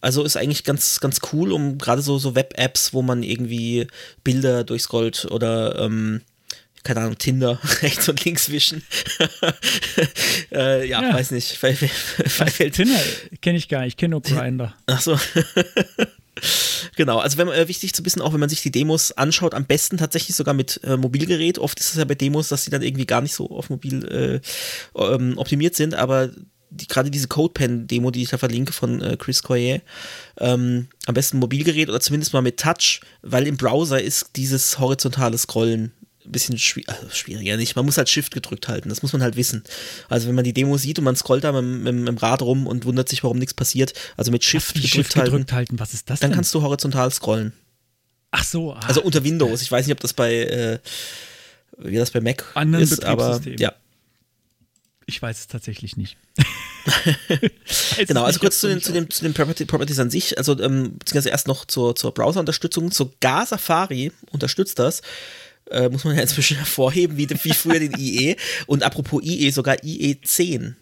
Also 0.00 0.22
ist 0.22 0.36
eigentlich 0.36 0.64
ganz, 0.64 1.00
ganz 1.00 1.20
cool, 1.32 1.52
um 1.52 1.76
gerade 1.76 2.02
so, 2.02 2.18
so 2.18 2.34
Web-Apps, 2.34 2.94
wo 2.94 3.02
man 3.02 3.22
irgendwie 3.22 3.88
Bilder 4.22 4.64
durchscrollt 4.64 5.26
oder 5.30 5.78
ähm, 5.80 6.22
keine 6.88 7.00
Ahnung, 7.00 7.18
Tinder 7.18 7.60
rechts 7.82 8.08
und 8.08 8.24
links 8.24 8.48
wischen. 8.48 8.82
äh, 10.52 10.88
ja, 10.88 11.02
Ja. 11.02 11.12
weiß 11.14 11.32
nicht. 11.32 11.62
Weil, 11.62 11.76
weil, 11.78 12.70
Tinder 12.70 12.98
kenne 13.42 13.58
ich 13.58 13.68
gar 13.68 13.80
nicht, 13.80 13.88
ich 13.88 13.96
kenne 13.98 14.12
nur 14.12 14.22
Grindr. 14.22 14.74
Ach 14.86 14.98
so. 14.98 15.18
genau, 16.96 17.18
also 17.18 17.36
wenn 17.36 17.46
man, 17.48 17.56
äh, 17.56 17.68
wichtig 17.68 17.92
zu 17.92 18.06
wissen, 18.06 18.22
auch 18.22 18.32
wenn 18.32 18.40
man 18.40 18.48
sich 18.48 18.62
die 18.62 18.70
Demos 18.70 19.12
anschaut, 19.12 19.52
am 19.52 19.66
besten 19.66 19.98
tatsächlich 19.98 20.34
sogar 20.34 20.54
mit 20.54 20.80
äh, 20.82 20.96
Mobilgerät. 20.96 21.58
Oft 21.58 21.78
ist 21.78 21.90
es 21.90 21.96
ja 21.96 22.06
bei 22.06 22.14
Demos, 22.14 22.48
dass 22.48 22.64
sie 22.64 22.70
dann 22.70 22.80
irgendwie 22.80 23.04
gar 23.06 23.20
nicht 23.20 23.34
so 23.34 23.50
auf 23.50 23.68
mobil 23.68 24.42
äh, 24.96 24.98
ähm, 24.98 25.36
optimiert 25.36 25.74
sind, 25.74 25.92
aber 25.94 26.30
die, 26.70 26.86
gerade 26.86 27.10
diese 27.10 27.28
CodePen-Demo, 27.28 28.10
die 28.10 28.22
ich 28.22 28.30
da 28.30 28.38
verlinke 28.38 28.72
von 28.72 29.02
äh, 29.02 29.18
Chris 29.18 29.42
Coyer, 29.42 29.80
ähm, 30.38 30.88
am 31.04 31.14
besten 31.14 31.38
Mobilgerät 31.38 31.90
oder 31.90 32.00
zumindest 32.00 32.32
mal 32.32 32.40
mit 32.40 32.58
Touch, 32.58 33.00
weil 33.20 33.46
im 33.46 33.58
Browser 33.58 34.00
ist 34.00 34.36
dieses 34.36 34.78
horizontale 34.78 35.36
Scrollen 35.36 35.92
ein 36.28 36.32
bisschen 36.32 36.58
schwi 36.58 36.84
also 36.86 37.08
schwieriger 37.10 37.56
nicht. 37.56 37.76
Man 37.76 37.84
muss 37.84 37.98
halt 37.98 38.08
Shift 38.08 38.32
gedrückt 38.32 38.68
halten, 38.68 38.88
das 38.88 39.02
muss 39.02 39.12
man 39.12 39.22
halt 39.22 39.36
wissen. 39.36 39.64
Also 40.08 40.28
wenn 40.28 40.34
man 40.34 40.44
die 40.44 40.52
Demo 40.52 40.76
sieht 40.76 40.98
und 40.98 41.04
man 41.04 41.16
scrollt 41.16 41.44
da 41.44 41.52
mit, 41.52 41.64
mit, 41.64 41.94
mit 41.94 42.08
dem 42.08 42.18
Rad 42.18 42.42
rum 42.42 42.66
und 42.66 42.84
wundert 42.84 43.08
sich, 43.08 43.24
warum 43.24 43.38
nichts 43.38 43.54
passiert, 43.54 43.94
also 44.16 44.30
mit 44.30 44.44
Shift 44.44 44.74
Wie 44.74 44.82
gedrückt 44.82 44.94
Shift 44.94 45.16
halten, 45.16 45.30
gedrückt 45.32 45.52
halten, 45.52 45.78
was 45.78 45.94
ist 45.94 46.10
das 46.10 46.20
dann 46.20 46.30
denn? 46.30 46.36
kannst 46.36 46.54
du 46.54 46.62
horizontal 46.62 47.10
scrollen. 47.10 47.52
Ach 48.30 48.44
so, 48.44 48.74
ah, 48.74 48.80
Also 48.86 49.02
unter 49.02 49.24
Windows. 49.24 49.62
Ich 49.62 49.72
weiß 49.72 49.86
nicht, 49.86 49.92
ob 49.92 50.00
das 50.00 50.12
bei, 50.12 50.34
äh, 50.34 50.78
wie 51.78 51.96
das 51.96 52.10
bei 52.10 52.20
Mac 52.20 52.44
Anderen 52.54 52.84
ist, 52.84 53.04
aber 53.04 53.40
ja. 53.44 53.72
Ich 55.06 55.22
weiß 55.22 55.38
es 55.38 55.46
tatsächlich 55.46 55.96
nicht. 55.96 56.18
genau, 58.06 58.24
also 58.24 58.40
kurz 58.40 58.60
zu 58.60 58.68
den, 58.68 58.82
zu 58.82 58.92
den, 58.92 59.08
zu 59.08 59.24
den 59.24 59.32
Properties 59.32 59.98
an 59.98 60.10
sich, 60.10 60.36
also 60.36 60.58
ähm, 60.60 60.98
beziehungsweise 60.98 61.30
erst 61.30 61.48
noch 61.48 61.64
zur, 61.64 61.96
zur 61.96 62.12
Browser-Unterstützung. 62.12 62.90
Sogar 62.92 63.46
Safari 63.46 64.12
unterstützt 64.30 64.78
das. 64.78 65.00
Äh, 65.70 65.88
muss 65.88 66.04
man 66.04 66.16
ja 66.16 66.22
inzwischen 66.22 66.56
hervorheben, 66.58 67.16
wie, 67.16 67.28
wie 67.28 67.52
früher 67.52 67.78
den 67.78 67.92
IE. 67.98 68.36
Und 68.66 68.82
apropos 68.82 69.22
IE, 69.22 69.50
sogar 69.50 69.82
IE 69.84 70.20
10 70.20 70.76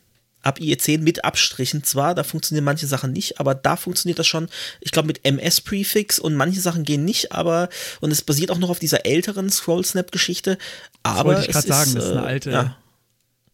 ab 0.46 0.60
IE10 0.60 1.00
mit 1.00 1.24
Abstrichen 1.24 1.82
zwar, 1.82 2.14
da 2.14 2.22
funktionieren 2.22 2.64
manche 2.64 2.86
Sachen 2.86 3.12
nicht, 3.12 3.40
aber 3.40 3.54
da 3.54 3.76
funktioniert 3.76 4.18
das 4.18 4.28
schon, 4.28 4.48
ich 4.80 4.92
glaube 4.92 5.08
mit 5.08 5.24
MS-Prefix 5.24 6.18
und 6.18 6.34
manche 6.34 6.60
Sachen 6.60 6.84
gehen 6.84 7.04
nicht, 7.04 7.32
aber 7.32 7.68
und 8.00 8.12
es 8.12 8.22
basiert 8.22 8.50
auch 8.50 8.58
noch 8.58 8.70
auf 8.70 8.78
dieser 8.78 9.04
älteren 9.04 9.50
Scroll-Snap-Geschichte. 9.50 10.56
Aber 11.02 11.34
das 11.34 11.38
wollte 11.38 11.50
ich 11.50 11.52
gerade 11.52 11.68
sagen, 11.68 11.94
das 11.94 12.04
ist 12.04 12.10
eine 12.12 12.20
äh, 12.20 12.26
alte 12.26 12.50
ja. 12.50 12.76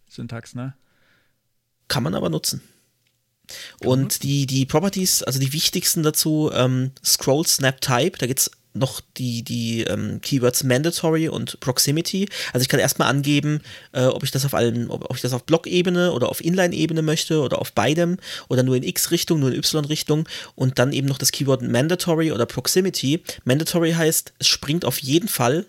Syntax, 0.09 0.55
ne? 0.55 0.75
Kann 1.89 2.03
man 2.03 2.15
aber 2.15 2.29
nutzen. 2.29 2.63
Und 3.83 4.23
die, 4.23 4.47
die 4.47 4.67
Properties, 4.67 5.23
also 5.23 5.39
die 5.39 5.53
wichtigsten 5.53 6.03
dazu, 6.03 6.51
ähm, 6.55 6.93
Scroll 7.05 7.47
Snap 7.47 7.81
Type, 7.81 8.19
da 8.19 8.27
gibt 8.27 8.41
es 8.41 8.51
noch 8.75 9.01
die, 9.17 9.43
die 9.43 9.83
ähm, 9.83 10.21
Keywords 10.21 10.65
Mandatory 10.65 11.29
und 11.29 11.61
Proximity. 11.61 12.29
Also 12.53 12.63
ich 12.63 12.69
kann 12.69 12.81
erstmal 12.81 13.09
angeben, 13.09 13.61
äh, 13.93 14.05
ob 14.05 14.23
ich 14.23 14.31
das 14.31 14.45
auf 14.45 14.55
allen, 14.55 14.91
ob, 14.91 15.05
ob 15.11 15.17
ich 15.17 15.23
das 15.23 15.33
auf 15.33 15.45
Block-Ebene 15.45 16.13
oder 16.13 16.29
auf 16.29 16.43
Inline-Ebene 16.43 17.03
möchte 17.03 17.41
oder 17.41 17.61
auf 17.61 17.73
beidem 17.73 18.19
oder 18.49 18.63
nur 18.63 18.77
in 18.77 18.83
X-Richtung, 18.83 19.41
nur 19.41 19.51
in 19.51 19.59
Y-Richtung 19.59 20.29
und 20.55 20.79
dann 20.79 20.93
eben 20.93 21.09
noch 21.09 21.19
das 21.19 21.33
Keyword 21.33 21.63
Mandatory 21.63 22.33
oder 22.33 22.47
Proximity. 22.47 23.23
Mandatory 23.45 23.93
heißt, 23.93 24.33
es 24.39 24.49
springt 24.49 24.85
auf 24.85 24.99
jeden 24.99 25.29
Fall 25.29 25.67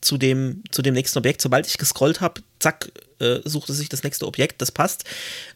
zu 0.00 0.18
dem, 0.18 0.62
zu 0.70 0.82
dem 0.82 0.94
nächsten 0.94 1.18
Objekt. 1.18 1.40
Sobald 1.40 1.66
ich 1.66 1.78
gescrollt 1.78 2.20
habe, 2.20 2.42
zack, 2.58 2.90
äh, 3.18 3.40
sucht 3.44 3.70
es 3.70 3.78
sich 3.78 3.88
das 3.88 4.02
nächste 4.02 4.26
Objekt, 4.26 4.62
das 4.62 4.72
passt. 4.72 5.04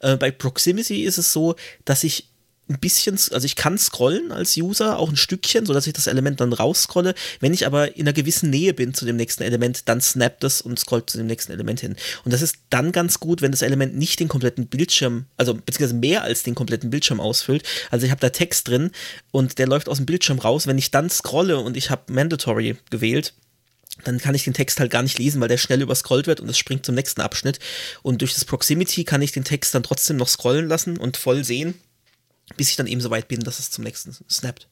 Äh, 0.00 0.16
bei 0.16 0.30
Proximity 0.30 1.04
ist 1.04 1.18
es 1.18 1.32
so, 1.32 1.56
dass 1.84 2.04
ich 2.04 2.29
ein 2.70 2.78
bisschen, 2.78 3.18
also 3.32 3.44
ich 3.44 3.56
kann 3.56 3.76
scrollen 3.76 4.30
als 4.32 4.56
User, 4.56 4.98
auch 4.98 5.10
ein 5.10 5.16
Stückchen, 5.16 5.66
sodass 5.66 5.86
ich 5.86 5.92
das 5.92 6.06
Element 6.06 6.40
dann 6.40 6.52
rausscrolle. 6.52 7.14
Wenn 7.40 7.52
ich 7.52 7.66
aber 7.66 7.96
in 7.96 8.02
einer 8.02 8.12
gewissen 8.12 8.48
Nähe 8.48 8.72
bin 8.72 8.94
zu 8.94 9.04
dem 9.04 9.16
nächsten 9.16 9.42
Element, 9.42 9.88
dann 9.88 10.00
snappt 10.00 10.44
es 10.44 10.60
und 10.60 10.78
scrollt 10.78 11.10
zu 11.10 11.18
dem 11.18 11.26
nächsten 11.26 11.52
Element 11.52 11.80
hin. 11.80 11.96
Und 12.24 12.32
das 12.32 12.42
ist 12.42 12.56
dann 12.70 12.92
ganz 12.92 13.18
gut, 13.18 13.42
wenn 13.42 13.50
das 13.50 13.62
Element 13.62 13.96
nicht 13.96 14.20
den 14.20 14.28
kompletten 14.28 14.68
Bildschirm, 14.68 15.26
also 15.36 15.54
beziehungsweise 15.54 15.94
mehr 15.94 16.22
als 16.22 16.44
den 16.44 16.54
kompletten 16.54 16.90
Bildschirm 16.90 17.20
ausfüllt. 17.20 17.64
Also 17.90 18.06
ich 18.06 18.12
habe 18.12 18.20
da 18.20 18.30
Text 18.30 18.68
drin 18.68 18.92
und 19.32 19.58
der 19.58 19.66
läuft 19.66 19.88
aus 19.88 19.96
dem 19.96 20.06
Bildschirm 20.06 20.38
raus. 20.38 20.66
Wenn 20.66 20.78
ich 20.78 20.92
dann 20.92 21.10
scrolle 21.10 21.58
und 21.58 21.76
ich 21.76 21.90
habe 21.90 22.12
Mandatory 22.12 22.76
gewählt, 22.90 23.34
dann 24.04 24.18
kann 24.18 24.34
ich 24.34 24.44
den 24.44 24.54
Text 24.54 24.78
halt 24.78 24.92
gar 24.92 25.02
nicht 25.02 25.18
lesen, 25.18 25.40
weil 25.40 25.48
der 25.48 25.58
schnell 25.58 25.82
überscrollt 25.82 26.28
wird 26.28 26.40
und 26.40 26.48
es 26.48 26.56
springt 26.56 26.86
zum 26.86 26.94
nächsten 26.94 27.20
Abschnitt. 27.20 27.58
Und 28.02 28.20
durch 28.20 28.32
das 28.32 28.44
Proximity 28.44 29.04
kann 29.04 29.20
ich 29.20 29.32
den 29.32 29.44
Text 29.44 29.74
dann 29.74 29.82
trotzdem 29.82 30.16
noch 30.16 30.28
scrollen 30.28 30.68
lassen 30.68 30.96
und 30.96 31.16
voll 31.16 31.44
sehen 31.44 31.74
bis 32.56 32.70
ich 32.70 32.76
dann 32.76 32.86
eben 32.86 33.00
so 33.00 33.10
weit 33.10 33.28
bin, 33.28 33.40
dass 33.40 33.58
es 33.58 33.70
zum 33.70 33.84
nächsten 33.84 34.12
snappt. 34.28 34.68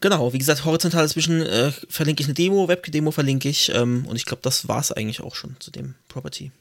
Genau, 0.00 0.32
wie 0.32 0.38
gesagt, 0.38 0.64
horizontal 0.64 1.08
zwischen 1.08 1.40
äh, 1.40 1.72
verlinke 1.88 2.22
ich 2.22 2.26
eine 2.26 2.34
Demo, 2.34 2.68
Webkit-Demo 2.68 3.10
verlinke 3.10 3.48
ich 3.48 3.72
ähm, 3.74 4.04
und 4.06 4.16
ich 4.16 4.26
glaube, 4.26 4.42
das 4.42 4.68
war 4.68 4.80
es 4.80 4.92
eigentlich 4.92 5.22
auch 5.22 5.34
schon 5.34 5.56
zu 5.60 5.70
dem 5.70 5.94
Property. 6.08 6.52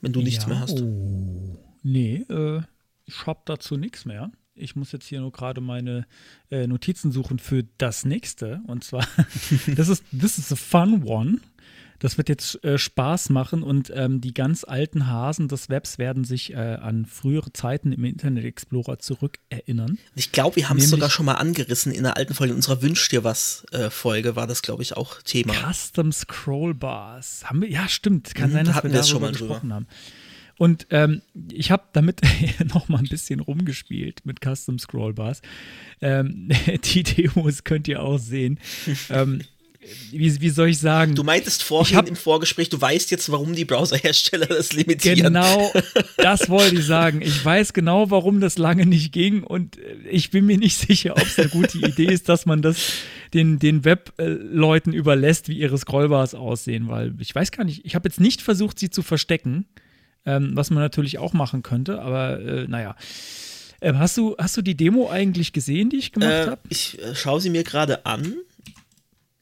Wenn 0.00 0.12
du 0.12 0.22
nichts 0.22 0.44
ja, 0.44 0.48
mehr 0.48 0.60
hast. 0.60 0.80
Oh. 0.80 1.58
Nee, 1.82 2.24
äh, 2.30 2.62
ich 3.04 3.26
habe 3.26 3.40
dazu 3.44 3.76
nichts 3.76 4.04
mehr. 4.04 4.30
Ich 4.54 4.76
muss 4.76 4.92
jetzt 4.92 5.06
hier 5.06 5.20
nur 5.20 5.32
gerade 5.32 5.60
meine 5.60 6.06
äh, 6.50 6.66
Notizen 6.66 7.12
suchen 7.12 7.38
für 7.38 7.64
das 7.78 8.04
nächste. 8.04 8.60
Und 8.66 8.84
zwar, 8.84 9.06
das 9.66 9.88
ist 9.88 10.04
This 10.10 10.38
is 10.38 10.52
a 10.52 10.56
fun 10.56 11.02
one. 11.04 11.40
Das 11.98 12.16
wird 12.16 12.28
jetzt 12.28 12.62
äh, 12.64 12.78
Spaß 12.78 13.30
machen 13.30 13.62
und 13.62 13.92
ähm, 13.94 14.20
die 14.20 14.32
ganz 14.32 14.64
alten 14.64 15.06
Hasen 15.08 15.48
des 15.48 15.68
Webs 15.68 15.98
werden 15.98 16.24
sich 16.24 16.52
äh, 16.52 16.56
an 16.56 17.06
frühere 17.06 17.52
Zeiten 17.52 17.92
im 17.92 18.04
Internet 18.04 18.44
Explorer 18.44 18.98
zurückerinnern. 18.98 19.98
Ich 20.14 20.32
glaube, 20.32 20.56
wir 20.56 20.68
haben 20.68 20.78
es 20.78 20.90
sogar 20.90 21.10
schon 21.10 21.26
mal 21.26 21.34
angerissen 21.34 21.92
in 21.92 22.06
einer 22.06 22.16
alten 22.16 22.34
Folge, 22.34 22.52
in 22.52 22.56
unserer 22.56 22.82
Wünsch 22.82 23.08
dir 23.08 23.24
was 23.24 23.66
äh, 23.72 23.90
Folge 23.90 24.36
war 24.36 24.46
das, 24.46 24.62
glaube 24.62 24.82
ich, 24.82 24.96
auch 24.96 25.22
Thema. 25.22 25.54
Custom 25.54 26.12
Scroll 26.12 26.74
Bars. 26.74 27.42
Haben 27.44 27.62
wir, 27.62 27.70
ja, 27.70 27.88
stimmt. 27.88 28.34
Kann 28.34 28.50
mhm, 28.50 28.54
sein, 28.54 28.64
dass 28.66 28.76
wir 28.76 28.90
darüber 28.90 29.02
schon 29.04 29.20
mal 29.20 29.32
gesprochen 29.32 29.60
drüber. 29.60 29.74
haben. 29.74 29.86
Und 30.58 30.88
ähm, 30.90 31.22
ich 31.52 31.70
habe 31.70 31.84
damit 31.92 32.20
noch 32.74 32.88
mal 32.88 32.98
ein 32.98 33.08
bisschen 33.08 33.40
rumgespielt 33.40 34.26
mit 34.26 34.40
Custom 34.44 34.78
Scroll 34.78 35.14
Bars. 35.14 35.40
Ähm, 36.00 36.50
die 36.84 37.02
Demos 37.04 37.64
könnt 37.64 37.88
ihr 37.88 38.02
auch 38.02 38.18
sehen. 38.18 38.58
ähm, 39.10 39.42
wie, 40.10 40.40
wie 40.40 40.50
soll 40.50 40.70
ich 40.70 40.78
sagen? 40.78 41.14
Du 41.14 41.22
meintest 41.22 41.62
vorhin 41.62 41.96
hab, 41.96 42.08
im 42.08 42.16
Vorgespräch, 42.16 42.68
du 42.68 42.80
weißt 42.80 43.10
jetzt, 43.12 43.30
warum 43.30 43.54
die 43.54 43.64
Browserhersteller 43.64 44.46
das 44.46 44.72
limitieren. 44.72 45.34
Genau, 45.34 45.72
das 46.16 46.48
wollte 46.48 46.76
ich 46.76 46.84
sagen. 46.84 47.22
Ich 47.22 47.44
weiß 47.44 47.72
genau, 47.72 48.10
warum 48.10 48.40
das 48.40 48.58
lange 48.58 48.86
nicht 48.86 49.12
ging 49.12 49.44
und 49.44 49.78
ich 50.10 50.30
bin 50.30 50.46
mir 50.46 50.58
nicht 50.58 50.76
sicher, 50.88 51.12
ob 51.12 51.22
es 51.22 51.38
eine 51.38 51.48
gute 51.48 51.78
Idee 51.78 52.06
ist, 52.06 52.28
dass 52.28 52.44
man 52.44 52.60
das 52.60 52.92
den, 53.34 53.58
den 53.58 53.84
Web-Leuten 53.84 54.92
überlässt, 54.92 55.48
wie 55.48 55.58
ihre 55.58 55.78
Scrollbars 55.78 56.34
aussehen, 56.34 56.88
weil 56.88 57.14
ich 57.20 57.34
weiß 57.34 57.52
gar 57.52 57.64
nicht, 57.64 57.84
ich 57.84 57.94
habe 57.94 58.08
jetzt 58.08 58.20
nicht 58.20 58.42
versucht, 58.42 58.78
sie 58.80 58.90
zu 58.90 59.02
verstecken, 59.02 59.66
ähm, 60.26 60.52
was 60.54 60.70
man 60.70 60.82
natürlich 60.82 61.18
auch 61.18 61.34
machen 61.34 61.62
könnte, 61.62 62.02
aber 62.02 62.40
äh, 62.40 62.66
naja. 62.66 62.96
Ähm, 63.80 64.00
hast, 64.00 64.16
du, 64.16 64.34
hast 64.38 64.56
du 64.56 64.62
die 64.62 64.76
Demo 64.76 65.08
eigentlich 65.08 65.52
gesehen, 65.52 65.88
die 65.88 65.98
ich 65.98 66.10
gemacht 66.10 66.32
äh, 66.32 66.46
habe? 66.46 66.60
Ich 66.68 67.00
äh, 67.00 67.14
schaue 67.14 67.40
sie 67.40 67.50
mir 67.50 67.62
gerade 67.62 68.06
an. 68.06 68.34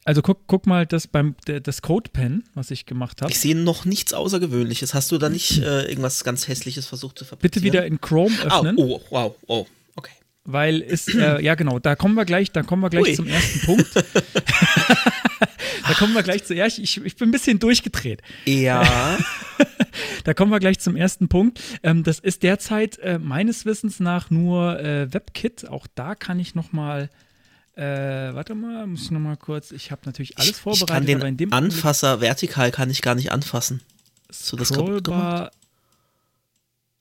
Also 0.06 0.22
guck, 0.22 0.46
guck 0.46 0.68
mal 0.68 0.86
das 0.86 1.08
beim 1.08 1.34
das 1.44 1.82
Codepen, 1.82 2.44
was 2.54 2.70
ich 2.70 2.86
gemacht 2.86 3.22
habe. 3.22 3.32
Ich 3.32 3.40
sehe 3.40 3.56
noch 3.56 3.84
nichts 3.84 4.14
Außergewöhnliches. 4.14 4.94
Hast 4.94 5.10
du 5.10 5.18
da 5.18 5.28
nicht 5.28 5.58
äh, 5.58 5.82
irgendwas 5.82 6.22
ganz 6.22 6.46
hässliches 6.46 6.86
versucht 6.86 7.18
zu 7.18 7.24
verpacken? 7.24 7.42
Bitte 7.42 7.62
wieder 7.64 7.84
in 7.84 8.00
Chrome 8.00 8.32
öffnen. 8.44 8.76
Oh, 8.78 9.00
oh 9.00 9.06
wow, 9.10 9.34
oh, 9.48 9.66
okay. 9.96 10.12
Weil 10.44 10.78
ist 10.80 11.12
äh, 11.12 11.42
ja 11.42 11.56
genau, 11.56 11.80
da 11.80 11.96
kommen 11.96 12.14
wir 12.14 12.24
gleich, 12.24 12.52
da 12.52 12.62
kommen 12.62 12.82
wir 12.82 12.90
gleich 12.90 13.02
Ui. 13.02 13.14
zum 13.14 13.26
ersten 13.26 13.66
Punkt. 13.66 13.96
da 15.88 15.94
kommen 15.94 16.14
wir 16.14 16.22
gleich 16.22 16.44
zu. 16.44 16.54
Ja, 16.54 16.66
ich, 16.66 17.04
ich 17.04 17.16
bin 17.16 17.28
ein 17.28 17.32
bisschen 17.32 17.58
durchgedreht. 17.58 18.22
Ja. 18.44 19.18
da 20.24 20.34
kommen 20.34 20.52
wir 20.52 20.60
gleich 20.60 20.78
zum 20.78 20.94
ersten 20.94 21.26
Punkt. 21.26 21.60
Ähm, 21.82 22.04
das 22.04 22.20
ist 22.20 22.44
derzeit 22.44 23.00
äh, 23.00 23.18
meines 23.18 23.66
Wissens 23.66 23.98
nach 23.98 24.30
nur 24.30 24.78
äh, 24.78 25.12
WebKit. 25.12 25.68
Auch 25.68 25.88
da 25.96 26.14
kann 26.14 26.38
ich 26.38 26.54
noch 26.54 26.70
mal 26.70 27.10
äh, 27.76 28.34
warte 28.34 28.54
mal, 28.54 28.86
muss 28.86 29.02
ich 29.02 29.10
noch 29.10 29.20
mal 29.20 29.36
kurz. 29.36 29.70
Ich 29.70 29.90
habe 29.90 30.00
natürlich 30.06 30.38
alles 30.38 30.58
vorbereitet. 30.58 31.08
Ich 31.08 31.20
kann 31.20 31.36
den 31.36 31.52
Anfasser 31.52 32.20
vertikal 32.22 32.70
kann 32.70 32.90
ich 32.90 33.02
gar 33.02 33.14
nicht 33.14 33.32
anfassen. 33.32 33.82
Scrollbar, 34.32 35.50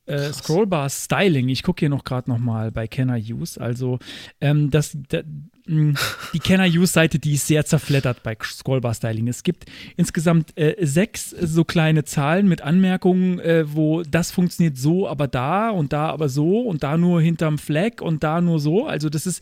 äh, 0.05 0.34
Scrollbar 0.34 0.89
Styling. 0.89 1.47
Ich 1.47 1.63
gucke 1.63 1.80
hier 1.80 1.89
noch 1.89 2.03
gerade 2.03 2.30
noch 2.30 2.39
mal 2.39 2.71
bei 2.71 2.88
Kenner 2.88 3.17
Use. 3.17 3.59
Also 3.59 3.99
ähm, 4.41 4.69
das, 4.69 4.97
da, 5.07 5.21
mh, 5.65 5.97
die 6.34 6.39
Kenner 6.39 6.65
Use 6.65 6.91
Seite, 6.91 7.19
die 7.19 7.36
ist 7.36 7.47
sehr 7.47 7.65
zerfleddert 7.65 8.21
bei 8.21 8.38
Scrollbar 8.43 8.93
Styling. 8.93 9.30
Es 9.30 9.43
gibt 9.43 9.65
insgesamt 9.95 10.57
äh, 10.57 10.76
sechs 10.86 11.30
so 11.30 11.63
kleine 11.63 12.03
Zahlen 12.03 12.49
mit 12.49 12.61
Anmerkungen, 12.61 13.39
äh, 13.39 13.63
wo 13.73 14.03
das 14.03 14.32
funktioniert 14.32 14.78
so, 14.78 15.07
aber 15.07 15.30
da 15.30 15.69
und 15.69 15.93
da 15.93 16.09
aber 16.09 16.28
so 16.28 16.59
und 16.59 16.84
da 16.84 16.97
nur 16.97 17.21
hinterm 17.21 17.59
Flag 17.59 18.01
und 18.01 18.23
da 18.23 18.41
nur 18.41 18.59
so. 18.59 18.86
Also 18.86 19.09
das 19.09 19.26
ist 19.26 19.41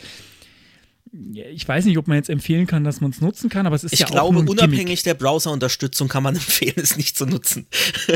ich 1.34 1.68
weiß 1.68 1.86
nicht, 1.86 1.98
ob 2.00 2.08
man 2.08 2.18
jetzt 2.18 2.30
empfehlen 2.30 2.66
kann, 2.66 2.84
dass 2.84 3.00
man 3.00 3.12
es 3.12 3.22
nutzen 3.22 3.48
kann, 3.48 3.68
aber 3.68 3.76
es 3.76 3.84
ist 3.84 3.94
ich 3.94 4.00
ja 4.00 4.08
glaube, 4.08 4.22
auch 4.22 4.30
Ich 4.30 4.46
glaube, 4.46 4.52
unabhängig 4.52 4.86
Gimmick. 4.86 5.04
der 5.04 5.14
Browser-Unterstützung 5.14 6.08
kann 6.08 6.24
man 6.24 6.36
empfehlen, 6.36 6.74
es 6.78 6.98
nicht 6.98 7.16
zu 7.16 7.28
nutzen. 7.28 7.68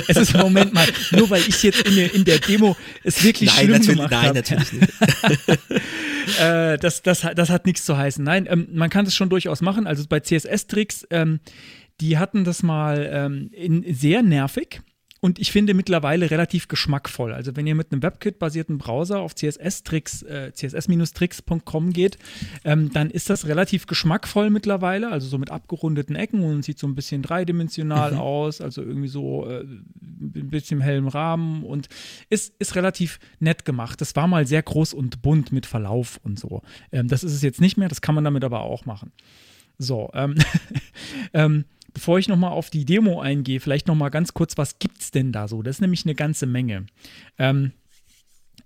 Es 0.07 0.17
ist, 0.17 0.33
Moment 0.33 0.73
mal, 0.73 0.87
nur 1.11 1.29
weil 1.29 1.41
ich 1.47 1.61
jetzt 1.61 1.83
in 1.87 1.95
der, 1.95 2.13
in 2.13 2.25
der 2.25 2.39
Demo 2.39 2.75
es 3.03 3.23
wirklich 3.23 3.53
nein, 3.55 3.65
schlimm 3.65 3.71
natürlich, 3.71 3.95
gemacht 3.97 4.11
Nein, 4.11 4.27
hab. 4.27 4.35
natürlich 4.35 4.73
nicht. 4.73 6.39
äh, 6.39 6.77
das, 6.77 7.03
das, 7.03 7.21
das 7.35 7.49
hat 7.49 7.67
nichts 7.67 7.85
zu 7.85 7.95
heißen. 7.95 8.23
Nein, 8.23 8.47
ähm, 8.49 8.67
man 8.73 8.89
kann 8.89 9.05
das 9.05 9.13
schon 9.13 9.29
durchaus 9.29 9.61
machen. 9.61 9.85
Also 9.85 10.03
bei 10.09 10.19
CSS-Tricks, 10.19 11.07
ähm, 11.11 11.39
die 12.01 12.17
hatten 12.17 12.45
das 12.45 12.63
mal 12.63 13.07
ähm, 13.11 13.49
in, 13.53 13.85
sehr 13.93 14.23
nervig 14.23 14.81
und 15.27 15.39
ich 15.39 15.51
finde 15.51 15.73
mittlerweile 15.73 16.31
relativ 16.31 16.69
geschmackvoll. 16.69 17.33
Also 17.33 17.57
wenn 17.57 17.67
ihr 17.67 17.75
mit 17.75 17.91
einem 17.91 18.01
WebKit-basierten 18.01 18.77
Browser 18.77 19.19
auf 19.19 19.35
CSS-Tricks, 19.35 20.21
äh, 20.23 20.53
css-tricks.com 20.53 21.91
geht, 21.91 22.17
ähm, 22.63 22.93
dann 22.93 23.09
ist 23.09 23.29
das 23.29 23.45
relativ 23.45 23.87
geschmackvoll 23.87 24.49
mittlerweile, 24.49 25.11
also 25.11 25.27
so 25.27 25.37
mit 25.37 25.51
abgerundeten 25.51 26.15
Ecken 26.15 26.43
und 26.43 26.63
sieht 26.63 26.79
so 26.79 26.87
ein 26.87 26.95
bisschen 26.95 27.23
dreidimensional 27.23 28.13
mhm. 28.13 28.19
aus, 28.19 28.61
also 28.61 28.81
irgendwie 28.81 29.09
so 29.09 29.45
äh, 29.49 29.65
ein 29.65 30.49
bisschen 30.49 30.79
hellem 30.79 31.09
Rahmen 31.09 31.63
und 31.63 31.89
ist, 32.29 32.53
ist 32.57 32.75
relativ 32.75 33.19
nett 33.39 33.65
gemacht. 33.65 33.99
Das 33.99 34.15
war 34.15 34.27
mal 34.27 34.47
sehr 34.47 34.63
groß 34.63 34.93
und 34.93 35.21
bunt 35.21 35.51
mit 35.51 35.65
Verlauf 35.65 36.21
und 36.23 36.39
so. 36.39 36.61
Ähm, 36.93 37.09
das 37.09 37.25
ist 37.25 37.33
es 37.33 37.41
jetzt 37.41 37.59
nicht 37.59 37.75
mehr, 37.75 37.89
das 37.89 37.99
kann 37.99 38.15
man 38.15 38.23
damit 38.23 38.45
aber 38.45 38.61
auch 38.61 38.85
machen. 38.85 39.11
So, 39.77 40.09
ähm, 40.13 40.35
ähm, 41.33 41.65
bevor 41.97 42.19
ich 42.19 42.27
nochmal 42.27 42.51
auf 42.51 42.69
die 42.69 42.85
Demo 42.85 43.21
eingehe, 43.21 43.59
vielleicht 43.59 43.87
nochmal 43.87 44.11
ganz 44.11 44.35
kurz, 44.35 44.55
was 44.55 44.77
gibt 44.77 45.01
es 45.01 45.09
denn 45.09 45.31
da 45.31 45.47
so? 45.47 45.63
Das 45.63 45.77
ist 45.77 45.81
nämlich 45.81 46.05
eine 46.05 46.13
ganze 46.13 46.45
Menge. 46.45 46.85
Ähm, 47.39 47.71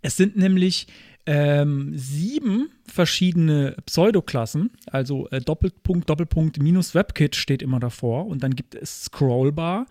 es 0.01 0.17
sind 0.17 0.35
nämlich 0.35 0.87
ähm, 1.25 1.93
sieben 1.95 2.71
verschiedene 2.85 3.77
Pseudoklassen, 3.85 4.71
also 4.87 5.29
äh, 5.29 5.39
Doppelpunkt, 5.39 6.09
Doppelpunkt, 6.09 6.61
minus 6.61 6.93
WebKit 6.93 7.37
steht 7.37 7.61
immer 7.61 7.79
davor 7.79 8.25
und 8.27 8.43
dann 8.43 8.53
gibt 8.53 8.75
es 8.75 9.05
Scrollbar, 9.05 9.85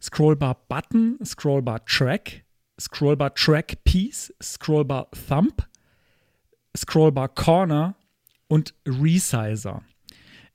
Scrollbar 0.00 0.64
Button, 0.68 1.18
Scrollbar 1.24 1.84
Track, 1.86 2.44
Scrollbar 2.80 3.34
Track 3.34 3.82
Piece, 3.82 4.32
Scrollbar 4.40 5.08
Thumb, 5.28 5.66
Scrollbar 6.76 7.28
Corner 7.30 7.96
und 8.46 8.72
Resizer. 8.86 9.82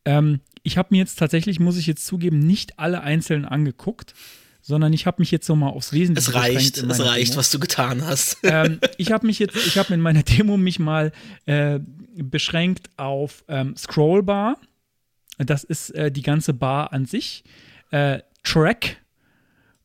Ähm, 0.05 0.39
ich 0.63 0.77
habe 0.77 0.89
mir 0.91 0.97
jetzt 0.97 1.17
tatsächlich, 1.17 1.59
muss 1.59 1.77
ich 1.77 1.87
jetzt 1.87 2.05
zugeben, 2.05 2.39
nicht 2.39 2.79
alle 2.79 3.01
einzeln 3.01 3.45
angeguckt, 3.45 4.13
sondern 4.61 4.93
ich 4.93 5.05
habe 5.05 5.21
mich 5.21 5.31
jetzt 5.31 5.45
so 5.45 5.55
mal 5.55 5.69
aufs 5.69 5.93
Wesentliche 5.93 6.29
Es 6.29 6.35
reicht, 6.35 6.77
es 6.77 6.99
reicht, 6.99 7.31
Demo. 7.31 7.39
was 7.39 7.51
du 7.51 7.59
getan 7.59 8.05
hast. 8.05 8.37
ähm, 8.43 8.79
ich 8.97 9.11
habe 9.11 9.25
mich 9.25 9.39
jetzt, 9.39 9.55
ich 9.55 9.77
habe 9.77 9.93
in 9.93 10.01
meiner 10.01 10.23
Demo 10.23 10.57
mich 10.57 10.79
mal 10.79 11.11
äh, 11.45 11.79
beschränkt 12.15 12.89
auf 12.97 13.43
ähm, 13.47 13.75
Scrollbar. 13.75 14.57
Das 15.37 15.63
ist 15.63 15.91
äh, 15.91 16.11
die 16.11 16.21
ganze 16.21 16.53
Bar 16.53 16.91
an 16.91 17.05
sich. 17.05 17.43
Äh, 17.91 18.19
Track. 18.43 18.97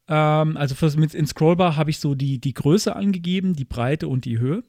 Ähm, 0.09 0.57
also 0.57 0.75
mit, 0.99 1.15
in 1.15 1.27
Scrollbar 1.27 1.77
habe 1.77 1.91
ich 1.91 1.99
so 1.99 2.15
die, 2.15 2.39
die 2.39 2.55
Größe 2.55 2.95
angegeben, 2.95 3.55
die 3.55 3.65
Breite 3.65 4.09
und 4.09 4.25
die 4.25 4.39
Höhe. 4.39 4.63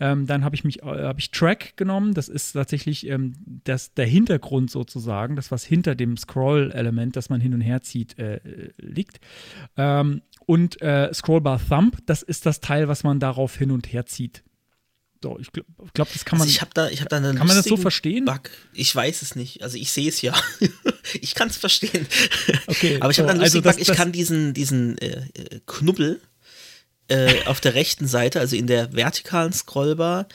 Ähm, 0.00 0.26
dann 0.26 0.44
habe 0.44 0.54
ich 0.54 0.64
mich, 0.64 0.82
äh, 0.82 0.86
habe 0.86 1.20
ich 1.20 1.30
Track 1.30 1.76
genommen. 1.76 2.14
Das 2.14 2.28
ist 2.28 2.52
tatsächlich 2.52 3.06
ähm, 3.06 3.34
das, 3.64 3.94
der 3.94 4.06
Hintergrund 4.06 4.70
sozusagen, 4.70 5.36
das 5.36 5.50
was 5.50 5.64
hinter 5.64 5.94
dem 5.94 6.16
Scroll-Element, 6.16 7.14
das 7.16 7.28
man 7.28 7.40
hin 7.40 7.54
und 7.54 7.60
her 7.60 7.82
zieht, 7.82 8.18
äh, 8.18 8.40
liegt. 8.78 9.20
Ähm, 9.76 10.22
und 10.46 10.80
äh, 10.82 11.12
Scrollbar 11.14 11.60
Thumb, 11.68 11.98
das 12.06 12.22
ist 12.22 12.46
das 12.46 12.60
Teil, 12.60 12.88
was 12.88 13.04
man 13.04 13.20
darauf 13.20 13.56
hin 13.56 13.70
und 13.70 13.92
her 13.92 14.06
zieht. 14.06 14.42
So, 15.22 15.38
ich 15.38 15.52
glaube, 15.52 15.68
glaub, 15.94 16.12
das 16.12 16.24
kann 16.24 16.38
man. 16.38 16.46
also 16.46 16.52
ich 16.52 16.60
habe 16.60 16.72
da, 16.74 16.88
ich 16.88 17.00
hab 17.00 17.08
da 17.08 17.18
einen 17.18 17.36
kann 17.36 17.46
man 17.46 17.56
das 17.56 17.66
so 17.66 17.76
verstehen? 17.76 18.24
Bug. 18.24 18.50
Ich 18.74 18.94
weiß 18.94 19.22
es 19.22 19.36
nicht. 19.36 19.62
Also 19.62 19.78
ich 19.78 19.92
sehe 19.92 20.08
es 20.08 20.20
ja. 20.20 20.34
ich 21.20 21.36
kann 21.36 21.48
es 21.48 21.56
verstehen. 21.56 22.08
Okay, 22.66 22.98
Aber 23.00 23.12
ich 23.12 23.20
habe 23.20 23.26
so, 23.28 23.28
da 23.28 23.32
einen 23.34 23.40
also 23.40 23.60
das- 23.60 23.76
Bug. 23.76 23.88
Ich 23.88 23.94
kann 23.96 24.10
diesen, 24.10 24.52
diesen 24.52 24.98
äh, 24.98 25.22
äh, 25.34 25.60
Knubbel 25.66 26.20
äh, 27.08 27.44
auf 27.46 27.60
der 27.60 27.74
rechten 27.74 28.06
Seite, 28.06 28.40
also 28.40 28.56
in 28.56 28.66
der 28.66 28.92
vertikalen 28.94 29.52
Scrollbar, 29.52 30.26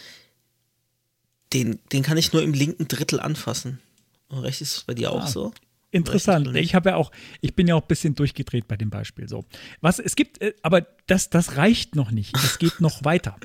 den, 1.53 1.79
den 1.93 2.03
kann 2.03 2.17
ich 2.17 2.33
nur 2.33 2.41
im 2.43 2.53
linken 2.53 2.87
Drittel 2.87 3.19
anfassen. 3.19 3.79
Und 4.27 4.39
rechts 4.39 4.61
ist 4.61 4.77
es 4.77 4.83
bei 4.83 4.93
dir 4.93 5.11
auch 5.11 5.23
Ah. 5.23 5.27
so? 5.27 5.53
Interessant. 5.91 6.53
Ich 6.57 6.75
habe 6.75 6.89
ja 6.89 6.95
auch, 6.97 7.11
ich 7.39 7.55
bin 7.55 7.65
ja 7.67 7.75
auch 7.75 7.81
ein 7.81 7.87
bisschen 7.87 8.13
durchgedreht 8.13 8.67
bei 8.67 8.75
dem 8.75 8.89
Beispiel. 8.89 9.29
So. 9.29 9.45
Was, 9.79 9.99
es 9.99 10.17
gibt, 10.17 10.41
äh, 10.41 10.53
aber 10.61 10.81
das, 11.07 11.29
das 11.29 11.55
reicht 11.55 11.95
noch 11.95 12.11
nicht. 12.11 12.35
Es 12.35 12.59
geht 12.59 12.81
noch 12.81 13.05
weiter. 13.05 13.37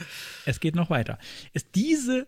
Es 0.44 0.58
geht 0.58 0.74
noch 0.74 0.90
weiter. 0.90 1.18
Es, 1.52 1.70
diese, 1.70 2.26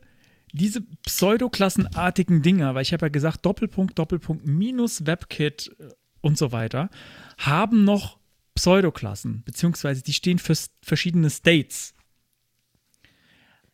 diese 0.53 0.83
pseudoklassenartigen 1.05 2.43
Dinger, 2.43 2.77
weil 2.77 2.83
ich 2.83 2.93
habe 2.93 3.07
ja 3.07 3.11
gesagt, 3.11 3.45
Doppelpunkt, 3.45 3.99
Doppelpunkt, 3.99 4.47
minus 4.47 5.05
WebKit 5.05 5.75
äh, 5.81 5.89
und 6.21 6.39
so 6.39 6.53
weiter, 6.53 6.91
haben 7.39 7.83
noch 7.83 8.19
Pseudoklassen, 8.55 9.43
beziehungsweise 9.44 10.02
die 10.02 10.12
stehen 10.12 10.39
für 10.39 10.55
verschiedene 10.82 11.31
States. 11.31 11.94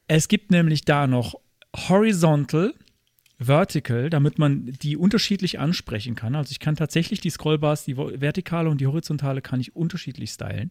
Es 0.06 0.28
gibt 0.28 0.50
nämlich 0.50 0.84
da 0.84 1.06
noch 1.06 1.34
Horizontal, 1.76 2.74
Vertical, 3.38 4.10
damit 4.10 4.38
man 4.38 4.66
die 4.66 4.96
unterschiedlich 4.96 5.58
ansprechen 5.58 6.14
kann. 6.14 6.34
Also 6.34 6.50
ich 6.50 6.60
kann 6.60 6.76
tatsächlich 6.76 7.20
die 7.20 7.30
Scrollbars, 7.30 7.84
die 7.84 7.96
vertikale 7.96 8.68
und 8.68 8.80
die 8.80 8.86
horizontale, 8.86 9.40
kann 9.40 9.60
ich 9.60 9.74
unterschiedlich 9.74 10.30
stylen. 10.30 10.70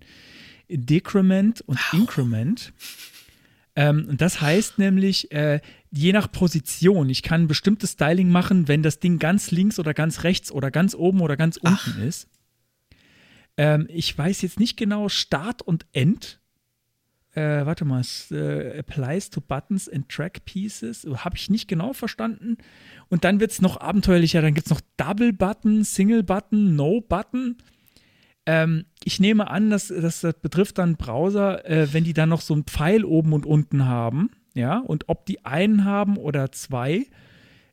Decrement 0.70 1.62
und 1.62 1.80
Increment. 1.94 2.74
Ähm, 3.76 4.06
und 4.10 4.22
das 4.22 4.40
heißt 4.42 4.78
nämlich, 4.78 5.32
äh, 5.32 5.62
je 5.90 6.12
nach 6.14 6.32
Position, 6.32 7.10
ich 7.10 7.24
kann 7.24 7.44
ein 7.44 7.48
bestimmtes 7.48 7.94
Styling 7.94 8.30
machen, 8.30 8.68
wenn 8.68 8.84
das 8.84 9.00
Ding 9.00 9.18
ganz 9.18 9.50
links 9.50 9.80
oder 9.80 9.96
ganz 9.96 10.24
rechts 10.24 10.52
oder 10.52 10.70
ganz 10.70 10.94
oben 10.94 11.22
oder 11.22 11.38
ganz 11.38 11.58
unten 11.58 12.02
ist. 12.02 12.28
Ähm, 13.60 13.88
ich 13.90 14.18
weiß 14.18 14.42
jetzt 14.44 14.58
nicht 14.58 14.78
genau 14.78 15.10
Start 15.10 15.62
und 15.62 15.86
End. 15.92 16.40
Äh, 17.34 17.66
warte 17.66 17.84
mal, 17.84 18.00
es 18.00 18.32
äh, 18.32 18.80
applies 18.80 19.30
to 19.32 19.42
buttons 19.42 19.90
and 19.90 20.08
track 20.08 20.46
pieces. 20.46 21.06
Habe 21.06 21.36
ich 21.36 21.50
nicht 21.50 21.68
genau 21.68 21.92
verstanden. 21.92 22.58
Und 23.10 23.26
dann 23.26 23.42
wird 23.42 23.52
es 23.52 23.62
noch 23.62 23.76
abenteuerlicher. 23.82 24.42
Dann 24.42 24.54
gibt 24.54 24.68
es 24.68 24.72
noch 24.72 24.80
Double 24.96 25.34
Button, 25.34 25.84
Single 25.84 26.24
Button, 26.24 26.78
No 26.78 27.02
Button. 27.02 27.58
Ähm, 28.46 28.86
ich 29.04 29.20
nehme 29.20 29.50
an, 29.50 29.70
dass, 29.70 29.90
dass 29.90 30.22
das 30.22 30.40
betrifft 30.42 30.78
dann 30.78 30.96
Browser, 30.96 31.70
äh, 31.70 31.92
wenn 31.92 32.06
die 32.06 32.14
dann 32.14 32.30
noch 32.30 32.42
so 32.42 32.54
einen 32.54 32.64
Pfeil 32.64 33.04
oben 33.04 33.34
und 33.34 33.46
unten 33.46 33.86
haben. 33.86 34.32
Ja, 34.54 34.78
und 34.78 35.10
ob 35.10 35.26
die 35.26 35.44
einen 35.46 35.84
haben 35.84 36.16
oder 36.16 36.54
zwei. 36.54 37.08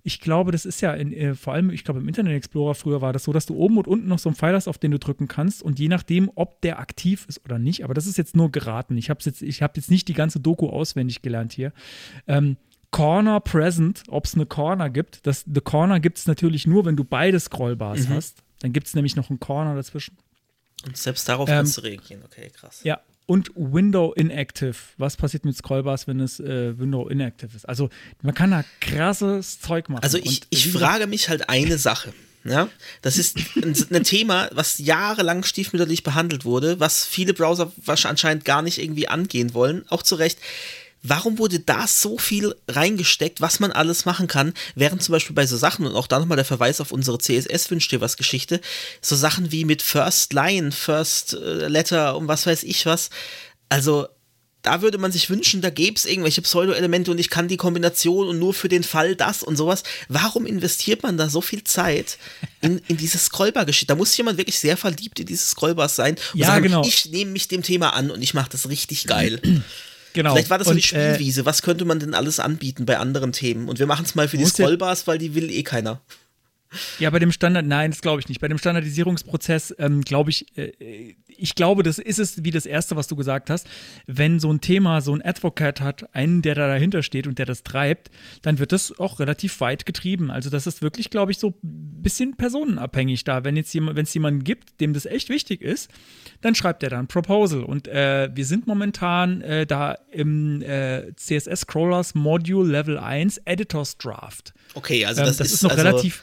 Ich 0.06 0.20
glaube, 0.20 0.52
das 0.52 0.64
ist 0.64 0.80
ja 0.82 0.94
in, 0.94 1.12
äh, 1.12 1.34
vor 1.34 1.52
allem, 1.52 1.70
ich 1.70 1.82
glaube, 1.82 1.98
im 1.98 2.06
Internet 2.06 2.32
Explorer 2.32 2.76
früher 2.76 3.00
war 3.00 3.12
das 3.12 3.24
so, 3.24 3.32
dass 3.32 3.44
du 3.44 3.56
oben 3.56 3.76
und 3.76 3.88
unten 3.88 4.06
noch 4.06 4.20
so 4.20 4.28
einen 4.28 4.36
Pfeil 4.36 4.54
hast, 4.54 4.68
auf 4.68 4.78
den 4.78 4.92
du 4.92 5.00
drücken 5.00 5.26
kannst 5.26 5.64
und 5.64 5.80
je 5.80 5.88
nachdem, 5.88 6.30
ob 6.36 6.60
der 6.60 6.78
aktiv 6.78 7.26
ist 7.28 7.44
oder 7.44 7.58
nicht, 7.58 7.82
aber 7.82 7.92
das 7.92 8.06
ist 8.06 8.16
jetzt 8.16 8.36
nur 8.36 8.52
geraten. 8.52 8.96
Ich 8.96 9.10
habe 9.10 9.18
jetzt, 9.24 9.42
ich 9.42 9.62
habe 9.62 9.72
jetzt 9.74 9.90
nicht 9.90 10.06
die 10.06 10.14
ganze 10.14 10.38
Doku 10.38 10.68
auswendig 10.68 11.22
gelernt 11.22 11.52
hier. 11.52 11.72
Ähm, 12.28 12.56
Corner 12.92 13.40
Present, 13.40 14.04
ob 14.06 14.26
es 14.26 14.34
eine 14.34 14.46
Corner 14.46 14.90
gibt. 14.90 15.26
Das, 15.26 15.44
the 15.52 15.60
Corner 15.60 15.98
gibt 15.98 16.18
es 16.18 16.26
natürlich 16.26 16.68
nur, 16.68 16.84
wenn 16.84 16.94
du 16.94 17.02
beide 17.02 17.40
Scrollbars 17.40 18.08
hast. 18.08 18.44
Dann 18.60 18.72
gibt 18.72 18.86
es 18.86 18.94
nämlich 18.94 19.16
noch 19.16 19.28
einen 19.28 19.40
Corner 19.40 19.74
dazwischen. 19.74 20.16
Und 20.86 20.96
selbst 20.96 21.28
darauf 21.28 21.48
Ähm, 21.48 21.56
kannst 21.56 21.78
du 21.78 21.80
reagieren. 21.82 22.22
Okay, 22.24 22.48
krass. 22.54 22.82
Ja, 22.84 23.00
und 23.26 23.50
Window 23.54 24.12
Inactive. 24.12 24.76
Was 24.96 25.16
passiert 25.16 25.44
mit 25.44 25.56
Scrollbars, 25.56 26.06
wenn 26.06 26.20
es 26.20 26.40
äh, 26.40 26.78
Window 26.78 27.08
Inactive 27.08 27.54
ist? 27.54 27.68
Also 27.68 27.90
man 28.22 28.34
kann 28.34 28.52
da 28.52 28.64
krasses 28.80 29.60
Zeug 29.60 29.88
machen. 29.88 30.02
Also 30.02 30.18
ich, 30.18 30.42
ich 30.50 30.72
frage 30.72 31.06
mich 31.06 31.28
halt 31.28 31.48
eine 31.48 31.78
Sache. 31.78 32.12
Ja, 32.44 32.68
das 33.02 33.18
ist 33.18 33.38
ein, 33.56 33.74
ein 33.90 34.04
Thema, 34.04 34.48
was 34.52 34.78
jahrelang 34.78 35.42
stiefmütterlich 35.42 36.04
behandelt 36.04 36.44
wurde, 36.44 36.78
was 36.78 37.04
viele 37.04 37.34
Browser 37.34 37.72
wahrscheinlich 37.76 38.10
anscheinend 38.10 38.44
gar 38.44 38.62
nicht 38.62 38.78
irgendwie 38.78 39.08
angehen 39.08 39.52
wollen, 39.52 39.84
auch 39.88 40.04
zu 40.04 40.14
Recht. 40.14 40.38
Warum 41.08 41.38
wurde 41.38 41.60
da 41.60 41.86
so 41.86 42.18
viel 42.18 42.54
reingesteckt, 42.68 43.40
was 43.40 43.60
man 43.60 43.72
alles 43.72 44.04
machen 44.04 44.26
kann, 44.26 44.54
während 44.74 45.02
zum 45.02 45.12
Beispiel 45.12 45.34
bei 45.34 45.46
so 45.46 45.56
Sachen, 45.56 45.86
und 45.86 45.94
auch 45.94 46.06
da 46.06 46.18
nochmal 46.18 46.36
der 46.36 46.44
Verweis 46.44 46.80
auf 46.80 46.92
unsere 46.92 47.18
CSS 47.18 47.70
wünscht 47.70 47.92
dir 47.92 48.00
was 48.00 48.16
Geschichte, 48.16 48.60
so 49.00 49.14
Sachen 49.16 49.52
wie 49.52 49.64
mit 49.64 49.82
First 49.82 50.32
Line, 50.32 50.72
First 50.72 51.34
äh, 51.34 51.68
Letter 51.68 52.16
und 52.16 52.28
was 52.28 52.46
weiß 52.46 52.62
ich 52.64 52.86
was, 52.86 53.10
also 53.68 54.06
da 54.62 54.82
würde 54.82 54.98
man 54.98 55.12
sich 55.12 55.30
wünschen, 55.30 55.60
da 55.60 55.70
gäbe 55.70 55.96
es 55.96 56.04
irgendwelche 56.06 56.42
Pseudo-Elemente 56.42 57.12
und 57.12 57.18
ich 57.18 57.30
kann 57.30 57.46
die 57.46 57.56
Kombination 57.56 58.26
und 58.26 58.40
nur 58.40 58.52
für 58.52 58.68
den 58.68 58.82
Fall 58.82 59.14
das 59.14 59.44
und 59.44 59.54
sowas. 59.56 59.84
Warum 60.08 60.44
investiert 60.44 61.04
man 61.04 61.16
da 61.16 61.28
so 61.28 61.40
viel 61.40 61.62
Zeit 61.62 62.18
in, 62.62 62.80
in 62.88 62.96
diese 62.96 63.16
Scrollbar-Geschichte? 63.16 63.86
Da 63.86 63.94
muss 63.94 64.16
jemand 64.16 64.38
wirklich 64.38 64.58
sehr 64.58 64.76
verliebt 64.76 65.20
in 65.20 65.26
diese 65.26 65.46
Scrollbars 65.46 65.94
sein 65.94 66.16
und 66.32 66.40
Ja, 66.40 66.48
sagen, 66.48 66.64
genau. 66.64 66.84
ich 66.84 67.06
nehme 67.06 67.30
mich 67.30 67.46
dem 67.46 67.62
Thema 67.62 67.90
an 67.90 68.10
und 68.10 68.20
ich 68.22 68.34
mache 68.34 68.50
das 68.50 68.68
richtig 68.68 69.06
geil. 69.06 69.40
genau. 70.16 70.32
Vielleicht 70.32 70.50
war 70.50 70.58
das 70.58 70.66
so 70.66 70.74
die 70.74 70.80
äh, 70.80 70.82
Spielwiese. 70.82 71.46
Was 71.46 71.62
könnte 71.62 71.84
man 71.84 72.00
denn 72.00 72.14
alles 72.14 72.40
anbieten 72.40 72.86
bei 72.86 72.98
anderen 72.98 73.32
Themen? 73.32 73.68
Und 73.68 73.78
wir 73.78 73.86
machen 73.86 74.04
es 74.04 74.14
mal 74.14 74.26
für 74.26 74.36
die 74.36 74.44
Scrollbars, 74.44 75.06
weil 75.06 75.18
die 75.18 75.34
will 75.34 75.50
eh 75.50 75.62
keiner. 75.62 76.00
Ja, 76.98 77.10
bei 77.10 77.18
dem 77.18 77.32
Standard, 77.32 77.64
nein, 77.64 77.90
das 77.90 78.00
glaube 78.00 78.20
ich 78.20 78.28
nicht. 78.28 78.40
Bei 78.40 78.48
dem 78.48 78.58
Standardisierungsprozess 78.58 79.74
ähm, 79.78 80.02
glaube 80.02 80.30
ich, 80.30 80.46
äh, 80.58 81.14
ich 81.26 81.54
glaube, 81.54 81.82
das 81.82 81.98
ist 81.98 82.18
es 82.18 82.44
wie 82.44 82.50
das 82.50 82.66
Erste, 82.66 82.96
was 82.96 83.06
du 83.06 83.16
gesagt 83.16 83.50
hast. 83.50 83.66
Wenn 84.06 84.40
so 84.40 84.52
ein 84.52 84.60
Thema 84.60 85.00
so 85.00 85.14
ein 85.14 85.22
Advocate 85.24 85.80
hat, 85.80 86.14
einen, 86.14 86.42
der 86.42 86.54
da 86.54 86.66
dahinter 86.66 87.02
steht 87.02 87.26
und 87.26 87.38
der 87.38 87.46
das 87.46 87.62
treibt, 87.62 88.10
dann 88.42 88.58
wird 88.58 88.72
das 88.72 88.98
auch 88.98 89.20
relativ 89.20 89.60
weit 89.60 89.86
getrieben. 89.86 90.30
Also 90.30 90.50
das 90.50 90.66
ist 90.66 90.82
wirklich, 90.82 91.10
glaube 91.10 91.32
ich, 91.32 91.38
so 91.38 91.54
bisschen 92.06 92.36
personenabhängig 92.36 93.24
da. 93.24 93.42
Wenn 93.42 93.56
jetzt 93.56 93.74
jemand, 93.74 93.96
wenn 93.96 94.04
es 94.04 94.14
jemanden 94.14 94.44
gibt, 94.44 94.80
dem 94.80 94.92
das 94.94 95.06
echt 95.06 95.28
wichtig 95.28 95.60
ist, 95.60 95.90
dann 96.40 96.54
schreibt 96.54 96.84
er 96.84 96.90
da 96.90 97.00
ein 97.00 97.08
Proposal. 97.08 97.64
Und 97.64 97.88
äh, 97.88 98.30
wir 98.32 98.46
sind 98.46 98.68
momentan 98.68 99.40
äh, 99.42 99.66
da 99.66 99.98
im 100.12 100.62
äh, 100.62 101.12
CSS 101.16 101.62
Scrollers 101.62 102.14
Module 102.14 102.70
Level 102.70 102.96
1 102.96 103.38
Editors 103.44 103.98
Draft. 103.98 104.54
Okay, 104.74 105.04
also 105.04 105.22
Ähm, 105.22 105.26
das, 105.26 105.38
das, 105.38 105.48
ist, 105.48 105.54
ist 105.54 105.62
noch 105.64 105.70
also, 105.72 105.82
relativ. 105.82 106.22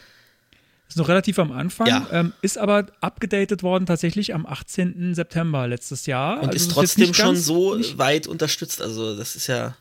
Ist 0.87 0.97
noch 0.97 1.09
relativ 1.09 1.39
am 1.39 1.51
Anfang, 1.51 1.87
Ja. 1.87 2.07
ähm, 2.11 2.33
ist 2.41 2.57
aber 2.57 2.85
abgedatet 3.01 3.61
worden 3.63 3.85
tatsächlich 3.85 4.33
am 4.33 4.45
18. 4.45 5.15
September 5.15 5.67
letztes 5.67 6.05
Jahr. 6.05 6.35
Und 6.37 6.49
Also 6.49 6.55
ist 6.55 6.71
trotzdem 6.71 7.07
nicht 7.07 7.15
schon 7.17 7.35
so 7.35 7.77
weit 7.97 8.27
unterstützt. 8.27 8.81
Also 8.81 9.17
das 9.17 9.35
ist 9.35 9.47
ja. 9.47 9.75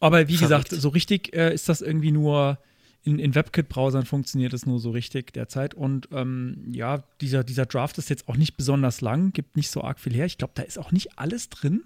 Aber 0.00 0.26
wie 0.26 0.36
verrückt. 0.36 0.70
gesagt, 0.70 0.82
so 0.82 0.88
richtig 0.88 1.34
äh, 1.36 1.54
ist 1.54 1.68
das 1.68 1.82
irgendwie 1.82 2.10
nur 2.10 2.58
in, 3.04 3.18
in 3.18 3.34
WebKit-Browsern 3.34 4.06
funktioniert 4.06 4.54
es 4.54 4.66
nur 4.66 4.80
so 4.80 4.90
richtig 4.90 5.32
derzeit. 5.32 5.74
Und 5.74 6.08
ähm, 6.12 6.64
ja, 6.70 7.04
dieser, 7.20 7.44
dieser 7.44 7.66
Draft 7.66 7.98
ist 7.98 8.10
jetzt 8.10 8.28
auch 8.28 8.36
nicht 8.36 8.56
besonders 8.56 9.00
lang, 9.02 9.32
gibt 9.32 9.56
nicht 9.56 9.70
so 9.70 9.82
arg 9.82 10.00
viel 10.00 10.14
her. 10.14 10.24
Ich 10.26 10.38
glaube, 10.38 10.54
da 10.54 10.62
ist 10.62 10.78
auch 10.78 10.90
nicht 10.90 11.18
alles 11.18 11.50
drin, 11.50 11.84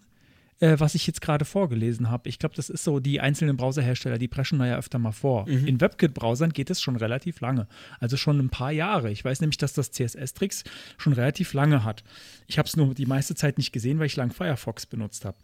äh, 0.61 0.77
was 0.79 0.95
ich 0.95 1.07
jetzt 1.09 1.21
gerade 1.21 1.45
vorgelesen 1.45 2.09
habe. 2.09 2.29
Ich 2.29 2.39
glaube, 2.39 2.55
das 2.55 2.71
ist 2.71 2.85
so, 2.85 3.01
die 3.01 3.21
einzelnen 3.21 3.57
Browserhersteller, 3.57 4.19
die 4.19 4.29
preschen 4.29 4.61
da 4.61 4.67
ja 4.67 4.79
öfter 4.79 5.01
mal 5.01 5.11
vor. 5.11 5.49
In 5.67 5.81
WebKit-Browsern 5.81 6.53
geht 6.53 6.71
es 6.71 6.81
schon 6.81 6.95
relativ 6.95 7.41
lange. 7.41 7.67
Also 7.99 8.17
schon 8.17 8.39
ein 8.39 8.51
paar 8.51 8.71
Jahre. 8.71 9.11
Ich 9.11 9.25
weiß 9.25 9.41
nämlich, 9.41 9.59
dass 9.59 9.73
das 9.73 9.91
CSS-Tricks 9.91 10.63
schon 10.99 11.15
relativ 11.15 11.53
lange 11.53 11.83
hat. 11.83 12.05
Ich 12.47 12.59
habe 12.59 12.69
es 12.69 12.77
nur 12.77 12.95
die 12.95 13.07
meiste 13.07 13.35
Zeit 13.35 13.59
nicht 13.59 13.73
gesehen, 13.73 13.99
weil 13.99 14.07
ich 14.07 14.17
lang 14.17 14.31
Firefox 14.31 14.87
benutzt 14.87 15.25
habe. 15.25 15.37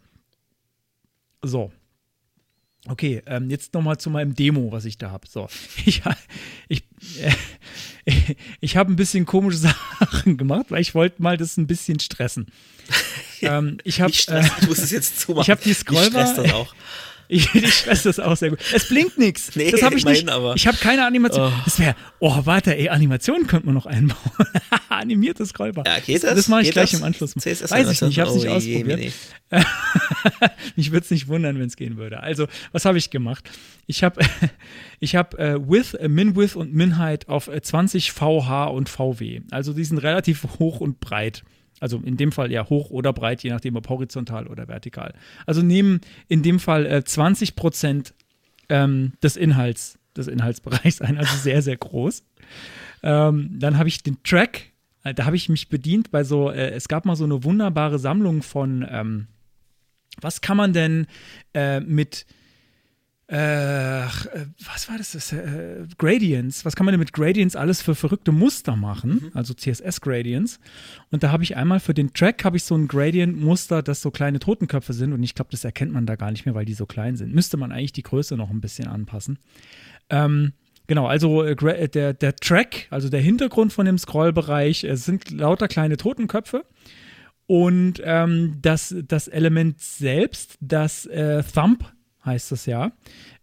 So. 1.41 1.73
Okay, 2.87 3.21
ähm, 3.25 3.49
jetzt 3.49 3.73
nochmal 3.73 3.97
zu 3.97 4.09
meinem 4.09 4.35
Demo, 4.35 4.71
was 4.71 4.85
ich 4.85 4.97
da 4.97 5.09
habe. 5.11 5.27
So, 5.27 5.47
ich, 5.85 6.01
ich, 6.67 6.83
äh, 8.05 8.35
ich 8.61 8.77
habe 8.77 8.91
ein 8.91 8.95
bisschen 8.95 9.25
komische 9.25 9.57
Sachen 9.99 10.37
gemacht, 10.37 10.67
weil 10.69 10.81
ich 10.81 10.93
wollte 10.95 11.21
mal 11.21 11.37
das 11.37 11.57
ein 11.57 11.67
bisschen 11.67 11.99
stressen. 11.99 12.47
Ähm, 13.41 13.77
ich 13.83 14.01
habe 14.01 14.11
Ich, 14.11 14.21
stress, 14.21 14.49
ich 14.61 14.67
muss 14.67 14.77
es 14.79 14.91
jetzt 14.91 15.19
zumachen. 15.19 15.43
ich 15.43 15.49
hab 15.49 15.61
die 15.61 15.71
Ich 15.71 15.77
Scrollbar- 15.79 16.35
das 16.35 16.51
auch. 16.53 16.73
Ich, 17.29 17.53
ich 17.55 17.73
stress 17.73 18.03
das 18.03 18.19
auch 18.19 18.37
sehr 18.37 18.51
gut. 18.51 18.59
Es 18.73 18.87
blinkt 18.87 19.17
nichts. 19.17 19.51
Nee, 19.55 19.71
das 19.71 19.81
habe 19.81 19.95
ich 19.95 20.05
nicht. 20.05 20.29
aber. 20.29 20.53
Ich 20.55 20.67
habe 20.67 20.77
keine 20.77 21.05
Animation. 21.07 21.51
Oh. 21.51 21.61
Das 21.65 21.79
wäre, 21.79 21.95
oh, 22.19 22.41
warte, 22.43 22.77
ey, 22.77 22.89
Animationen 22.89 23.47
könnte 23.47 23.65
man 23.65 23.73
noch 23.75 23.87
einbauen. 23.87 24.19
Animiertes 24.89 25.49
Scrollbar. 25.49 25.85
Ja, 25.87 25.99
geht 25.99 26.23
das? 26.23 26.35
Das 26.35 26.47
mache 26.47 26.61
ich 26.61 26.67
Geht 26.67 26.73
gleich 26.73 26.91
das? 26.91 26.99
im 26.99 27.05
Anschluss. 27.05 27.33
CSS 27.33 27.71
Weiß 27.71 27.89
ich 27.89 28.01
nicht, 28.01 28.11
ich 28.11 28.19
habe 28.19 28.29
es 28.29 28.35
nicht 28.35 28.45
Oh, 28.47 28.57
je, 28.59 28.75
ausprobiert. 28.77 28.99
nee. 28.99 29.11
Mich 30.75 30.91
würde 30.91 31.03
es 31.03 31.11
nicht 31.11 31.27
wundern, 31.27 31.57
wenn 31.59 31.67
es 31.67 31.75
gehen 31.75 31.97
würde. 31.97 32.19
Also, 32.21 32.47
was 32.71 32.85
habe 32.85 32.97
ich 32.97 33.09
gemacht? 33.09 33.49
Ich 33.87 34.03
habe 34.03 34.21
ich 34.99 35.15
hab, 35.15 35.33
äh, 35.39 35.55
Width, 35.67 35.95
äh, 35.95 36.07
Min-Width 36.07 36.55
und 36.55 36.73
Min-Height 36.73 37.27
auf 37.29 37.47
äh, 37.47 37.61
20 37.61 38.11
VH 38.11 38.65
und 38.65 38.89
VW. 38.89 39.41
Also 39.51 39.73
die 39.73 39.83
sind 39.83 39.97
relativ 39.99 40.45
hoch 40.59 40.79
und 40.79 40.99
breit. 40.99 41.43
Also 41.85 41.99
in 41.99 42.17
dem 42.17 42.31
Fall 42.31 42.51
ja 42.51 42.67
hoch 42.67 42.89
oder 42.89 43.13
breit, 43.13 43.43
je 43.43 43.51
nachdem 43.51 43.75
ob 43.75 43.87
horizontal 43.89 44.47
oder 44.47 44.67
vertikal. 44.67 45.13
Also 45.45 45.61
nehmen 45.61 46.01
in 46.27 46.41
dem 46.41 46.59
Fall 46.59 46.87
äh, 46.87 47.03
20 47.03 47.55
Prozent 47.55 48.15
ähm, 48.69 49.13
des 49.21 49.37
Inhalts, 49.37 49.99
des 50.17 50.25
Inhaltsbereichs 50.25 50.99
ein, 51.01 51.19
also 51.19 51.37
sehr, 51.37 51.61
sehr 51.61 51.77
groß. 51.77 52.23
Ähm, 53.03 53.51
dann 53.51 53.77
habe 53.77 53.87
ich 53.87 54.01
den 54.01 54.17
Track, 54.23 54.71
äh, 55.03 55.13
da 55.13 55.25
habe 55.25 55.35
ich 55.35 55.47
mich 55.47 55.69
bedient 55.69 56.09
bei 56.09 56.23
so, 56.23 56.49
äh, 56.49 56.71
es 56.71 56.87
gab 56.87 57.05
mal 57.05 57.15
so 57.15 57.23
eine 57.23 57.43
wunderbare 57.43 57.99
Sammlung 57.99 58.41
von, 58.41 58.83
ähm, 58.89 59.27
was 60.19 60.41
kann 60.41 60.57
man 60.57 60.73
denn 60.73 61.05
äh, 61.53 61.81
mit 61.81 62.25
äh, 63.27 64.05
was 64.65 64.87
war 64.87 64.97
das? 64.97 65.13
das 65.13 65.33
äh, 65.33 65.85
Gradients. 65.97 66.63
Was 66.63 66.75
kann 66.75 66.85
man 66.85 66.93
denn 66.93 66.99
mit 66.99 67.11
Gradients 67.11 67.55
alles 67.55 67.81
für 67.81 67.95
verrückte 67.95 68.31
Muster 68.31 68.75
machen? 68.75 69.31
Also 69.33 69.55
CSS-Gradients. 69.55 70.59
Und 71.09 71.23
da 71.23 71.31
habe 71.31 71.43
ich 71.43 71.57
einmal 71.57 71.79
für 71.79 71.95
den 71.95 72.13
Track 72.13 72.45
habe 72.45 72.57
ich 72.57 72.63
so 72.63 72.75
ein 72.75 72.87
Gradient-Muster, 72.87 73.81
das 73.81 74.01
so 74.01 74.11
kleine 74.11 74.39
Totenköpfe 74.39 74.93
sind. 74.93 75.11
Und 75.11 75.23
ich 75.23 75.33
glaube, 75.33 75.49
das 75.51 75.63
erkennt 75.63 75.91
man 75.91 76.05
da 76.05 76.15
gar 76.15 76.29
nicht 76.29 76.45
mehr, 76.45 76.53
weil 76.53 76.65
die 76.65 76.75
so 76.75 76.85
klein 76.85 77.15
sind. 77.15 77.33
Müsste 77.33 77.57
man 77.57 77.71
eigentlich 77.71 77.93
die 77.93 78.03
Größe 78.03 78.37
noch 78.37 78.51
ein 78.51 78.61
bisschen 78.61 78.87
anpassen. 78.87 79.39
Ähm, 80.09 80.53
Genau, 80.87 81.07
also 81.07 81.43
äh, 81.43 81.53
äh, 81.53 81.87
der, 81.87 82.13
der 82.13 82.35
Track, 82.35 82.87
also 82.91 83.09
der 83.09 83.21
Hintergrund 83.21 83.73
von 83.73 83.87
dem 83.87 83.97
Scrollbereich, 83.97 84.83
es 84.83 85.05
sind 85.05 85.31
lauter 85.31 85.67
kleine 85.67 85.97
Totenköpfe. 85.97 86.63
Und 87.47 88.01
ähm, 88.03 88.59
das, 88.61 88.95
das 89.07 89.27
Element 89.27 89.79
selbst, 89.79 90.57
das 90.61 91.05
äh, 91.05 91.43
Thumb 91.43 91.91
heißt 92.25 92.51
es 92.51 92.65
ja, 92.65 92.91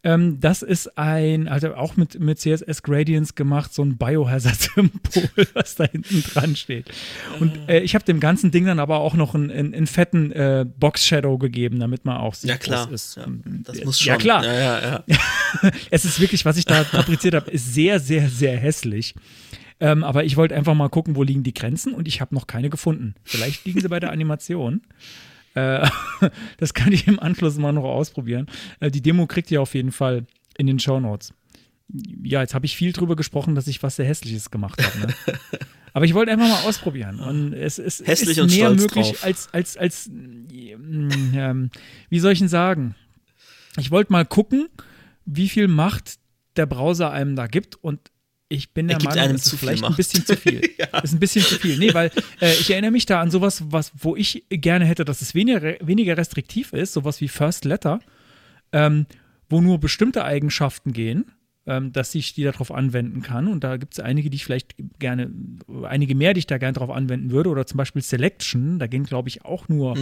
ähm, 0.05 0.41
das 0.41 0.63
ist 0.63 0.99
ein, 0.99 1.47
also 1.47 1.75
auch 1.75 1.97
mit, 1.97 2.19
mit 2.19 2.41
CSS 2.41 2.83
Gradients 2.83 3.37
gemacht, 3.37 3.73
so 3.73 3.83
ein 3.85 3.97
Biohazard-Symbol, 3.99 5.29
was 5.55 5.77
da 5.77 5.85
hinten 5.85 6.23
dran 6.23 6.57
steht. 6.57 6.91
Und 7.39 7.53
äh, 7.69 7.81
ich 7.81 7.95
habe 7.95 8.05
dem 8.05 8.19
ganzen 8.19 8.51
Ding 8.51 8.67
dann 8.67 8.81
aber 8.81 8.99
auch 8.99 9.15
noch 9.15 9.35
einen, 9.37 9.51
einen, 9.51 9.75
einen 9.75 9.87
fetten 9.87 10.33
äh, 10.33 10.67
Box-Shadow 10.79 11.39
gegeben, 11.39 11.79
damit 11.79 12.05
man 12.05 12.17
auch 12.17 12.35
sieht, 12.35 12.51
Ja, 12.51 12.57
klar. 12.59 12.91
wo 12.91 12.95
es 12.95 13.09
ist. 13.09 13.17
Ja, 13.17 13.25
Und, 13.25 13.63
das 13.65 13.79
äh, 13.79 13.85
muss 13.85 14.01
schon. 14.01 14.09
Ja, 14.09 14.17
klar. 14.17 14.45
Ja, 14.45 14.81
ja. 14.83 15.05
Es 15.91 16.05
ist 16.05 16.19
wirklich, 16.19 16.45
was 16.45 16.57
ich 16.57 16.65
da 16.65 16.83
fabriziert 16.85 17.35
habe, 17.35 17.51
ist 17.51 17.73
sehr, 17.73 18.01
sehr, 18.01 18.29
sehr 18.29 18.59
hässlich. 18.59 19.15
Ähm, 19.79 20.03
aber 20.05 20.25
ich 20.25 20.37
wollte 20.37 20.55
einfach 20.57 20.75
mal 20.75 20.89
gucken, 20.89 21.15
wo 21.17 21.23
liegen 21.23 21.43
die 21.43 21.55
Grenzen 21.55 21.93
und 21.95 22.09
ich 22.09 22.21
habe 22.21 22.35
noch 22.35 22.47
keine 22.47 22.71
gefunden. 22.71 23.15
Vielleicht 23.25 23.65
liegen 23.67 23.81
sie 23.81 23.89
bei 23.89 24.01
der 24.01 24.11
Animation. 24.13 24.81
Äh, 25.55 25.89
das 26.59 26.75
kann 26.75 26.93
ich 26.93 27.07
im 27.07 27.21
Anschluss 27.21 27.57
mal 27.59 27.73
noch 27.73 27.85
ausprobieren. 27.85 28.47
Äh, 28.81 28.91
die 28.91 29.03
Demo 29.03 29.27
kriegt 29.27 29.51
ihr 29.51 29.61
auf 29.61 29.75
jeden 29.75 29.93
Fall 29.93 30.27
in 30.57 30.67
den 30.67 30.79
Show 30.79 31.01
Notes. 31.01 31.33
Ja, 32.23 32.41
jetzt 32.41 32.55
habe 32.55 32.65
ich 32.65 32.77
viel 32.77 32.93
drüber 32.93 33.17
gesprochen, 33.17 33.55
dass 33.55 33.67
ich 33.67 33.83
was 33.83 33.97
sehr 33.97 34.07
Hässliches 34.07 34.51
gemacht 34.51 34.83
habe. 34.83 35.07
Ne? 35.07 35.15
Aber 35.93 36.07
ich 36.07 36.15
wollte 36.15 36.33
einfach 36.33 36.49
mal 36.49 36.69
ausprobieren. 36.69 37.21
Und 37.21 37.53
es, 37.53 37.79
es 37.79 38.03
Hässlich 38.07 38.39
ist 38.39 38.57
mehr 38.57 38.71
möglich 38.71 39.11
drauf. 39.11 39.25
als, 39.25 39.53
als, 39.53 39.77
als, 39.77 40.07
ähm, 40.09 41.71
wie 42.09 42.19
soll 42.19 42.33
ich 42.33 42.39
denn 42.39 42.49
sagen? 42.49 42.95
Ich 43.77 43.91
wollte 43.91 44.13
mal 44.13 44.25
gucken, 44.25 44.69
wie 45.27 45.49
viel 45.49 45.69
Macht 45.69 46.19
der 46.57 46.67
Browser 46.67 47.11
einem 47.11 47.37
da 47.37 47.47
gibt 47.47 47.77
und 47.77 48.11
ich 48.53 48.71
bin 48.73 48.89
der 48.89 48.99
Er 48.99 49.05
Meinung, 49.05 49.25
einem 49.25 49.39
zu 49.39 49.43
ist 49.45 49.51
viel 49.51 49.59
vielleicht 49.59 49.83
ein 49.83 49.89
Macht. 49.89 49.97
bisschen 49.97 50.27
zu 50.27 50.37
viel. 50.37 50.61
Ist 51.03 51.13
ein 51.15 51.21
bisschen 51.21 51.43
zu 51.43 51.57
viel. 51.59 51.79
Nee, 51.79 51.95
weil 51.95 52.11
äh, 52.41 52.53
ich 52.53 52.71
erinnere 52.71 52.91
mich 52.91 53.07
da 53.07 53.21
an 53.21 53.31
sowas, 53.31 53.63
was, 53.69 53.93
wo 53.99 54.15
ich 54.15 54.45
gerne 54.51 54.85
hätte, 54.85 55.05
dass 55.05 55.23
es 55.23 55.35
weniger, 55.35 55.75
weniger 55.81 56.17
restriktiv 56.17 56.73
ist, 56.73 56.93
sowas 56.93 57.21
wie 57.21 57.29
First 57.29 57.65
Letter, 57.65 58.01
ähm, 58.73 59.07
wo 59.49 59.61
nur 59.61 59.79
bestimmte 59.81 60.25
Eigenschaften 60.25 60.93
gehen, 60.93 61.33
ähm, 61.67 61.93
dass 61.93 62.15
ich 62.15 62.35
die 62.35 62.45
darauf 62.45 62.73
anwenden 62.73 63.23
kann. 63.23 63.47
Und 63.49 63.63
da 63.65 63.77
gibt 63.77 63.95
es 63.95 64.01
einige, 64.01 64.31
die 64.31 64.37
ich 64.37 64.45
vielleicht 64.45 64.75
gerne, 64.99 65.31
einige 65.85 66.15
mehr, 66.15 66.35
die 66.35 66.41
ich 66.41 66.47
da 66.47 66.59
gerne 66.59 66.75
darauf 66.75 66.91
anwenden 66.91 67.31
würde. 67.31 67.51
Oder 67.51 67.67
zum 67.67 67.79
Beispiel 67.79 68.03
Selection, 68.03 68.79
da 68.79 68.87
gehen, 68.87 69.05
glaube 69.05 69.29
ich, 69.29 69.45
auch 69.45 69.69
nur 69.69 69.97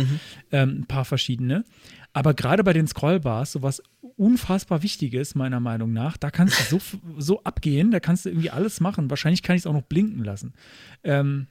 ähm, 0.53 0.81
ein 0.81 0.87
paar 0.87 1.05
verschiedene. 1.05 1.65
Aber 2.13 2.35
gerade 2.35 2.65
bei 2.65 2.73
den 2.73 2.87
Scrollbars, 2.87 3.53
sowas 3.53 3.83
unfassbar 4.17 4.83
Wichtiges, 4.83 5.35
meiner 5.35 5.61
Meinung 5.61 5.93
nach, 5.93 6.17
da 6.17 6.31
kannst 6.31 6.73
du 6.73 6.79
so, 6.79 6.99
so 7.19 7.43
abgehen, 7.45 7.91
da 7.91 8.01
kannst 8.01 8.25
du 8.25 8.31
irgendwie 8.31 8.51
alles 8.51 8.81
machen. 8.81 9.11
Wahrscheinlich 9.11 9.43
kann 9.43 9.57
ich 9.57 9.63
es 9.63 9.67
auch 9.67 9.73
noch 9.73 9.83
blinken 9.83 10.25
lassen. 10.25 10.55
Ähm, 11.05 11.47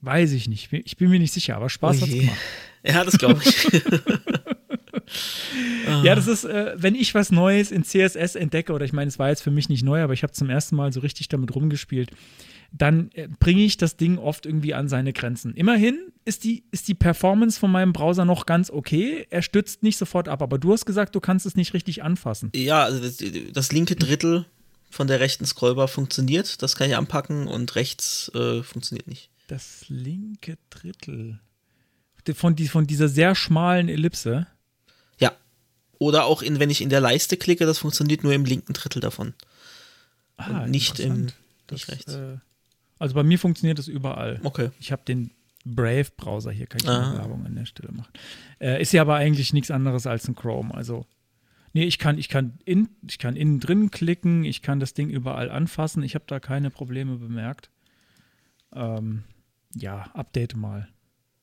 weiß 0.00 0.32
ich 0.32 0.48
nicht. 0.48 0.72
Ich 0.72 0.96
bin 0.96 1.10
mir 1.10 1.18
nicht 1.18 1.32
sicher, 1.32 1.56
aber 1.56 1.68
Spaß 1.68 2.00
hat's 2.00 2.10
je. 2.10 2.20
gemacht. 2.20 2.38
Ja, 2.82 3.04
das 3.04 3.18
glaube 3.18 3.40
ich. 3.44 3.66
Ja, 6.04 6.14
das 6.14 6.26
ist, 6.26 6.44
äh, 6.44 6.74
wenn 6.76 6.94
ich 6.94 7.14
was 7.14 7.30
Neues 7.30 7.70
in 7.70 7.84
CSS 7.84 8.34
entdecke, 8.36 8.72
oder 8.72 8.84
ich 8.84 8.92
meine, 8.92 9.08
es 9.08 9.18
war 9.18 9.28
jetzt 9.28 9.42
für 9.42 9.50
mich 9.50 9.68
nicht 9.68 9.82
neu, 9.82 10.02
aber 10.02 10.12
ich 10.12 10.22
habe 10.22 10.32
zum 10.32 10.50
ersten 10.50 10.76
Mal 10.76 10.92
so 10.92 11.00
richtig 11.00 11.28
damit 11.28 11.54
rumgespielt, 11.54 12.10
dann 12.72 13.10
äh, 13.14 13.28
bringe 13.38 13.62
ich 13.62 13.76
das 13.76 13.96
Ding 13.96 14.18
oft 14.18 14.46
irgendwie 14.46 14.74
an 14.74 14.88
seine 14.88 15.12
Grenzen. 15.12 15.54
Immerhin 15.54 15.98
ist 16.24 16.44
die, 16.44 16.64
ist 16.70 16.88
die 16.88 16.94
Performance 16.94 17.58
von 17.58 17.70
meinem 17.70 17.92
Browser 17.92 18.24
noch 18.24 18.46
ganz 18.46 18.70
okay. 18.70 19.26
Er 19.30 19.42
stützt 19.42 19.82
nicht 19.82 19.96
sofort 19.96 20.28
ab, 20.28 20.42
aber 20.42 20.58
du 20.58 20.72
hast 20.72 20.86
gesagt, 20.86 21.14
du 21.14 21.20
kannst 21.20 21.46
es 21.46 21.56
nicht 21.56 21.74
richtig 21.74 22.02
anfassen. 22.02 22.50
ja, 22.54 22.84
also 22.84 23.00
das, 23.00 23.18
das 23.52 23.72
linke 23.72 23.96
Drittel 23.96 24.46
von 24.90 25.06
der 25.06 25.20
rechten 25.20 25.46
Scrollbar 25.46 25.88
funktioniert. 25.88 26.62
Das 26.62 26.76
kann 26.76 26.88
ich 26.88 26.96
anpacken 26.96 27.46
und 27.46 27.74
rechts 27.76 28.30
äh, 28.34 28.62
funktioniert 28.62 29.06
nicht. 29.06 29.30
Das 29.46 29.84
linke 29.88 30.58
Drittel. 30.68 31.40
Von, 32.34 32.54
die, 32.54 32.68
von 32.68 32.86
dieser 32.86 33.08
sehr 33.08 33.34
schmalen 33.34 33.88
Ellipse. 33.88 34.46
Oder 36.00 36.24
auch 36.24 36.40
in, 36.42 36.58
wenn 36.58 36.70
ich 36.70 36.80
in 36.80 36.88
der 36.88 37.00
Leiste 37.00 37.36
klicke, 37.36 37.66
das 37.66 37.78
funktioniert 37.78 38.24
nur 38.24 38.32
im 38.32 38.44
linken 38.46 38.72
Drittel 38.72 39.00
davon. 39.00 39.34
Ah, 40.38 40.62
Und 40.64 40.70
nicht 40.70 40.98
im- 40.98 41.28
nicht 41.70 41.88
rechts. 41.88 42.14
Äh, 42.14 42.38
also 42.98 43.14
bei 43.14 43.22
mir 43.22 43.38
funktioniert 43.38 43.78
das 43.78 43.86
überall. 43.86 44.40
Okay. 44.42 44.70
Ich 44.80 44.92
habe 44.92 45.02
den 45.06 45.30
Brave-Browser 45.66 46.50
hier, 46.52 46.66
kann 46.66 46.80
ich 46.82 46.88
Ah. 46.88 47.18
Werbung 47.18 47.44
an 47.44 47.54
der 47.54 47.66
Stelle 47.66 47.92
machen. 47.92 48.10
Äh, 48.60 48.80
ist 48.80 48.92
ja 48.94 49.02
aber 49.02 49.16
eigentlich 49.16 49.52
nichts 49.52 49.70
anderes 49.70 50.06
als 50.06 50.26
ein 50.26 50.34
Chrome. 50.34 50.72
Also, 50.74 51.04
nee, 51.74 51.84
ich 51.84 51.98
kann, 51.98 52.16
ich 52.16 52.30
kann, 52.30 52.58
in, 52.64 52.88
ich 53.06 53.18
kann 53.18 53.36
innen 53.36 53.60
drin 53.60 53.90
klicken, 53.90 54.42
ich 54.44 54.62
kann 54.62 54.80
das 54.80 54.94
Ding 54.94 55.10
überall 55.10 55.50
anfassen. 55.50 56.02
Ich 56.02 56.14
habe 56.14 56.24
da 56.26 56.40
keine 56.40 56.70
Probleme 56.70 57.16
bemerkt. 57.18 57.68
Ähm, 58.72 59.24
ja, 59.76 60.04
update 60.14 60.56
mal. 60.56 60.88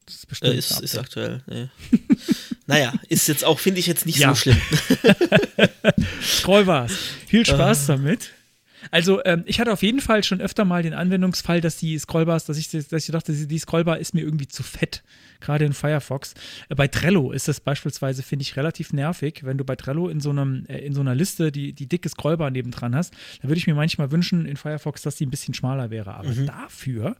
Das 0.07 0.15
ist 0.15 0.25
bestimmt 0.25 0.55
Äh, 0.55 0.57
ist, 0.57 0.81
ist 0.81 0.97
aktuell. 0.97 1.43
Nee. 1.45 1.69
naja, 2.67 2.93
ist 3.09 3.27
jetzt 3.27 3.43
auch, 3.43 3.59
finde 3.59 3.79
ich 3.79 3.87
jetzt 3.87 4.05
nicht 4.05 4.19
Ja. 4.19 4.29
so 4.29 4.35
schlimm. 4.35 4.57
Scrollbars. 6.21 6.91
Viel 7.27 7.45
Spaß 7.45 7.89
Ah. 7.89 7.93
damit. 7.93 8.31
Also, 8.91 9.23
ähm, 9.25 9.43
ich 9.45 9.59
hatte 9.59 9.73
auf 9.73 9.83
jeden 9.83 9.99
Fall 10.01 10.23
schon 10.23 10.39
öfter 10.39 10.63
mal 10.63 10.83
den 10.83 10.93
Anwendungsfall, 10.93 11.59
dass 11.61 11.77
die 11.77 11.97
Scrollbars, 11.97 12.45
dass 12.45 12.57
ich, 12.57 12.69
dass 12.69 12.91
ich 12.91 13.11
dachte, 13.11 13.33
die 13.33 13.59
Scrollbar 13.59 13.97
ist 13.99 14.13
mir 14.13 14.21
irgendwie 14.21 14.47
zu 14.47 14.63
fett, 14.63 15.03
gerade 15.39 15.65
in 15.65 15.73
Firefox. 15.73 16.33
Äh, 16.69 16.75
bei 16.75 16.87
Trello 16.87 17.31
ist 17.31 17.47
das 17.47 17.59
beispielsweise, 17.59 18.23
finde 18.23 18.43
ich, 18.43 18.55
relativ 18.55 18.93
nervig, 18.93 19.41
wenn 19.43 19.57
du 19.57 19.65
bei 19.65 19.75
Trello 19.75 20.09
in 20.09 20.19
so, 20.19 20.29
einem, 20.29 20.65
äh, 20.67 20.79
in 20.79 20.93
so 20.93 21.01
einer 21.01 21.15
Liste 21.15 21.51
die, 21.51 21.73
die 21.73 21.87
dicke 21.87 22.09
Scrollbar 22.09 22.51
nebendran 22.51 22.95
hast. 22.95 23.13
Da 23.41 23.47
würde 23.47 23.57
ich 23.57 23.67
mir 23.67 23.75
manchmal 23.75 24.11
wünschen 24.11 24.45
in 24.45 24.57
Firefox, 24.57 25.01
dass 25.01 25.15
die 25.15 25.25
ein 25.25 25.31
bisschen 25.31 25.53
schmaler 25.53 25.89
wäre. 25.89 26.15
Aber 26.15 26.29
dafür 26.31 27.15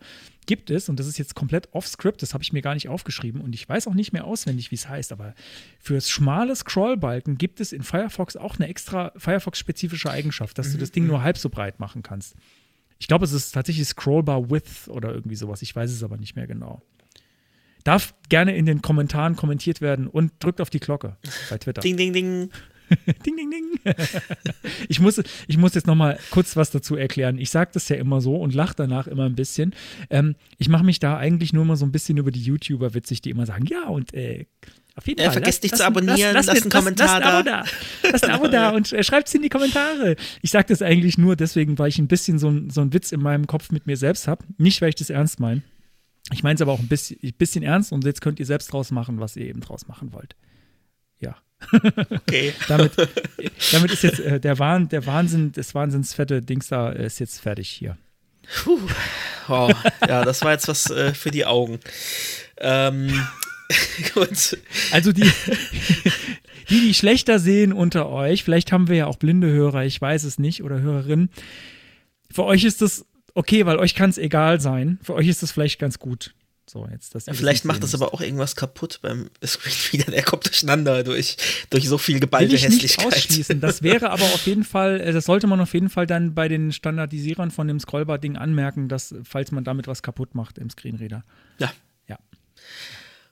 gibt 0.47 0.71
es, 0.71 0.89
und 0.89 0.99
das 0.99 1.05
ist 1.05 1.17
jetzt 1.17 1.35
komplett 1.35 1.69
off-script, 1.73 2.21
das 2.21 2.33
habe 2.33 2.43
ich 2.43 2.53
mir 2.53 2.61
gar 2.61 2.73
nicht 2.73 2.89
aufgeschrieben 2.89 3.41
und 3.41 3.53
ich 3.53 3.67
weiß 3.67 3.87
auch 3.87 3.93
nicht 3.93 4.13
mehr 4.13 4.25
auswendig, 4.25 4.71
wie 4.71 4.75
es 4.75 4.89
heißt, 4.89 5.11
aber 5.11 5.35
fürs 5.79 6.09
schmale 6.09 6.55
Scrollbalken 6.55 7.37
gibt 7.37 7.59
es 7.59 7.73
in 7.73 7.83
Firefox 7.83 8.35
auch 8.35 8.55
eine 8.55 8.67
extra 8.67 9.11
Firefox-spezifische 9.17 10.09
Eigenschaft, 10.09 10.57
dass 10.57 10.71
du 10.71 10.77
das 10.77 10.91
Ding 10.91 11.05
nur 11.05 11.21
halb 11.21 11.37
so 11.37 11.49
breit 11.49 11.79
machen 11.79 12.01
kannst. 12.01 12.35
Ich 12.99 13.07
glaube, 13.07 13.25
es 13.25 13.31
ist 13.31 13.51
tatsächlich 13.51 13.87
Scrollbar 13.87 14.49
Width 14.49 14.87
oder 14.87 15.13
irgendwie 15.13 15.35
sowas. 15.35 15.61
Ich 15.61 15.75
weiß 15.75 15.91
es 15.91 16.03
aber 16.03 16.17
nicht 16.17 16.35
mehr 16.35 16.47
genau. 16.47 16.81
Darf 17.87 18.13
gerne 18.27 18.55
in 18.55 18.65
den 18.65 18.81
Kommentaren 18.81 19.35
kommentiert 19.37 19.79
werden 19.79 20.07
und 20.07 20.31
drückt 20.39 20.59
auf 20.59 20.69
die 20.69 20.79
Glocke 20.81 21.15
bei 21.49 21.57
Twitter. 21.57 21.81
Ding, 21.81 21.95
ding, 21.95 22.11
ding. 22.11 22.49
Ding, 23.25 23.35
ding, 23.35 23.51
ding. 23.51 23.95
ich, 24.87 24.99
muss, 25.01 25.21
ich 25.47 25.57
muss 25.57 25.73
jetzt 25.75 25.87
noch 25.87 25.95
mal 25.95 26.17
kurz 26.31 26.55
was 26.55 26.71
dazu 26.71 26.95
erklären. 26.95 27.37
Ich 27.37 27.49
sage 27.49 27.71
das 27.73 27.89
ja 27.89 27.97
immer 27.97 28.21
so 28.21 28.37
und 28.37 28.53
lache 28.53 28.73
danach 28.77 29.07
immer 29.07 29.25
ein 29.25 29.35
bisschen. 29.35 29.75
Ähm, 30.09 30.35
ich 30.57 30.69
mache 30.69 30.85
mich 30.85 30.99
da 30.99 31.17
eigentlich 31.17 31.51
nur 31.51 31.65
mal 31.65 31.75
so 31.75 31.85
ein 31.85 31.91
bisschen 31.91 32.17
über 32.17 32.31
die 32.31 32.41
YouTuber 32.41 32.93
witzig, 32.93 33.21
die 33.21 33.29
immer 33.29 33.45
sagen, 33.45 33.65
ja 33.65 33.87
und 33.89 34.13
äh, 34.13 34.45
auf 34.95 35.05
jeden 35.05 35.19
Ja, 35.19 35.25
Fall. 35.25 35.33
vergesst 35.33 35.63
nicht 35.63 35.75
zu 35.75 35.83
lasst- 35.83 35.87
abonnieren, 35.87 36.33
lasst 36.33 36.49
einen 36.49 36.59
lasst- 36.59 36.71
Kommentar 36.71 37.19
lasst 37.19 37.21
ein 37.21 37.33
Abo 37.33 37.43
da. 37.43 37.63
Lasst 38.09 38.23
ein 38.23 38.31
Abo 38.31 38.47
da 38.47 38.69
und 38.69 38.93
äh, 38.93 39.03
schreibt 39.03 39.27
es 39.27 39.33
in 39.35 39.41
die 39.41 39.49
Kommentare. 39.49 40.15
Ich 40.41 40.51
sage 40.51 40.67
das 40.69 40.81
eigentlich 40.81 41.17
nur 41.17 41.35
deswegen, 41.35 41.77
weil 41.77 41.89
ich 41.89 41.99
ein 41.99 42.07
bisschen 42.07 42.39
so, 42.39 42.49
ein- 42.49 42.69
so 42.69 42.79
einen 42.79 42.93
Witz 42.93 43.11
in 43.11 43.21
meinem 43.21 43.47
Kopf 43.47 43.69
mit 43.71 43.85
mir 43.85 43.97
selbst 43.97 44.29
habe. 44.29 44.45
Nicht, 44.57 44.81
weil 44.81 44.89
ich 44.89 44.95
das 44.95 45.09
ernst 45.09 45.39
meine. 45.41 45.61
Ich 46.33 46.43
meine 46.43 46.55
es 46.55 46.61
aber 46.61 46.73
auch 46.73 46.79
ein 46.79 46.87
bisschen, 46.87 47.17
ein 47.23 47.33
bisschen 47.33 47.63
ernst 47.63 47.91
und 47.91 48.03
jetzt 48.03 48.21
könnt 48.21 48.39
ihr 48.39 48.45
selbst 48.45 48.71
draus 48.71 48.91
machen, 48.91 49.19
was 49.19 49.35
ihr 49.35 49.47
eben 49.47 49.61
draus 49.61 49.87
machen 49.87 50.11
wollt. 50.13 50.35
Ja. 51.19 51.35
Okay. 52.09 52.53
damit, 52.67 52.93
damit 53.71 53.91
ist 53.91 54.03
jetzt 54.03 54.19
äh, 54.19 54.39
der, 54.39 54.59
Wahn, 54.59 54.89
der 54.89 55.05
Wahnsinn, 55.05 55.51
das 55.53 55.73
wahnsinnsfette 55.73 56.41
Dings 56.41 56.67
da 56.67 56.89
ist 56.89 57.19
jetzt 57.19 57.39
fertig 57.39 57.69
hier. 57.69 57.97
Puh. 58.63 58.79
Oh, 59.49 59.71
ja, 60.07 60.23
das 60.23 60.41
war 60.41 60.51
jetzt 60.51 60.67
was 60.67 60.89
äh, 60.89 61.13
für 61.13 61.31
die 61.31 61.45
Augen. 61.45 61.79
Ähm, 62.57 63.09
gut. 64.13 64.57
Also 64.91 65.11
die, 65.11 65.29
die, 66.69 66.81
die 66.81 66.93
schlechter 66.93 67.39
sehen 67.39 67.73
unter 67.73 68.09
euch, 68.09 68.43
vielleicht 68.43 68.71
haben 68.71 68.87
wir 68.87 68.95
ja 68.95 69.07
auch 69.07 69.17
blinde 69.17 69.47
Hörer, 69.47 69.85
ich 69.85 69.99
weiß 69.99 70.23
es 70.23 70.39
nicht, 70.39 70.63
oder 70.63 70.79
Hörerinnen. 70.79 71.29
Für 72.31 72.43
euch 72.43 72.63
ist 72.63 72.81
das 72.81 73.05
okay, 73.37 73.65
weil 73.65 73.77
euch 73.77 73.95
kann 73.95 74.09
es 74.09 74.17
egal 74.17 74.59
sein. 74.59 74.99
Für 75.03 75.13
euch 75.13 75.27
ist 75.27 75.43
das 75.43 75.51
vielleicht 75.51 75.79
ganz 75.79 75.99
gut. 75.99 76.33
So, 76.69 76.85
jetzt, 76.91 77.13
Ja, 77.13 77.21
das 77.25 77.37
vielleicht 77.37 77.63
nicht 77.63 77.65
macht 77.65 77.83
das 77.83 77.95
aber 77.95 78.13
auch 78.13 78.19
irgendwas 78.19 78.57
kaputt 78.57 78.99
beim 79.01 79.29
Screen 79.45 79.73
wieder. 79.91 80.11
Der 80.11 80.23
kommt 80.23 80.45
durcheinander 80.45 81.03
durch, 81.03 81.37
durch 81.69 81.87
so 81.87 81.97
viel 81.97 82.15
Will 82.15 82.21
geballte 82.21 82.55
ich 82.55 82.63
nicht 82.63 82.73
Hässlichkeit. 82.73 83.05
ausschließen. 83.05 83.61
Das 83.61 83.83
wäre 83.83 84.09
aber 84.09 84.25
auf 84.25 84.45
jeden 84.45 84.65
Fall, 84.65 84.99
äh, 84.99 85.13
das 85.13 85.25
sollte 85.25 85.47
man 85.47 85.61
auf 85.61 85.73
jeden 85.73 85.89
Fall 85.89 86.07
dann 86.07 86.33
bei 86.33 86.49
den 86.49 86.73
Standardisierern 86.73 87.51
von 87.51 87.69
dem 87.69 87.79
Scrollbar-Ding 87.79 88.35
anmerken, 88.35 88.89
dass, 88.89 89.15
falls 89.23 89.51
man 89.51 89.63
damit 89.63 89.87
was 89.87 90.01
kaputt 90.01 90.35
macht 90.35 90.57
im 90.57 90.69
Screenreader. 90.69 91.23
Ja. 91.59 91.71
Ja. 92.09 92.17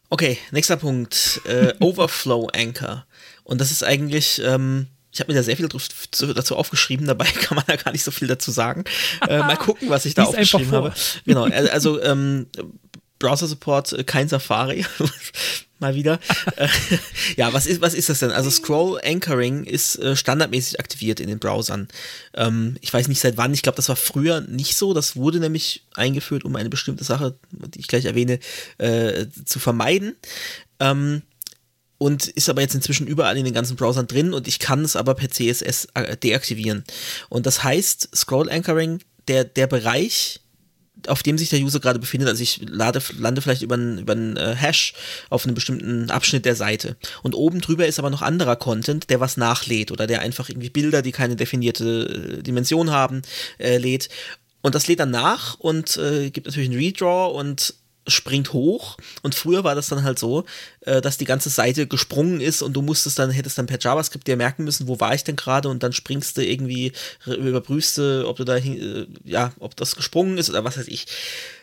Okay, 0.10 0.38
nächster 0.52 0.78
Punkt. 0.78 1.42
Äh, 1.46 1.74
Overflow 1.80 2.48
Anchor. 2.56 3.06
Und 3.44 3.60
das 3.60 3.72
ist 3.72 3.84
eigentlich, 3.84 4.42
ähm, 4.46 4.88
ich 5.16 5.22
habe 5.22 5.32
mir 5.32 5.38
da 5.38 5.44
sehr 5.44 5.56
viel 5.56 5.70
dazu 5.70 6.56
aufgeschrieben, 6.58 7.08
dabei 7.08 7.26
kann 7.42 7.56
man 7.56 7.64
da 7.68 7.78
gar 7.78 7.94
nicht 7.94 8.04
so 8.04 8.12
viel 8.12 8.28
dazu 8.28 8.52
sagen. 8.52 8.84
Äh, 9.28 9.40
mal 9.40 9.56
gucken, 9.58 9.90
was 9.90 10.06
ich 10.06 10.14
da 10.14 10.24
Lies 10.24 10.30
aufgeschrieben 10.30 10.72
habe. 10.72 10.94
Genau, 11.26 11.46
also, 11.46 11.72
also 11.72 12.04
ähm, 12.04 12.48
Browser 13.20 13.48
Support, 13.48 13.94
äh, 13.94 14.04
kein 14.04 14.28
Safari. 14.28 14.86
Mal 15.80 15.96
wieder. 15.96 16.20
Äh, 16.58 16.68
ja, 17.36 17.52
was 17.54 17.66
ist, 17.66 17.82
was 17.82 17.94
ist 17.94 18.10
das 18.10 18.20
denn? 18.20 18.32
Also 18.32 18.50
Scroll 18.50 19.00
Anchoring 19.06 19.66
ist 19.66 19.98
äh, 19.98 20.16
standardmäßig 20.16 20.80
aktiviert 20.80 21.20
in 21.20 21.28
den 21.28 21.40
Browsern. 21.40 21.88
Ähm, 22.34 22.78
ich 22.82 22.94
weiß 22.94 23.08
nicht 23.08 23.20
seit 23.20 23.38
wann, 23.38 23.54
ich 23.54 23.62
glaube, 23.62 23.76
das 23.78 23.90
war 23.90 23.98
früher 23.98 24.42
nicht 24.42 24.76
so. 24.76 24.94
Das 24.94 25.16
wurde 25.16 25.40
nämlich 25.40 25.84
eingeführt, 25.94 26.44
um 26.44 26.56
eine 26.56 26.70
bestimmte 26.70 27.04
Sache, 27.04 27.36
die 27.52 27.80
ich 27.80 27.88
gleich 27.88 28.06
erwähne, 28.06 28.40
äh, 28.78 29.28
zu 29.46 29.60
vermeiden. 29.60 30.16
Ähm, 30.80 31.22
und 31.98 32.28
ist 32.28 32.50
aber 32.50 32.62
jetzt 32.62 32.76
inzwischen 32.76 33.08
überall 33.08 33.38
in 33.38 33.46
den 33.46 33.54
ganzen 33.54 33.76
Browsern 33.76 34.08
drin 34.08 34.34
und 34.34 34.48
ich 34.48 34.60
kann 34.60 34.84
es 34.84 34.96
aber 34.96 35.16
per 35.16 35.30
CSS 35.30 35.88
äh, 35.94 36.18
deaktivieren. 36.18 36.84
Und 37.30 37.46
das 37.46 37.64
heißt, 37.64 38.16
Scroll 38.16 38.50
Anchoring, 38.50 39.00
der, 39.28 39.44
der 39.44 39.68
Bereich, 39.68 40.42
auf 41.08 41.24
dem 41.24 41.38
sich 41.38 41.50
der 41.50 41.60
User 41.60 41.80
gerade 41.80 42.00
befindet, 42.00 42.30
also 42.30 42.42
ich 42.42 42.62
lade, 42.68 43.02
lande 43.18 43.42
vielleicht 43.42 43.62
über 43.62 43.76
einen, 43.76 44.00
über 44.00 44.14
einen 44.14 44.38
äh, 44.38 44.56
Hash 44.56 44.94
auf 45.30 45.46
einem 45.46 45.56
bestimmten 45.56 46.10
Abschnitt 46.10 46.46
der 46.46 46.56
Seite. 46.56 46.98
Und 47.24 47.36
oben 47.36 47.62
drüber 47.62 47.86
ist 47.86 48.00
aber 48.00 48.10
noch 48.10 48.22
anderer 48.22 48.56
Content, 48.56 49.10
der 49.10 49.20
was 49.20 49.38
nachlädt 49.38 49.92
oder 49.92 50.08
der 50.08 50.22
einfach 50.22 50.50
irgendwie 50.50 50.70
Bilder, 50.70 51.02
die 51.02 51.12
keine 51.12 51.36
definierte 51.36 52.40
äh, 52.40 52.44
Dimension 52.44 52.92
haben, 52.92 53.22
äh, 53.58 53.78
lädt. 53.78 54.10
Und 54.62 54.74
das 54.74 54.88
lädt 54.88 55.00
dann 55.00 55.12
nach 55.12 55.60
und 55.60 56.00
gibt 56.34 56.48
natürlich 56.48 56.70
einen 56.70 56.80
Redraw 56.80 57.32
und 57.38 57.76
springt 58.08 58.54
hoch 58.54 58.98
und 59.24 59.36
früher 59.36 59.64
war 59.64 59.76
das 59.76 59.88
dann 59.88 60.04
halt 60.04 60.20
so, 60.20 60.46
äh, 60.82 61.02
dass 61.02 61.18
die 61.18 61.26
ganze 61.26 61.50
Seite 61.50 61.88
gesprungen 61.88 62.42
ist 62.42 62.62
und 62.62 62.74
du 62.74 62.82
musstest 62.82 63.20
dann, 63.20 63.32
hättest 63.32 63.58
dann 63.58 63.66
per 63.66 63.80
JavaScript 63.80 64.28
dir 64.28 64.38
merken 64.38 64.64
müssen, 64.64 64.88
wo 64.88 65.00
war 65.00 65.14
ich 65.14 65.24
denn 65.24 65.36
gerade 65.36 65.70
und 65.70 65.84
dann 65.84 65.94
springst 65.94 66.38
du 66.38 66.46
irgendwie, 66.46 66.92
überprüfst 67.26 67.98
du, 67.98 68.28
ob 68.28 68.38
du 68.38 68.44
da, 68.44 68.58
äh, 68.58 69.08
ja, 69.24 69.52
ob 69.60 69.76
das 69.76 69.96
gesprungen 69.96 70.38
ist 70.38 70.50
oder 70.50 70.64
was 70.64 70.78
weiß 70.78 70.88
ich. 70.88 71.08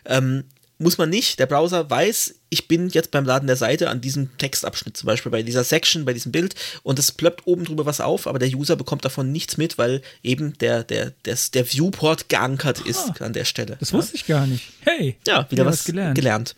Ähm, 0.04 0.44
muss 0.82 0.98
man 0.98 1.08
nicht. 1.10 1.38
Der 1.38 1.46
Browser 1.46 1.88
weiß, 1.88 2.34
ich 2.50 2.68
bin 2.68 2.88
jetzt 2.88 3.10
beim 3.10 3.24
Laden 3.24 3.46
der 3.46 3.56
Seite 3.56 3.88
an 3.88 4.00
diesem 4.00 4.36
Textabschnitt, 4.38 4.96
zum 4.96 5.06
Beispiel 5.06 5.32
bei 5.32 5.42
dieser 5.42 5.64
Section, 5.64 6.04
bei 6.04 6.12
diesem 6.12 6.32
Bild, 6.32 6.54
und 6.82 6.98
es 6.98 7.12
plöppt 7.12 7.46
oben 7.46 7.64
drüber 7.64 7.86
was 7.86 8.00
auf, 8.00 8.26
aber 8.26 8.38
der 8.38 8.48
User 8.50 8.76
bekommt 8.76 9.04
davon 9.04 9.32
nichts 9.32 9.56
mit, 9.56 9.78
weil 9.78 10.02
eben 10.22 10.58
der, 10.58 10.84
der, 10.84 11.12
der, 11.24 11.38
der 11.54 11.64
Viewport 11.72 12.28
geankert 12.28 12.80
ist 12.80 13.20
an 13.22 13.32
der 13.32 13.44
Stelle. 13.44 13.76
Das 13.80 13.92
wusste 13.92 14.16
ich 14.16 14.26
gar 14.26 14.46
nicht. 14.46 14.64
Hey, 14.80 15.16
Ja, 15.26 15.50
wieder 15.50 15.64
was 15.64 15.84
gelernt. 15.84 16.14
gelernt. 16.16 16.56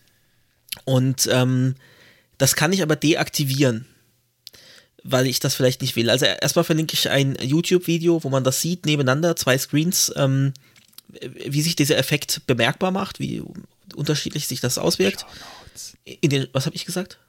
Und 0.83 1.29
ähm, 1.31 1.75
das 2.37 2.55
kann 2.55 2.73
ich 2.73 2.81
aber 2.81 2.95
deaktivieren, 2.97 3.85
weil 5.03 5.27
ich 5.27 5.39
das 5.39 5.55
vielleicht 5.55 5.81
nicht 5.81 5.95
will. 5.95 6.09
Also 6.09 6.25
erstmal 6.25 6.65
verlinke 6.65 6.93
ich 6.95 7.09
ein 7.09 7.37
YouTube-Video, 7.41 8.23
wo 8.23 8.29
man 8.29 8.43
das 8.43 8.59
sieht, 8.61 8.85
nebeneinander, 8.85 9.35
zwei 9.35 9.57
Screens, 9.57 10.11
ähm, 10.17 10.53
wie 11.45 11.61
sich 11.61 11.75
dieser 11.77 11.97
Effekt 11.97 12.41
bemerkbar 12.47 12.91
macht, 12.91 13.19
wie 13.19 13.41
unterschiedlich 13.95 14.47
sich 14.47 14.61
das 14.61 14.77
auswirkt. 14.77 15.25
In 16.05 16.29
den, 16.29 16.47
was 16.53 16.65
habe 16.65 16.75
ich 16.75 16.85
gesagt? 16.85 17.19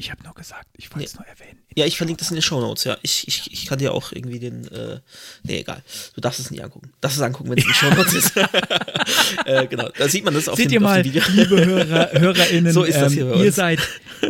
Ich 0.00 0.12
habe 0.12 0.22
nur 0.22 0.32
gesagt, 0.32 0.66
ich 0.76 0.92
wollte 0.94 1.06
es 1.06 1.14
nur 1.16 1.26
erwähnen. 1.26 1.58
Ja, 1.74 1.84
ich 1.84 1.96
verlinke 1.96 2.20
das 2.20 2.30
in 2.30 2.36
den 2.36 2.42
Shownotes, 2.42 2.84
ja. 2.84 2.96
Ich, 3.02 3.26
ich, 3.26 3.52
ich 3.52 3.66
kann 3.66 3.80
dir 3.80 3.92
auch 3.92 4.12
irgendwie 4.12 4.38
den, 4.38 4.68
äh, 4.68 5.00
nee, 5.42 5.58
egal. 5.58 5.82
Du 6.14 6.20
darfst 6.20 6.38
es 6.38 6.52
nicht 6.52 6.62
angucken. 6.62 6.92
Darfst 7.00 7.18
es 7.18 7.22
angucken, 7.22 7.50
wenn 7.50 7.58
es 7.58 7.64
in 7.64 7.70
den 7.70 7.74
Shownotes 7.74 8.14
ist. 8.14 8.32
äh, 9.44 9.66
genau, 9.66 9.88
da 9.98 10.08
sieht 10.08 10.24
man 10.24 10.34
das 10.34 10.48
auf 10.48 10.54
Seht 10.56 10.66
dem, 10.66 10.74
ihr 10.74 10.80
mal, 10.80 11.04
Video. 11.04 11.20
liebe 11.34 11.64
Hörer, 11.66 12.10
HörerInnen, 12.12 12.72
So 12.78 12.84
ist 12.84 12.94
das 13.00 13.12
hier 13.12 13.24
ähm, 13.24 13.32
bei 13.32 13.44
ihr 13.44 13.50
seid, 13.52 13.80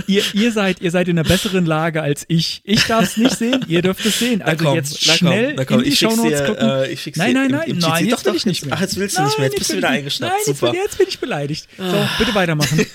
ihr, 0.06 0.22
ihr 0.32 0.52
seid, 0.52 0.80
ihr 0.80 0.90
seid 0.90 1.06
in 1.08 1.18
einer 1.18 1.28
besseren 1.28 1.66
Lage 1.66 2.00
als 2.00 2.24
ich. 2.28 2.62
Ich 2.64 2.84
darf 2.86 3.04
es 3.04 3.18
nicht 3.18 3.36
sehen, 3.36 3.62
ihr 3.68 3.82
dürft 3.82 4.06
es 4.06 4.18
sehen. 4.18 4.40
Also 4.40 4.64
komm, 4.64 4.74
jetzt 4.74 4.92
na 5.06 5.12
komm, 5.12 5.16
schnell 5.18 5.54
na 5.54 5.64
komm, 5.66 5.78
in 5.80 5.84
die 5.84 5.96
Shownotes 5.96 6.38
dir, 6.38 6.46
gucken. 6.46 6.66
äh, 6.66 6.88
ich 6.90 7.12
nein, 7.16 7.34
dir 7.34 7.40
nein, 7.40 7.44
im- 7.50 7.56
nein, 7.56 7.68
im 7.68 7.78
nein, 7.78 8.06
jetzt 8.06 8.20
Doch, 8.26 8.30
will 8.32 8.36
ich 8.36 8.46
nicht 8.46 8.64
mehr. 8.64 8.74
ach, 8.74 8.80
jetzt 8.80 8.96
willst 8.96 9.18
du 9.18 9.22
nicht 9.22 9.38
mehr, 9.38 9.46
jetzt 9.48 9.52
Nein, 9.52 9.58
bist 9.58 9.70
du 9.70 9.76
wieder 9.76 9.88
eingeschnappt. 9.90 10.32
Nein, 10.32 10.42
jetzt 10.46 10.60
bin, 10.62 10.72
jetzt 10.72 10.96
bin 10.98 11.08
ich 11.08 11.18
beleidigt. 11.18 11.68
So, 11.76 12.08
bitte 12.18 12.34
weitermachen. 12.34 12.86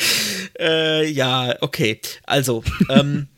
Äh, 0.58 1.08
ja, 1.10 1.54
okay. 1.62 2.00
Also, 2.24 2.62
ähm, 2.90 3.28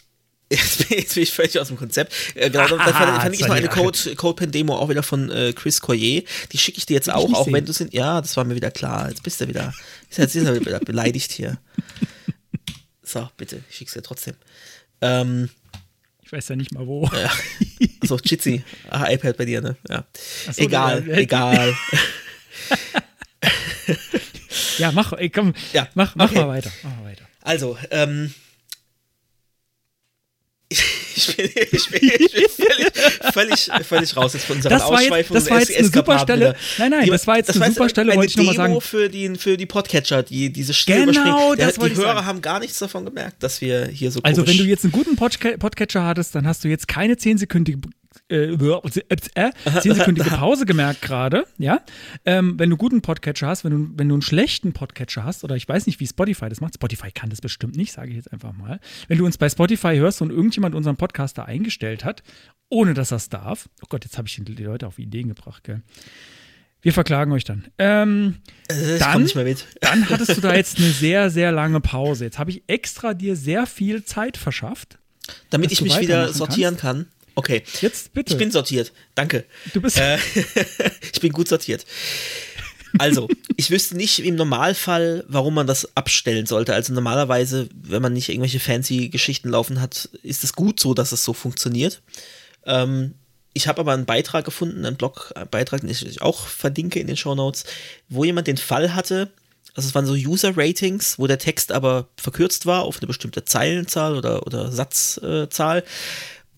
jetzt, 0.50 0.88
bin, 0.88 0.98
jetzt 0.98 1.14
bin 1.14 1.22
ich 1.22 1.32
völlig 1.32 1.58
aus 1.60 1.68
dem 1.68 1.76
Konzept. 1.76 2.12
Äh, 2.34 2.50
genau, 2.50 2.66
dann 2.66 2.80
Ah, 2.80 2.92
fand, 2.92 3.22
fand 3.22 3.34
ich 3.34 3.40
noch 3.42 3.50
eine. 3.50 3.68
Code, 3.68 4.16
Code-Pen-Demo 4.16 4.76
auch 4.76 4.88
wieder 4.88 5.02
von 5.04 5.30
äh, 5.30 5.52
Chris 5.52 5.80
Collier. 5.80 6.22
Die 6.50 6.58
schicke 6.58 6.78
ich 6.78 6.86
dir 6.86 6.94
jetzt 6.94 7.08
auch, 7.10 7.32
auch 7.34 7.44
sehen. 7.44 7.52
wenn 7.54 7.64
du 7.66 7.72
sind. 7.72 7.94
Ja, 7.94 8.20
das 8.20 8.36
war 8.36 8.44
mir 8.44 8.56
wieder 8.56 8.70
klar. 8.72 9.08
Jetzt 9.10 9.22
bist 9.22 9.40
du 9.40 9.46
wieder. 9.48 9.72
Jetzt 10.10 10.34
ist 10.34 10.44
er 10.44 10.58
wieder 10.60 10.80
beleidigt 10.80 11.30
hier. 11.30 11.58
So, 13.04 13.28
bitte, 13.36 13.62
ich 13.70 13.76
schick's 13.76 13.92
dir 13.92 14.02
trotzdem. 14.02 14.34
Ähm, 15.00 15.50
Ich 16.24 16.32
weiß 16.32 16.48
ja 16.48 16.56
nicht 16.56 16.72
mal 16.72 16.86
wo. 16.86 17.08
ja. 17.12 17.30
Achso, 18.02 18.18
Jitsi. 18.24 18.64
Ah, 18.90 19.08
iPad 19.10 19.36
bei 19.36 19.44
dir, 19.44 19.60
ne? 19.60 19.76
Ja. 19.88 20.04
Ach 20.48 20.54
so, 20.54 20.62
egal, 20.62 21.08
egal. 21.10 21.74
Ja, 24.78 24.92
mach, 24.92 25.12
ey, 25.12 25.30
komm, 25.30 25.54
Ja, 25.72 25.88
mach, 25.94 26.14
mach 26.16 26.30
okay. 26.30 26.40
mal 26.40 26.48
weiter. 26.48 26.70
Mach 26.82 26.96
mal 26.96 27.04
weiter. 27.10 27.24
Also, 27.42 27.76
ähm. 27.90 28.32
Ich 31.14 31.36
bin, 31.36 31.50
ich 31.70 31.90
bin, 31.90 32.00
ich 32.02 32.32
bin 32.32 32.44
völlig, 32.48 32.92
völlig, 33.34 33.86
völlig 33.86 34.16
raus 34.16 34.32
jetzt 34.32 34.46
von 34.46 34.56
unserer 34.56 34.70
Das 34.70 34.82
war 34.84 34.92
jetzt- 35.02 35.02
Ausschweifung 35.12 35.34
das 35.34 35.50
war 35.50 35.58
jetzt 35.60 35.76
eine 35.76 35.88
super 35.88 36.18
Stelle. 36.18 36.56
Nein, 36.78 36.90
nein, 36.90 37.06
das 37.08 37.26
war 37.26 37.36
jetzt 37.36 37.54
eine 37.54 37.70
super 37.72 37.88
Stelle, 37.90 38.14
wollte 38.16 38.30
ich 38.30 38.36
noch 38.38 38.44
mal 38.44 38.52
Demo 38.54 38.64
sagen. 38.64 38.80
für 38.80 39.08
die, 39.10 39.34
für 39.36 39.58
die 39.58 39.66
Podcatcher, 39.66 40.22
die 40.22 40.50
diese 40.50 40.72
Stille 40.72 41.04
Genau, 41.06 41.54
das 41.54 41.74
Der, 41.74 41.88
die 41.90 41.96
Hörer 41.96 42.14
sagen. 42.14 42.26
haben 42.26 42.40
gar 42.40 42.60
nichts 42.60 42.78
davon 42.78 43.04
gemerkt, 43.04 43.42
dass 43.42 43.60
wir 43.60 43.86
hier 43.88 44.10
so 44.10 44.20
Also, 44.22 44.46
wenn 44.46 44.56
du 44.56 44.64
jetzt 44.64 44.84
einen 44.84 44.92
guten 44.92 45.14
Podca 45.16 45.56
Podcatcher 45.58 46.04
hattest, 46.06 46.34
dann 46.34 46.46
hast 46.46 46.64
du 46.64 46.68
jetzt 46.68 46.88
keine 46.88 47.14
10-sekündige 47.14 47.76
äh, 48.32 48.52
äh, 49.34 49.50
10-sekündige 49.66 50.30
Pause 50.36 50.64
gemerkt 50.66 51.02
gerade, 51.02 51.44
ja? 51.58 51.80
Ähm, 52.24 52.58
wenn 52.58 52.70
du 52.70 52.74
einen 52.74 52.78
guten 52.78 53.02
Podcatcher 53.02 53.46
hast, 53.48 53.64
wenn 53.64 53.70
du, 53.72 53.90
wenn 53.98 54.08
du 54.08 54.14
einen 54.14 54.22
schlechten 54.22 54.72
Podcatcher 54.72 55.24
hast, 55.24 55.44
oder 55.44 55.56
ich 55.56 55.68
weiß 55.68 55.86
nicht, 55.86 56.00
wie 56.00 56.06
Spotify 56.06 56.48
das 56.48 56.60
macht, 56.60 56.74
Spotify 56.74 57.10
kann 57.12 57.30
das 57.30 57.40
bestimmt 57.40 57.76
nicht, 57.76 57.92
sage 57.92 58.10
ich 58.10 58.16
jetzt 58.16 58.32
einfach 58.32 58.52
mal. 58.52 58.80
Wenn 59.08 59.18
du 59.18 59.24
uns 59.26 59.38
bei 59.38 59.48
Spotify 59.48 59.96
hörst 59.96 60.22
und 60.22 60.30
irgendjemand 60.30 60.74
unseren 60.74 60.96
Podcaster 60.96 61.46
eingestellt 61.46 62.04
hat, 62.04 62.22
ohne 62.68 62.94
dass 62.94 63.10
er 63.12 63.18
es 63.18 63.28
darf, 63.28 63.68
oh 63.82 63.86
Gott, 63.88 64.04
jetzt 64.04 64.16
habe 64.18 64.28
ich 64.28 64.40
die 64.42 64.62
Leute 64.62 64.86
auf 64.86 64.98
Ideen 64.98 65.28
gebracht, 65.28 65.64
gell? 65.64 65.82
Wir 66.84 66.92
verklagen 66.92 67.30
euch 67.30 67.44
dann. 67.44 67.66
Ähm, 67.78 68.36
äh, 68.68 68.98
dann- 68.98 69.22
dann 69.80 70.08
hattest 70.10 70.36
du 70.36 70.40
da 70.40 70.52
jetzt 70.54 70.78
eine 70.78 70.88
sehr, 70.90 71.30
sehr 71.30 71.52
lange 71.52 71.80
Pause. 71.80 72.24
Jetzt 72.24 72.38
habe 72.40 72.50
ich 72.50 72.64
extra 72.66 73.14
dir 73.14 73.36
sehr 73.36 73.66
viel 73.66 74.04
Zeit 74.04 74.36
verschafft. 74.36 74.98
Damit 75.50 75.70
ich 75.70 75.80
mich 75.82 75.92
wieder 76.00 76.32
sortieren 76.32 76.76
kann. 76.76 77.06
Okay. 77.34 77.62
Jetzt 77.80 78.12
bitte. 78.12 78.32
Ich 78.32 78.38
bin 78.38 78.50
sortiert. 78.50 78.92
Danke. 79.14 79.44
du 79.72 79.80
bist. 79.80 79.98
Äh, 79.98 80.18
ich 81.12 81.20
bin 81.20 81.32
gut 81.32 81.48
sortiert. 81.48 81.86
Also, 82.98 83.28
ich 83.56 83.70
wüsste 83.70 83.96
nicht 83.96 84.22
im 84.22 84.34
Normalfall, 84.34 85.24
warum 85.26 85.54
man 85.54 85.66
das 85.66 85.96
abstellen 85.96 86.44
sollte. 86.44 86.74
Also 86.74 86.92
normalerweise, 86.92 87.68
wenn 87.72 88.02
man 88.02 88.12
nicht 88.12 88.28
irgendwelche 88.28 88.60
fancy 88.60 89.08
Geschichten 89.08 89.48
laufen 89.48 89.80
hat, 89.80 90.10
ist 90.22 90.44
es 90.44 90.52
gut 90.52 90.78
so, 90.78 90.92
dass 90.92 91.12
es 91.12 91.24
so 91.24 91.32
funktioniert. 91.32 92.02
Ähm, 92.66 93.14
ich 93.54 93.66
habe 93.66 93.80
aber 93.80 93.92
einen 93.92 94.04
Beitrag 94.04 94.44
gefunden, 94.44 94.84
einen 94.84 94.96
Blogbeitrag, 94.96 95.80
den 95.80 95.90
ich 95.90 96.20
auch 96.20 96.46
verlinke 96.46 97.00
in 97.00 97.06
den 97.06 97.16
Show 97.16 97.34
Notes, 97.34 97.64
wo 98.08 98.24
jemand 98.24 98.46
den 98.46 98.56
Fall 98.58 98.94
hatte, 98.94 99.30
also 99.74 99.88
es 99.88 99.94
waren 99.94 100.06
so 100.06 100.12
User-Ratings, 100.12 101.18
wo 101.18 101.26
der 101.26 101.38
Text 101.38 101.72
aber 101.72 102.08
verkürzt 102.16 102.66
war 102.66 102.82
auf 102.82 102.98
eine 102.98 103.06
bestimmte 103.06 103.44
Zeilenzahl 103.44 104.16
oder, 104.16 104.46
oder 104.46 104.70
Satzzahl. 104.70 105.82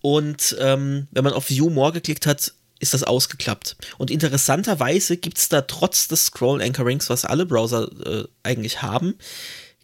Und 0.04 0.54
ähm, 0.60 1.08
wenn 1.12 1.24
man 1.24 1.32
auf 1.32 1.48
View 1.48 1.70
More 1.70 1.90
geklickt 1.90 2.26
hat, 2.26 2.52
ist 2.78 2.92
das 2.92 3.04
ausgeklappt. 3.04 3.74
Und 3.96 4.10
interessanterweise 4.10 5.16
gibt 5.16 5.38
es 5.38 5.48
da 5.48 5.62
trotz 5.62 6.08
des 6.08 6.26
Scroll-Anchorings, 6.26 7.08
was 7.08 7.24
alle 7.24 7.46
Browser 7.46 7.88
äh, 8.04 8.24
eigentlich 8.42 8.82
haben, 8.82 9.14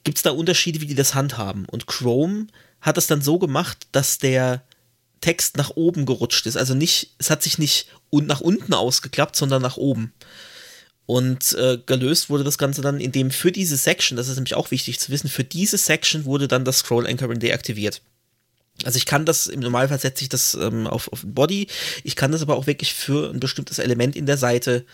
gibt 0.04 0.18
es 0.18 0.22
da 0.22 0.32
Unterschiede, 0.32 0.82
wie 0.82 0.86
die 0.86 0.94
das 0.94 1.14
handhaben. 1.14 1.64
Und 1.64 1.86
Chrome 1.86 2.48
hat 2.82 2.98
es 2.98 3.06
dann 3.06 3.22
so 3.22 3.38
gemacht, 3.38 3.86
dass 3.92 4.18
der 4.18 4.62
Text 5.22 5.56
nach 5.56 5.70
oben 5.70 6.04
gerutscht 6.04 6.44
ist. 6.44 6.58
Also 6.58 6.74
nicht, 6.74 7.14
es 7.16 7.30
hat 7.30 7.42
sich 7.42 7.56
nicht 7.56 7.86
un 8.12 8.26
nach 8.26 8.42
unten 8.42 8.74
ausgeklappt, 8.74 9.36
sondern 9.36 9.62
nach 9.62 9.78
oben. 9.78 10.12
Und 11.06 11.54
äh, 11.54 11.78
gelöst 11.86 12.28
wurde 12.28 12.44
das 12.44 12.58
Ganze 12.58 12.82
dann, 12.82 13.00
indem 13.00 13.30
für 13.30 13.52
diese 13.52 13.78
Section, 13.78 14.18
das 14.18 14.28
ist 14.28 14.36
nämlich 14.36 14.54
auch 14.54 14.70
wichtig 14.70 15.00
zu 15.00 15.10
wissen, 15.12 15.30
für 15.30 15.44
diese 15.44 15.78
Section 15.78 16.26
wurde 16.26 16.46
dann 16.46 16.66
das 16.66 16.80
Scroll 16.80 17.06
Anchoring 17.06 17.38
deaktiviert. 17.38 18.02
Also 18.84 18.96
ich 18.96 19.06
kann 19.06 19.26
das, 19.26 19.46
im 19.46 19.60
Normalfall 19.60 19.98
setze 19.98 20.22
ich 20.22 20.28
das 20.28 20.54
ähm, 20.54 20.86
auf, 20.86 21.12
auf 21.12 21.22
Body, 21.24 21.66
ich 22.04 22.16
kann 22.16 22.32
das 22.32 22.42
aber 22.42 22.56
auch 22.56 22.66
wirklich 22.66 22.94
für 22.94 23.30
ein 23.30 23.40
bestimmtes 23.40 23.78
Element 23.78 24.16
in 24.16 24.26
der 24.26 24.36
Seite 24.36 24.84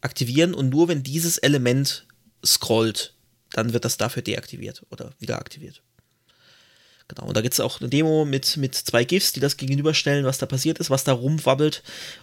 aktivieren 0.00 0.54
und 0.54 0.70
nur 0.70 0.88
wenn 0.88 1.02
dieses 1.02 1.38
Element 1.38 2.06
scrollt, 2.44 3.14
dann 3.52 3.72
wird 3.72 3.84
das 3.84 3.96
dafür 3.96 4.22
deaktiviert 4.22 4.82
oder 4.90 5.12
wieder 5.18 5.38
aktiviert. 5.38 5.82
Genau, 7.08 7.26
und 7.26 7.36
da 7.36 7.40
gibt 7.40 7.54
es 7.54 7.60
auch 7.60 7.80
eine 7.80 7.90
Demo 7.90 8.24
mit, 8.24 8.56
mit 8.56 8.74
zwei 8.74 9.02
GIFs, 9.02 9.32
die 9.32 9.40
das 9.40 9.56
gegenüberstellen, 9.56 10.24
was 10.24 10.38
da 10.38 10.46
passiert 10.46 10.78
ist, 10.78 10.90
was 10.90 11.02
da 11.02 11.12
rumwabbelt. 11.12 11.82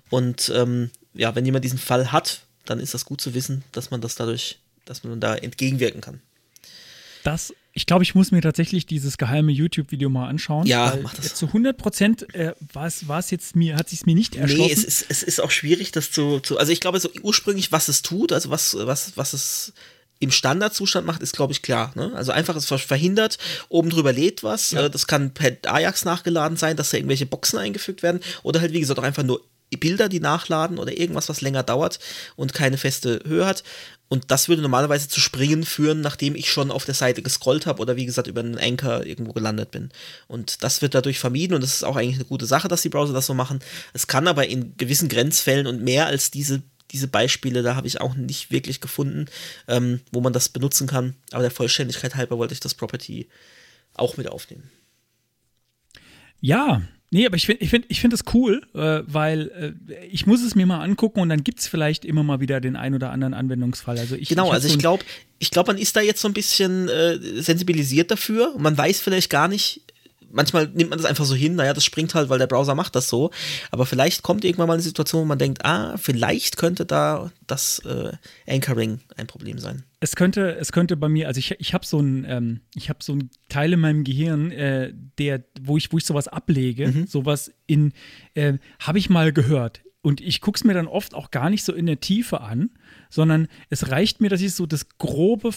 Und 0.09 0.49
ähm, 0.55 0.91
ja, 1.13 1.35
wenn 1.35 1.45
jemand 1.45 1.65
diesen 1.65 1.77
Fall 1.77 2.13
hat, 2.13 2.41
dann 2.63 2.79
ist 2.79 2.93
das 2.93 3.03
gut 3.03 3.19
zu 3.19 3.33
wissen, 3.33 3.65
dass 3.73 3.91
man 3.91 3.99
das 3.99 4.15
dadurch, 4.15 4.59
dass 4.85 5.03
man 5.03 5.19
da 5.19 5.35
entgegenwirken 5.35 5.99
kann. 5.99 6.21
Das, 7.27 7.53
ich 7.73 7.85
glaube, 7.85 8.03
ich 8.03 8.15
muss 8.15 8.31
mir 8.31 8.41
tatsächlich 8.41 8.85
dieses 8.85 9.17
geheime 9.17 9.51
YouTube-Video 9.51 10.09
mal 10.09 10.29
anschauen. 10.29 10.65
Ja, 10.65 10.97
mach 11.03 11.13
das. 11.13 11.35
Zu 11.35 11.47
100 11.47 11.77
Prozent 11.77 12.33
äh, 12.33 12.53
war 12.73 12.87
es 12.87 13.31
jetzt 13.31 13.55
mir, 13.55 13.75
hat 13.75 13.89
sich 13.89 14.05
mir 14.05 14.15
nicht 14.15 14.37
erschlossen. 14.37 14.67
Nee, 14.67 14.71
es 14.71 14.83
ist, 14.83 15.05
es 15.09 15.23
ist 15.23 15.41
auch 15.41 15.51
schwierig, 15.51 15.91
das 15.91 16.09
zu, 16.11 16.39
zu. 16.39 16.57
Also 16.57 16.71
ich 16.71 16.79
glaube, 16.79 16.99
so 16.99 17.09
ursprünglich, 17.21 17.73
was 17.73 17.89
es 17.89 18.01
tut, 18.01 18.31
also 18.31 18.49
was, 18.49 18.77
was, 18.79 19.17
was 19.17 19.33
es 19.33 19.73
im 20.19 20.31
Standardzustand 20.31 21.05
macht, 21.05 21.21
ist, 21.21 21.35
glaube 21.35 21.51
ich, 21.51 21.61
klar. 21.61 21.91
Ne? 21.95 22.13
Also 22.15 22.31
einfach 22.31 22.55
es 22.55 22.65
verhindert, 22.65 23.37
oben 23.69 23.89
drüber 23.89 24.13
lädt 24.13 24.41
was. 24.41 24.71
Ja. 24.71 24.85
Äh, 24.85 24.89
Das 24.89 25.05
kann 25.05 25.33
per 25.33 25.51
Ajax 25.67 26.05
nachgeladen 26.05 26.57
sein, 26.57 26.77
dass 26.77 26.91
da 26.91 26.97
irgendwelche 26.97 27.25
Boxen 27.25 27.59
eingefügt 27.59 28.03
werden. 28.03 28.21
Oder 28.43 28.61
halt, 28.61 28.71
wie 28.73 28.79
gesagt, 28.79 28.99
auch 28.99 29.03
einfach 29.03 29.23
nur 29.23 29.43
Bilder, 29.75 30.07
die 30.07 30.21
nachladen 30.21 30.79
oder 30.79 30.97
irgendwas, 30.97 31.27
was 31.27 31.41
länger 31.41 31.63
dauert 31.63 31.99
und 32.37 32.53
keine 32.53 32.77
feste 32.77 33.19
Höhe 33.25 33.45
hat. 33.45 33.63
Und 34.09 34.31
das 34.31 34.47
würde 34.47 34.61
normalerweise 34.61 35.09
zu 35.09 35.19
Springen 35.19 35.65
führen, 35.65 35.99
nachdem 35.99 36.35
ich 36.35 36.49
schon 36.49 36.71
auf 36.71 36.85
der 36.85 36.93
Seite 36.93 37.21
gescrollt 37.21 37.65
habe 37.65 37.81
oder 37.81 37.97
wie 37.97 38.05
gesagt 38.05 38.27
über 38.27 38.39
einen 38.39 38.57
Anchor 38.57 39.05
irgendwo 39.05 39.33
gelandet 39.33 39.71
bin. 39.71 39.89
Und 40.27 40.63
das 40.63 40.81
wird 40.81 40.95
dadurch 40.95 41.19
vermieden 41.19 41.55
und 41.55 41.61
das 41.61 41.73
ist 41.73 41.83
auch 41.83 41.97
eigentlich 41.97 42.15
eine 42.15 42.25
gute 42.25 42.45
Sache, 42.45 42.69
dass 42.69 42.81
die 42.81 42.89
Browser 42.89 43.13
das 43.13 43.25
so 43.25 43.33
machen. 43.33 43.59
Es 43.93 44.07
kann 44.07 44.27
aber 44.27 44.47
in 44.47 44.77
gewissen 44.77 45.09
Grenzfällen 45.09 45.67
und 45.67 45.83
mehr 45.83 46.05
als 46.05 46.31
diese, 46.31 46.61
diese 46.91 47.09
Beispiele, 47.09 47.63
da 47.63 47.75
habe 47.75 47.87
ich 47.87 47.99
auch 47.99 48.15
nicht 48.15 48.49
wirklich 48.49 48.79
gefunden, 48.79 49.25
ähm, 49.67 49.99
wo 50.11 50.21
man 50.21 50.31
das 50.31 50.47
benutzen 50.47 50.87
kann. 50.87 51.15
Aber 51.33 51.41
der 51.41 51.51
Vollständigkeit 51.51 52.15
halber 52.15 52.37
wollte 52.37 52.53
ich 52.53 52.61
das 52.61 52.75
Property 52.75 53.27
auch 53.93 54.15
mit 54.15 54.29
aufnehmen. 54.29 54.69
Ja, 56.39 56.81
nee, 57.11 57.25
aber 57.25 57.35
ich 57.35 57.45
finde 57.45 57.63
ich 57.63 57.69
find, 57.69 57.85
ich 57.87 58.01
find 58.01 58.13
das 58.13 58.23
cool, 58.33 58.61
äh, 58.73 59.01
weil 59.05 59.75
äh, 59.89 60.05
ich 60.07 60.25
muss 60.25 60.41
es 60.41 60.55
mir 60.55 60.65
mal 60.65 60.81
angucken 60.81 61.19
und 61.19 61.29
dann 61.29 61.43
gibt 61.43 61.59
es 61.59 61.67
vielleicht 61.67 62.05
immer 62.05 62.23
mal 62.23 62.39
wieder 62.39 62.59
den 62.59 62.75
ein 62.75 62.93
oder 62.93 63.11
anderen 63.11 63.33
Anwendungsfall. 63.33 63.97
Also 63.97 64.15
ich, 64.15 64.29
Genau, 64.29 64.47
ich 64.47 64.53
also 64.53 64.67
so 64.67 64.73
ich 64.73 64.79
glaube, 64.79 65.03
ich 65.39 65.51
glaube, 65.51 65.73
man 65.73 65.81
ist 65.81 65.95
da 65.95 66.01
jetzt 66.01 66.21
so 66.21 66.27
ein 66.27 66.33
bisschen 66.33 66.89
äh, 66.89 67.17
sensibilisiert 67.41 68.11
dafür. 68.11 68.55
Man 68.57 68.77
weiß 68.77 69.01
vielleicht 69.01 69.29
gar 69.29 69.47
nicht, 69.47 69.81
manchmal 70.31 70.67
nimmt 70.67 70.89
man 70.89 70.99
das 70.99 71.05
einfach 71.05 71.25
so 71.25 71.35
hin, 71.35 71.55
naja, 71.55 71.73
das 71.73 71.85
springt 71.85 72.15
halt, 72.15 72.29
weil 72.29 72.39
der 72.39 72.47
Browser 72.47 72.75
macht 72.75 72.95
das 72.95 73.09
so. 73.09 73.31
Aber 73.71 73.85
vielleicht 73.85 74.23
kommt 74.23 74.43
irgendwann 74.45 74.67
mal 74.67 74.73
eine 74.73 74.83
Situation, 74.83 75.21
wo 75.21 75.25
man 75.25 75.39
denkt, 75.39 75.65
ah, 75.65 75.97
vielleicht 75.97 76.57
könnte 76.57 76.85
da 76.85 77.31
das 77.45 77.79
äh, 77.79 78.11
Anchoring 78.47 78.99
ein 79.15 79.27
Problem 79.27 79.59
sein. 79.59 79.83
Es 79.99 80.15
könnte, 80.15 80.55
es 80.57 80.71
könnte 80.71 80.95
bei 80.97 81.09
mir, 81.09 81.27
also 81.27 81.39
ich, 81.39 81.55
ich 81.59 81.73
habe 81.73 81.85
so 81.85 81.99
ein, 81.99 82.25
ähm, 82.27 82.61
ich 82.75 82.89
habe 82.89 82.99
so 83.01 83.13
ein 83.13 83.29
Teil 83.49 83.73
in 83.73 83.79
meinem 83.79 84.03
Gehirn, 84.03 84.51
äh, 84.51 84.93
der, 85.17 85.43
wo 85.61 85.77
ich, 85.77 85.91
wo 85.91 85.97
ich 85.97 86.05
sowas 86.05 86.27
ablege, 86.27 86.87
Mhm. 86.87 87.07
sowas 87.07 87.51
in, 87.65 87.93
äh, 88.35 88.53
habe 88.79 88.99
ich 88.99 89.09
mal 89.09 89.33
gehört. 89.33 89.81
Und 90.01 90.21
ich 90.21 90.39
gucke 90.41 90.57
es 90.57 90.63
mir 90.63 90.73
dann 90.73 90.87
oft 90.87 91.13
auch 91.15 91.31
gar 91.31 91.49
nicht 91.49 91.65
so 91.65 91.73
in 91.73 91.85
der 91.85 91.99
Tiefe 91.99 92.41
an, 92.41 92.69
sondern 93.09 93.47
es 93.69 93.91
reicht 93.91 94.21
mir, 94.21 94.29
dass 94.29 94.41
ich 94.41 94.53
so 94.53 94.65
das 94.65 94.87
grobe, 94.97 95.51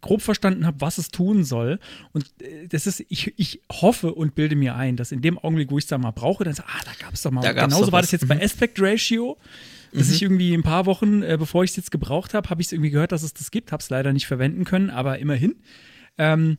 grob 0.00 0.22
verstanden 0.22 0.66
habe, 0.66 0.80
was 0.80 0.98
es 0.98 1.08
tun 1.08 1.44
soll. 1.44 1.78
Und 2.12 2.26
äh, 2.40 2.68
das 2.68 2.86
ist, 2.86 3.04
ich, 3.08 3.34
ich 3.36 3.60
hoffe 3.70 4.14
und 4.14 4.34
bilde 4.34 4.56
mir 4.56 4.76
ein, 4.76 4.96
dass 4.96 5.12
in 5.12 5.22
dem 5.22 5.38
Augenblick, 5.38 5.70
wo 5.70 5.78
ich 5.78 5.84
es 5.84 5.88
da 5.88 5.98
mal 5.98 6.10
brauche, 6.10 6.44
dann 6.44 6.54
so, 6.54 6.62
ah, 6.62 6.80
da 6.84 6.92
gab 7.04 7.14
es 7.14 7.22
doch 7.22 7.30
mal. 7.30 7.42
Da 7.42 7.52
Genauso 7.52 7.92
war 7.92 8.00
das 8.00 8.12
jetzt 8.12 8.28
bei 8.28 8.42
Aspect 8.42 8.80
Ratio 8.80 9.38
dass 9.92 10.10
ich 10.10 10.22
irgendwie 10.22 10.54
ein 10.54 10.62
paar 10.62 10.86
Wochen, 10.86 11.22
äh, 11.22 11.36
bevor 11.38 11.64
ich 11.64 11.70
es 11.70 11.76
jetzt 11.76 11.90
gebraucht 11.90 12.34
habe, 12.34 12.50
habe 12.50 12.60
ich 12.60 12.68
es 12.68 12.72
irgendwie 12.72 12.90
gehört, 12.90 13.12
dass 13.12 13.22
es 13.22 13.34
das 13.34 13.50
gibt, 13.50 13.72
habe 13.72 13.80
es 13.80 13.90
leider 13.90 14.12
nicht 14.12 14.26
verwenden 14.26 14.64
können, 14.64 14.90
aber 14.90 15.18
immerhin. 15.18 15.56
Ähm, 16.18 16.58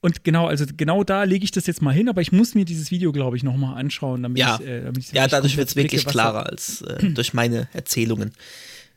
und 0.00 0.22
genau, 0.22 0.46
also 0.46 0.64
genau 0.76 1.02
da 1.02 1.24
lege 1.24 1.44
ich 1.44 1.50
das 1.50 1.66
jetzt 1.66 1.82
mal 1.82 1.92
hin, 1.92 2.08
aber 2.08 2.20
ich 2.20 2.30
muss 2.30 2.54
mir 2.54 2.64
dieses 2.64 2.90
Video, 2.90 3.10
glaube 3.10 3.36
ich, 3.36 3.42
nochmal 3.42 3.78
anschauen, 3.78 4.22
damit 4.22 4.38
Ja, 4.38 4.58
ich 4.60 4.66
äh, 4.66 4.82
damit 4.84 5.12
ja 5.12 5.26
dadurch 5.26 5.56
wird 5.56 5.68
es 5.68 5.76
wirklich 5.76 6.06
klarer 6.06 6.46
als 6.46 6.82
äh, 6.82 7.10
durch 7.10 7.34
meine 7.34 7.68
Erzählungen. 7.72 8.32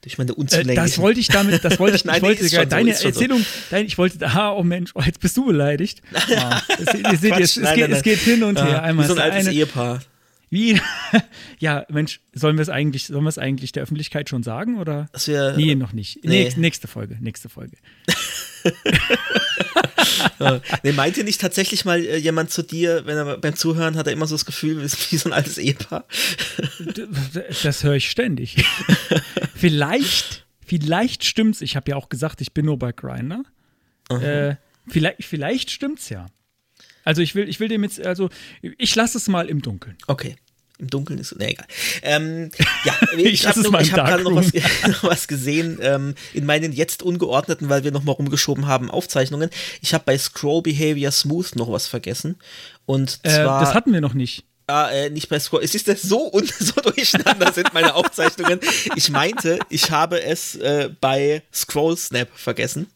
Durch 0.01 0.17
meine 0.17 0.31
Äh, 0.31 0.35
unzulänglichen. 0.35 0.83
das 0.83 0.97
wollte 0.97 1.19
ich 1.19 1.27
damit, 1.27 1.63
das 1.63 1.77
wollte 1.79 1.95
ich, 1.95 2.05
Nein, 2.05 2.15
ich 2.17 2.21
wollte 2.23 2.43
ist 2.43 2.53
schon 2.55 2.63
so, 2.63 2.69
deine 2.69 2.93
so. 2.95 3.07
Erzählung, 3.07 3.45
dein, 3.69 3.85
ich 3.85 3.97
wollte, 3.97 4.25
ah, 4.27 4.51
oh 4.53 4.63
Mensch, 4.63 4.91
oh, 4.95 5.01
jetzt 5.01 5.19
bist 5.19 5.37
du 5.37 5.45
beleidigt. 5.45 6.01
Ah, 6.37 6.61
es, 6.69 6.93
ihr 6.93 7.17
seht, 7.17 7.31
Quatsch, 7.31 7.39
jetzt, 7.39 7.57
es, 7.57 7.63
nein, 7.63 7.75
geht, 7.75 7.81
nein, 7.83 7.91
es 7.91 7.95
nein. 7.97 8.01
geht 8.03 8.19
hin 8.19 8.43
und 8.43 8.57
her. 8.61 8.81
Ah, 8.81 8.85
Einmal 8.85 9.05
wie 9.05 9.09
so 9.09 9.15
ein 9.15 9.21
altes 9.21 9.47
eine, 9.47 9.55
Ehepaar. 9.55 10.01
Wie? 10.49 10.81
ja, 11.59 11.85
Mensch, 11.89 12.19
sollen 12.33 12.57
wir 12.57 12.61
es 12.63 12.69
eigentlich, 12.69 13.05
sollen 13.05 13.23
wir 13.23 13.29
es 13.29 13.37
eigentlich 13.37 13.71
der 13.71 13.83
Öffentlichkeit 13.83 14.27
schon 14.27 14.43
sagen 14.43 14.79
oder? 14.79 15.07
Dass 15.13 15.27
wir, 15.27 15.53
Nee, 15.55 15.75
noch 15.75 15.93
nicht. 15.93 16.23
nee. 16.25 16.43
Nächste, 16.43 16.59
nächste 16.59 16.87
Folge, 16.87 17.17
nächste 17.21 17.47
Folge. 17.47 17.77
Nee, 20.83 20.91
meinte 20.91 21.23
nicht 21.23 21.39
tatsächlich 21.39 21.85
mal 21.85 22.03
äh, 22.03 22.17
jemand 22.17 22.51
zu 22.51 22.63
dir, 22.63 23.05
wenn 23.05 23.17
er 23.17 23.37
beim 23.37 23.55
Zuhören 23.55 23.95
hat 23.95 24.07
er 24.07 24.13
immer 24.13 24.27
so 24.27 24.35
das 24.35 24.45
Gefühl, 24.45 24.81
wir 24.81 24.87
sind 24.87 25.11
wie 25.11 25.17
so 25.17 25.29
ein 25.29 25.33
altes 25.33 25.57
Ehepaar? 25.57 26.05
Das 27.63 27.83
höre 27.83 27.95
ich 27.95 28.09
ständig. 28.09 28.63
vielleicht, 29.55 30.45
vielleicht 30.65 31.25
stimmt's. 31.25 31.61
Ich 31.61 31.75
habe 31.75 31.91
ja 31.91 31.95
auch 31.95 32.09
gesagt, 32.09 32.41
ich 32.41 32.53
bin 32.53 32.65
nur 32.65 32.79
bei 32.79 32.91
Grindr. 32.91 33.43
Äh, 34.09 34.55
vielleicht, 34.87 35.23
vielleicht 35.23 35.71
stimmt's 35.71 36.09
ja. 36.09 36.27
Also 37.03 37.21
ich 37.21 37.35
will, 37.35 37.47
ich 37.47 37.59
will 37.59 37.67
dem 37.67 37.83
jetzt, 37.83 38.05
also 38.05 38.29
ich 38.61 38.95
lasse 38.95 39.17
es 39.17 39.27
mal 39.27 39.47
im 39.47 39.61
Dunkeln. 39.61 39.97
Okay. 40.07 40.35
Im 40.81 40.89
Dunkeln 40.89 41.19
ist. 41.19 41.35
Nee, 41.37 41.51
egal. 41.51 41.67
Ähm, 42.01 42.49
ja, 42.83 42.93
Ich 43.17 43.33
ich 43.33 43.47
habe 43.47 43.61
hab 43.61 43.83
gerade 44.07 44.23
noch 44.23 44.35
was, 44.35 44.51
noch 44.87 45.03
was 45.03 45.27
gesehen 45.27 45.77
ähm, 45.81 46.15
in 46.33 46.45
meinen 46.45 46.73
jetzt 46.73 47.03
ungeordneten, 47.03 47.69
weil 47.69 47.83
wir 47.83 47.91
noch 47.91 48.03
mal 48.03 48.13
rumgeschoben 48.13 48.65
haben, 48.65 48.89
Aufzeichnungen. 48.89 49.51
Ich 49.81 49.93
habe 49.93 50.03
bei 50.05 50.17
Scroll 50.17 50.63
Behavior 50.63 51.11
Smooth 51.11 51.55
noch 51.55 51.71
was 51.71 51.87
vergessen. 51.87 52.37
Und 52.87 53.19
Äh, 53.21 53.29
zwar. 53.29 53.61
das 53.61 53.73
hatten 53.75 53.93
wir 53.93 54.01
noch 54.01 54.15
nicht. 54.15 54.43
Ah, 54.67 54.89
äh, 54.89 55.09
nicht 55.09 55.29
bei 55.29 55.39
Scroll. 55.39 55.61
Es 55.63 55.75
ist 55.75 55.87
das 55.87 56.01
so 56.01 56.19
und 56.21 56.51
so 56.59 56.79
durcheinander 56.81 57.51
sind 57.53 57.73
meine 57.73 57.93
Aufzeichnungen. 57.93 58.59
Ich 58.95 59.09
meinte, 59.09 59.59
ich 59.69 59.91
habe 59.91 60.21
es 60.23 60.55
äh, 60.55 60.89
bei 60.99 61.43
Scroll 61.53 61.95
Snap 61.97 62.29
vergessen. 62.33 62.87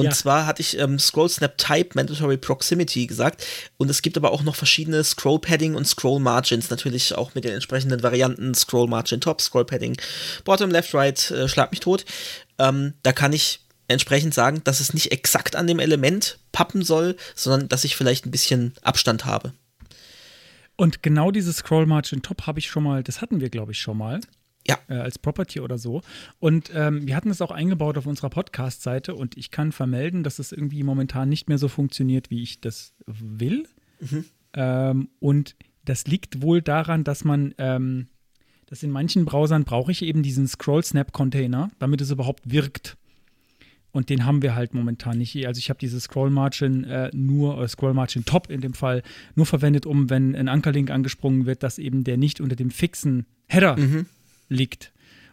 Und 0.00 0.06
Ja. 0.06 0.12
zwar 0.12 0.46
hatte 0.46 0.62
ich 0.62 0.78
ähm, 0.78 0.98
Scroll 0.98 1.28
Snap 1.28 1.58
Type 1.58 1.90
Mandatory 1.94 2.38
Proximity 2.38 3.06
gesagt. 3.06 3.44
Und 3.76 3.90
es 3.90 4.00
gibt 4.00 4.16
aber 4.16 4.32
auch 4.32 4.42
noch 4.42 4.56
verschiedene 4.56 5.04
Scroll 5.04 5.38
Padding 5.38 5.74
und 5.74 5.86
Scroll 5.86 6.20
Margins. 6.20 6.70
Natürlich 6.70 7.14
auch 7.14 7.34
mit 7.34 7.44
den 7.44 7.52
entsprechenden 7.52 8.02
Varianten 8.02 8.54
Scroll 8.54 8.88
Margin 8.88 9.20
Top, 9.20 9.40
Scroll 9.42 9.66
Padding 9.66 9.96
Bottom, 10.44 10.70
Left, 10.70 10.94
Right, 10.94 11.30
äh, 11.30 11.48
schlag 11.48 11.70
mich 11.70 11.80
tot. 11.80 12.06
Ähm, 12.58 12.94
da 13.02 13.12
kann 13.12 13.34
ich 13.34 13.60
entsprechend 13.88 14.32
sagen, 14.32 14.62
dass 14.64 14.80
es 14.80 14.94
nicht 14.94 15.12
exakt 15.12 15.54
an 15.54 15.66
dem 15.66 15.80
Element 15.80 16.38
pappen 16.52 16.82
soll, 16.82 17.16
sondern 17.34 17.68
dass 17.68 17.84
ich 17.84 17.94
vielleicht 17.96 18.24
ein 18.24 18.30
bisschen 18.30 18.72
Abstand 18.82 19.26
habe. 19.26 19.52
Und 20.76 21.02
genau 21.02 21.30
dieses 21.30 21.56
Scroll 21.58 21.84
Margin 21.84 22.22
Top 22.22 22.46
habe 22.46 22.58
ich 22.58 22.68
schon 22.68 22.84
mal, 22.84 23.02
das 23.02 23.20
hatten 23.20 23.40
wir, 23.40 23.50
glaube 23.50 23.72
ich, 23.72 23.78
schon 23.80 23.98
mal. 23.98 24.20
Ja. 24.66 24.78
Äh, 24.88 24.94
als 24.94 25.18
Property 25.18 25.60
oder 25.60 25.78
so. 25.78 26.02
Und 26.38 26.70
ähm, 26.74 27.06
wir 27.06 27.16
hatten 27.16 27.30
es 27.30 27.40
auch 27.40 27.50
eingebaut 27.50 27.96
auf 27.96 28.06
unserer 28.06 28.30
Podcast-Seite 28.30 29.14
und 29.14 29.36
ich 29.36 29.50
kann 29.50 29.72
vermelden, 29.72 30.22
dass 30.22 30.38
es 30.38 30.52
irgendwie 30.52 30.82
momentan 30.82 31.28
nicht 31.28 31.48
mehr 31.48 31.58
so 31.58 31.68
funktioniert, 31.68 32.30
wie 32.30 32.42
ich 32.42 32.60
das 32.60 32.94
will. 33.06 33.66
Ähm, 34.52 35.08
und 35.18 35.56
das 35.84 36.06
liegt 36.06 36.42
wohl 36.42 36.60
daran, 36.62 37.04
dass 37.04 37.24
man, 37.24 37.54
ähm, 37.58 38.08
dass 38.66 38.82
in 38.82 38.90
manchen 38.90 39.24
Browsern 39.24 39.64
brauche 39.64 39.92
ich 39.92 40.02
eben 40.02 40.22
diesen 40.22 40.46
Scroll-Snap-Container, 40.46 41.70
damit 41.78 42.00
es 42.00 42.10
überhaupt 42.10 42.50
wirkt. 42.50 42.96
Und 43.92 44.08
den 44.08 44.24
haben 44.24 44.42
wir 44.42 44.54
halt 44.54 44.72
momentan 44.72 45.18
nicht. 45.18 45.46
Also 45.46 45.58
ich 45.58 45.68
habe 45.68 45.80
diese 45.80 46.00
Scroll 46.00 46.30
Margin 46.30 46.84
äh, 46.84 47.10
nur, 47.12 47.56
oder 47.56 47.66
Scroll 47.66 47.94
Margin 47.94 48.24
Top 48.24 48.50
in 48.50 48.60
dem 48.60 48.74
Fall, 48.74 49.02
nur 49.34 49.46
verwendet, 49.46 49.84
um, 49.84 50.10
wenn 50.10 50.36
ein 50.36 50.48
Ankerlink 50.48 50.90
angesprungen 50.90 51.46
wird, 51.46 51.62
dass 51.64 51.78
eben 51.78 52.04
der 52.04 52.16
nicht 52.16 52.40
unter 52.40 52.54
dem 52.54 52.70
fixen 52.70 53.26
Header 53.48 53.76
liegt. 54.50 54.92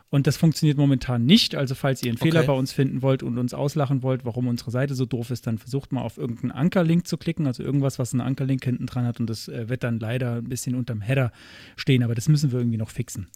Und 0.10 0.26
das 0.26 0.38
funktioniert 0.38 0.78
momentan 0.78 1.26
nicht. 1.26 1.54
Also 1.54 1.76
falls 1.76 2.02
ihr 2.02 2.12
einen 2.12 2.18
Fehler 2.18 2.40
Okay. 2.40 2.48
bei 2.48 2.54
uns 2.54 2.72
finden 2.72 3.02
wollt 3.02 3.24
und 3.24 3.38
uns 3.38 3.54
auslachen 3.54 4.04
wollt, 4.04 4.24
warum 4.24 4.48
unsere 4.48 4.72
Seite 4.72 4.96
so 4.96 5.06
doof 5.06 5.32
ist, 5.32 5.46
dann 5.48 5.58
versucht 5.58 5.92
mal 5.92 6.00
auf 6.02 6.18
irgendeinen 6.18 6.52
Ankerlink 6.52 7.06
zu 7.06 7.18
klicken, 7.18 7.46
also 7.46 7.62
irgendwas, 7.62 8.00
was 8.00 8.14
einen 8.14 8.22
Ankerlink 8.22 8.64
hinten 8.64 8.86
dran 8.86 9.04
hat 9.06 9.20
und 9.20 9.30
das 9.30 9.50
äh, 9.50 9.68
wird 9.68 9.84
dann 9.84 10.00
leider 10.00 10.36
ein 10.36 10.48
bisschen 10.48 10.76
unterm 10.76 11.02
Header 11.02 11.34
stehen, 11.76 12.04
aber 12.04 12.16
das 12.16 12.30
müssen 12.30 12.54
wir 12.54 12.60
irgendwie 12.60 12.78
noch 12.78 12.90
fixen. 12.90 13.28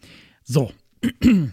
So. 0.45 0.71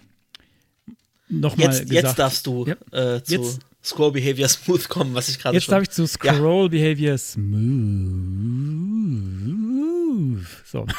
Nochmal 1.31 1.67
Jetzt, 1.67 1.81
gesagt. 1.89 1.93
jetzt 2.07 2.19
darfst 2.19 2.47
du 2.47 2.67
Ja. 2.67 2.77
äh, 3.17 3.23
zu 3.23 3.33
Jetzt- 3.35 3.59
Scroll 3.83 4.13
Behavior 4.13 4.49
Smooth 4.49 4.89
kommen, 4.89 5.15
was 5.15 5.29
ich 5.29 5.39
gerade 5.41 5.55
Jetzt 5.57 5.65
schon. 5.65 5.73
darf 5.73 5.83
ich 5.83 5.91
zu 5.91 6.07
Scroll 6.07 6.69
Behavior 6.69 7.17
Smooth. 7.19 7.49
So. 10.65 10.87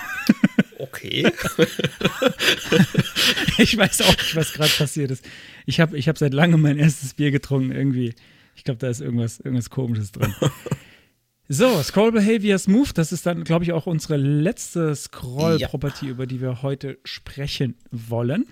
okay. 0.80 1.31
Ich 3.57 3.77
weiß 3.77 4.01
auch 4.03 4.18
nicht, 4.18 4.35
was 4.35 4.53
gerade 4.53 4.72
passiert 4.72 5.11
ist. 5.11 5.26
Ich 5.65 5.80
habe 5.80 5.97
ich 5.97 6.07
hab 6.07 6.18
seit 6.18 6.34
langem 6.34 6.61
mein 6.61 6.77
erstes 6.77 7.14
Bier 7.14 7.30
getrunken. 7.31 7.72
Irgendwie, 7.72 8.15
ich 8.56 8.64
glaube, 8.64 8.80
da 8.80 8.88
ist 8.88 9.01
irgendwas, 9.01 9.39
irgendwas 9.39 9.69
Komisches 9.69 10.11
drin. 10.11 10.34
So, 11.51 11.81
Scroll 11.81 12.11
Behavior 12.11 12.60
Smooth, 12.60 12.95
das 12.95 13.11
ist 13.11 13.26
dann, 13.26 13.43
glaube 13.43 13.64
ich, 13.64 13.73
auch 13.73 13.88
unsere 13.88 14.18
letzte 14.18 14.95
Scroll-Property, 14.95 16.06
über 16.07 16.27
die 16.27 16.41
wir 16.41 16.61
heute 16.61 16.99
sprechen 17.03 17.73
wollen. 17.89 18.45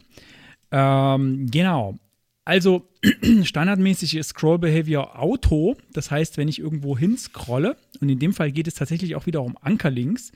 Ähm, 0.72 1.46
genau. 1.52 2.00
Also, 2.44 2.90
standardmäßig 3.44 4.16
ist 4.16 4.30
Scroll 4.30 4.58
Behavior 4.58 5.22
Auto. 5.22 5.78
Das 5.94 6.10
heißt, 6.10 6.38
wenn 6.38 6.48
ich 6.48 6.58
irgendwo 6.58 6.98
hin 6.98 7.20
scrolle, 7.20 7.78
und 8.02 8.10
in 8.10 8.18
dem 8.18 8.34
Fall 8.34 8.52
geht 8.52 8.68
es 8.68 8.74
tatsächlich 8.74 9.16
auch 9.16 9.28
wieder 9.28 9.44
um 9.44 9.60
Ankerlinks, 9.62 10.32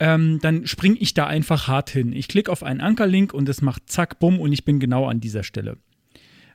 ähm, 0.00 0.38
dann 0.40 0.66
springe 0.66 0.96
ich 0.96 1.14
da 1.14 1.26
einfach 1.26 1.68
hart 1.68 1.90
hin. 1.90 2.12
Ich 2.12 2.26
klicke 2.26 2.50
auf 2.50 2.62
einen 2.62 2.80
Ankerlink 2.80 3.32
und 3.32 3.48
es 3.48 3.62
macht 3.62 3.88
zack, 3.88 4.18
bumm 4.18 4.40
und 4.40 4.52
ich 4.52 4.64
bin 4.64 4.80
genau 4.80 5.06
an 5.06 5.20
dieser 5.20 5.44
Stelle. 5.44 5.76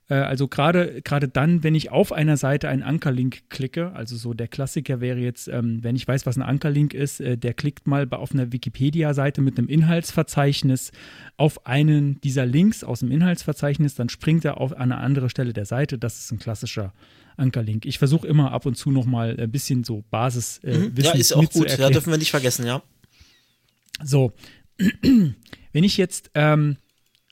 Äh, 0.09 0.15
also 0.15 0.47
gerade 0.47 1.01
dann, 1.31 1.63
wenn 1.63 1.75
ich 1.75 1.91
auf 1.91 2.11
einer 2.11 2.37
Seite 2.37 2.69
einen 2.69 2.83
Ankerlink 2.83 3.49
klicke, 3.49 3.91
also 3.93 4.15
so 4.15 4.33
der 4.33 4.47
Klassiker 4.47 4.99
wäre 4.99 5.19
jetzt, 5.19 5.47
ähm, 5.47 5.83
wenn 5.83 5.95
ich 5.95 6.07
weiß, 6.07 6.25
was 6.25 6.37
ein 6.37 6.41
Ankerlink 6.41 6.93
ist, 6.93 7.21
äh, 7.21 7.37
der 7.37 7.53
klickt 7.53 7.87
mal 7.87 8.07
auf 8.11 8.33
einer 8.33 8.51
Wikipedia-Seite 8.51 9.41
mit 9.41 9.57
einem 9.57 9.67
Inhaltsverzeichnis 9.67 10.91
auf 11.37 11.67
einen 11.67 12.19
dieser 12.21 12.47
Links 12.47 12.83
aus 12.83 12.99
dem 12.99 13.11
Inhaltsverzeichnis, 13.11 13.95
dann 13.95 14.09
springt 14.09 14.43
er 14.43 14.59
auf 14.59 14.73
eine 14.73 14.97
andere 14.97 15.29
Stelle 15.29 15.53
der 15.53 15.65
Seite. 15.65 15.97
Das 15.97 16.17
ist 16.19 16.31
ein 16.31 16.39
klassischer 16.39 16.93
Ankerlink. 17.37 17.85
Ich 17.85 17.99
versuche 17.99 18.27
immer 18.27 18.51
ab 18.51 18.65
und 18.65 18.75
zu 18.75 18.91
noch 18.91 19.05
mal 19.05 19.35
ein 19.39 19.51
bisschen 19.51 19.83
so 19.83 20.03
Basis 20.09 20.59
äh, 20.63 20.77
Mhm. 20.77 20.93
Ja, 20.97 21.11
ist 21.11 21.33
auch 21.33 21.49
gut. 21.51 21.77
Ja, 21.77 21.89
dürfen 21.89 22.11
wir 22.11 22.17
nicht 22.17 22.31
vergessen, 22.31 22.65
ja. 22.65 22.81
So, 24.03 24.33
wenn 25.01 25.83
ich 25.83 25.97
jetzt 25.97 26.31
ähm, 26.33 26.77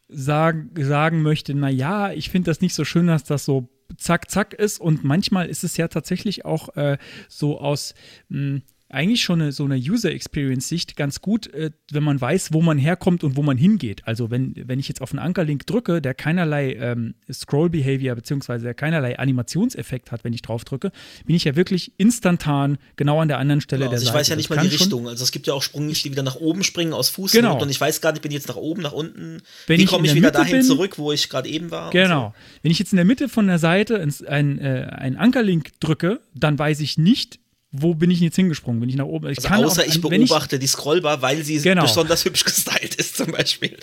sag, 0.08 0.58
sagen 0.78 1.22
möchte, 1.22 1.54
na 1.54 1.70
ja, 1.70 2.12
ich 2.12 2.30
finde 2.30 2.52
das 2.52 2.62
nicht 2.62 2.74
so 2.74 2.86
schön, 2.86 3.08
dass 3.08 3.24
das 3.24 3.46
so 3.46 3.70
zack, 3.98 4.30
zack 4.30 4.54
ist. 4.54 4.80
Und 4.80 5.04
manchmal 5.04 5.50
ist 5.50 5.64
es 5.64 5.78
ja 5.78 5.88
tatsächlich 5.88 6.46
auch 6.46 6.76
äh, 6.76 6.98
so 7.28 7.60
aus 7.60 7.94
mh, 8.30 8.62
eigentlich 8.94 9.24
schon 9.24 9.42
eine, 9.42 9.52
so 9.52 9.66
eine 9.66 9.76
User-Experience-Sicht 9.76 10.96
ganz 10.96 11.22
gut, 11.22 11.48
äh, 11.54 11.72
wenn 11.92 12.04
man 12.04 12.20
weiß, 12.20 12.54
wo 12.54 12.62
man 12.62 12.78
herkommt 12.78 13.24
und 13.24 13.36
wo 13.36 13.42
man 13.44 13.58
hingeht. 13.58 14.02
Also 14.06 14.32
wenn, 14.32 14.54
wenn 14.56 14.80
ich 14.80 14.88
jetzt 14.88 15.02
auf 15.02 15.12
einen 15.12 15.20
Ankerlink 15.20 15.66
drücke, 15.68 16.02
der 16.02 16.14
keinerlei 16.14 16.74
ähm, 16.74 17.16
Scroll-Behavior 17.32 18.16
beziehungsweise 18.16 18.64
der 18.66 18.74
keinerlei 18.74 19.18
Animationseffekt 19.20 20.12
hat, 20.12 20.24
wenn 20.24 20.34
ich 20.34 20.42
drauf 20.42 20.64
drücke, 20.66 20.92
bin 21.26 21.36
ich 21.36 21.44
ja 21.44 21.56
wirklich 21.56 21.94
instantan 21.98 22.78
genau 22.96 23.20
an 23.20 23.28
der 23.28 23.38
anderen 23.40 23.62
Stelle 23.62 23.86
der 23.86 23.92
Also 23.92 24.04
ich 24.04 24.08
Seite. 24.10 24.20
weiß 24.20 24.28
ja 24.30 24.36
Das 24.36 24.38
nicht 24.38 24.50
mal 24.50 24.56
kann 24.58 24.70
die 24.70 24.76
Richtung. 24.76 25.08
Also 25.08 25.24
es 25.24 25.32
gibt 25.32 25.48
ja 25.48 25.54
auch 25.54 25.62
Sprünge, 25.62 25.92
die 25.94 26.12
wieder 26.12 26.24
nach 26.24 26.36
oben 26.36 26.64
springen 26.64 26.94
aus 26.94 27.10
Fuß 27.10 27.32
Genau. 27.32 27.62
und 27.62 27.70
ich 27.70 27.80
weiß 27.80 28.02
gar 28.02 28.12
nicht, 28.12 28.22
bin 28.22 28.32
ich 28.32 28.36
jetzt 28.38 28.48
nach 28.48 28.56
oben, 28.56 28.82
nach 28.82 28.92
unten. 28.94 29.42
Wenn 29.68 29.80
Wie 29.80 29.84
ich 29.84 29.90
komme 29.90 30.06
ich 30.06 30.12
der 30.12 30.16
wieder 30.18 30.28
Mitte 30.30 30.40
dahin 30.40 30.58
bin- 30.58 30.64
zurück, 30.64 30.98
wo 30.98 31.12
ich 31.12 31.30
gerade 31.30 31.50
eben 31.50 31.72
war? 31.72 31.90
Genau. 31.92 32.34
Wenn 32.62 32.72
ich 32.72 32.80
jetzt 32.80 32.94
in 32.94 32.98
der 32.98 33.06
Mitte 33.06 33.30
von 33.30 33.48
der 33.48 33.60
Seite 33.60 33.96
ins, 33.96 34.24
ein, 34.24 34.60
äh, 34.60 34.88
einen 34.92 35.18
Ankerlink 35.18 35.72
drücke, 35.80 36.20
dann 36.36 36.58
weiß 36.58 36.80
ich 36.80 36.98
nicht, 36.98 37.40
wo 37.76 37.96
bin 37.96 38.12
ich 38.12 38.20
jetzt 38.20 38.36
hingesprungen. 38.36 38.80
Bin 38.80 38.90
ich 38.90 38.96
nach 38.96 39.06
oben? 39.06 39.30
Ich 39.30 39.50
Also 39.50 39.66
außer 39.66 39.82
auch, 39.82 39.88
ich 39.88 40.00
beobachte 40.00 40.60
die 40.60 40.68
Scrollbar, 40.68 41.24
weil 41.24 41.44
sie 41.44 41.58
Genau. 41.60 41.82
besonders 41.82 42.24
hübsch 42.24 42.46
gestylt 42.46 42.96
ist, 42.96 43.18
zum 43.18 43.32
Beispiel. 43.32 43.76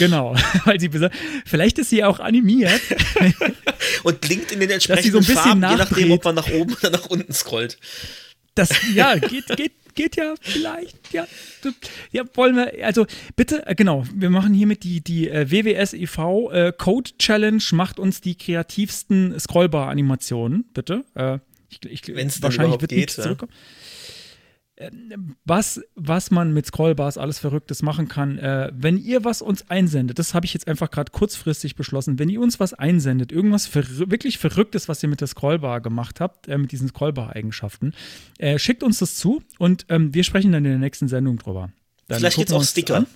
Genau, 0.00 0.34
weil 0.64 0.80
sie 0.80 0.90
vielleicht 1.44 1.78
ist 1.78 1.90
sie 1.90 2.02
auch 2.02 2.18
animiert. 2.18 2.80
Und 4.02 4.20
blinkt 4.20 4.50
in 4.50 4.58
den 4.58 4.70
entsprechenden 4.70 5.22
so 5.22 5.32
Farben, 5.32 5.62
je 5.62 5.76
nachdem, 5.76 6.10
ob 6.10 6.24
man 6.24 6.34
nach 6.34 6.50
oben 6.50 6.74
oder 6.74 6.90
nach 6.90 7.06
unten 7.06 7.32
scrollt. 7.32 7.78
Das 8.56 8.70
ja 8.92 9.14
geht 9.18 9.46
geht 9.56 9.72
geht 9.94 10.16
ja 10.16 10.34
vielleicht 10.40 11.12
ja 11.12 11.26
ja 12.10 12.24
wollen 12.34 12.56
wir 12.56 12.84
also 12.84 13.06
bitte 13.34 13.66
äh, 13.66 13.74
genau 13.74 14.04
wir 14.14 14.28
machen 14.28 14.52
hiermit 14.54 14.82
die 14.82 15.00
die 15.02 15.28
äh, 15.28 15.50
WWS 15.50 15.92
e.V. 15.94 16.50
Äh, 16.50 16.72
Code 16.76 17.12
Challenge 17.18 17.62
macht 17.72 17.98
uns 17.98 18.20
die 18.20 18.34
kreativsten 18.34 19.38
Scrollbar 19.38 19.88
Animationen 19.88 20.64
bitte. 20.74 21.04
Ich, 21.84 22.08
ich, 22.08 22.16
Wenn's 22.16 22.40
dann 22.40 22.44
wahrscheinlich 22.44 22.80
wird 22.80 22.90
geht, 22.90 22.98
nichts 22.98 23.16
ja. 23.16 23.24
zurückkommen. 23.24 23.52
Ähm, 24.78 25.36
Was, 25.44 25.80
was 25.94 26.30
man 26.30 26.52
mit 26.52 26.66
Scrollbars 26.66 27.16
alles 27.16 27.38
Verrücktes 27.38 27.82
machen 27.82 28.08
kann, 28.08 28.38
äh, 28.38 28.70
wenn 28.74 28.98
ihr 28.98 29.24
was 29.24 29.40
uns 29.40 29.70
einsendet, 29.70 30.18
das 30.18 30.34
habe 30.34 30.44
ich 30.44 30.52
jetzt 30.52 30.68
einfach 30.68 30.90
gerade 30.90 31.12
kurzfristig 31.12 31.76
beschlossen, 31.76 32.18
wenn 32.18 32.28
ihr 32.28 32.40
uns 32.40 32.60
was 32.60 32.74
einsendet, 32.74 33.32
irgendwas 33.32 33.66
verrü 33.66 34.10
wirklich 34.10 34.36
Verrücktes, 34.36 34.88
was 34.88 35.02
ihr 35.02 35.08
mit 35.08 35.22
der 35.22 35.28
Scrollbar 35.28 35.80
gemacht 35.80 36.20
habt, 36.20 36.48
äh, 36.48 36.58
mit 36.58 36.72
diesen 36.72 36.88
Scrollbar-Eigenschaften, 36.88 37.94
äh, 38.38 38.58
schickt 38.58 38.82
uns 38.82 38.98
das 38.98 39.16
zu 39.16 39.42
und 39.58 39.86
ähm, 39.88 40.12
wir 40.12 40.24
sprechen 40.24 40.52
dann 40.52 40.64
in 40.64 40.72
der 40.72 40.78
nächsten 40.78 41.08
Sendung 41.08 41.38
drüber. 41.38 41.70
Dann 42.08 42.18
Vielleicht 42.18 42.36
gibt's 42.36 42.52
wir 42.52 42.58
auch 42.58 42.64
Sticker. 42.64 42.96
an. 42.96 43.06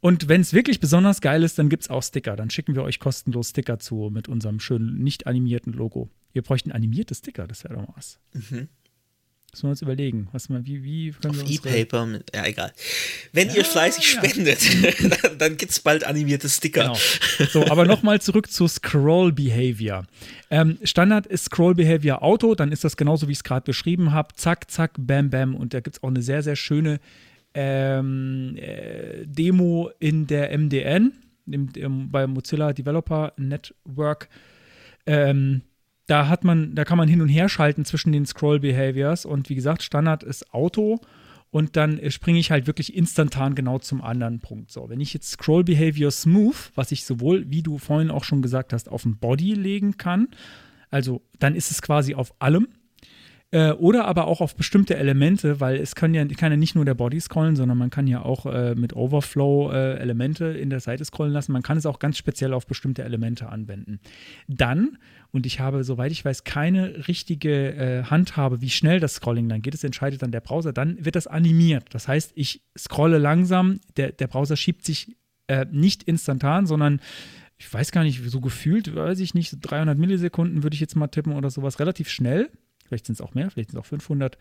Und 0.00 0.28
wenn 0.28 0.42
es 0.42 0.52
wirklich 0.52 0.80
besonders 0.80 1.20
geil 1.20 1.42
ist, 1.42 1.58
dann 1.58 1.68
gibt 1.68 1.84
es 1.84 1.90
auch 1.90 2.02
Sticker. 2.02 2.36
Dann 2.36 2.50
schicken 2.50 2.74
wir 2.74 2.82
euch 2.82 3.00
kostenlos 3.00 3.50
Sticker 3.50 3.78
zu 3.78 4.10
mit 4.12 4.28
unserem 4.28 4.60
schönen, 4.60 5.02
nicht 5.02 5.26
animierten 5.26 5.72
Logo. 5.72 6.10
Wir 6.34 6.42
bräuchten 6.42 6.70
animierte 6.72 7.14
Sticker, 7.14 7.46
das 7.46 7.64
wäre 7.64 7.74
doch 7.74 7.96
was. 7.96 8.18
Müssen 8.34 8.68
wir 9.62 9.70
uns 9.70 9.82
überlegen, 9.82 10.28
was 10.32 10.48
man, 10.48 10.66
wie, 10.66 10.82
wie 10.82 11.12
können 11.12 11.34
wir 11.36 11.42
Mhm. 11.44 11.46
Auf 11.46 11.48
unsere- 11.48 11.68
E-Paper, 11.78 12.06
mit- 12.06 12.34
ja, 12.34 12.44
egal. 12.44 12.72
Wenn 13.32 13.54
ihr 13.54 13.64
fleißig 13.64 14.14
ja. 14.14 14.24
spendet, 14.28 15.22
dann, 15.22 15.38
dann 15.38 15.56
gibt 15.56 15.70
es 15.70 15.78
bald 15.78 16.02
animierte 16.02 16.48
Sticker. 16.48 16.82
Genau. 17.38 17.48
So, 17.50 17.64
aber 17.68 17.84
nochmal 17.86 18.20
zurück 18.20 18.50
zu 18.50 18.66
Scroll 18.66 19.30
Behavior. 19.32 20.06
Ähm, 20.50 20.76
Standard 20.82 21.26
ist 21.28 21.44
Scroll 21.44 21.76
Behavior 21.76 22.22
Auto, 22.24 22.56
dann 22.56 22.72
ist 22.72 22.82
das 22.82 22.96
genauso, 22.96 23.28
wie 23.28 23.32
ich 23.32 23.38
es 23.38 23.44
gerade 23.44 23.64
beschrieben 23.64 24.10
habe. 24.12 24.34
Zack, 24.34 24.70
zack, 24.72 24.94
bam, 24.98 25.30
bam. 25.30 25.54
Und 25.54 25.72
da 25.72 25.78
gibt 25.80 25.96
es 25.98 26.02
auch 26.02 26.08
eine 26.08 26.20
sehr, 26.22 26.42
sehr 26.42 26.56
schöne 26.56 26.98
ähm, 27.54 28.56
äh, 28.56 29.24
Demo 29.24 29.88
in 30.00 30.26
der 30.26 30.50
MDN, 30.58 31.12
im, 31.46 31.68
im, 31.76 32.10
bei 32.10 32.26
Mozilla 32.26 32.72
Developer 32.72 33.32
Network. 33.36 34.28
Ähm, 35.06 35.62
da 36.06 36.28
hat 36.28 36.44
man, 36.44 36.74
da 36.74 36.84
kann 36.84 36.98
man 36.98 37.08
hin 37.08 37.22
und 37.22 37.28
her 37.28 37.48
schalten 37.48 37.84
zwischen 37.84 38.12
den 38.12 38.26
Scroll 38.26 38.60
Behaviors 38.60 39.24
und 39.24 39.48
wie 39.48 39.54
gesagt, 39.54 39.82
Standard 39.82 40.22
ist 40.22 40.52
Auto 40.52 41.00
und 41.50 41.76
dann 41.76 42.00
springe 42.10 42.38
ich 42.38 42.50
halt 42.50 42.66
wirklich 42.66 42.96
instantan 42.96 43.54
genau 43.54 43.78
zum 43.78 44.02
anderen 44.02 44.40
Punkt. 44.40 44.70
So, 44.70 44.88
wenn 44.88 45.00
ich 45.00 45.14
jetzt 45.14 45.30
Scroll 45.30 45.64
Behavior 45.64 46.10
Smooth, 46.10 46.72
was 46.74 46.92
ich 46.92 47.04
sowohl, 47.04 47.48
wie 47.48 47.62
du 47.62 47.78
vorhin 47.78 48.10
auch 48.10 48.24
schon 48.24 48.42
gesagt 48.42 48.72
hast, 48.72 48.88
auf 48.88 49.02
dem 49.02 49.18
Body 49.18 49.54
legen 49.54 49.96
kann, 49.96 50.28
also 50.90 51.22
dann 51.38 51.54
ist 51.54 51.70
es 51.70 51.80
quasi 51.80 52.14
auf 52.14 52.34
allem. 52.40 52.68
Äh, 53.54 53.70
oder 53.74 54.06
aber 54.06 54.26
auch 54.26 54.40
auf 54.40 54.56
bestimmte 54.56 54.96
Elemente, 54.96 55.60
weil 55.60 55.76
es 55.76 55.94
kann 55.94 56.12
ja, 56.12 56.24
kann 56.24 56.50
ja 56.50 56.56
nicht 56.56 56.74
nur 56.74 56.84
der 56.84 56.94
Body 56.94 57.20
scrollen, 57.20 57.54
sondern 57.54 57.78
man 57.78 57.88
kann 57.88 58.08
ja 58.08 58.20
auch 58.20 58.46
äh, 58.46 58.74
mit 58.74 58.96
Overflow 58.96 59.70
äh, 59.70 59.94
Elemente 59.98 60.46
in 60.46 60.70
der 60.70 60.80
Seite 60.80 61.04
scrollen 61.04 61.32
lassen. 61.32 61.52
Man 61.52 61.62
kann 61.62 61.78
es 61.78 61.86
auch 61.86 62.00
ganz 62.00 62.18
speziell 62.18 62.52
auf 62.52 62.66
bestimmte 62.66 63.04
Elemente 63.04 63.48
anwenden. 63.48 64.00
Dann, 64.48 64.98
und 65.30 65.46
ich 65.46 65.60
habe, 65.60 65.84
soweit 65.84 66.10
ich 66.10 66.24
weiß, 66.24 66.42
keine 66.42 67.06
richtige 67.06 67.76
äh, 67.76 68.02
Handhabe, 68.02 68.60
wie 68.60 68.70
schnell 68.70 68.98
das 68.98 69.14
Scrolling 69.14 69.48
dann 69.48 69.62
geht, 69.62 69.74
das 69.74 69.84
entscheidet 69.84 70.22
dann 70.22 70.32
der 70.32 70.40
Browser, 70.40 70.72
dann 70.72 71.04
wird 71.04 71.14
das 71.14 71.28
animiert. 71.28 71.84
Das 71.92 72.08
heißt, 72.08 72.32
ich 72.34 72.60
scrolle 72.76 73.18
langsam, 73.18 73.78
der, 73.96 74.10
der 74.10 74.26
Browser 74.26 74.56
schiebt 74.56 74.84
sich 74.84 75.14
äh, 75.46 75.64
nicht 75.70 76.02
instantan, 76.02 76.66
sondern 76.66 77.00
ich 77.56 77.72
weiß 77.72 77.92
gar 77.92 78.02
nicht, 78.02 78.20
so 78.28 78.40
gefühlt, 78.40 78.96
weiß 78.96 79.20
ich 79.20 79.32
nicht, 79.34 79.50
so 79.50 79.56
300 79.60 79.96
Millisekunden 79.96 80.64
würde 80.64 80.74
ich 80.74 80.80
jetzt 80.80 80.96
mal 80.96 81.06
tippen 81.06 81.34
oder 81.34 81.50
sowas, 81.50 81.78
relativ 81.78 82.08
schnell. 82.08 82.50
Vielleicht 82.84 83.06
sind 83.06 83.14
es 83.14 83.20
auch 83.20 83.34
mehr, 83.34 83.50
vielleicht 83.50 83.70
sind 83.70 83.78
es 83.78 83.84
auch 83.84 83.88
500. 83.88 84.38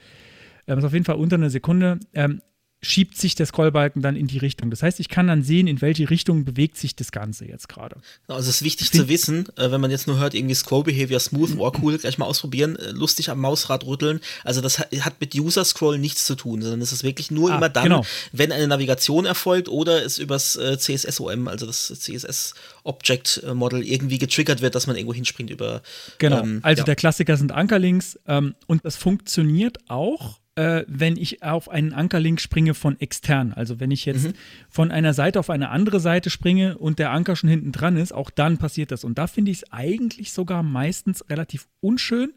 Ähm, 0.68 0.78
ist 0.80 0.86
auf 0.86 0.94
jeden 0.94 1.06
Fall 1.06 1.15
unter 1.15 1.36
einer 1.36 1.49
Sekunde. 1.49 1.99
Ähm, 2.14 2.41
schiebt 2.84 3.18
sich 3.18 3.34
der 3.34 3.46
Scrollbalken 3.46 4.02
dann 4.02 4.16
in 4.16 4.28
die 4.28 4.38
Richtung. 4.38 4.70
Das 4.70 4.84
heißt, 4.84 5.00
ich 5.00 5.10
kann 5.10 5.28
dann 5.28 5.42
sehen, 5.42 5.68
in 5.68 5.82
welche 5.82 6.10
Richtung 6.10 6.46
bewegt 6.46 6.78
sich 6.78 6.96
das 6.96 7.12
Ganze 7.12 7.46
jetzt 7.46 7.70
gerade. 7.70 7.96
Also 8.28 8.50
es 8.50 8.58
ist 8.58 8.62
wichtig 8.64 8.92
zu 8.92 9.08
wissen, 9.08 9.48
äh, 9.58 9.72
wenn 9.72 9.82
man 9.82 9.90
jetzt 9.90 10.06
nur 10.06 10.20
hört, 10.20 10.34
irgendwie 10.34 10.54
Scroll 10.54 10.84
Behavior 10.84 11.20
Smooth, 11.20 11.58
oh 11.58 11.72
cool, 11.82 11.98
gleich 11.98 12.18
mal 12.18 12.26
ausprobieren, 12.26 12.76
äh, 12.76 12.92
lustig 12.92 13.30
am 13.30 13.40
Mausrad 13.40 13.86
rütteln. 13.86 14.20
Also 14.44 14.62
das 14.62 14.80
hat, 14.80 14.92
hat 15.00 15.20
mit 15.22 15.34
User 15.34 15.64
Scroll 15.64 15.98
nichts 15.98 16.26
zu 16.26 16.36
tun, 16.36 16.62
sondern 16.62 16.82
es 16.82 16.92
ist 16.92 17.04
wirklich 17.04 17.32
nur 17.32 17.52
Ah, 17.52 17.58
immer 17.58 17.70
dann, 17.70 17.84
genau. 17.84 18.06
wenn 18.34 18.52
eine 18.52 18.68
Navigation 18.68 19.26
erfolgt 19.26 19.70
oder 19.70 20.04
es 20.06 20.18
übers 20.18 20.56
äh, 20.58 20.78
CSSOM, 20.78 21.48
also 21.48 21.66
das 21.66 21.88
CSS 21.88 22.54
Object 22.84 23.42
äh, 23.46 23.54
Model 23.54 23.82
irgendwie 23.84 24.18
getriggert 24.18 24.62
wird, 24.62 24.76
dass 24.76 24.88
man 24.88 24.98
irgendwo 24.98 25.14
hinspringt 25.14 25.50
über 25.50 25.82
Genau. 26.18 26.42
ähm, 26.42 26.60
also 26.64 26.82
ja. 26.82 26.86
der 26.86 26.96
Klassiker 26.96 27.38
sind 27.38 27.52
Ankerlinks 27.54 28.20
ähm, 28.28 28.56
und 28.68 28.84
das 28.84 28.98
funktioniert 28.98 29.78
auch, 29.88 30.40
äh, 30.56 30.84
wenn 30.88 31.18
ich 31.18 31.42
auf 31.42 31.68
einen 31.70 31.94
Ankerlink 31.94 32.40
springe 32.40 32.74
von 32.74 33.00
extern. 33.00 33.54
Also 33.54 33.80
wenn 33.80 33.90
ich 33.92 34.06
Mhm. 34.06 34.12
jetzt 34.14 34.34
von 34.70 34.92
einer 34.92 35.14
Seite 35.14 35.40
auf 35.40 35.50
eine 35.50 35.70
andere 35.70 36.00
Seite 36.00 36.30
springe 36.30 36.78
und 36.78 37.00
der 37.00 37.12
Anker 37.12 37.36
schon 37.36 37.50
hinten 37.50 37.72
dran 37.72 37.98
ist, 37.98 38.14
auch 38.14 38.30
dann 38.30 38.58
passiert 38.58 38.92
das. 38.92 39.04
Und 39.04 39.18
da 39.18 39.28
finde 39.28 39.52
ich 39.52 39.58
es 39.64 39.72
eigentlich 39.72 40.32
sogar 40.32 40.62
meistens 40.62 41.28
relativ 41.30 41.68
unschön, 41.82 42.34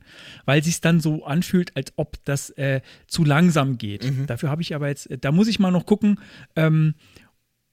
weil 0.47 0.63
sich 0.65 0.81
dann 0.81 1.01
so 1.01 1.25
anfühlt, 1.27 1.77
als 1.77 1.93
ob 1.97 2.17
das 2.25 2.51
äh, 2.51 2.81
zu 3.07 3.25
langsam 3.25 3.77
geht. 3.79 4.05
Mhm. 4.05 4.27
Dafür 4.27 4.51
habe 4.51 4.63
ich 4.63 4.75
aber 4.75 4.89
jetzt, 4.89 5.11
äh, 5.11 5.19
da 5.19 5.31
muss 5.33 5.49
ich 5.49 5.59
mal 5.59 5.71
noch 5.71 5.85
gucken, 5.87 6.19
ähm, 6.57 6.95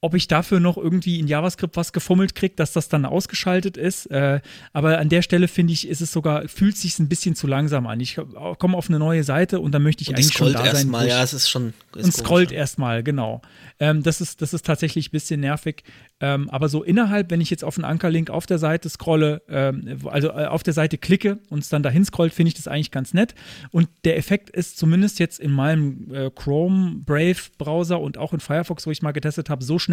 ob 0.03 0.15
ich 0.15 0.27
dafür 0.27 0.59
noch 0.59 0.75
irgendwie 0.75 1.17
in 1.17 1.27
JavaScript 1.27 1.77
was 1.77 1.93
gefummelt 1.93 2.35
kriege, 2.35 2.55
dass 2.57 2.73
das 2.73 2.89
dann 2.89 3.05
ausgeschaltet 3.05 3.77
ist. 3.77 4.07
Äh, 4.07 4.41
aber 4.73 4.97
an 4.99 5.07
der 5.07 5.21
Stelle 5.21 5.47
finde 5.47 5.71
ich, 5.71 5.87
ist 5.87 6.01
es 6.01 6.11
sogar, 6.11 6.45
fühlt 6.49 6.75
sich 6.75 6.99
ein 6.99 7.07
bisschen 7.07 7.35
zu 7.35 7.47
langsam 7.47 7.87
an. 7.87 8.01
Ich 8.01 8.19
komme 8.59 8.75
auf 8.75 8.89
eine 8.89 8.99
neue 8.99 9.23
Seite 9.23 9.61
und 9.61 9.71
dann 9.71 9.81
möchte 9.81 10.01
ich 10.01 10.09
Und 10.09 10.15
eigentlich 10.15 10.33
schon 10.33 10.49
scrollt 10.49 10.55
da 10.67 10.75
sein. 10.75 10.91
ich- 11.03 11.09
ja, 11.09 11.23
es 11.23 11.33
ist 11.33 11.49
schon. 11.49 11.73
Ist 11.95 12.03
und 12.05 12.11
scrollt 12.13 12.51
erstmal, 12.51 13.01
genau. 13.01 13.41
Ähm, 13.79 14.03
das, 14.03 14.19
ist, 14.19 14.41
das 14.41 14.53
ist 14.53 14.65
tatsächlich 14.65 15.07
ein 15.07 15.11
bisschen 15.11 15.39
nervig. 15.39 15.83
Ähm, 16.19 16.49
aber 16.49 16.67
so 16.67 16.83
innerhalb, 16.83 17.31
wenn 17.31 17.39
ich 17.39 17.49
jetzt 17.49 17.63
auf 17.63 17.77
einen 17.77 17.85
Ankerlink 17.85 18.29
auf 18.29 18.45
der 18.45 18.57
Seite 18.57 18.89
scrolle, 18.89 19.41
ähm, 19.47 19.99
also 20.05 20.29
äh, 20.29 20.45
auf 20.47 20.63
der 20.63 20.73
Seite 20.73 20.97
klicke 20.97 21.39
und 21.49 21.59
es 21.59 21.69
dann 21.69 21.81
dahin 21.83 22.03
scrollt, 22.03 22.33
finde 22.33 22.49
ich 22.49 22.55
das 22.55 22.67
eigentlich 22.67 22.91
ganz 22.91 23.13
nett. 23.13 23.35
Und 23.71 23.87
der 24.03 24.17
Effekt 24.17 24.49
ist 24.49 24.77
zumindest 24.77 25.19
jetzt 25.19 25.39
in 25.39 25.51
meinem 25.51 26.13
äh, 26.13 26.29
Chrome, 26.29 27.01
Brave-Browser 27.05 27.99
und 28.01 28.17
auch 28.17 28.33
in 28.33 28.41
Firefox, 28.41 28.85
wo 28.85 28.91
ich 28.91 29.01
mal 29.01 29.11
getestet 29.11 29.49
habe, 29.49 29.63
so 29.63 29.79
schnell, 29.79 29.92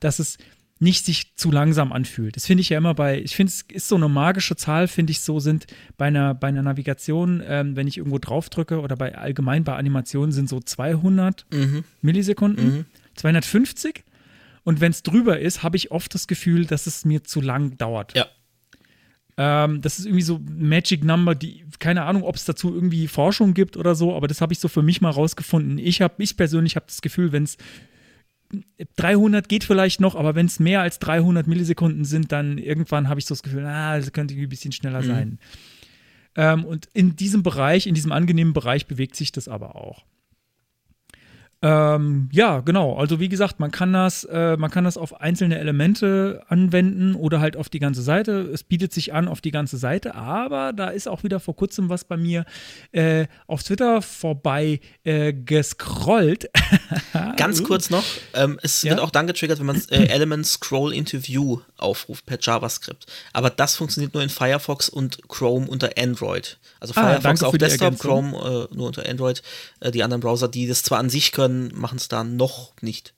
dass 0.00 0.18
es 0.18 0.38
nicht 0.80 1.04
sich 1.04 1.36
zu 1.36 1.50
langsam 1.50 1.92
anfühlt. 1.92 2.36
Das 2.36 2.46
finde 2.46 2.62
ich 2.62 2.70
ja 2.70 2.78
immer 2.78 2.94
bei, 2.94 3.20
ich 3.20 3.36
finde, 3.36 3.52
es 3.52 3.62
ist 3.70 3.86
so 3.86 3.96
eine 3.96 4.08
magische 4.08 4.56
Zahl, 4.56 4.88
finde 4.88 5.10
ich 5.10 5.20
so, 5.20 5.38
sind 5.38 5.66
bei 5.98 6.06
einer, 6.06 6.34
bei 6.34 6.48
einer 6.48 6.62
Navigation, 6.62 7.42
ähm, 7.46 7.76
wenn 7.76 7.86
ich 7.86 7.98
irgendwo 7.98 8.18
drauf 8.18 8.48
drücke 8.48 8.80
oder 8.80 8.96
bei 8.96 9.16
allgemein 9.16 9.62
bei 9.62 9.76
Animationen 9.76 10.32
sind 10.32 10.48
so 10.48 10.58
200 10.58 11.44
Millisekunden, 12.00 12.86
250. 13.14 14.04
Und 14.62 14.80
wenn 14.80 14.90
es 14.90 15.02
drüber 15.02 15.38
ist, 15.38 15.62
habe 15.62 15.76
ich 15.76 15.90
oft 15.90 16.14
das 16.14 16.26
Gefühl, 16.26 16.64
dass 16.64 16.86
es 16.86 17.04
mir 17.04 17.24
zu 17.24 17.42
lang 17.42 17.76
dauert. 17.76 18.14
Ja. 18.16 18.26
Ähm, 19.36 19.80
das 19.82 19.98
ist 19.98 20.06
irgendwie 20.06 20.22
so 20.22 20.40
Magic 20.50 21.04
Number, 21.04 21.34
die, 21.34 21.64
keine 21.78 22.04
Ahnung, 22.04 22.22
ob 22.22 22.36
es 22.36 22.44
dazu 22.44 22.74
irgendwie 22.74 23.06
Forschung 23.06 23.54
gibt 23.54 23.76
oder 23.76 23.94
so, 23.94 24.14
aber 24.14 24.28
das 24.28 24.40
habe 24.40 24.52
ich 24.52 24.58
so 24.58 24.68
für 24.68 24.82
mich 24.82 25.00
mal 25.00 25.10
rausgefunden. 25.10 25.78
Ich 25.78 26.02
habe, 26.02 26.14
ich 26.18 26.36
persönlich 26.36 26.76
habe 26.76 26.86
das 26.86 27.02
Gefühl, 27.02 27.32
wenn 27.32 27.44
es 27.44 27.56
300 28.96 29.48
geht 29.48 29.64
vielleicht 29.64 30.00
noch, 30.00 30.14
aber 30.14 30.34
wenn 30.34 30.46
es 30.46 30.58
mehr 30.58 30.80
als 30.80 30.98
300 30.98 31.46
Millisekunden 31.46 32.04
sind, 32.04 32.32
dann 32.32 32.58
irgendwann 32.58 33.08
habe 33.08 33.20
ich 33.20 33.26
so 33.26 33.34
das 33.34 33.42
Gefühl, 33.42 33.64
ah, 33.64 33.96
das 33.96 34.12
könnte 34.12 34.34
ein 34.34 34.48
bisschen 34.48 34.72
schneller 34.72 35.02
sein. 35.02 35.38
Ähm, 36.36 36.64
und 36.64 36.88
in 36.92 37.16
diesem 37.16 37.42
Bereich, 37.42 37.86
in 37.86 37.94
diesem 37.94 38.12
angenehmen 38.12 38.52
Bereich 38.52 38.86
bewegt 38.86 39.16
sich 39.16 39.32
das 39.32 39.48
aber 39.48 39.76
auch. 39.76 40.04
Ähm, 41.62 42.30
ja, 42.32 42.60
genau. 42.60 42.96
Also 42.96 43.20
wie 43.20 43.28
gesagt, 43.28 43.60
man 43.60 43.70
kann 43.70 43.92
das, 43.92 44.24
äh, 44.24 44.56
man 44.56 44.70
kann 44.70 44.84
das 44.84 44.96
auf 44.96 45.20
einzelne 45.20 45.58
Elemente 45.58 46.42
anwenden 46.48 47.14
oder 47.14 47.40
halt 47.40 47.54
auf 47.54 47.68
die 47.68 47.80
ganze 47.80 48.00
Seite. 48.00 48.40
Es 48.52 48.62
bietet 48.62 48.94
sich 48.94 49.12
an 49.12 49.28
auf 49.28 49.42
die 49.42 49.50
ganze 49.50 49.76
Seite, 49.76 50.14
aber 50.14 50.72
da 50.72 50.88
ist 50.88 51.06
auch 51.06 51.22
wieder 51.22 51.38
vor 51.38 51.54
kurzem 51.54 51.90
was 51.90 52.04
bei 52.04 52.16
mir 52.16 52.46
äh, 52.92 53.26
auf 53.46 53.62
Twitter 53.62 54.00
vorbei 54.00 54.80
äh, 55.04 55.34
gescrollt. 55.34 56.48
Ganz 57.36 57.62
kurz 57.62 57.90
noch, 57.90 58.04
ähm, 58.32 58.58
es 58.62 58.82
Ja? 58.82 58.92
wird 58.92 59.00
auch 59.00 59.10
dann 59.10 59.26
getriggert, 59.26 59.58
wenn 59.58 59.66
man 59.66 59.82
äh, 59.90 60.04
Element 60.08 60.46
Scroll 60.46 60.94
into 60.94 61.18
View 61.26 61.60
aufruft 61.76 62.24
per 62.24 62.38
JavaScript. 62.40 63.04
Aber 63.34 63.50
das 63.50 63.76
funktioniert 63.76 64.14
nur 64.14 64.22
in 64.22 64.30
Firefox 64.30 64.88
und 64.88 65.28
Chrome 65.28 65.66
unter 65.68 65.90
Android. 65.98 66.58
Also 66.80 66.94
Ah, 66.96 67.02
Firefox 67.02 67.22
danke 67.22 67.46
auf 67.46 67.58
Desktop. 67.58 67.98
Chrome 67.98 68.68
äh, 68.70 68.74
nur 68.74 68.86
unter 68.86 69.06
Android. 69.06 69.42
Äh, 69.80 69.90
die 69.90 70.02
anderen 70.02 70.22
Browser, 70.22 70.48
die 70.48 70.66
das 70.66 70.82
zwar 70.82 70.98
an 70.98 71.10
sich 71.10 71.32
können, 71.32 71.49
machen 71.74 71.96
es 71.96 72.08
da 72.08 72.24
noch 72.24 72.74
nicht. 72.80 73.14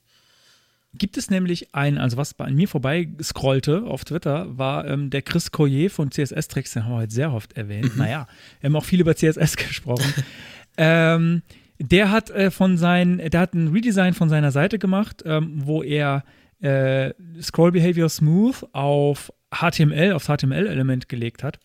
gibt 0.95 1.17
es 1.17 1.29
nämlich 1.29 1.73
ein, 1.73 1.97
also 1.97 2.17
was 2.17 2.33
bei 2.33 2.51
mir 2.51 2.67
vorbei 2.67 3.09
scrollte 3.21 3.83
auf 3.83 4.05
Twitter, 4.05 4.57
war 4.57 4.87
ähm, 4.87 5.09
der 5.09 5.21
Chris 5.21 5.51
Collier 5.51 5.89
von 5.89 6.11
CSS 6.11 6.47
Tricks, 6.47 6.73
den 6.73 6.85
haben 6.85 6.91
wir 6.91 6.97
heute 6.97 7.13
sehr 7.13 7.33
oft 7.33 7.53
erwähnt. 7.53 7.97
Naja, 7.97 8.27
wir 8.59 8.69
haben 8.69 8.75
auch 8.75 8.85
viel 8.85 9.01
über 9.01 9.15
CSS 9.15 9.57
gesprochen. 9.57 10.13
ähm, 10.77 11.41
der 11.79 12.11
hat 12.11 12.29
äh, 12.29 12.51
von 12.51 12.77
seinen, 12.77 13.17
der 13.17 13.41
hat 13.41 13.53
ein 13.53 13.69
Redesign 13.69 14.13
von 14.13 14.29
seiner 14.29 14.51
Seite 14.51 14.79
gemacht, 14.79 15.23
ähm, 15.25 15.65
wo 15.65 15.83
er 15.83 16.23
äh, 16.61 17.13
Scroll 17.41 17.71
Behavior 17.71 18.09
Smooth 18.09 18.67
auf 18.71 19.33
HTML, 19.53 20.13
aufs 20.13 20.27
HTML-Element 20.27 21.09
gelegt 21.09 21.43
hat 21.43 21.59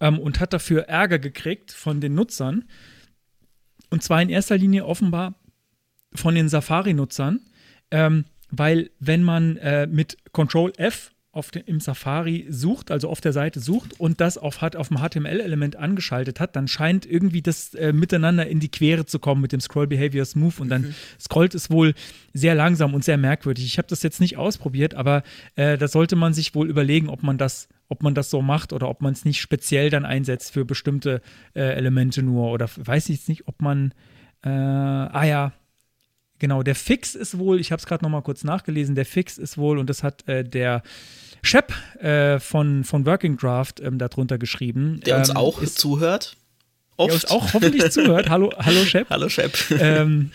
ähm, 0.00 0.18
und 0.18 0.40
hat 0.40 0.52
dafür 0.52 0.88
Ärger 0.88 1.18
gekriegt 1.18 1.72
von 1.72 2.00
den 2.00 2.14
Nutzern. 2.14 2.64
Und 3.90 4.02
zwar 4.02 4.22
in 4.22 4.28
erster 4.28 4.56
Linie 4.56 4.86
offenbar 4.86 5.34
von 6.14 6.34
den 6.34 6.48
Safari-Nutzern, 6.48 7.40
ähm, 7.90 8.24
weil 8.50 8.90
wenn 8.98 9.22
man 9.22 9.56
äh, 9.58 9.86
mit 9.86 10.16
Control 10.32 10.72
F 10.76 11.12
auf 11.32 11.52
dem, 11.52 11.62
im 11.66 11.78
Safari 11.78 12.46
sucht, 12.50 12.90
also 12.90 13.08
auf 13.08 13.20
der 13.20 13.32
Seite 13.32 13.60
sucht 13.60 14.00
und 14.00 14.20
das 14.20 14.36
auf, 14.36 14.60
hat, 14.60 14.74
auf 14.74 14.88
dem 14.88 14.98
HTML-Element 14.98 15.76
angeschaltet 15.76 16.40
hat, 16.40 16.56
dann 16.56 16.66
scheint 16.66 17.06
irgendwie 17.06 17.40
das 17.40 17.74
äh, 17.74 17.92
miteinander 17.92 18.48
in 18.48 18.58
die 18.58 18.70
Quere 18.70 19.06
zu 19.06 19.20
kommen 19.20 19.40
mit 19.40 19.52
dem 19.52 19.60
Scroll 19.60 19.86
Behavior 19.86 20.24
Smooth 20.24 20.58
und 20.58 20.68
dann 20.70 20.94
scrollt 21.20 21.54
es 21.54 21.70
wohl 21.70 21.94
sehr 22.34 22.56
langsam 22.56 22.94
und 22.94 23.04
sehr 23.04 23.16
merkwürdig. 23.16 23.64
Ich 23.64 23.78
habe 23.78 23.86
das 23.88 24.02
jetzt 24.02 24.20
nicht 24.20 24.38
ausprobiert, 24.38 24.94
aber 24.94 25.22
äh, 25.54 25.78
da 25.78 25.86
sollte 25.86 26.16
man 26.16 26.34
sich 26.34 26.54
wohl 26.54 26.68
überlegen, 26.68 27.08
ob 27.08 27.22
man 27.22 27.38
das 27.38 27.68
ob 27.88 28.04
man 28.04 28.14
das 28.14 28.30
so 28.30 28.40
macht 28.40 28.72
oder 28.72 28.88
ob 28.88 29.02
man 29.02 29.12
es 29.12 29.24
nicht 29.24 29.40
speziell 29.40 29.90
dann 29.90 30.04
einsetzt 30.04 30.52
für 30.52 30.64
bestimmte 30.64 31.20
äh, 31.56 31.74
Elemente 31.74 32.22
nur 32.22 32.52
oder 32.52 32.68
weiß 32.76 33.08
ich 33.08 33.16
jetzt 33.16 33.28
nicht, 33.28 33.48
ob 33.48 33.60
man 33.60 33.92
äh, 34.42 34.48
ah 34.48 35.24
ja, 35.24 35.52
Genau, 36.40 36.62
der 36.62 36.74
Fix 36.74 37.14
ist 37.14 37.38
wohl, 37.38 37.60
ich 37.60 37.70
habe 37.70 37.80
es 37.80 37.86
gerade 37.86 38.02
noch 38.02 38.10
mal 38.10 38.22
kurz 38.22 38.44
nachgelesen, 38.44 38.94
der 38.94 39.04
Fix 39.04 39.36
ist 39.36 39.58
wohl, 39.58 39.78
und 39.78 39.88
das 39.90 40.02
hat 40.02 40.26
äh, 40.26 40.42
der 40.42 40.82
Shep 41.42 41.72
äh, 42.00 42.40
von, 42.40 42.82
von 42.82 43.04
Working 43.04 43.36
Draft 43.36 43.78
ähm, 43.80 43.98
darunter 43.98 44.38
geschrieben. 44.38 45.00
Der 45.04 45.18
uns 45.18 45.28
ähm, 45.28 45.36
auch 45.36 45.60
ist, 45.60 45.78
zuhört. 45.78 46.36
der 46.98 47.04
Oft. 47.04 47.12
uns 47.14 47.24
auch 47.26 47.52
hoffentlich 47.52 47.90
zuhört. 47.92 48.30
Hallo, 48.30 48.50
hallo 48.56 48.84
Shep. 48.84 49.10
Hallo 49.10 49.28
Shep. 49.28 49.52
ähm, 49.78 50.32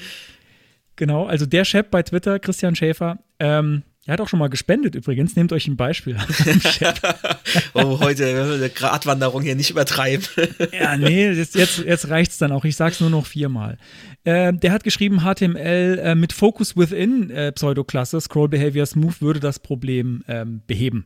genau, 0.96 1.26
also 1.26 1.48
der 1.48 1.66
Shep 1.66 1.90
bei 1.90 2.04
Twitter, 2.04 2.38
Christian 2.38 2.76
Schäfer, 2.76 3.18
ähm, 3.40 3.82
er 4.08 4.14
hat 4.14 4.22
auch 4.22 4.30
schon 4.30 4.38
mal 4.38 4.50
gespendet 4.50 4.94
übrigens. 4.94 5.36
Nehmt 5.36 5.52
euch 5.52 5.68
ein 5.68 5.78
Beispiel. 5.78 6.16
oh, 7.74 8.00
heute 8.00 8.54
eine 8.54 8.70
Gratwanderung 8.70 9.42
hier 9.42 9.56
nicht 9.56 9.72
übertreiben. 9.72 10.26
Ja, 10.72 10.98
nee, 10.98 11.32
jetzt, 11.32 11.56
jetzt, 11.56 11.80
jetzt 11.80 12.10
reicht's 12.10 12.38
dann 12.38 12.52
auch. 12.52 12.66
Ich 12.66 12.76
sag's 12.76 13.00
nur 13.00 13.10
noch 13.10 13.26
viermal. 13.26 13.78
Äh, 14.24 14.54
der 14.54 14.72
hat 14.72 14.84
geschrieben, 14.84 15.22
HTML 15.22 16.00
äh, 16.04 16.16
mit 16.16 16.34
Focus 16.34 16.78
Within 16.78 17.30
äh, 17.30 17.52
Pseudoklasse, 17.52 18.20
Scroll 18.22 18.50
Behavior 18.50 18.86
Smooth, 18.86 19.22
würde 19.22 19.40
das 19.40 19.60
Problem 19.60 20.24
ähm, 20.28 20.62
beheben. 20.68 21.06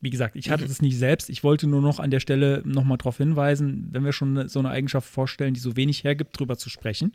Wie 0.00 0.10
gesagt, 0.10 0.36
ich 0.36 0.50
hatte 0.50 0.66
das 0.66 0.82
nicht 0.82 0.98
selbst. 0.98 1.30
Ich 1.30 1.42
wollte 1.42 1.66
nur 1.66 1.80
noch 1.80 2.00
an 2.00 2.10
der 2.10 2.20
Stelle 2.20 2.62
nochmal 2.64 2.98
darauf 2.98 3.16
hinweisen, 3.16 3.88
wenn 3.92 4.04
wir 4.04 4.12
schon 4.12 4.48
so 4.48 4.58
eine 4.58 4.70
Eigenschaft 4.70 5.08
vorstellen, 5.08 5.54
die 5.54 5.60
so 5.60 5.76
wenig 5.76 6.04
hergibt, 6.04 6.38
drüber 6.38 6.58
zu 6.58 6.68
sprechen. 6.68 7.12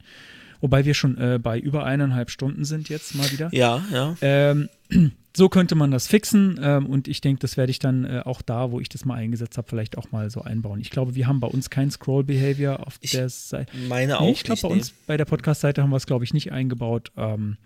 Wobei 0.61 0.85
wir 0.85 0.93
schon 0.93 1.17
äh, 1.17 1.39
bei 1.41 1.59
über 1.59 1.85
eineinhalb 1.85 2.29
Stunden 2.29 2.63
sind 2.63 2.87
jetzt 2.89 3.15
mal 3.15 3.29
wieder. 3.31 3.49
ja, 3.51 3.83
ja. 3.91 4.15
Ähm, 4.21 4.69
so 5.35 5.49
könnte 5.49 5.75
man 5.75 5.91
das 5.91 6.07
fixen 6.07 6.59
ähm, 6.61 6.85
und 6.85 7.07
ich 7.07 7.21
denke, 7.21 7.39
das 7.39 7.57
werde 7.57 7.71
ich 7.71 7.79
dann 7.79 8.05
äh, 8.05 8.21
auch 8.25 8.41
da, 8.41 8.71
wo 8.71 8.79
ich 8.79 8.89
das 8.89 9.05
mal 9.05 9.15
eingesetzt 9.15 9.57
habe, 9.57 9.67
vielleicht 9.67 9.97
auch 9.97 10.11
mal 10.11 10.29
so 10.29 10.41
einbauen. 10.41 10.79
Ich 10.79 10.91
glaube, 10.91 11.15
wir 11.15 11.27
haben 11.27 11.39
bei 11.39 11.47
uns 11.47 11.69
kein 11.69 11.89
Scroll 11.89 12.23
Behavior 12.23 12.85
auf 12.85 12.97
Ich 13.01 13.11
der 13.11 13.29
Seite. 13.29 13.75
Meine 13.87 14.13
Nee, 14.13 14.19
auch 14.19 14.29
ich 14.29 14.43
glaube, 14.43 14.61
bei 14.61 14.67
nee. 14.69 14.73
uns 14.75 14.91
bei 14.91 15.17
der 15.17 15.25
Podcast-Seite 15.25 15.81
haben 15.81 15.89
wir 15.89 15.97
es, 15.97 16.05
glaube 16.05 16.25
ich, 16.25 16.33
nicht 16.33 16.51
eingebaut. 16.51 17.11
Ähm, 17.17 17.57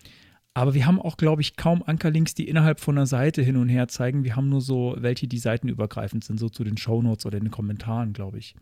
aber 0.54 0.74
wir 0.74 0.86
haben 0.86 1.02
auch, 1.02 1.18
glaube 1.18 1.42
ich, 1.42 1.58
kaum 1.58 1.84
Ankerlinks, 1.84 2.34
die 2.34 2.48
innerhalb 2.48 2.80
von 2.80 2.98
einer 2.98 3.08
Seite 3.08 3.42
hin 3.42 3.58
und 3.58 3.68
her 3.68 3.90
zeigen. 3.90 4.24
Wir 4.24 4.38
haben 4.38 4.48
nur 4.48 4.62
so 4.62 4.96
welche, 4.98 5.28
die 5.28 5.38
seitenübergreifend 5.38 6.24
sind, 6.24 6.40
so 6.40 6.48
zu 6.48 6.64
den 6.64 6.78
Shownotes 6.78 7.26
oder 7.26 7.38
in 7.38 7.44
den 7.44 7.52
Kommentaren, 7.52 8.14
glaube 8.14 8.38
ich. 8.38 8.56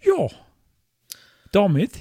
Ja. 0.00 0.28
Damit 1.50 1.98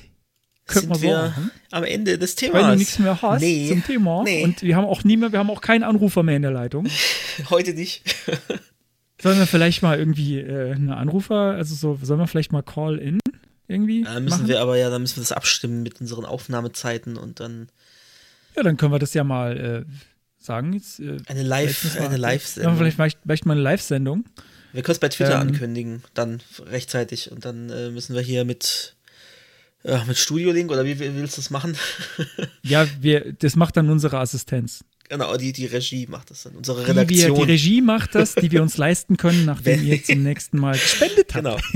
könnten 0.68 0.94
Sind 0.94 1.04
wir 1.04 1.10
so 1.10 1.16
wir 1.16 1.30
machen. 1.30 1.52
am 1.72 1.84
Ende 1.84 2.18
des 2.18 2.36
Themas. 2.36 2.62
Weil 2.62 2.72
du 2.72 2.78
nichts 2.78 3.00
mehr 3.00 3.22
hast 3.22 3.42
nee, 3.42 3.70
zum 3.70 3.84
Thema. 3.84 4.24
Nee, 4.24 4.44
Und 4.44 4.62
wir 4.62 4.76
haben 4.76 4.86
auch 4.86 5.04
nie 5.04 5.18
mehr, 5.18 5.32
wir 5.32 5.40
haben 5.40 5.50
auch 5.50 5.62
keinen 5.62 5.84
Anrufer 5.84 6.24
mehr 6.24 6.36
in 6.36 6.42
der 6.42 6.52
Leitung. 6.52 6.88
heute 7.50 7.74
nicht. 7.74 8.04
Sollen 9.22 9.40
wir 9.40 9.48
vielleicht 9.48 9.82
mal 9.82 9.98
irgendwie 9.98 10.40
äh, 10.40 10.74
eine 10.74 10.96
Anrufer, 10.98 11.56
also 11.56 11.74
so, 11.74 11.98
sollen 12.04 12.20
wir 12.20 12.28
vielleicht 12.28 12.52
mal 12.52 12.62
Call-In 12.62 13.20
irgendwie? 13.68 14.04
Da 14.04 14.20
müssen 14.20 14.30
machen? 14.30 14.48
wir 14.48 14.62
aber 14.62 14.78
ja, 14.78 14.92
da 14.92 15.00
müssen 15.00 15.16
wir 15.16 15.22
das 15.22 15.32
abstimmen 15.32 15.82
mit 15.82 16.00
unseren 16.00 16.24
Aufnahmezeiten 16.24 17.18
und 17.18 17.40
dann 17.40 17.70
Ja, 18.56 18.62
dann 18.62 18.78
können 18.78 18.92
wir 18.92 19.00
das 19.00 19.16
ja 19.16 19.24
mal 19.24 19.58
äh, 19.88 19.92
sagen. 20.38 20.74
Jetzt, 20.74 21.00
äh, 21.00 21.18
eine 21.26 21.42
Live, 21.42 21.84
Live-Sendung. 21.84 22.78
vielleicht, 22.78 22.96
vielleicht, 22.96 23.20
vielleicht 23.24 23.46
mal 23.48 23.54
eine 23.54 23.62
Live-Sendung. 23.62 24.26
Wir 24.74 24.84
können 24.84 24.94
es 24.94 25.00
bei 25.00 25.10
Twitter 25.10 25.42
Ähm, 25.42 25.48
ankündigen, 25.48 26.04
dann 26.14 26.42
rechtzeitig 26.68 27.32
und 27.32 27.44
dann 27.46 27.70
äh, 27.72 27.90
müssen 27.90 28.14
wir 28.14 28.22
hier 28.22 28.46
mit 28.46 28.97
ja, 29.88 30.04
mit 30.06 30.18
Studio-Link 30.18 30.70
oder 30.72 30.86
wie, 30.86 31.00
wie 31.00 31.16
willst 31.16 31.38
du 31.38 31.42
das 31.42 31.50
machen? 31.50 31.76
Ja, 32.64 32.86
wir, 33.00 33.34
das 33.34 33.56
macht 33.56 33.78
dann 33.78 33.90
unsere 33.90 34.18
Assistenz. 34.20 34.84
genau, 35.08 35.38
die, 35.38 35.54
die 35.54 35.66
Regie 35.68 36.06
macht 36.08 36.30
das 36.32 36.44
dann, 36.44 36.54
unsere 36.56 36.82
Die, 36.82 36.88
wir, 36.88 36.96
Redaktion. 36.98 37.36
die 37.36 37.44
Regie 37.44 37.82
macht 37.82 38.14
das, 38.16 38.36
die 38.36 38.52
wir 38.52 38.62
uns 38.62 38.76
leisten 38.86 39.16
können, 39.18 39.46
nachdem 39.46 39.84
ihr 39.86 40.04
zum 40.04 40.22
nächsten 40.24 40.60
Mal 40.60 40.74
gespendet 40.74 41.34
habt. 41.34 41.44
genau. 41.44 41.58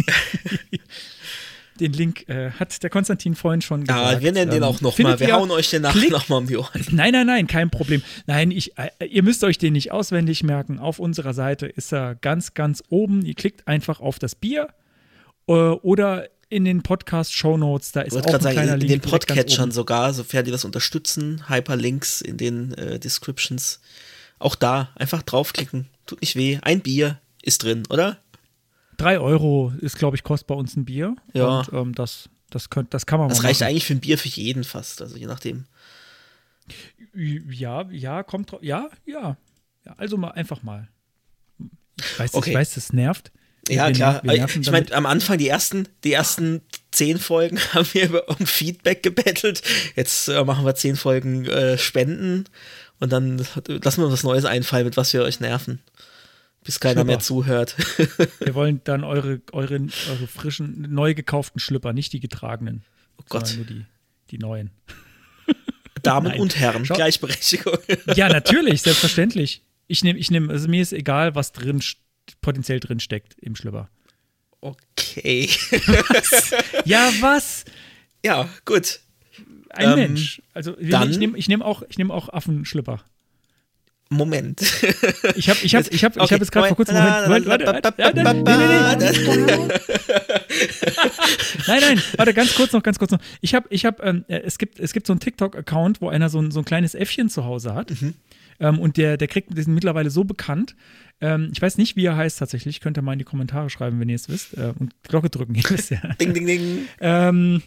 Den 1.79 1.93
Link 1.93 2.29
äh, 2.29 2.51
hat 2.51 2.83
der 2.83 2.91
Konstantin 2.91 3.33
vorhin 3.33 3.61
schon 3.61 3.81
gesagt. 3.85 4.13
Ja, 4.13 4.21
wir 4.21 4.31
nennen 4.33 4.51
den 4.51 4.61
Ähm, 4.61 4.63
auch 4.69 4.81
nochmal. 4.81 5.19
Wir 5.19 5.33
hauen 5.33 5.49
euch 5.49 5.71
den 5.71 5.81
nachher 5.81 6.11
nochmal 6.11 6.39
um 6.39 6.45
die 6.47 6.57
Ohren. 6.57 6.85
Nein, 6.91 7.11
nein, 7.13 7.25
nein, 7.25 7.47
kein 7.47 7.71
Problem. 7.71 8.03
Nein, 8.27 8.51
ich, 8.51 8.77
äh, 8.77 8.89
ihr 9.07 9.23
müsst 9.23 9.43
euch 9.43 9.57
den 9.57 9.73
nicht 9.73 9.91
auswendig 9.91 10.43
merken. 10.43 10.77
Auf 10.77 10.99
unserer 10.99 11.33
Seite 11.33 11.65
ist 11.65 11.91
er 11.91 12.13
ganz, 12.15 12.53
ganz 12.53 12.83
oben. 12.89 13.25
Ihr 13.25 13.33
klickt 13.33 13.67
einfach 13.67 13.99
auf 13.99 14.19
das 14.19 14.35
Bier 14.35 14.67
äh, 15.47 15.53
oder 15.53 16.27
in 16.51 16.65
den 16.65 16.83
Podcast-Shownotes, 16.83 17.93
da 17.93 18.01
ist 18.01 18.13
auch 18.15 18.25
ein 18.25 18.41
sagen, 18.41 18.53
kleiner 18.55 18.73
in, 18.75 18.81
in 18.81 18.87
Link 18.87 19.01
den 19.03 19.09
direkt 19.09 19.27
ganz 19.27 19.35
Podcatchern 19.37 19.71
sogar, 19.71 20.13
sofern 20.13 20.43
die 20.43 20.51
das 20.51 20.65
unterstützen, 20.65 21.47
Hyperlinks 21.49 22.19
in 22.21 22.37
den 22.37 22.73
äh, 22.73 22.99
Descriptions. 22.99 23.79
Auch 24.37 24.55
da 24.55 24.89
einfach 24.95 25.21
draufklicken. 25.21 25.87
Tut 26.05 26.19
nicht 26.21 26.35
weh. 26.35 26.59
Ein 26.61 26.81
Bier 26.81 27.19
ist 27.41 27.63
drin, 27.63 27.83
oder? 27.89 28.17
Drei 28.97 29.17
Euro 29.19 29.71
ist, 29.79 29.97
glaube 29.97 30.17
ich, 30.17 30.23
kostet 30.23 30.47
bei 30.47 30.55
uns 30.55 30.75
ein 30.75 30.83
Bier. 30.83 31.15
Ja. 31.33 31.59
Und 31.59 31.73
ähm, 31.73 31.95
das, 31.95 32.29
das, 32.49 32.69
könnt, 32.69 32.93
das 32.93 33.05
kann 33.05 33.19
man 33.19 33.29
Das 33.29 33.43
reicht 33.43 33.61
machen. 33.61 33.69
eigentlich 33.69 33.85
für 33.85 33.93
ein 33.93 34.01
Bier 34.01 34.17
für 34.17 34.27
jeden 34.27 34.63
fast, 34.65 35.01
also 35.01 35.15
je 35.15 35.27
nachdem. 35.27 35.65
Ja, 37.15 37.89
ja, 37.91 38.23
kommt 38.23 38.51
drauf. 38.51 38.61
Ja, 38.61 38.89
ja, 39.05 39.37
ja. 39.85 39.93
Also 39.97 40.17
mal 40.17 40.31
einfach 40.31 40.63
mal. 40.63 40.89
Ich 41.97 42.19
weiß, 42.19 42.33
Okay. 42.33 42.49
ich 42.49 42.55
weiß, 42.55 42.73
das 42.75 42.93
nervt. 42.93 43.31
Ja, 43.69 43.87
Wir- 43.87 43.93
klar. 43.93 44.21
Wir 44.23 44.33
nerven 44.33 44.61
ich 44.61 44.71
meine, 44.71 44.91
am 44.93 45.05
Anfang, 45.05 45.37
die 45.37 45.47
ersten, 45.47 45.87
die 46.03 46.13
ersten 46.13 46.61
zehn 46.91 47.17
Folgen 47.19 47.59
haben 47.73 47.87
wir 47.93 48.05
über 48.05 48.29
um 48.29 48.45
Feedback 48.45 49.03
gebettelt. 49.03 49.61
Jetzt 49.95 50.27
äh, 50.27 50.43
machen 50.43 50.65
wir 50.65 50.75
zehn 50.75 50.95
Folgen 50.95 51.45
äh, 51.45 51.77
Spenden 51.77 52.45
und 52.99 53.11
dann 53.11 53.37
lassen 53.37 54.01
wir 54.01 54.05
uns 54.05 54.13
was 54.13 54.23
Neues 54.23 54.45
einfallen, 54.45 54.85
mit 54.85 54.97
was 54.97 55.13
wir 55.13 55.23
euch 55.23 55.39
nerven. 55.39 55.79
Bis 56.63 56.79
keiner 56.79 56.93
Schlüpper. 57.01 57.05
mehr 57.05 57.19
zuhört. 57.19 57.75
Wir 58.39 58.53
wollen 58.53 58.81
dann 58.83 59.03
eure, 59.03 59.41
eure, 59.51 59.79
eure 60.11 60.27
frischen, 60.27 60.85
neu 60.93 61.15
gekauften 61.15 61.59
Schlüpper, 61.59 61.91
nicht 61.91 62.13
die 62.13 62.19
getragenen. 62.19 62.83
Oh 63.17 63.23
Gott. 63.29 63.51
Nur 63.55 63.65
die, 63.65 63.83
die 64.29 64.37
neuen. 64.37 64.69
Damen 66.03 66.27
Nein. 66.27 66.39
und 66.39 66.59
Herren, 66.59 66.85
Schau- 66.85 66.93
Gleichberechtigung. 66.93 67.79
Ja, 68.15 68.29
natürlich, 68.29 68.83
selbstverständlich. 68.83 69.63
Ich 69.87 70.03
nehme, 70.03 70.19
ich 70.19 70.29
nehme, 70.29 70.51
also 70.53 70.67
mir 70.67 70.83
ist 70.83 70.93
egal, 70.93 71.33
was 71.33 71.51
drin 71.51 71.79
st- 71.79 71.97
potenziell 72.41 72.79
drin 72.79 72.99
steckt 72.99 73.35
im 73.41 73.55
Schlüpper. 73.55 73.89
Okay. 74.61 75.49
Ja, 76.85 77.09
was? 77.19 77.65
ja, 78.23 78.47
gut. 78.65 78.99
Ein 79.71 79.89
Ähm, 79.89 79.95
Mensch. 79.95 80.41
Also 80.53 80.73
dann- 80.79 81.09
ich 81.09 81.17
nehme 81.17 81.37
ich 81.37 81.47
nehm 81.47 81.61
auch, 81.61 81.81
ich 81.89 81.97
nehm 81.97 82.11
auch 82.11 82.29
Affenschlüpper. 82.29 83.03
Moment. 84.09 84.59
Ich 85.37 85.49
habe 85.49 85.59
ich 85.63 85.73
hab, 85.73 85.87
ich 85.89 86.03
hab, 86.03 86.15
ich 86.17 86.21
Okay, 86.21 86.33
hab 86.33 86.41
jetzt 86.41 86.51
gerade 86.51 86.67
vor 86.67 86.75
kurzem. 86.75 86.95
Moment, 86.95 87.27
Moment, 87.27 87.45
warte, 87.47 87.65
warte, 87.65 87.93
warte, 87.97 88.23
nein, 91.67 91.79
nein, 91.81 92.01
warte, 92.17 92.33
ganz 92.33 92.53
kurz 92.55 92.73
noch, 92.73 92.83
ganz 92.83 92.99
kurz 92.99 93.11
noch. 93.11 93.19
Ich 93.39 93.55
habe, 93.55 93.67
ich 93.69 93.85
habe, 93.85 94.03
ähm, 94.03 94.25
äh, 94.27 94.39
es 94.41 94.57
gibt, 94.57 94.79
es 94.79 94.91
gibt 94.93 95.07
so 95.07 95.13
einen 95.13 95.19
TikTok-Account, 95.21 96.01
wo 96.01 96.09
einer 96.09 96.29
so 96.29 96.39
ein, 96.41 96.51
so 96.51 96.59
ein 96.59 96.65
kleines 96.65 96.93
Äffchen 96.95 97.29
zu 97.29 97.45
Hause 97.45 97.73
hat. 97.73 97.91
Ähm, 98.61 98.79
und 98.79 98.95
der, 98.95 99.17
der 99.17 99.27
kriegt, 99.27 99.49
die 99.57 99.61
sind 99.61 99.73
mittlerweile 99.73 100.09
so 100.09 100.23
bekannt. 100.23 100.75
Ähm, 101.19 101.49
ich 101.51 101.61
weiß 101.61 101.77
nicht, 101.77 101.97
wie 101.97 102.05
er 102.05 102.15
heißt 102.15 102.39
tatsächlich. 102.39 102.79
Könnt 102.79 102.97
ihr 102.97 103.01
mal 103.01 103.13
in 103.13 103.19
die 103.19 103.25
Kommentare 103.25 103.69
schreiben, 103.69 103.99
wenn 103.99 104.07
ihr 104.07 104.15
es 104.15 104.29
wisst. 104.29 104.57
Äh, 104.57 104.71
und 104.79 104.93
Glocke 105.03 105.29
drücken, 105.29 105.55
ihr 105.55 105.63
wisst 105.69 105.89
ja. 105.91 105.99
Ding, 106.21 106.33
ding, 106.33 106.45
ding. 106.47 106.79
Ähm, 107.01 107.61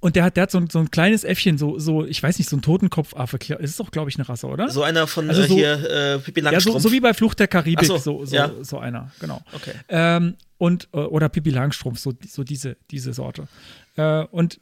und 0.00 0.16
der 0.16 0.24
hat, 0.24 0.36
der 0.36 0.44
hat 0.44 0.50
so, 0.50 0.58
ein- 0.58 0.70
so 0.70 0.78
ein 0.78 0.90
kleines 0.90 1.24
Äffchen, 1.24 1.58
so, 1.58 1.78
so, 1.78 2.04
ich 2.06 2.22
weiß 2.22 2.38
nicht, 2.38 2.48
so 2.48 2.56
ein 2.56 2.62
Totenkopfaffe. 2.62 3.38
Klar, 3.38 3.60
Ist 3.60 3.78
doch, 3.80 3.90
glaube 3.90 4.08
ich, 4.10 4.16
eine 4.16 4.28
Rasse, 4.28 4.46
oder? 4.46 4.68
So 4.70 4.82
einer 4.82 5.06
von 5.06 5.28
Also 5.28 5.42
äh, 5.42 5.46
so- 5.46 5.54
hier 5.54 5.72
äh, 5.90 6.18
Pippi 6.18 6.40
ja, 6.40 6.46
so, 6.46 6.50
Langstrumpf. 6.52 6.82
so 6.82 6.92
wie 6.92 7.00
bei 7.00 7.12
Flucht 7.14 7.38
der 7.40 7.48
Karibik, 7.48 7.80
Ach 7.90 7.98
so, 7.98 7.98
so, 7.98 8.24
so, 8.24 8.34
ja. 8.36 8.50
so 8.62 8.78
einer, 8.78 9.12
genau. 9.20 9.42
Okay. 9.52 9.72
Ähm, 9.88 10.36
und, 10.58 10.88
äh, 10.92 10.98
oder 10.98 11.28
Pippi 11.28 11.50
Langstrumpf, 11.50 11.98
so, 11.98 12.12
so 12.26 12.44
diese, 12.44 12.76
diese 12.90 13.12
Sorte. 13.12 13.46
Äh, 13.96 14.24
und 14.24 14.58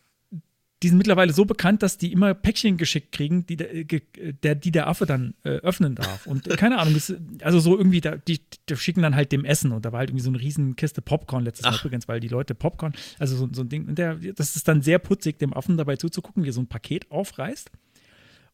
die 0.82 0.88
sind 0.88 0.98
mittlerweile 0.98 1.32
so 1.32 1.44
bekannt, 1.44 1.82
dass 1.82 1.96
die 1.98 2.12
immer 2.12 2.34
Päckchen 2.34 2.76
geschickt 2.76 3.12
kriegen, 3.12 3.46
die 3.46 3.56
der, 3.56 3.74
äh, 3.74 3.84
ge- 3.84 4.02
der, 4.42 4.54
die 4.54 4.70
der 4.72 4.88
Affe 4.88 5.06
dann 5.06 5.34
äh, 5.44 5.50
öffnen 5.50 5.94
darf. 5.94 6.26
Und 6.26 6.48
äh, 6.48 6.56
keine 6.56 6.78
Ahnung, 6.78 6.94
das, 6.94 7.14
also 7.42 7.60
so 7.60 7.78
irgendwie, 7.78 8.00
da, 8.00 8.16
die, 8.16 8.40
die 8.68 8.76
schicken 8.76 9.02
dann 9.02 9.14
halt 9.14 9.30
dem 9.32 9.44
Essen. 9.44 9.72
Und 9.72 9.84
da 9.84 9.92
war 9.92 10.00
halt 10.00 10.10
irgendwie 10.10 10.24
so 10.24 10.30
eine 10.30 10.40
riesen 10.40 10.74
Kiste 10.76 11.00
Popcorn 11.02 11.44
letztes 11.44 11.64
Mal 11.64 11.74
Ach. 11.78 11.84
übrigens, 11.84 12.08
weil 12.08 12.20
die 12.20 12.28
Leute 12.28 12.54
Popcorn, 12.54 12.92
also 13.18 13.36
so, 13.36 13.48
so 13.52 13.62
ein 13.62 13.68
Ding, 13.68 13.86
und 13.88 13.96
der, 13.98 14.16
das 14.16 14.56
ist 14.56 14.66
dann 14.68 14.82
sehr 14.82 14.98
putzig, 14.98 15.38
dem 15.38 15.52
Affen 15.54 15.76
dabei 15.76 15.96
zuzugucken, 15.96 16.42
wie 16.44 16.48
er 16.48 16.52
so 16.52 16.60
ein 16.60 16.66
Paket 16.68 17.10
aufreißt 17.10 17.70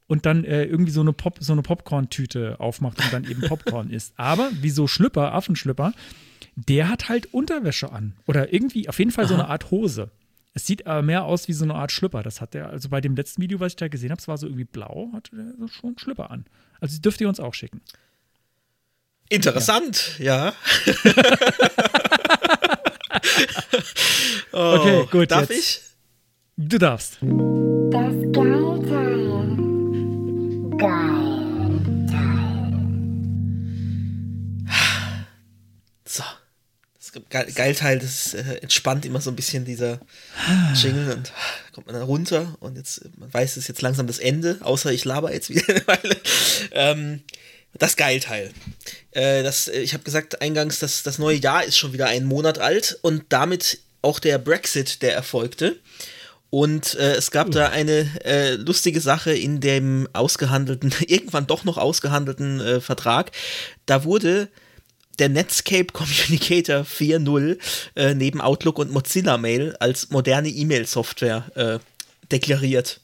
und 0.06 0.24
dann 0.26 0.44
äh, 0.44 0.64
irgendwie 0.64 0.92
so 0.92 1.00
eine, 1.00 1.12
Pop, 1.12 1.36
so 1.40 1.52
eine 1.52 1.62
Popcorn-Tüte 1.62 2.60
aufmacht 2.60 2.98
und 3.02 3.12
dann 3.12 3.24
eben 3.30 3.42
Popcorn 3.42 3.90
isst. 3.90 4.12
Aber 4.16 4.50
wie 4.60 4.70
so 4.70 4.86
Schlüpper, 4.86 5.34
Affenschlüpper, 5.34 5.92
der 6.56 6.88
hat 6.88 7.08
halt 7.08 7.32
Unterwäsche 7.32 7.92
an. 7.92 8.14
Oder 8.26 8.52
irgendwie, 8.52 8.88
auf 8.88 8.98
jeden 8.98 9.10
Fall 9.10 9.28
so 9.28 9.34
eine 9.34 9.48
Art 9.48 9.70
Hose. 9.70 10.10
Es 10.58 10.66
sieht 10.66 10.88
aber 10.88 11.02
mehr 11.02 11.22
aus 11.24 11.46
wie 11.46 11.52
so 11.52 11.62
eine 11.62 11.76
Art 11.76 11.92
Schlüpper. 11.92 12.24
Das 12.24 12.40
hat 12.40 12.52
der, 12.52 12.68
also 12.68 12.88
bei 12.88 13.00
dem 13.00 13.14
letzten 13.14 13.40
Video, 13.40 13.60
was 13.60 13.68
ich 13.74 13.76
da 13.76 13.86
gesehen 13.86 14.10
habe, 14.10 14.20
es 14.20 14.26
war 14.26 14.36
so 14.38 14.48
irgendwie 14.48 14.64
blau, 14.64 15.08
hatte 15.14 15.36
der 15.36 15.54
so 15.56 15.68
schon 15.68 15.96
Schlüpper 15.96 16.32
an. 16.32 16.46
Also 16.80 16.96
die 16.96 17.00
dürft 17.00 17.20
ihr 17.20 17.28
uns 17.28 17.38
auch 17.38 17.54
schicken. 17.54 17.80
Interessant, 19.28 20.18
ja. 20.18 20.52
oh, 24.52 24.74
Okay, 24.80 25.06
gut, 25.12 25.30
Darf 25.30 25.48
jetzt. 25.48 25.58
ich? 25.60 25.80
Du 26.56 26.76
darfst. 26.76 27.18
Das 27.20 28.14
Geilteil. 28.32 29.56
Geil. 30.76 31.27
Ge 37.12 37.22
Geilteil, 37.52 37.98
das 37.98 38.34
äh, 38.34 38.58
entspannt 38.62 39.04
immer 39.04 39.20
so 39.20 39.30
ein 39.30 39.36
bisschen 39.36 39.64
dieser 39.64 40.00
Jingle 40.74 41.14
und 41.14 41.32
kommt 41.72 41.86
man 41.86 41.96
dann 41.96 42.04
runter 42.04 42.56
und 42.60 42.76
jetzt, 42.76 43.02
man 43.18 43.32
weiß, 43.32 43.52
es 43.52 43.56
ist 43.58 43.68
jetzt 43.68 43.82
langsam 43.82 44.06
das 44.06 44.18
Ende, 44.18 44.58
außer 44.60 44.92
ich 44.92 45.04
laber 45.04 45.32
jetzt 45.32 45.50
wieder 45.50 45.68
eine 45.68 45.86
Weile. 45.86 46.16
Ähm, 46.72 47.22
das 47.74 47.96
Geilteil. 47.96 48.50
Äh, 49.14 49.42
äh, 49.42 49.80
ich 49.80 49.94
habe 49.94 50.04
gesagt 50.04 50.42
eingangs, 50.42 50.78
dass 50.78 51.02
das 51.02 51.18
neue 51.18 51.36
Jahr 51.36 51.64
ist 51.64 51.78
schon 51.78 51.92
wieder 51.92 52.06
einen 52.06 52.26
Monat 52.26 52.58
alt 52.58 52.98
und 53.02 53.24
damit 53.28 53.80
auch 54.02 54.18
der 54.20 54.38
Brexit, 54.38 55.02
der 55.02 55.14
erfolgte. 55.14 55.78
Und 56.50 56.94
äh, 56.94 57.14
es 57.14 57.30
gab 57.30 57.50
da 57.50 57.68
eine 57.68 58.08
äh, 58.24 58.54
lustige 58.54 59.00
Sache 59.00 59.32
in 59.32 59.60
dem 59.60 60.08
ausgehandelten, 60.14 60.94
irgendwann 61.06 61.46
doch 61.46 61.64
noch 61.64 61.76
ausgehandelten 61.76 62.60
äh, 62.60 62.80
Vertrag. 62.80 63.32
Da 63.86 64.04
wurde 64.04 64.48
der 65.18 65.28
Netscape 65.28 65.86
Communicator 65.92 66.82
4.0 66.82 67.58
äh, 67.96 68.14
neben 68.14 68.40
Outlook 68.40 68.78
und 68.78 68.90
Mozilla 68.90 69.38
Mail 69.38 69.76
als 69.80 70.10
moderne 70.10 70.48
E-Mail-Software 70.48 71.44
äh, 71.54 71.78
deklariert. 72.30 73.00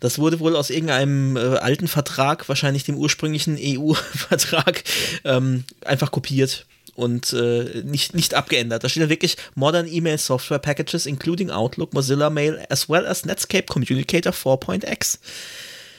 Das 0.00 0.18
wurde 0.18 0.40
wohl 0.40 0.56
aus 0.56 0.70
irgendeinem 0.70 1.36
äh, 1.36 1.40
alten 1.40 1.88
Vertrag, 1.88 2.48
wahrscheinlich 2.48 2.84
dem 2.84 2.96
ursprünglichen 2.96 3.58
EU-Vertrag, 3.58 4.84
ähm, 5.24 5.64
einfach 5.84 6.10
kopiert 6.10 6.66
und 6.94 7.32
äh, 7.32 7.82
nicht, 7.84 8.14
nicht 8.14 8.34
abgeändert. 8.34 8.84
Da 8.84 8.88
steht 8.88 9.02
ja 9.02 9.08
wirklich 9.08 9.36
Modern 9.54 9.86
Email 9.86 10.18
Software 10.18 10.58
Packages 10.58 11.06
including 11.06 11.50
Outlook, 11.50 11.94
Mozilla 11.94 12.30
Mail 12.30 12.64
as 12.68 12.88
well 12.88 13.06
as 13.06 13.24
Netscape 13.24 13.66
Communicator 13.66 14.32
4.x. 14.32 15.18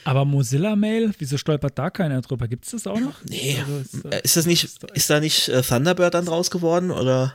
Aber 0.08 0.24
Mozilla 0.24 0.74
Mail, 0.74 1.12
wieso 1.18 1.36
stolpert 1.36 1.78
da 1.78 1.90
keiner 1.90 2.22
drüber? 2.22 2.48
Gibt 2.48 2.64
es 2.64 2.70
das 2.70 2.86
auch 2.86 2.98
noch? 2.98 3.22
Nee, 3.28 3.58
Also 3.60 3.78
ist, 3.78 4.04
äh, 4.06 4.20
ist 4.22 4.36
das 4.38 4.46
nicht, 4.46 4.64
ist 4.94 5.10
da 5.10 5.20
nicht 5.20 5.48
äh, 5.50 5.60
Thunderbird 5.60 6.14
dann 6.14 6.24
draus 6.24 6.50
geworden 6.50 6.90
oder? 6.90 7.34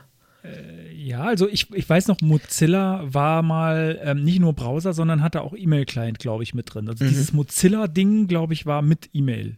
Ja, 0.92 1.22
also 1.24 1.48
ich, 1.48 1.72
ich 1.72 1.88
weiß 1.88 2.08
noch, 2.08 2.20
Mozilla 2.20 3.02
war 3.04 3.42
mal 3.42 4.00
ähm, 4.02 4.24
nicht 4.24 4.40
nur 4.40 4.54
Browser, 4.54 4.92
sondern 4.92 5.22
hatte 5.22 5.42
auch 5.42 5.54
E-Mail-Client, 5.54 6.18
glaube 6.18 6.42
ich, 6.42 6.52
mit 6.52 6.74
drin. 6.74 6.86
Mhm. 6.86 6.90
Also 6.90 7.04
dieses 7.04 7.32
Mozilla-Ding, 7.32 8.26
glaube 8.26 8.54
ich, 8.54 8.66
war 8.66 8.82
mit 8.82 9.08
E-Mail. 9.12 9.56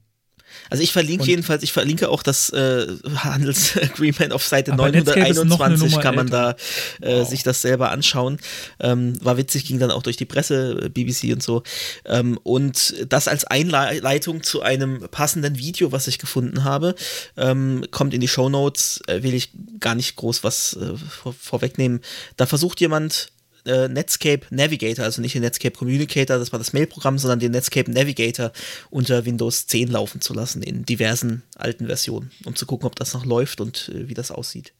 Also 0.70 0.82
ich 0.82 0.92
verlinke 0.92 1.22
Und- 1.22 1.28
jedenfalls, 1.28 1.62
ich 1.62 1.72
verlinke 1.72 2.08
auch 2.08 2.22
das 2.22 2.50
äh, 2.50 2.86
Handelsagreement 3.16 4.32
auf 4.32 4.46
Seite 4.46 4.72
Aber 4.72 4.90
Netscape 4.90 5.28
ist 5.28 5.44
noch 5.44 5.60
eine 5.60 5.76
921, 5.76 5.90
Nummer 5.90 6.02
kann 6.02 6.14
man 6.14 6.26
älter. 6.26 6.56
da 7.00 7.06
äh, 7.06 7.24
sich 7.24 7.42
das 7.42 7.62
selber 7.62 7.90
anschauen. 7.90 8.38
Ähm, 8.80 9.14
war 9.24 9.36
witzig, 9.36 9.66
ging 9.66 9.78
dann 9.78 9.90
auch 9.90 10.02
durch 10.02 10.16
die 10.16 10.24
Presse, 10.24 10.80
äh, 10.84 10.88
BBC 10.88 11.32
und 11.32 11.42
so. 11.42 11.62
Ähm, 12.04 12.38
und 12.42 12.94
das 13.08 13.28
als 13.28 13.44
Einleitung 13.44 14.42
zu 14.42 14.62
einem 14.62 15.06
passenden 15.10 15.58
Video, 15.58 15.92
was 15.92 16.06
ich 16.08 16.18
gefunden 16.18 16.64
habe, 16.64 16.94
ähm, 17.36 17.84
kommt 17.90 18.14
in 18.14 18.20
die 18.20 18.28
Show 18.28 18.48
Notes, 18.48 19.00
äh, 19.06 19.22
will 19.22 19.34
ich 19.34 19.50
gar 19.80 19.94
nicht 19.94 20.16
groß 20.16 20.42
was 20.44 20.74
äh, 20.74 20.96
vor, 20.96 21.32
vorwegnehmen. 21.32 22.00
Da 22.36 22.46
versucht 22.46 22.80
jemand 22.80 23.28
äh, 23.66 23.88
Netscape 23.88 24.46
Navigator, 24.50 25.04
also 25.04 25.20
nicht 25.20 25.34
den 25.34 25.42
Netscape 25.42 25.76
Communicator, 25.76 26.38
das 26.38 26.52
war 26.52 26.58
das 26.58 26.72
Mailprogramm, 26.72 27.18
sondern 27.18 27.40
den 27.40 27.52
Netscape 27.52 27.90
Navigator 27.90 28.52
unter 28.90 29.24
Windows 29.24 29.66
10 29.66 29.88
laufen 29.88 30.20
zu 30.20 30.34
lassen 30.34 30.62
in 30.62 30.84
diversen 30.84 31.42
alten 31.56 31.86
Versionen, 31.86 32.30
um 32.44 32.54
zu 32.54 32.66
gucken, 32.66 32.86
ob 32.86 32.96
das 32.96 33.14
noch 33.14 33.24
läuft 33.24 33.60
und 33.60 33.90
äh, 33.90 34.08
wie 34.08 34.14
das 34.14 34.30
aussieht. 34.30 34.72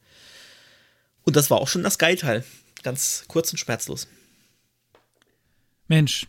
Und 1.23 1.35
das 1.35 1.49
war 1.49 1.59
auch 1.59 1.67
schon 1.67 1.83
das 1.83 1.97
Geilteil. 1.97 2.43
Ganz 2.83 3.25
kurz 3.27 3.51
und 3.51 3.57
schmerzlos. 3.57 4.07
Mensch, 5.87 6.27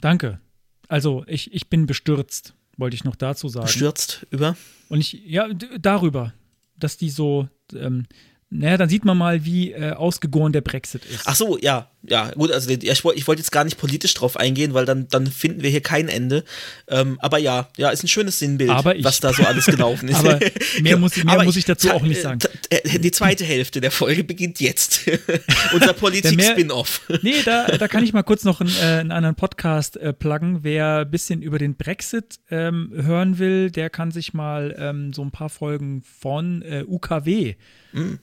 danke. 0.00 0.40
Also 0.88 1.24
ich, 1.26 1.52
ich 1.52 1.68
bin 1.68 1.86
bestürzt, 1.86 2.54
wollte 2.76 2.94
ich 2.94 3.04
noch 3.04 3.16
dazu 3.16 3.48
sagen. 3.48 3.68
Stürzt 3.68 4.26
über. 4.30 4.56
Und 4.88 5.00
ich, 5.00 5.22
ja, 5.24 5.48
darüber, 5.78 6.32
dass 6.76 6.96
die 6.96 7.10
so, 7.10 7.48
ähm, 7.74 8.06
naja, 8.48 8.76
dann 8.76 8.88
sieht 8.88 9.04
man 9.04 9.16
mal, 9.16 9.44
wie 9.44 9.72
äh, 9.72 9.92
ausgegoren 9.92 10.52
der 10.52 10.62
Brexit 10.62 11.04
ist. 11.04 11.22
Ach 11.26 11.36
so, 11.36 11.58
ja. 11.58 11.89
Ja, 12.02 12.30
gut, 12.30 12.50
also 12.50 12.70
ja, 12.70 12.92
ich, 12.92 13.04
wollte 13.04 13.18
ich 13.18 13.28
wollte 13.28 13.40
jetzt 13.40 13.52
gar 13.52 13.64
nicht 13.64 13.76
politisch 13.78 14.14
drauf 14.14 14.36
eingehen, 14.38 14.72
weil 14.74 14.86
dann, 14.86 15.08
dann 15.08 15.26
finden 15.26 15.62
wir 15.62 15.70
hier 15.70 15.82
kein 15.82 16.08
Ende. 16.08 16.44
Ähm, 16.88 17.18
aber 17.20 17.38
ja, 17.38 17.68
ja, 17.76 17.90
ist 17.90 18.02
ein 18.02 18.08
schönes 18.08 18.38
Sinnbild, 18.38 18.70
was 18.70 19.20
da 19.20 19.32
so 19.32 19.42
alles 19.44 19.66
gelaufen 19.66 20.08
ist. 20.08 20.16
Aber 20.16 20.40
mehr 20.80 20.96
muss 20.96 21.16
ich- 21.16 21.24
mehr 21.24 21.34
Aber 21.34 21.44
muss 21.44 21.56
ich 21.56 21.64
dazu 21.66 21.90
auch 21.90 22.02
nicht 22.02 22.22
sagen. 22.22 22.38
äh, 22.70 22.98
Die 22.98 23.10
zweite 23.10 23.44
Hälfte 23.44 23.80
der 23.80 23.90
Folge 23.90 24.24
beginnt 24.24 24.60
jetzt. 24.60 25.02
Unser 25.74 25.92
Politik-Spin-Off. 25.92 27.02
Nee, 27.22 27.42
da, 27.44 27.66
da 27.66 27.88
kann 27.88 28.02
ich 28.04 28.12
mal 28.12 28.22
kurz 28.22 28.44
noch 28.44 28.60
einen, 28.60 28.74
äh, 28.80 29.00
einen 29.00 29.12
anderen 29.12 29.36
Podcast 29.36 29.96
äh, 29.96 30.12
pluggen. 30.12 30.62
Wer 30.62 30.98
ein 31.00 31.10
bisschen 31.10 31.42
über 31.42 31.58
den 31.58 31.76
Brexit 31.76 32.36
ähm, 32.50 32.92
hören 32.94 33.38
will, 33.38 33.70
der 33.70 33.90
kann 33.90 34.10
sich 34.10 34.32
mal 34.34 34.74
ähm, 34.78 35.12
so 35.12 35.22
ein 35.22 35.30
paar 35.30 35.50
Folgen 35.50 36.02
von 36.02 36.62
äh, 36.62 36.84
UKW, 36.86 37.54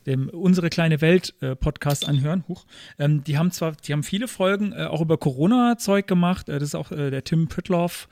dem 0.05 0.29
Unsere 0.29 0.69
kleine 0.69 1.01
Welt 1.01 1.33
äh, 1.41 1.55
Podcast 1.55 2.07
anhören. 2.07 2.45
Huch. 2.47 2.65
Ähm, 2.99 3.23
die 3.25 3.37
haben 3.37 3.51
zwar, 3.51 3.66
die 3.72 3.94
haben 3.94 4.03
viele 4.03 4.27
Folgen 4.27 4.73
äh, 4.73 4.85
auch 4.85 5.02
über 5.02 5.18
Corona-Zeug 5.18 6.07
gemacht. 6.07 6.49
Äh, 6.49 6.60
das 6.60 6.69
ist 6.69 6.76
auch 6.76 6.91
äh, 6.91 7.10
der 7.10 7.23
Tim 7.23 7.48
Pritloff. 7.48 8.07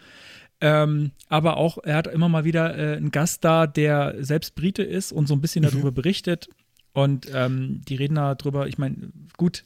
Ähm, 0.61 1.11
aber 1.27 1.57
auch, 1.57 1.77
er 1.83 1.97
hat 1.97 2.07
immer 2.07 2.29
mal 2.29 2.45
wieder 2.45 2.77
äh, 2.77 2.95
einen 2.95 3.11
Gast 3.11 3.43
da, 3.43 3.67
der 3.67 4.15
selbst 4.19 4.55
Brite 4.55 4.83
ist 4.83 5.11
und 5.11 5.27
so 5.27 5.33
ein 5.33 5.41
bisschen 5.41 5.63
darüber 5.63 5.91
berichtet. 5.91 6.49
Und 6.93 7.29
ähm, 7.33 7.81
die 7.87 7.95
reden 7.95 8.15
da 8.15 8.35
drüber, 8.35 8.67
ich 8.67 8.77
meine, 8.77 9.11
gut, 9.35 9.65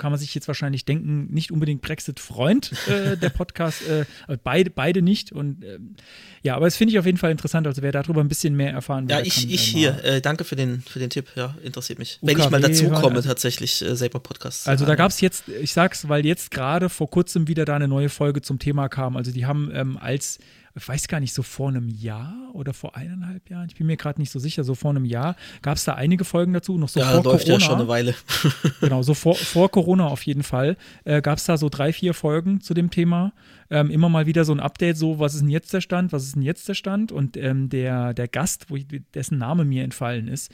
kann 0.00 0.10
man 0.10 0.18
sich 0.18 0.34
jetzt 0.34 0.48
wahrscheinlich 0.48 0.84
denken, 0.84 1.28
nicht 1.30 1.52
unbedingt 1.52 1.82
Brexit-Freund, 1.82 2.72
äh, 2.88 3.16
der 3.16 3.28
Podcast, 3.28 3.86
äh, 3.86 4.06
beide, 4.42 4.70
beide 4.70 5.02
nicht. 5.02 5.30
Und 5.30 5.62
ähm, 5.62 5.94
ja, 6.42 6.56
aber 6.56 6.64
das 6.64 6.76
finde 6.76 6.92
ich 6.92 6.98
auf 6.98 7.04
jeden 7.04 7.18
Fall 7.18 7.30
interessant. 7.30 7.66
Also 7.66 7.82
wer 7.82 7.92
darüber 7.92 8.22
ein 8.22 8.28
bisschen 8.28 8.56
mehr 8.56 8.72
erfahren 8.72 9.08
will. 9.08 9.16
Ja, 9.16 9.22
ich, 9.22 9.42
kann, 9.42 9.50
ich 9.50 9.74
äh, 9.74 9.78
hier. 9.78 10.04
Äh, 10.04 10.20
danke 10.22 10.44
für 10.44 10.56
den, 10.56 10.80
für 10.80 10.98
den 10.98 11.10
Tipp. 11.10 11.26
Ja, 11.36 11.54
interessiert 11.62 11.98
mich. 11.98 12.18
Wenn 12.22 12.38
ich 12.38 12.50
mal 12.50 12.64
UKW 12.64 12.68
dazu 12.68 12.88
komme, 12.88 13.22
tatsächlich 13.22 13.82
äh, 13.82 13.94
selber 13.94 14.20
Podcasts. 14.20 14.66
Also 14.66 14.86
da 14.86 14.94
gab 14.94 15.10
es 15.10 15.20
jetzt, 15.20 15.44
ich 15.48 15.72
sag's, 15.74 16.08
weil 16.08 16.24
jetzt 16.24 16.50
gerade 16.50 16.88
vor 16.88 17.10
kurzem 17.10 17.46
wieder 17.46 17.66
da 17.66 17.76
eine 17.76 17.86
neue 17.86 18.08
Folge 18.08 18.40
zum 18.40 18.58
Thema 18.58 18.88
kam. 18.88 19.16
Also 19.16 19.32
die 19.32 19.44
haben 19.44 19.70
ähm, 19.74 19.98
als, 19.98 20.38
ich 20.74 20.88
weiß 20.88 21.08
gar 21.08 21.20
nicht, 21.20 21.34
so 21.34 21.42
vor 21.42 21.68
einem 21.68 21.88
Jahr 21.88 22.50
oder 22.52 22.72
vor 22.72 22.96
eineinhalb 22.96 23.48
Jahren, 23.50 23.68
ich 23.68 23.76
bin 23.76 23.86
mir 23.86 23.96
gerade 23.96 24.20
nicht 24.20 24.30
so 24.30 24.38
sicher, 24.38 24.64
so 24.64 24.74
vor 24.74 24.90
einem 24.90 25.04
Jahr 25.04 25.36
gab 25.62 25.76
es 25.76 25.84
da 25.84 25.94
einige 25.94 26.24
Folgen 26.24 26.52
dazu, 26.52 26.78
noch 26.78 26.88
so 26.88 27.00
ja, 27.00 27.10
vor 27.10 27.24
läuft 27.24 27.46
Corona. 27.46 27.62
ja 27.62 27.66
schon 27.66 27.78
eine 27.80 27.88
Weile. 27.88 28.14
Genau, 28.80 29.02
so 29.02 29.14
vor, 29.14 29.34
vor 29.34 29.70
Corona 29.70 30.06
auf 30.06 30.22
jeden 30.22 30.42
Fall. 30.42 30.76
Äh, 31.04 31.22
Gab 31.22 31.38
es 31.38 31.44
da 31.44 31.56
so 31.56 31.68
drei, 31.68 31.92
vier 31.92 32.14
Folgen 32.14 32.60
zu 32.60 32.74
dem 32.74 32.90
Thema. 32.90 33.32
Ähm, 33.68 33.90
immer 33.90 34.08
mal 34.08 34.26
wieder 34.26 34.44
so 34.44 34.52
ein 34.52 34.60
Update, 34.60 34.96
so, 34.96 35.18
was 35.18 35.34
ist 35.34 35.40
denn 35.40 35.50
jetzt 35.50 35.72
der 35.72 35.80
Stand, 35.80 36.12
was 36.12 36.24
ist 36.24 36.34
denn 36.34 36.42
jetzt 36.42 36.68
der 36.68 36.74
Stand? 36.74 37.12
Und 37.12 37.36
ähm, 37.36 37.68
der, 37.68 38.14
der 38.14 38.28
Gast, 38.28 38.66
ich, 38.72 38.86
dessen 39.14 39.38
Name 39.38 39.64
mir 39.64 39.84
entfallen 39.84 40.28
ist, 40.28 40.50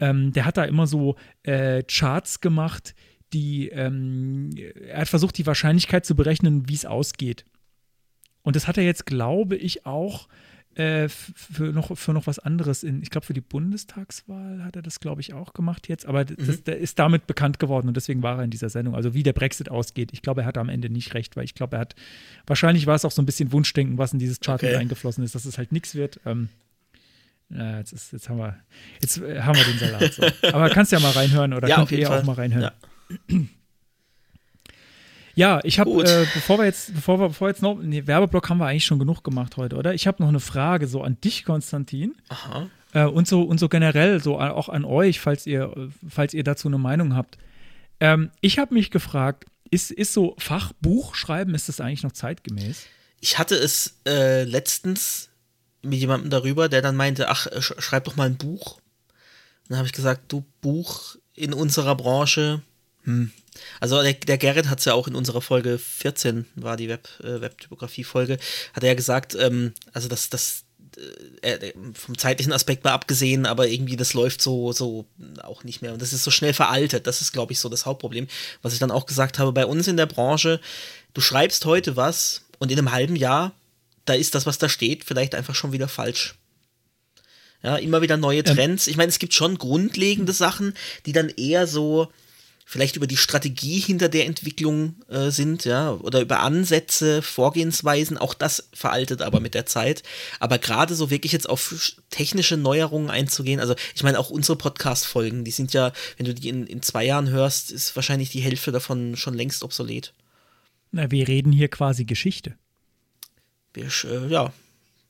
ähm, 0.00 0.32
der 0.32 0.44
hat 0.44 0.56
da 0.56 0.64
immer 0.64 0.86
so 0.86 1.16
äh, 1.42 1.82
Charts 1.84 2.40
gemacht, 2.40 2.94
die, 3.32 3.68
ähm, 3.68 4.50
er 4.88 5.00
hat 5.00 5.08
versucht, 5.08 5.38
die 5.38 5.46
Wahrscheinlichkeit 5.46 6.04
zu 6.04 6.14
berechnen, 6.14 6.68
wie 6.68 6.74
es 6.74 6.84
ausgeht. 6.84 7.44
Und 8.42 8.56
das 8.56 8.66
hat 8.66 8.76
er 8.78 8.84
jetzt, 8.84 9.06
glaube 9.06 9.56
ich, 9.56 9.86
auch 9.86 10.28
äh, 10.74 11.08
für, 11.08 11.64
noch, 11.72 11.96
für 11.98 12.12
noch 12.14 12.26
was 12.26 12.38
anderes. 12.38 12.82
In, 12.82 13.02
ich 13.02 13.10
glaube, 13.10 13.26
für 13.26 13.34
die 13.34 13.42
Bundestagswahl 13.42 14.64
hat 14.64 14.74
er 14.74 14.80
das, 14.82 15.00
glaube 15.00 15.20
ich, 15.20 15.34
auch 15.34 15.52
gemacht 15.52 15.86
jetzt. 15.88 16.06
Aber 16.06 16.24
Mhm. 16.24 16.36
das, 16.46 16.62
der 16.64 16.78
ist 16.78 16.98
damit 16.98 17.26
bekannt 17.26 17.58
geworden 17.58 17.88
und 17.88 17.96
deswegen 17.96 18.22
war 18.22 18.38
er 18.38 18.44
in 18.44 18.50
dieser 18.50 18.70
Sendung. 18.70 18.94
Also 18.94 19.12
wie 19.14 19.22
der 19.22 19.34
Brexit 19.34 19.70
ausgeht. 19.70 20.10
Ich 20.12 20.22
glaube, 20.22 20.40
er 20.40 20.46
hatte 20.46 20.60
am 20.60 20.70
Ende 20.70 20.88
nicht 20.88 21.12
recht, 21.14 21.36
weil 21.36 21.44
ich 21.44 21.54
glaube, 21.54 21.76
er 21.76 21.80
hat, 21.80 21.94
wahrscheinlich 22.46 22.86
war 22.86 22.94
es 22.94 23.04
auch 23.04 23.10
so 23.10 23.20
ein 23.20 23.26
bisschen 23.26 23.52
Wunschdenken, 23.52 23.98
was 23.98 24.12
in 24.14 24.18
dieses 24.18 24.40
Chart 24.40 24.62
Okay. 24.62 24.74
eingeflossen 24.76 25.22
ist, 25.24 25.34
dass 25.34 25.44
es 25.44 25.58
halt 25.58 25.72
nichts 25.72 25.94
wird. 25.94 26.20
Ähm, 26.24 26.48
ja, 27.50 27.76
jetzt, 27.78 27.92
ist, 27.92 28.12
jetzt, 28.12 28.30
haben 28.30 28.38
wir, 28.38 28.56
jetzt 29.02 29.18
äh, 29.18 29.42
haben 29.42 29.58
wir 29.58 29.64
den 29.64 29.78
Salat. 29.78 30.14
So. 30.14 30.22
Aber 30.54 30.70
kannst 30.70 30.90
ja 30.90 31.00
mal 31.00 31.10
reinhören 31.12 31.52
oder 31.52 31.68
Ja, 31.68 31.76
könnt 31.76 31.92
ihr 31.92 32.10
auch 32.10 32.22
mal 32.24 32.32
reinhören. 32.32 32.70
Ja. 33.28 33.38
Ja, 35.34 35.60
ich 35.64 35.78
habe, 35.78 35.90
äh, 35.90 36.26
bevor 36.34 36.58
wir 36.58 36.64
jetzt, 36.64 36.94
bevor 36.94 37.18
wir, 37.18 37.28
bevor 37.28 37.48
jetzt 37.48 37.62
noch, 37.62 37.78
nee, 37.80 38.06
Werbeblock 38.06 38.48
haben 38.48 38.58
wir 38.58 38.66
eigentlich 38.66 38.84
schon 38.84 38.98
genug 38.98 39.24
gemacht 39.24 39.56
heute, 39.56 39.76
oder? 39.76 39.94
Ich 39.94 40.06
habe 40.06 40.22
noch 40.22 40.28
eine 40.28 40.40
Frage 40.40 40.86
so 40.86 41.02
an 41.02 41.18
dich, 41.20 41.44
Konstantin, 41.44 42.14
Aha. 42.28 42.68
äh, 42.92 43.04
und 43.04 43.26
so 43.26 43.42
und 43.42 43.58
so 43.58 43.68
generell 43.68 44.20
so 44.22 44.38
auch 44.38 44.68
an 44.68 44.84
euch, 44.84 45.20
falls 45.20 45.46
ihr, 45.46 45.90
falls 46.08 46.34
ihr 46.34 46.44
dazu 46.44 46.68
eine 46.68 46.78
Meinung 46.78 47.16
habt. 47.16 47.38
Ähm, 48.00 48.30
ich 48.40 48.58
habe 48.58 48.74
mich 48.74 48.90
gefragt, 48.90 49.46
ist, 49.70 49.90
ist 49.90 50.12
so 50.12 50.34
Fachbuchschreiben, 50.38 51.54
ist 51.54 51.68
das 51.68 51.80
eigentlich 51.80 52.02
noch 52.02 52.12
zeitgemäß? 52.12 52.86
Ich 53.20 53.38
hatte 53.38 53.54
es 53.54 54.00
äh, 54.06 54.44
letztens 54.44 55.30
mit 55.82 55.98
jemandem 55.98 56.30
darüber, 56.30 56.68
der 56.68 56.82
dann 56.82 56.96
meinte, 56.96 57.28
ach, 57.28 57.46
sch 57.60 57.74
schreib 57.78 58.04
doch 58.04 58.16
mal 58.16 58.26
ein 58.26 58.36
Buch. 58.36 58.80
Dann 59.68 59.78
habe 59.78 59.86
ich 59.86 59.92
gesagt, 59.92 60.30
du 60.30 60.44
Buch 60.60 61.16
in 61.34 61.52
unserer 61.54 61.94
Branche. 61.96 62.60
Hm. 63.04 63.32
Also 63.80 64.02
der, 64.02 64.14
der 64.14 64.38
Gerrit 64.38 64.68
hat 64.68 64.78
es 64.78 64.84
ja 64.86 64.94
auch 64.94 65.08
in 65.08 65.14
unserer 65.14 65.42
Folge 65.42 65.78
14, 65.78 66.46
war 66.54 66.76
die 66.76 66.88
Web, 66.88 67.08
äh, 67.22 67.40
Webtypografie-Folge, 67.40 68.38
hat 68.72 68.82
er 68.82 68.90
ja 68.90 68.94
gesagt, 68.94 69.34
ähm, 69.34 69.74
also 69.92 70.08
das, 70.08 70.30
das 70.30 70.64
äh, 71.42 71.68
äh, 71.68 71.72
vom 71.94 72.16
zeitlichen 72.18 72.52
Aspekt 72.52 72.84
mal 72.84 72.92
abgesehen, 72.92 73.46
aber 73.46 73.68
irgendwie 73.68 73.96
das 73.96 74.14
läuft 74.14 74.42
so, 74.42 74.72
so 74.72 75.06
auch 75.42 75.64
nicht 75.64 75.82
mehr. 75.82 75.92
Und 75.92 76.02
das 76.02 76.12
ist 76.12 76.24
so 76.24 76.30
schnell 76.30 76.52
veraltet. 76.52 77.06
Das 77.06 77.20
ist, 77.20 77.32
glaube 77.32 77.52
ich, 77.52 77.58
so 77.58 77.68
das 77.68 77.86
Hauptproblem. 77.86 78.28
Was 78.62 78.72
ich 78.72 78.78
dann 78.78 78.90
auch 78.90 79.06
gesagt 79.06 79.38
habe, 79.38 79.52
bei 79.52 79.66
uns 79.66 79.88
in 79.88 79.96
der 79.96 80.06
Branche, 80.06 80.60
du 81.14 81.20
schreibst 81.20 81.64
heute 81.64 81.96
was 81.96 82.42
und 82.58 82.70
in 82.70 82.78
einem 82.78 82.92
halben 82.92 83.16
Jahr, 83.16 83.52
da 84.04 84.14
ist 84.14 84.34
das, 84.34 84.46
was 84.46 84.58
da 84.58 84.68
steht, 84.68 85.04
vielleicht 85.04 85.34
einfach 85.34 85.54
schon 85.54 85.72
wieder 85.72 85.88
falsch. 85.88 86.34
Ja, 87.62 87.76
immer 87.76 88.02
wieder 88.02 88.16
neue 88.16 88.42
Trends. 88.42 88.88
Ich 88.88 88.96
meine, 88.96 89.08
es 89.08 89.20
gibt 89.20 89.34
schon 89.34 89.56
grundlegende 89.56 90.32
Sachen, 90.32 90.74
die 91.06 91.12
dann 91.12 91.28
eher 91.28 91.66
so 91.66 92.12
vielleicht 92.72 92.96
über 92.96 93.06
die 93.06 93.18
Strategie 93.18 93.80
hinter 93.80 94.08
der 94.08 94.24
Entwicklung 94.24 94.94
äh, 95.08 95.30
sind, 95.30 95.66
ja, 95.66 95.90
oder 95.92 96.22
über 96.22 96.40
Ansätze, 96.40 97.20
Vorgehensweisen, 97.20 98.16
auch 98.16 98.32
das 98.32 98.70
veraltet 98.72 99.20
aber 99.20 99.40
mit 99.40 99.52
der 99.52 99.66
Zeit. 99.66 100.02
Aber 100.40 100.56
gerade 100.56 100.94
so 100.94 101.10
wirklich 101.10 101.32
jetzt 101.32 101.50
auf 101.50 101.70
sch- 101.70 101.98
technische 102.08 102.56
Neuerungen 102.56 103.10
einzugehen, 103.10 103.60
also 103.60 103.74
ich 103.94 104.02
meine 104.02 104.18
auch 104.18 104.30
unsere 104.30 104.56
Podcast-Folgen, 104.56 105.44
die 105.44 105.50
sind 105.50 105.74
ja, 105.74 105.92
wenn 106.16 106.24
du 106.24 106.32
die 106.32 106.48
in, 106.48 106.66
in 106.66 106.80
zwei 106.80 107.04
Jahren 107.04 107.28
hörst, 107.28 107.70
ist 107.70 107.94
wahrscheinlich 107.94 108.30
die 108.30 108.40
Hälfte 108.40 108.72
davon 108.72 109.16
schon 109.16 109.34
längst 109.34 109.64
obsolet. 109.64 110.14
Na, 110.92 111.10
wir 111.10 111.28
reden 111.28 111.52
hier 111.52 111.68
quasi 111.68 112.06
Geschichte. 112.06 112.54
Wir, 113.74 113.88
äh, 114.04 114.28
ja, 114.28 114.50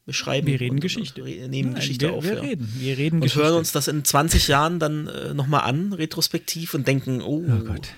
wir 0.04 0.14
schreiben. 0.14 0.46
Wir 0.48 0.60
reden 0.60 0.74
und, 0.76 0.80
Geschichte. 0.80 1.22
Und, 1.22 1.50
nehmen 1.50 1.70
Nein, 1.72 1.80
Geschichte 1.80 2.06
wir, 2.08 2.12
auf. 2.14 2.24
Wir 2.24 2.34
ja. 2.34 2.40
reden, 2.40 2.72
wir 2.78 2.98
reden 2.98 3.16
Und 3.16 3.22
Geschichte. 3.22 3.44
hören 3.44 3.54
uns 3.56 3.72
das 3.72 3.88
in 3.88 4.04
20 4.04 4.48
Jahren 4.48 4.78
dann 4.78 5.06
äh, 5.06 5.32
nochmal 5.34 5.62
an, 5.62 5.92
retrospektiv, 5.92 6.74
und 6.74 6.86
denken, 6.88 7.20
oh, 7.22 7.44
Oh 7.48 7.64
Gott. 7.64 7.88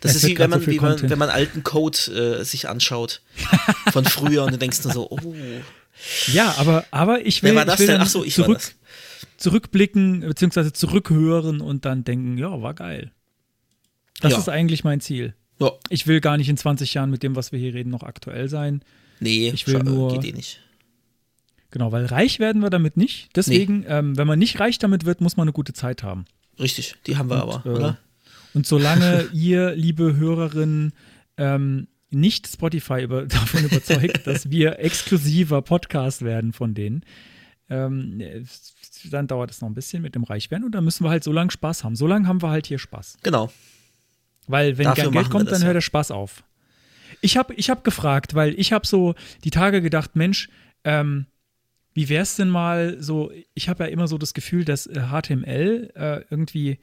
das 0.00 0.12
Es 0.16 0.22
ist 0.24 0.30
wie 0.30 0.38
wenn 0.38 0.50
man, 0.50 0.60
so 0.62 0.66
wie 0.70 0.80
man, 0.80 1.10
wenn 1.10 1.18
man 1.18 1.28
alten 1.28 1.62
Code 1.62 1.98
äh, 2.40 2.44
sich 2.44 2.68
anschaut 2.68 3.20
von 3.92 4.04
früher 4.06 4.44
und 4.44 4.52
du 4.54 4.58
denkst 4.58 4.82
nur 4.84 4.92
so, 4.94 5.10
oh, 5.10 5.20
Ja, 6.32 6.54
aber, 6.58 6.84
aber 6.90 7.24
ich 7.26 7.42
will, 7.42 7.50
wer 7.50 7.56
war 7.56 7.64
das 7.66 7.74
ich 7.74 7.80
will 7.80 7.86
denn? 7.94 8.00
Ach 8.00 8.08
so, 8.08 8.24
ich 8.24 8.34
zurück, 8.34 8.58
das. 8.58 8.74
zurückblicken 9.36 10.20
beziehungsweise 10.20 10.72
zurückhören 10.72 11.60
und 11.60 11.84
dann 11.84 12.04
denken, 12.04 12.38
ja, 12.38 12.62
war 12.62 12.74
geil. 12.74 13.12
Das 14.20 14.32
Ja. 14.32 14.38
ist 14.38 14.48
eigentlich 14.48 14.84
mein 14.84 15.00
Ziel. 15.00 15.34
Ja, 15.60 15.72
Ich 15.90 16.06
will 16.06 16.20
gar 16.20 16.36
nicht 16.36 16.48
in 16.48 16.56
20 16.56 16.94
Jahren 16.94 17.10
mit 17.10 17.22
dem, 17.22 17.36
was 17.36 17.52
wir 17.52 17.58
hier 17.58 17.74
reden, 17.74 17.90
noch 17.90 18.02
aktuell 18.02 18.48
sein. 18.48 18.82
nee, 19.20 19.50
Ich 19.54 19.66
will 19.66 19.78
nur- 19.82 20.12
geht 20.18 20.24
eh 20.24 20.32
nicht. 20.36 20.60
Genau, 21.74 21.90
weil 21.90 22.06
reich 22.06 22.38
werden 22.38 22.62
wir 22.62 22.70
damit 22.70 22.96
nicht. 22.96 23.30
Deswegen, 23.34 23.84
ähm, 23.88 24.16
wenn 24.16 24.28
man 24.28 24.38
nicht 24.38 24.60
reich 24.60 24.78
damit 24.78 25.06
wird, 25.06 25.20
muss 25.20 25.36
man 25.36 25.48
eine 25.48 25.52
gute 25.52 25.72
Zeit 25.72 26.04
haben. 26.04 26.24
Richtig, 26.60 26.94
die 27.08 27.16
haben 27.16 27.28
wir 27.28 27.42
aber, 27.42 27.66
äh, 27.66 27.68
oder? 27.68 27.98
Und 28.54 28.64
solange 28.64 29.24
ihr, 29.32 29.74
liebe 29.74 30.14
Hörerinnen, 30.14 30.92
ähm, 31.36 31.88
nicht 32.10 32.46
Spotify 32.46 33.02
über, 33.02 33.22
davon 33.26 33.64
überzeugt, 33.64 34.24
dass 34.24 34.50
wir 34.50 34.78
exklusiver 34.78 35.62
Podcast 35.62 36.22
werden 36.22 36.52
von 36.52 36.74
denen, 36.74 37.04
ähm, 37.68 38.22
dann 39.10 39.26
dauert 39.26 39.50
es 39.50 39.60
noch 39.60 39.68
ein 39.68 39.74
bisschen 39.74 40.00
mit 40.00 40.14
dem 40.14 40.22
Reichwerden 40.22 40.64
und 40.64 40.76
dann 40.76 40.84
müssen 40.84 41.04
wir 41.04 41.10
halt 41.10 41.24
so 41.24 41.32
lange 41.32 41.50
Spaß 41.50 41.82
haben. 41.82 41.96
So 41.96 42.06
lange 42.06 42.28
haben 42.28 42.40
wir 42.40 42.50
halt 42.50 42.68
hier 42.68 42.78
Spaß. 42.78 43.18
Genau. 43.24 43.52
Weil 44.46 44.78
wenn 44.78 44.84
Dafür 44.84 45.10
Geld 45.10 45.28
kommt, 45.28 45.46
das, 45.46 45.54
dann 45.54 45.62
ja. 45.62 45.66
hört 45.66 45.74
der 45.74 45.80
Spaß 45.80 46.12
auf. 46.12 46.44
Ich 47.20 47.36
habe 47.36 47.52
ich 47.54 47.68
hab 47.68 47.82
gefragt, 47.82 48.36
weil 48.36 48.54
ich 48.60 48.72
habe 48.72 48.86
so 48.86 49.16
die 49.42 49.50
Tage 49.50 49.82
gedacht, 49.82 50.14
Mensch, 50.14 50.48
ähm, 50.84 51.26
wie 51.94 52.08
wär's 52.08 52.36
denn 52.36 52.50
mal 52.50 53.00
so, 53.00 53.32
ich 53.54 53.68
habe 53.68 53.84
ja 53.84 53.90
immer 53.90 54.08
so 54.08 54.18
das 54.18 54.34
Gefühl, 54.34 54.64
dass 54.64 54.86
äh, 54.86 55.00
HTML 55.10 55.92
äh, 55.94 56.24
irgendwie 56.28 56.78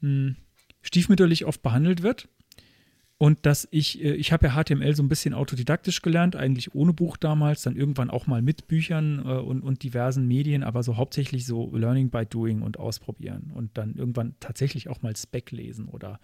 mh, 0.00 0.34
stiefmütterlich 0.82 1.46
oft 1.46 1.62
behandelt 1.62 2.02
wird. 2.02 2.28
Und 3.16 3.46
dass 3.46 3.66
ich, 3.70 4.02
äh, 4.04 4.14
ich 4.14 4.32
habe 4.32 4.46
ja 4.46 4.52
HTML 4.52 4.94
so 4.94 5.02
ein 5.02 5.08
bisschen 5.08 5.32
autodidaktisch 5.32 6.02
gelernt, 6.02 6.36
eigentlich 6.36 6.74
ohne 6.74 6.92
Buch 6.92 7.16
damals, 7.16 7.62
dann 7.62 7.74
irgendwann 7.74 8.10
auch 8.10 8.26
mal 8.26 8.42
mit 8.42 8.68
Büchern 8.68 9.20
äh, 9.20 9.38
und, 9.38 9.62
und 9.62 9.82
diversen 9.82 10.26
Medien, 10.26 10.62
aber 10.62 10.82
so 10.82 10.96
hauptsächlich 10.96 11.46
so 11.46 11.74
Learning 11.74 12.10
by 12.10 12.26
Doing 12.26 12.60
und 12.60 12.78
ausprobieren 12.78 13.50
und 13.54 13.78
dann 13.78 13.94
irgendwann 13.94 14.34
tatsächlich 14.40 14.88
auch 14.88 15.00
mal 15.00 15.16
Spec 15.16 15.52
lesen 15.52 15.88
oder 15.88 16.20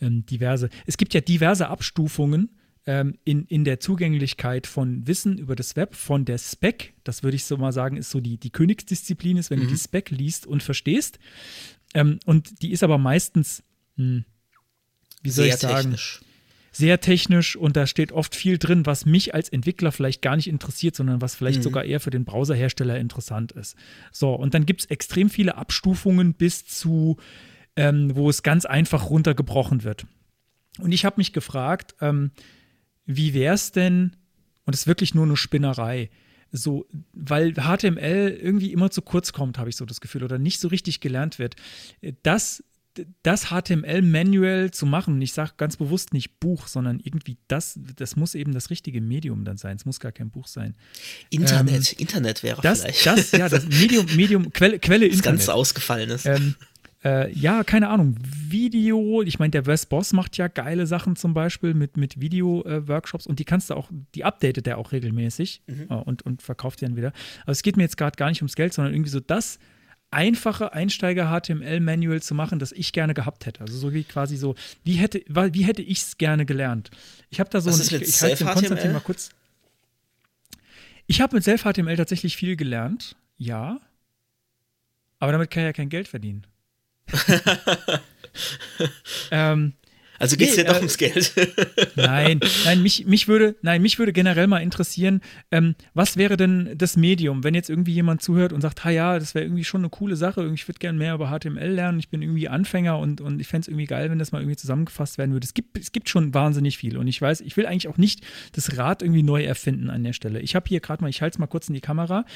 ähm, 0.00 0.26
diverse. 0.26 0.70
Es 0.86 0.96
gibt 0.96 1.14
ja 1.14 1.20
diverse 1.20 1.68
Abstufungen 1.68 2.48
ähm, 2.86 3.18
in, 3.24 3.44
in 3.46 3.64
der 3.64 3.80
Zugänglichkeit 3.80 4.66
von 4.66 5.06
Wissen 5.06 5.38
über 5.38 5.54
das 5.54 5.76
Web, 5.76 5.94
von 5.94 6.24
der 6.24 6.38
Spec, 6.38 6.94
das 7.04 7.22
würde 7.22 7.36
ich 7.36 7.44
so 7.44 7.56
mal 7.56 7.72
sagen, 7.72 7.96
ist 7.96 8.10
so 8.10 8.20
die, 8.20 8.38
die 8.38 8.50
Königsdisziplin 8.50 9.36
ist, 9.36 9.50
wenn 9.50 9.60
du 9.60 9.66
die 9.66 9.76
Spec 9.76 10.10
liest 10.10 10.46
und 10.46 10.62
verstehst. 10.62 11.18
Ähm, 11.94 12.18
und 12.24 12.62
die 12.62 12.72
ist 12.72 12.82
aber 12.82 12.98
meistens, 12.98 13.62
hm, 13.96 14.24
wie 15.22 15.30
soll 15.30 15.46
Sehr 15.46 15.54
ich 15.54 15.60
sagen, 15.60 15.82
technisch. 15.82 16.20
sehr 16.72 17.00
technisch 17.00 17.56
und 17.56 17.76
da 17.76 17.86
steht 17.86 18.12
oft 18.12 18.34
viel 18.34 18.56
drin, 18.56 18.86
was 18.86 19.04
mich 19.04 19.34
als 19.34 19.48
Entwickler 19.48 19.92
vielleicht 19.92 20.22
gar 20.22 20.36
nicht 20.36 20.48
interessiert, 20.48 20.96
sondern 20.96 21.20
was 21.20 21.34
vielleicht 21.34 21.62
sogar 21.62 21.84
eher 21.84 22.00
für 22.00 22.10
den 22.10 22.24
Browserhersteller 22.24 22.98
interessant 22.98 23.52
ist. 23.52 23.76
So, 24.12 24.34
und 24.34 24.54
dann 24.54 24.64
gibt 24.66 24.80
es 24.80 24.86
extrem 24.86 25.28
viele 25.28 25.56
Abstufungen 25.56 26.32
bis 26.32 26.64
zu, 26.64 27.18
ähm, 27.76 28.16
wo 28.16 28.30
es 28.30 28.42
ganz 28.42 28.64
einfach 28.64 29.10
runtergebrochen 29.10 29.84
wird. 29.84 30.06
Und 30.78 30.92
ich 30.92 31.04
habe 31.04 31.16
mich 31.18 31.32
gefragt, 31.32 31.94
ähm, 32.00 32.30
wie 33.16 33.34
wäre 33.34 33.54
es 33.54 33.72
denn, 33.72 34.16
und 34.64 34.74
es 34.74 34.80
ist 34.82 34.86
wirklich 34.86 35.14
nur 35.14 35.24
eine 35.24 35.36
Spinnerei, 35.36 36.10
so, 36.52 36.86
weil 37.12 37.52
HTML 37.54 38.36
irgendwie 38.42 38.72
immer 38.72 38.90
zu 38.90 39.02
kurz 39.02 39.32
kommt, 39.32 39.56
habe 39.58 39.70
ich 39.70 39.76
so 39.76 39.84
das 39.84 40.00
Gefühl, 40.00 40.24
oder 40.24 40.38
nicht 40.38 40.58
so 40.60 40.68
richtig 40.68 41.00
gelernt 41.00 41.38
wird. 41.38 41.54
Das 42.22 42.64
das 43.22 43.46
HTML 43.50 44.02
manuell 44.02 44.72
zu 44.72 44.84
machen, 44.84 45.14
und 45.14 45.22
ich 45.22 45.32
sage 45.32 45.52
ganz 45.56 45.76
bewusst 45.76 46.12
nicht 46.12 46.40
Buch, 46.40 46.66
sondern 46.66 46.98
irgendwie 46.98 47.36
das, 47.46 47.78
das 47.96 48.16
muss 48.16 48.34
eben 48.34 48.52
das 48.52 48.68
richtige 48.68 49.00
Medium 49.00 49.44
dann 49.44 49.56
sein. 49.58 49.76
Es 49.76 49.84
muss 49.84 50.00
gar 50.00 50.10
kein 50.10 50.30
Buch 50.30 50.48
sein. 50.48 50.74
Internet, 51.30 51.92
Ähm, 51.92 51.98
Internet 51.98 52.42
wäre 52.42 52.60
Das, 52.62 52.80
vielleicht. 52.82 53.06
das, 53.06 53.30
ja, 53.30 53.48
das 53.48 53.64
Medium, 53.68 54.06
Medium, 54.16 54.52
Quelle, 54.52 54.80
Quelle 54.80 55.08
das 55.08 55.18
Internet. 55.18 55.38
ganz 55.38 55.48
ausgefallen 55.48 56.10
ist. 56.10 56.26
Ähm, 56.26 56.56
äh, 57.02 57.32
ja, 57.32 57.64
keine 57.64 57.88
Ahnung. 57.88 58.16
Video, 58.20 59.22
ich 59.22 59.38
meine, 59.38 59.50
der 59.50 59.66
Wes 59.66 59.86
Boss 59.86 60.12
macht 60.12 60.36
ja 60.36 60.48
geile 60.48 60.86
Sachen 60.86 61.16
zum 61.16 61.32
Beispiel 61.32 61.72
mit, 61.72 61.96
mit 61.96 62.20
Video-Workshops 62.20 63.26
und 63.26 63.38
die 63.38 63.44
kannst 63.44 63.70
du 63.70 63.74
auch, 63.74 63.90
die 64.14 64.24
updatet 64.24 64.66
er 64.66 64.76
auch 64.78 64.92
regelmäßig 64.92 65.62
äh, 65.66 65.94
und, 65.94 66.22
und 66.22 66.42
verkauft 66.42 66.80
die 66.80 66.84
dann 66.84 66.96
wieder. 66.96 67.12
Aber 67.42 67.52
es 67.52 67.62
geht 67.62 67.76
mir 67.76 67.84
jetzt 67.84 67.96
gerade 67.96 68.16
gar 68.16 68.28
nicht 68.28 68.42
ums 68.42 68.54
Geld, 68.54 68.74
sondern 68.74 68.92
irgendwie 68.92 69.10
so 69.10 69.20
das 69.20 69.58
einfache 70.10 70.72
Einsteiger-HTML-Manual 70.74 72.20
zu 72.20 72.34
machen, 72.34 72.58
das 72.58 72.72
ich 72.72 72.92
gerne 72.92 73.14
gehabt 73.14 73.46
hätte. 73.46 73.60
Also 73.62 73.78
so 73.78 73.94
wie 73.94 74.04
quasi 74.04 74.36
so, 74.36 74.54
wie 74.84 74.94
hätte, 74.94 75.22
wie 75.26 75.62
hätte 75.62 75.82
ich 75.82 76.00
es 76.02 76.18
gerne 76.18 76.44
gelernt? 76.44 76.90
Ich 77.30 77.40
habe 77.40 77.48
da 77.48 77.60
so 77.60 77.70
Was 77.70 77.76
ein, 77.76 77.82
ist 77.82 77.92
ich, 77.92 78.00
mit 78.00 78.08
ich 78.08 78.20
halte 78.20 78.36
den 78.36 78.46
Self-HTML? 78.46 78.54
Konstantin 78.54 78.92
mal 78.92 79.00
kurz. 79.00 79.30
Ich 81.06 81.20
habe 81.20 81.36
mit 81.36 81.44
Self-HTML 81.44 81.96
tatsächlich 81.96 82.36
viel 82.36 82.56
gelernt, 82.56 83.16
ja. 83.36 83.80
Aber 85.18 85.32
damit 85.32 85.50
kann 85.50 85.62
ich 85.62 85.66
ja 85.66 85.72
kein 85.72 85.88
Geld 85.88 86.08
verdienen. 86.08 86.46
ähm, 89.30 89.74
Also 90.20 90.36
geht 90.36 90.50
es 90.50 90.56
nee, 90.58 90.64
dir 90.64 90.68
doch 90.68 90.74
äh, 90.74 90.80
ums 90.80 90.98
Geld. 90.98 91.32
nein, 91.96 92.40
nein, 92.66 92.82
mich, 92.82 93.06
mich 93.06 93.26
würde, 93.26 93.56
nein, 93.62 93.80
mich 93.80 93.98
würde 93.98 94.12
generell 94.12 94.48
mal 94.48 94.58
interessieren, 94.58 95.22
ähm, 95.50 95.74
was 95.94 96.18
wäre 96.18 96.36
denn 96.36 96.74
das 96.76 96.98
Medium, 96.98 97.42
wenn 97.42 97.54
jetzt 97.54 97.70
irgendwie 97.70 97.94
jemand 97.94 98.20
zuhört 98.20 98.52
und 98.52 98.60
sagt, 98.60 98.84
ha 98.84 98.90
ja, 98.90 99.18
das 99.18 99.34
wäre 99.34 99.46
irgendwie 99.46 99.64
schon 99.64 99.80
eine 99.80 99.88
coole 99.88 100.16
Sache, 100.16 100.46
ich 100.52 100.68
würde 100.68 100.78
gerne 100.78 100.98
mehr 100.98 101.14
über 101.14 101.30
HTML 101.30 101.70
lernen, 101.70 101.98
ich 101.98 102.10
bin 102.10 102.20
irgendwie 102.20 102.50
Anfänger 102.50 102.98
und, 102.98 103.22
und 103.22 103.40
ich 103.40 103.48
fände 103.48 103.62
es 103.62 103.68
irgendwie 103.68 103.86
geil, 103.86 104.10
wenn 104.10 104.18
das 104.18 104.30
mal 104.30 104.42
irgendwie 104.42 104.58
zusammengefasst 104.58 105.16
werden 105.16 105.32
würde. 105.32 105.46
Es 105.46 105.54
gibt, 105.54 105.78
es 105.78 105.90
gibt 105.90 106.10
schon 106.10 106.34
wahnsinnig 106.34 106.76
viel 106.76 106.98
und 106.98 107.06
ich 107.06 107.20
weiß, 107.20 107.40
ich 107.40 107.56
will 107.56 107.64
eigentlich 107.64 107.88
auch 107.88 107.96
nicht 107.96 108.20
das 108.52 108.76
Rad 108.76 109.00
irgendwie 109.00 109.22
neu 109.22 109.42
erfinden 109.42 109.88
an 109.88 110.04
der 110.04 110.12
Stelle. 110.12 110.40
Ich 110.40 110.54
habe 110.54 110.68
hier 110.68 110.80
gerade 110.80 111.02
mal, 111.02 111.08
ich 111.08 111.22
halte 111.22 111.36
es 111.36 111.38
mal 111.38 111.46
kurz 111.46 111.68
in 111.68 111.74
die 111.74 111.80
Kamera, 111.80 112.26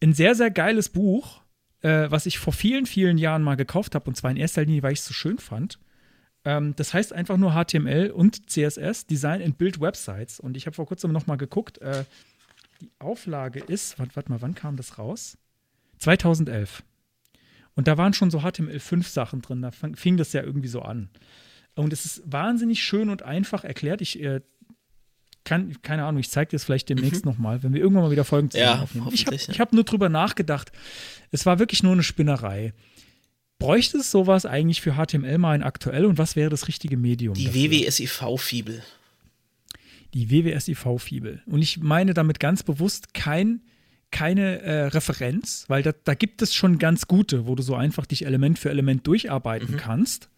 ein 0.00 0.12
sehr, 0.12 0.36
sehr 0.36 0.52
geiles 0.52 0.90
Buch, 0.90 1.40
äh, 1.86 2.10
was 2.10 2.26
ich 2.26 2.38
vor 2.38 2.52
vielen, 2.52 2.84
vielen 2.84 3.16
Jahren 3.16 3.42
mal 3.42 3.54
gekauft 3.54 3.94
habe 3.94 4.08
und 4.08 4.16
zwar 4.16 4.32
in 4.32 4.36
erster 4.36 4.64
Linie, 4.64 4.82
weil 4.82 4.92
ich 4.92 4.98
es 4.98 5.06
so 5.06 5.14
schön 5.14 5.38
fand. 5.38 5.78
Ähm, 6.44 6.74
das 6.74 6.92
heißt 6.92 7.12
einfach 7.12 7.36
nur 7.36 7.52
HTML 7.52 8.10
und 8.10 8.50
CSS, 8.50 9.06
Design 9.06 9.40
and 9.40 9.56
Build 9.56 9.80
Websites. 9.80 10.40
Und 10.40 10.56
ich 10.56 10.66
habe 10.66 10.74
vor 10.74 10.86
kurzem 10.86 11.12
noch 11.12 11.28
mal 11.28 11.36
geguckt. 11.36 11.78
Äh, 11.78 12.04
die 12.80 12.90
Auflage 12.98 13.60
ist, 13.60 14.00
warte 14.00 14.16
wart 14.16 14.28
mal, 14.28 14.42
wann 14.42 14.56
kam 14.56 14.76
das 14.76 14.98
raus? 14.98 15.38
2011. 15.98 16.82
Und 17.74 17.86
da 17.86 17.96
waren 17.96 18.14
schon 18.14 18.30
so 18.32 18.40
HTML5 18.40 19.04
Sachen 19.04 19.40
drin. 19.40 19.62
Da 19.62 19.70
fang, 19.70 19.94
fing 19.94 20.16
das 20.16 20.32
ja 20.32 20.42
irgendwie 20.42 20.68
so 20.68 20.82
an. 20.82 21.08
Und 21.76 21.92
es 21.92 22.04
ist 22.04 22.22
wahnsinnig 22.24 22.82
schön 22.82 23.10
und 23.10 23.22
einfach 23.22 23.62
erklärt. 23.62 24.00
Ich 24.00 24.20
äh, 24.20 24.40
kann, 25.46 25.80
keine 25.80 26.04
Ahnung, 26.04 26.20
ich 26.20 26.28
zeige 26.28 26.50
dir 26.50 26.56
das 26.56 26.64
vielleicht 26.64 26.90
demnächst 26.90 27.24
noch 27.24 27.38
mal, 27.38 27.62
wenn 27.62 27.72
wir 27.72 27.80
irgendwann 27.80 28.04
mal 28.04 28.10
wieder 28.10 28.24
Folgen 28.24 28.50
zusammen 28.50 28.78
Ja, 28.78 28.82
aufnehmen. 28.82 29.08
Ich 29.12 29.26
habe 29.26 29.36
ja. 29.36 29.58
hab 29.58 29.72
nur 29.72 29.84
drüber 29.84 30.10
nachgedacht. 30.10 30.72
Es 31.30 31.46
war 31.46 31.58
wirklich 31.58 31.82
nur 31.82 31.92
eine 31.92 32.02
Spinnerei. 32.02 32.74
Bräuchte 33.58 33.98
es 33.98 34.10
sowas 34.10 34.44
eigentlich 34.44 34.82
für 34.82 34.96
HTML 34.96 35.38
mal 35.38 35.54
in 35.54 35.62
aktuell 35.62 36.04
und 36.04 36.18
was 36.18 36.36
wäre 36.36 36.50
das 36.50 36.68
richtige 36.68 36.98
Medium? 36.98 37.34
Die? 37.34 37.54
WWSIV-Fibel. 37.54 38.82
Die 40.12 40.30
WWSIV-Fibel. 40.30 41.42
Und 41.46 41.62
ich 41.62 41.78
meine 41.78 42.12
damit 42.12 42.38
ganz 42.38 42.62
bewusst 42.62 43.14
kein, 43.14 43.62
keine 44.10 44.60
äh, 44.60 44.82
Referenz, 44.88 45.64
weil 45.68 45.82
da, 45.82 45.92
da 46.04 46.14
gibt 46.14 46.42
es 46.42 46.54
schon 46.54 46.78
ganz 46.78 47.06
gute, 47.06 47.46
wo 47.46 47.54
du 47.54 47.62
so 47.62 47.74
einfach 47.74 48.04
dich 48.04 48.26
Element 48.26 48.58
für 48.58 48.68
Element 48.68 49.06
durcharbeiten 49.06 49.76
kannst. 49.78 50.28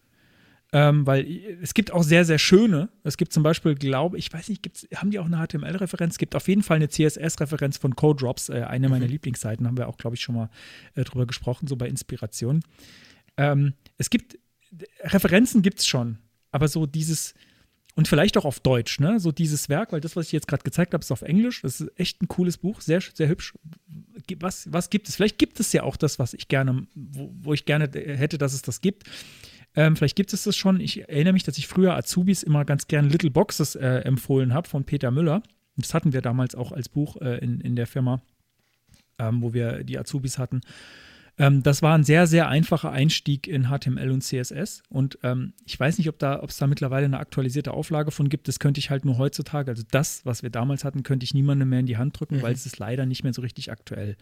Ähm, 0.71 1.07
weil 1.07 1.25
es 1.63 1.73
gibt 1.73 1.91
auch 1.91 2.03
sehr, 2.03 2.25
sehr 2.25 2.37
schöne. 2.37 2.89
Es 3.03 3.17
gibt 3.17 3.33
zum 3.33 3.41
Beispiel, 3.41 3.73
glaube 3.73 4.19
ich, 4.19 4.31
weiß 4.31 4.49
nicht, 4.49 4.61
gibt's, 4.61 4.87
haben 4.95 5.09
die 5.09 5.17
auch 5.17 5.25
eine 5.25 5.43
HTML-Referenz? 5.43 6.13
Es 6.13 6.17
gibt 6.19 6.35
auf 6.35 6.47
jeden 6.47 6.61
Fall 6.61 6.75
eine 6.75 6.89
CSS-Referenz 6.89 7.77
von 7.77 7.95
Codrops, 7.95 8.49
äh, 8.49 8.65
eine 8.67 8.87
meiner 8.87 9.07
Lieblingsseiten, 9.07 9.65
haben 9.65 9.77
wir 9.77 9.87
auch, 9.87 9.97
glaube 9.97 10.15
ich, 10.15 10.21
schon 10.21 10.35
mal 10.35 10.49
äh, 10.93 11.03
drüber 11.03 11.25
gesprochen, 11.25 11.67
so 11.67 11.75
bei 11.75 11.87
Inspiration. 11.87 12.61
Ähm, 13.37 13.73
es 13.97 14.11
gibt, 14.11 14.37
Referenzen 15.01 15.63
gibt 15.63 15.79
es 15.79 15.87
schon, 15.87 16.19
aber 16.51 16.67
so 16.67 16.85
dieses, 16.85 17.33
und 17.95 18.07
vielleicht 18.07 18.37
auch 18.37 18.45
auf 18.45 18.59
Deutsch, 18.59 18.99
ne? 18.99 19.19
So 19.19 19.31
dieses 19.31 19.69
Werk, 19.69 19.91
weil 19.91 20.01
das, 20.01 20.15
was 20.15 20.27
ich 20.27 20.31
jetzt 20.31 20.47
gerade 20.47 20.63
gezeigt 20.63 20.93
habe, 20.93 21.01
ist 21.01 21.11
auf 21.11 21.23
Englisch. 21.23 21.63
Das 21.63 21.81
ist 21.81 21.91
echt 21.97 22.21
ein 22.21 22.27
cooles 22.27 22.57
Buch, 22.57 22.79
sehr, 22.79 23.01
sehr 23.01 23.27
hübsch. 23.27 23.55
Was, 24.37 24.71
was 24.71 24.89
gibt 24.89 25.09
es? 25.09 25.15
Vielleicht 25.15 25.39
gibt 25.39 25.59
es 25.59 25.73
ja 25.73 25.83
auch 25.83 25.97
das, 25.97 26.19
was 26.19 26.33
ich 26.33 26.47
gerne, 26.47 26.87
wo, 26.95 27.31
wo 27.41 27.53
ich 27.53 27.65
gerne 27.65 27.89
hätte, 27.91 28.37
dass 28.37 28.53
es 28.53 28.61
das 28.61 28.81
gibt. 28.81 29.09
Ähm, 29.79 29.95
vielleicht 29.95 30.17
gibt 30.17 30.33
es 30.33 30.43
das 30.43 30.57
schon. 30.57 30.81
Ich 30.81 31.07
erinnere 31.07 31.31
mich, 31.31 31.43
dass 31.43 31.57
ich 31.57 31.69
früher 31.69 31.95
Azubis 31.95 32.43
immer 32.43 32.65
ganz 32.65 32.89
gerne 32.89 33.07
Little 33.07 33.31
Boxes 33.31 33.75
äh, 33.75 33.99
empfohlen 33.99 34.53
habe 34.53 34.67
von 34.67 34.83
Peter 34.83 35.09
Müller. 35.09 35.41
Das 35.77 35.93
hatten 35.93 36.11
wir 36.11 36.21
damals 36.21 36.53
auch 36.53 36.73
als 36.73 36.89
Buch 36.89 37.15
äh, 37.21 37.37
in, 37.37 37.61
in 37.61 37.77
der 37.77 37.87
Firma, 37.87 38.21
ähm, 39.19 39.41
wo 39.41 39.53
wir 39.53 39.85
die 39.85 39.97
Azubis 39.97 40.37
hatten. 40.37 40.59
Ähm, 41.37 41.63
das 41.63 41.81
war 41.81 41.97
ein 41.97 42.03
sehr, 42.03 42.27
sehr 42.27 42.49
einfacher 42.49 42.91
Einstieg 42.91 43.47
in 43.47 43.69
HTML 43.69 44.11
und 44.11 44.21
CSS. 44.21 44.83
Und 44.89 45.17
ähm, 45.23 45.53
ich 45.65 45.79
weiß 45.79 45.97
nicht, 45.97 46.09
ob 46.09 46.19
da, 46.19 46.43
ob 46.43 46.49
es 46.49 46.57
da 46.57 46.67
mittlerweile 46.67 47.05
eine 47.05 47.19
aktualisierte 47.19 47.71
Auflage 47.71 48.11
von 48.11 48.27
gibt. 48.27 48.49
Das 48.49 48.59
könnte 48.59 48.79
ich 48.79 48.89
halt 48.89 49.05
nur 49.05 49.17
heutzutage, 49.17 49.71
also 49.71 49.83
das, 49.89 50.25
was 50.25 50.43
wir 50.43 50.49
damals 50.49 50.83
hatten, 50.83 51.03
könnte 51.03 51.23
ich 51.23 51.33
niemandem 51.33 51.69
mehr 51.69 51.79
in 51.79 51.85
die 51.85 51.95
Hand 51.95 52.19
drücken, 52.19 52.41
weil 52.41 52.51
es 52.51 52.65
ist 52.65 52.79
leider 52.79 53.05
nicht 53.05 53.23
mehr 53.23 53.33
so 53.33 53.41
richtig 53.41 53.71
aktuell. 53.71 54.17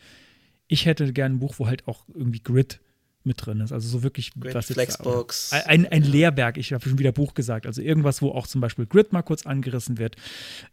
Ich 0.67 0.85
hätte 0.85 1.11
gerne 1.13 1.33
ein 1.37 1.39
Buch, 1.39 1.55
wo 1.57 1.65
halt 1.65 1.87
auch 1.87 2.05
irgendwie 2.13 2.41
Grid 2.41 2.79
mit 3.27 3.45
drin 3.45 3.59
ist. 3.61 3.71
Also 3.71 3.87
so 3.87 4.01
wirklich 4.03 4.31
Grid, 4.39 4.55
was 4.55 4.69
jetzt- 4.69 4.75
Flexbox. 4.77 5.51
Ein, 5.51 5.85
ein 5.85 6.03
Lehrwerk, 6.03 6.57
ich 6.57 6.73
habe 6.73 6.87
schon 6.87 6.97
wieder 6.97 7.11
Buch 7.11 7.33
gesagt. 7.35 7.67
Also 7.67 7.81
irgendwas, 7.81 8.21
wo 8.21 8.31
auch 8.31 8.47
zum 8.47 8.61
Beispiel 8.61 8.85
Grid 8.87 9.13
mal 9.13 9.21
kurz 9.21 9.45
angerissen 9.45 9.97
wird. 9.99 10.15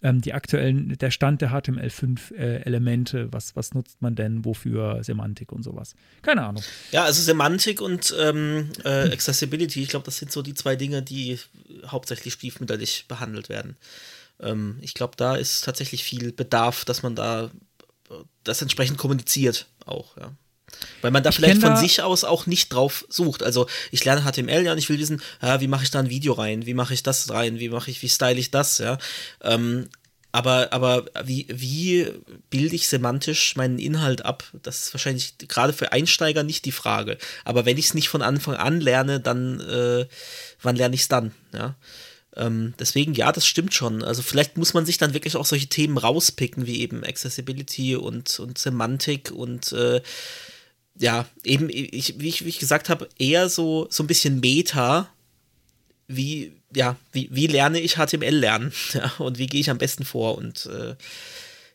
Ähm, 0.02 0.20
die 0.20 0.32
aktuellen, 0.32 0.96
der 0.98 1.10
Stand 1.10 1.42
der 1.42 1.50
HTML5-Elemente, 1.50 3.32
was, 3.32 3.56
was 3.56 3.74
nutzt 3.74 4.00
man 4.00 4.14
denn, 4.14 4.44
wofür 4.44 5.02
Semantik 5.02 5.52
und 5.52 5.62
sowas. 5.62 5.94
Keine 6.22 6.44
Ahnung. 6.46 6.62
Ja, 6.92 7.04
also 7.04 7.22
Semantik 7.22 7.80
und 7.80 8.14
ähm, 8.18 8.70
äh, 8.84 9.12
Accessibility, 9.12 9.82
ich 9.82 9.88
glaube, 9.88 10.04
das 10.06 10.18
sind 10.18 10.32
so 10.32 10.42
die 10.42 10.54
zwei 10.54 10.76
Dinge, 10.76 11.02
die 11.02 11.38
hauptsächlich 11.86 12.34
stiefmütterlich 12.34 13.06
behandelt 13.08 13.48
werden. 13.48 13.76
Ähm, 14.40 14.78
ich 14.80 14.94
glaube, 14.94 15.14
da 15.16 15.36
ist 15.36 15.64
tatsächlich 15.64 16.04
viel 16.04 16.32
Bedarf, 16.32 16.84
dass 16.84 17.02
man 17.02 17.14
da 17.14 17.50
äh, 18.10 18.14
das 18.42 18.62
entsprechend 18.62 18.98
kommuniziert 18.98 19.66
auch, 19.86 20.16
ja. 20.16 20.32
Weil 21.02 21.10
man 21.10 21.22
da 21.22 21.30
Ich 21.30 21.36
vielleicht 21.36 21.60
von 21.60 21.70
da- 21.70 21.76
sich 21.76 22.02
aus 22.02 22.24
auch 22.24 22.46
nicht 22.46 22.72
drauf 22.72 23.04
sucht. 23.08 23.42
Also 23.42 23.66
ich 23.90 24.04
lerne 24.04 24.22
HTML 24.22 24.64
ja 24.64 24.72
und 24.72 24.78
ich 24.78 24.88
will 24.88 24.98
wissen, 24.98 25.22
ja, 25.42 25.60
wie 25.60 25.68
mache 25.68 25.84
ich 25.84 25.90
da 25.90 25.98
ein 26.00 26.10
Video 26.10 26.32
rein, 26.32 26.66
wie 26.66 26.74
mache 26.74 26.94
ich 26.94 27.02
das 27.02 27.30
rein, 27.30 27.58
wie 27.58 27.68
mache 27.68 27.90
ich, 27.90 28.02
wie 28.02 28.08
style 28.08 28.38
ich 28.38 28.50
das, 28.50 28.78
ja. 28.78 28.98
Ähm, 29.42 29.88
aber, 30.32 30.72
aber 30.72 31.04
wie, 31.22 31.46
wie 31.48 32.10
bilde 32.50 32.74
ich 32.74 32.88
semantisch 32.88 33.54
meinen 33.54 33.78
Inhalt 33.78 34.24
ab? 34.24 34.42
Das 34.64 34.82
ist 34.82 34.92
wahrscheinlich 34.94 35.34
gerade 35.46 35.72
für 35.72 35.92
Einsteiger 35.92 36.42
nicht 36.42 36.64
die 36.64 36.72
Frage. 36.72 37.18
Aber 37.44 37.66
wenn 37.66 37.78
ich 37.78 37.84
es 37.86 37.94
nicht 37.94 38.08
von 38.08 38.20
Anfang 38.20 38.56
an 38.56 38.80
lerne, 38.80 39.20
dann 39.20 39.60
äh, 39.60 40.06
wann 40.60 40.74
lerne 40.74 40.96
ich 40.96 41.02
es 41.02 41.08
dann? 41.08 41.30
Ja. 41.52 41.76
Ähm, 42.36 42.74
deswegen, 42.80 43.14
ja, 43.14 43.30
das 43.30 43.46
stimmt 43.46 43.74
schon. 43.74 44.02
Also 44.02 44.22
vielleicht 44.22 44.56
muss 44.56 44.74
man 44.74 44.84
sich 44.84 44.98
dann 44.98 45.14
wirklich 45.14 45.36
auch 45.36 45.46
solche 45.46 45.68
Themen 45.68 45.98
rauspicken, 45.98 46.66
wie 46.66 46.80
eben 46.80 47.04
Accessibility 47.04 47.94
und, 47.94 48.40
und 48.40 48.58
Semantik 48.58 49.30
und 49.30 49.70
äh, 49.70 50.02
ja, 50.98 51.26
eben, 51.44 51.68
ich, 51.70 52.18
wie, 52.18 52.28
ich, 52.28 52.44
wie 52.44 52.48
ich 52.48 52.58
gesagt 52.58 52.88
habe, 52.88 53.08
eher 53.18 53.48
so, 53.48 53.86
so 53.90 54.02
ein 54.02 54.06
bisschen 54.06 54.40
Meta, 54.40 55.08
wie, 56.06 56.52
ja, 56.74 56.96
wie, 57.12 57.28
wie 57.32 57.46
lerne 57.46 57.80
ich 57.80 57.96
HTML 57.96 58.34
lernen 58.34 58.72
ja, 58.92 59.12
und 59.18 59.38
wie 59.38 59.46
gehe 59.46 59.60
ich 59.60 59.70
am 59.70 59.78
besten 59.78 60.04
vor 60.04 60.36
und 60.38 60.66
äh, 60.66 60.96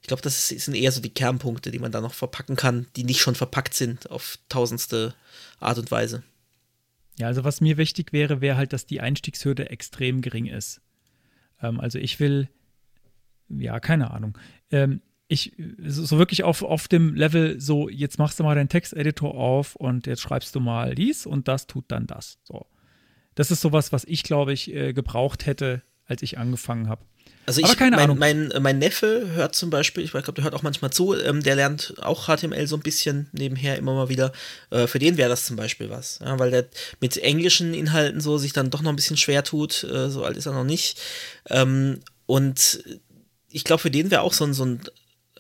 ich 0.02 0.08
glaube, 0.08 0.22
das 0.22 0.48
sind 0.48 0.74
eher 0.74 0.92
so 0.92 1.02
die 1.02 1.14
Kernpunkte, 1.14 1.72
die 1.72 1.80
man 1.80 1.92
da 1.92 2.02
noch 2.02 2.14
verpacken 2.14 2.56
kann, 2.56 2.88
die 2.96 3.04
nicht 3.04 3.20
schon 3.20 3.36
verpackt 3.36 3.74
sind 3.74 4.10
auf 4.10 4.40
tausendste 4.48 5.14
Art 5.60 5.78
und 5.78 5.92
Weise. 5.92 6.24
Ja, 7.18 7.28
also 7.28 7.44
was 7.44 7.62
mir 7.62 7.78
wichtig 7.78 8.14
wäre, 8.14 8.42
wäre 8.42 8.58
halt, 8.58 8.72
dass 8.72 8.86
die 8.86 9.02
Einstiegshürde 9.02 9.70
extrem 9.70 10.22
gering 10.22 10.46
ist. 10.46 10.82
Ähm, 11.62 11.80
also 11.80 12.00
ich 12.00 12.20
will, 12.20 12.48
ja, 13.50 13.80
keine 13.80 14.12
Ahnung. 14.12 14.38
Ähm, 14.72 15.02
ich, 15.32 15.54
so, 15.86 16.18
wirklich 16.18 16.44
auf, 16.44 16.64
auf 16.64 16.88
dem 16.88 17.14
Level, 17.14 17.62
so, 17.62 17.88
jetzt 17.88 18.18
machst 18.18 18.40
du 18.40 18.44
mal 18.44 18.56
deinen 18.56 18.68
Texteditor 18.68 19.36
auf 19.36 19.76
und 19.76 20.08
jetzt 20.08 20.22
schreibst 20.22 20.56
du 20.56 20.60
mal 20.60 20.96
dies 20.96 21.28
und 21.28 21.48
das 21.48 21.68
tut 21.68 21.86
dann 21.90 22.08
das. 22.08 22.40
So. 22.44 22.66
Das 23.36 23.52
ist 23.52 23.62
sowas, 23.62 23.92
was 23.94 24.06
ich, 24.06 24.24
glaube 24.24 24.54
ich, 24.54 24.74
äh, 24.74 24.92
gebraucht 24.92 25.46
hätte, 25.46 25.84
als 26.06 26.24
ich 26.24 26.40
angefangen 26.40 26.90
habe. 26.90 27.06
Also 27.46 27.62
ich, 27.62 27.78
keine 27.78 27.96
mein. 27.96 28.18
Mein, 28.18 28.54
mein 28.60 28.80
Neffe 28.80 29.30
hört 29.34 29.54
zum 29.54 29.70
Beispiel, 29.70 30.04
ich 30.04 30.12
glaube, 30.12 30.34
der 30.34 30.46
hört 30.46 30.56
auch 30.56 30.64
manchmal 30.64 30.92
zu, 30.92 31.16
ähm, 31.16 31.44
der 31.44 31.56
lernt 31.56 31.94
auch 32.02 32.26
HTML 32.26 32.66
so 32.66 32.76
ein 32.76 32.82
bisschen 32.82 33.30
nebenher 33.32 33.78
immer 33.78 33.94
mal 33.94 34.10
wieder. 34.10 34.34
Äh, 34.72 34.88
für 34.88 35.00
den 35.00 35.18
wäre 35.18 35.30
das 35.30 35.46
zum 35.46 35.56
Beispiel 35.56 35.92
was, 35.92 36.20
ja, 36.24 36.40
weil 36.40 36.50
der 36.50 36.66
mit 37.02 37.18
englischen 37.18 37.76
Inhalten 37.76 38.20
so 38.20 38.40
sich 38.40 38.54
dann 38.54 38.72
doch 38.72 38.82
noch 38.82 38.92
ein 38.92 38.96
bisschen 38.96 39.18
schwer 39.18 39.44
tut. 39.44 39.84
Äh, 39.84 40.10
so 40.10 40.24
alt 40.24 40.38
ist 40.38 40.48
er 40.48 40.54
noch 40.54 40.64
nicht. 40.64 41.00
Ähm, 41.50 42.00
und 42.26 42.84
ich 43.52 43.64
glaube, 43.64 43.82
für 43.82 43.92
den 43.92 44.12
wäre 44.12 44.22
auch 44.22 44.34
so 44.34 44.44
ein, 44.44 44.54
so 44.54 44.66
ein, 44.66 44.82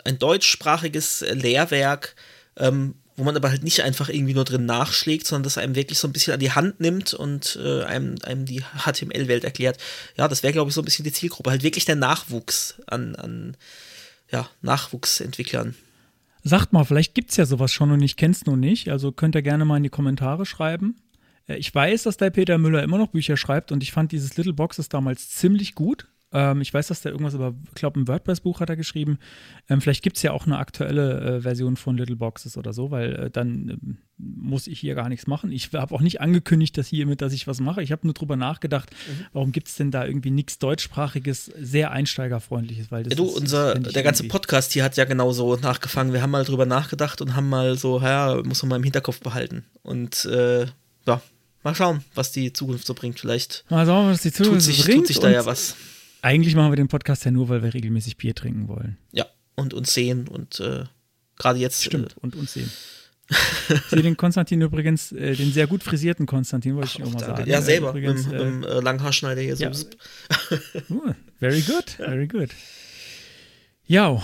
ein 0.05 0.19
deutschsprachiges 0.19 1.25
Lehrwerk, 1.31 2.15
ähm, 2.57 2.95
wo 3.15 3.23
man 3.23 3.35
aber 3.35 3.49
halt 3.49 3.63
nicht 3.63 3.81
einfach 3.81 4.09
irgendwie 4.09 4.33
nur 4.33 4.45
drin 4.45 4.65
nachschlägt, 4.65 5.27
sondern 5.27 5.43
das 5.43 5.57
einem 5.57 5.75
wirklich 5.75 5.99
so 5.99 6.07
ein 6.07 6.13
bisschen 6.13 6.33
an 6.33 6.39
die 6.39 6.51
Hand 6.51 6.79
nimmt 6.79 7.13
und 7.13 7.59
äh, 7.61 7.83
einem, 7.83 8.15
einem 8.23 8.45
die 8.45 8.61
HTML-Welt 8.61 9.43
erklärt. 9.43 9.77
Ja, 10.17 10.27
das 10.27 10.41
wäre, 10.41 10.53
glaube 10.53 10.69
ich, 10.69 10.75
so 10.75 10.81
ein 10.81 10.85
bisschen 10.85 11.03
die 11.03 11.11
Zielgruppe. 11.11 11.49
Halt 11.49 11.63
wirklich 11.63 11.85
der 11.85 11.97
Nachwuchs 11.97 12.75
an, 12.87 13.15
an 13.15 13.57
ja, 14.31 14.49
Nachwuchsentwicklern. 14.61 15.75
Sagt 16.43 16.71
mal, 16.71 16.85
vielleicht 16.85 17.13
gibt 17.13 17.31
es 17.31 17.37
ja 17.37 17.45
sowas 17.45 17.71
schon 17.73 17.91
und 17.91 18.01
ich 18.01 18.15
kenne 18.15 18.33
es 18.33 18.45
nur 18.45 18.55
nicht. 18.57 18.89
Also 18.89 19.11
könnt 19.11 19.35
ihr 19.35 19.41
gerne 19.41 19.65
mal 19.65 19.77
in 19.77 19.83
die 19.83 19.89
Kommentare 19.89 20.45
schreiben. 20.45 21.01
Äh, 21.47 21.57
Ich 21.57 21.73
weiß, 21.75 22.03
dass 22.03 22.17
der 22.17 22.29
Peter 22.29 22.57
Müller 22.57 22.83
immer 22.83 22.97
noch 22.97 23.07
Bücher 23.07 23.35
schreibt 23.35 23.71
und 23.73 23.83
ich 23.83 23.91
fand 23.91 24.13
dieses 24.13 24.37
Little 24.37 24.53
Boxes 24.53 24.87
damals 24.87 25.29
ziemlich 25.29 25.75
gut. 25.75 26.07
Ähm, 26.31 26.61
ich 26.61 26.71
weiß, 26.71 26.87
dass 26.87 27.01
der 27.01 27.11
irgendwas 27.11 27.33
über, 27.33 27.55
ich 27.69 27.73
glaube, 27.75 27.99
ein 27.99 28.07
WordPress-Buch 28.07 28.59
hat 28.59 28.69
er 28.69 28.75
geschrieben. 28.75 29.17
Ähm, 29.67 29.81
vielleicht 29.81 30.03
gibt 30.03 30.17
es 30.17 30.21
ja 30.23 30.31
auch 30.31 30.45
eine 30.45 30.59
aktuelle 30.59 31.37
äh, 31.37 31.41
Version 31.41 31.75
von 31.75 31.97
Little 31.97 32.17
Boxes 32.17 32.55
oder 32.55 32.71
so, 32.71 32.91
weil 32.91 33.15
äh, 33.15 33.29
dann 33.31 33.69
ähm, 33.81 33.97
muss 34.17 34.67
ich 34.67 34.79
hier 34.79 34.93
gar 34.93 35.09
nichts 35.09 35.25
machen. 35.25 35.51
Ich 35.51 35.73
habe 35.73 35.95
auch 35.95 36.01
nicht 36.01 36.21
angekündigt, 36.21 36.77
dass 36.77 36.87
hiermit, 36.87 37.21
dass 37.21 37.33
ich 37.33 37.47
was 37.47 37.59
mache. 37.61 37.81
Ich 37.81 37.91
habe 37.91 38.05
nur 38.05 38.13
drüber 38.13 38.35
nachgedacht, 38.35 38.91
Mhm. 38.91 39.25
warum 39.33 39.51
gibt 39.51 39.69
es 39.69 39.75
denn 39.75 39.89
da 39.89 40.05
irgendwie 40.05 40.29
nichts 40.29 40.59
deutschsprachiges, 40.59 41.45
sehr 41.59 41.89
einsteigerfreundliches? 41.91 42.91
Weil 42.91 43.03
das 43.05 43.11
Ja, 43.11 43.17
du, 43.17 43.25
ist- 43.25 43.35
unser, 43.39 43.75
der 43.75 44.03
ganze 44.03 44.21
irgendwie- 44.23 44.31
Podcast 44.33 44.71
hier 44.73 44.83
hat 44.83 44.97
ja 44.97 45.05
genauso 45.05 45.55
nachgefangen. 45.55 46.13
Wir 46.13 46.21
haben 46.21 46.31
mal 46.31 46.45
drüber 46.45 46.67
nachgedacht 46.67 47.21
und 47.21 47.35
haben 47.35 47.49
mal 47.49 47.75
so, 47.75 47.99
ja, 48.01 48.39
muss 48.43 48.61
man 48.61 48.69
mal 48.69 48.75
im 48.75 48.83
Hinterkopf 48.83 49.19
behalten. 49.21 49.63
Und 49.81 50.25
äh, 50.25 50.67
ja, 51.07 51.21
mal 51.63 51.73
schauen, 51.73 52.03
was 52.13 52.31
die 52.31 52.53
Zukunft 52.53 52.85
so 52.85 52.93
bringt. 52.93 53.19
Vielleicht 53.19 53.65
Mal 53.69 53.85
schauen, 53.87 54.11
was 54.11 54.21
die 54.21 54.29
tut 54.31 54.45
Zukunft 54.45 54.65
sich, 54.67 54.83
bringt. 54.83 54.97
tut 54.99 55.07
sich 55.07 55.19
da 55.19 55.29
ja 55.31 55.43
was. 55.45 55.75
Eigentlich 56.21 56.55
machen 56.55 56.71
wir 56.71 56.75
den 56.75 56.87
Podcast 56.87 57.25
ja 57.25 57.31
nur, 57.31 57.49
weil 57.49 57.63
wir 57.63 57.73
regelmäßig 57.73 58.17
Bier 58.17 58.35
trinken 58.35 58.67
wollen. 58.67 58.97
Ja, 59.11 59.25
und 59.55 59.73
uns 59.73 59.93
sehen 59.93 60.27
und 60.27 60.59
äh, 60.59 60.83
gerade 61.37 61.59
jetzt. 61.59 61.83
Stimmt, 61.83 62.17
und 62.17 62.35
uns 62.35 62.53
sehen. 62.53 62.69
Ich 63.29 63.81
sehe 63.89 64.01
den 64.01 64.17
Konstantin 64.17 64.59
übrigens, 64.61 65.11
äh, 65.11 65.35
den 65.35 65.53
sehr 65.53 65.67
gut 65.67 65.83
frisierten 65.83 66.25
Konstantin, 66.25 66.75
wollte 66.75 66.87
ich 66.87 66.99
Äh, 66.99 67.03
auch 67.03 67.13
mal 67.13 67.19
sagen. 67.19 67.49
ja, 67.49 67.59
Äh, 67.59 67.61
selber, 67.61 67.89
Übrigens, 67.89 68.25
mit, 68.25 68.33
äh, 68.35 68.37
dem 68.39 68.63
äh, 68.63 68.79
Langhaarschneider 68.79 69.41
hier 69.41 69.53
ja. 69.55 69.71
so. 69.73 69.85
uh, 70.89 71.13
very 71.39 71.61
good, 71.61 71.89
very 71.91 72.27
good. 72.27 72.49
Ja, 73.85 74.21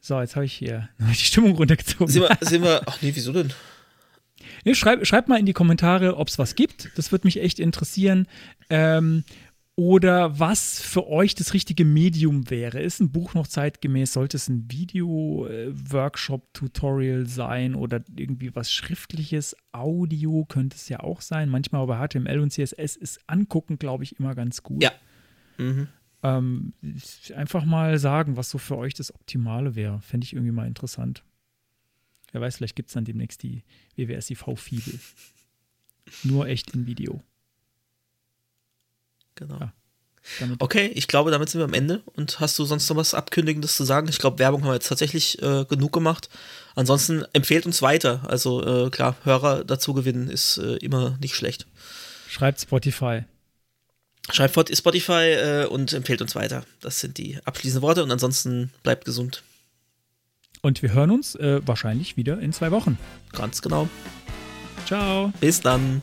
so, 0.00 0.20
jetzt 0.20 0.36
habe 0.36 0.46
ich 0.46 0.54
hier 0.54 0.88
die 0.98 1.14
Stimmung 1.14 1.54
runtergezogen. 1.56 2.08
Sind 2.08 2.22
wir, 2.22 2.38
sind 2.40 2.62
wir, 2.62 2.82
ach 2.86 3.00
nee, 3.02 3.12
wieso 3.14 3.32
denn? 3.32 3.52
Nee, 4.64 4.74
schreib, 4.74 5.06
schreibt 5.06 5.28
mal 5.28 5.38
in 5.38 5.46
die 5.46 5.52
Kommentare, 5.52 6.16
ob 6.16 6.28
es 6.28 6.38
was 6.38 6.54
gibt. 6.54 6.90
Das 6.96 7.12
würde 7.12 7.26
mich 7.26 7.40
echt 7.40 7.58
interessieren. 7.58 8.26
Ähm, 8.70 9.24
oder 9.76 10.38
was 10.38 10.80
für 10.80 11.08
euch 11.08 11.34
das 11.34 11.52
richtige 11.52 11.84
Medium 11.84 12.48
wäre. 12.48 12.80
Ist 12.80 13.00
ein 13.00 13.10
Buch 13.10 13.34
noch 13.34 13.48
zeitgemäß? 13.48 14.12
Sollte 14.12 14.36
es 14.36 14.48
ein 14.48 14.70
Video-Workshop-Tutorial 14.70 17.26
sein 17.26 17.74
oder 17.74 18.04
irgendwie 18.14 18.54
was 18.54 18.70
Schriftliches? 18.70 19.56
Audio 19.72 20.44
könnte 20.44 20.76
es 20.76 20.88
ja 20.88 21.00
auch 21.00 21.20
sein. 21.20 21.48
Manchmal 21.48 21.82
aber 21.82 21.98
HTML 21.98 22.38
und 22.38 22.52
CSS 22.52 22.94
ist 22.94 23.18
angucken, 23.26 23.80
glaube 23.80 24.04
ich, 24.04 24.20
immer 24.20 24.36
ganz 24.36 24.62
gut. 24.62 24.80
Ja. 24.80 24.92
Mhm. 25.58 25.88
Ähm, 26.22 26.72
einfach 27.34 27.64
mal 27.64 27.98
sagen, 27.98 28.36
was 28.36 28.50
so 28.50 28.58
für 28.58 28.78
euch 28.78 28.94
das 28.94 29.12
Optimale 29.12 29.74
wäre. 29.74 30.00
Fände 30.02 30.24
ich 30.24 30.34
irgendwie 30.34 30.52
mal 30.52 30.68
interessant. 30.68 31.24
Wer 32.30 32.40
weiß, 32.40 32.54
vielleicht 32.56 32.76
gibt 32.76 32.90
es 32.90 32.94
dann 32.94 33.04
demnächst 33.04 33.42
die 33.42 33.64
WWSIV-Fibel. 33.96 35.00
Nur 36.22 36.46
echt 36.46 36.74
in 36.74 36.86
Video. 36.86 37.24
Genau. 39.34 39.58
Ja. 39.58 39.72
Okay, 40.58 40.90
ich 40.94 41.06
glaube, 41.06 41.30
damit 41.30 41.50
sind 41.50 41.60
wir 41.60 41.66
am 41.66 41.74
Ende. 41.74 42.02
Und 42.16 42.40
hast 42.40 42.58
du 42.58 42.64
sonst 42.64 42.88
noch 42.88 42.96
was 42.96 43.14
Abkündigendes 43.14 43.76
zu 43.76 43.84
sagen? 43.84 44.08
Ich 44.08 44.18
glaube, 44.18 44.38
Werbung 44.38 44.62
haben 44.62 44.70
wir 44.70 44.74
jetzt 44.74 44.88
tatsächlich 44.88 45.40
äh, 45.42 45.64
genug 45.66 45.92
gemacht. 45.92 46.28
Ansonsten 46.74 47.24
empfehlt 47.32 47.66
uns 47.66 47.82
weiter. 47.82 48.22
Also 48.26 48.86
äh, 48.86 48.90
klar, 48.90 49.16
Hörer 49.24 49.64
dazu 49.64 49.92
gewinnen 49.92 50.30
ist 50.30 50.58
äh, 50.58 50.76
immer 50.76 51.18
nicht 51.20 51.34
schlecht. 51.34 51.66
schreibt 52.28 52.60
Spotify. 52.60 53.24
Schreibt 54.32 54.74
Spotify 54.74 55.12
äh, 55.12 55.66
und 55.66 55.92
empfehlt 55.92 56.22
uns 56.22 56.34
weiter. 56.34 56.64
Das 56.80 57.00
sind 57.00 57.18
die 57.18 57.38
abschließenden 57.44 57.82
Worte 57.82 58.02
und 58.02 58.10
ansonsten 58.10 58.72
bleibt 58.82 59.04
gesund. 59.04 59.42
Und 60.62 60.80
wir 60.80 60.94
hören 60.94 61.10
uns 61.10 61.34
äh, 61.34 61.60
wahrscheinlich 61.66 62.16
wieder 62.16 62.40
in 62.40 62.54
zwei 62.54 62.70
Wochen. 62.70 62.98
Ganz 63.32 63.60
genau. 63.60 63.88
Ciao. 64.86 65.30
Bis 65.38 65.60
dann. 65.60 66.02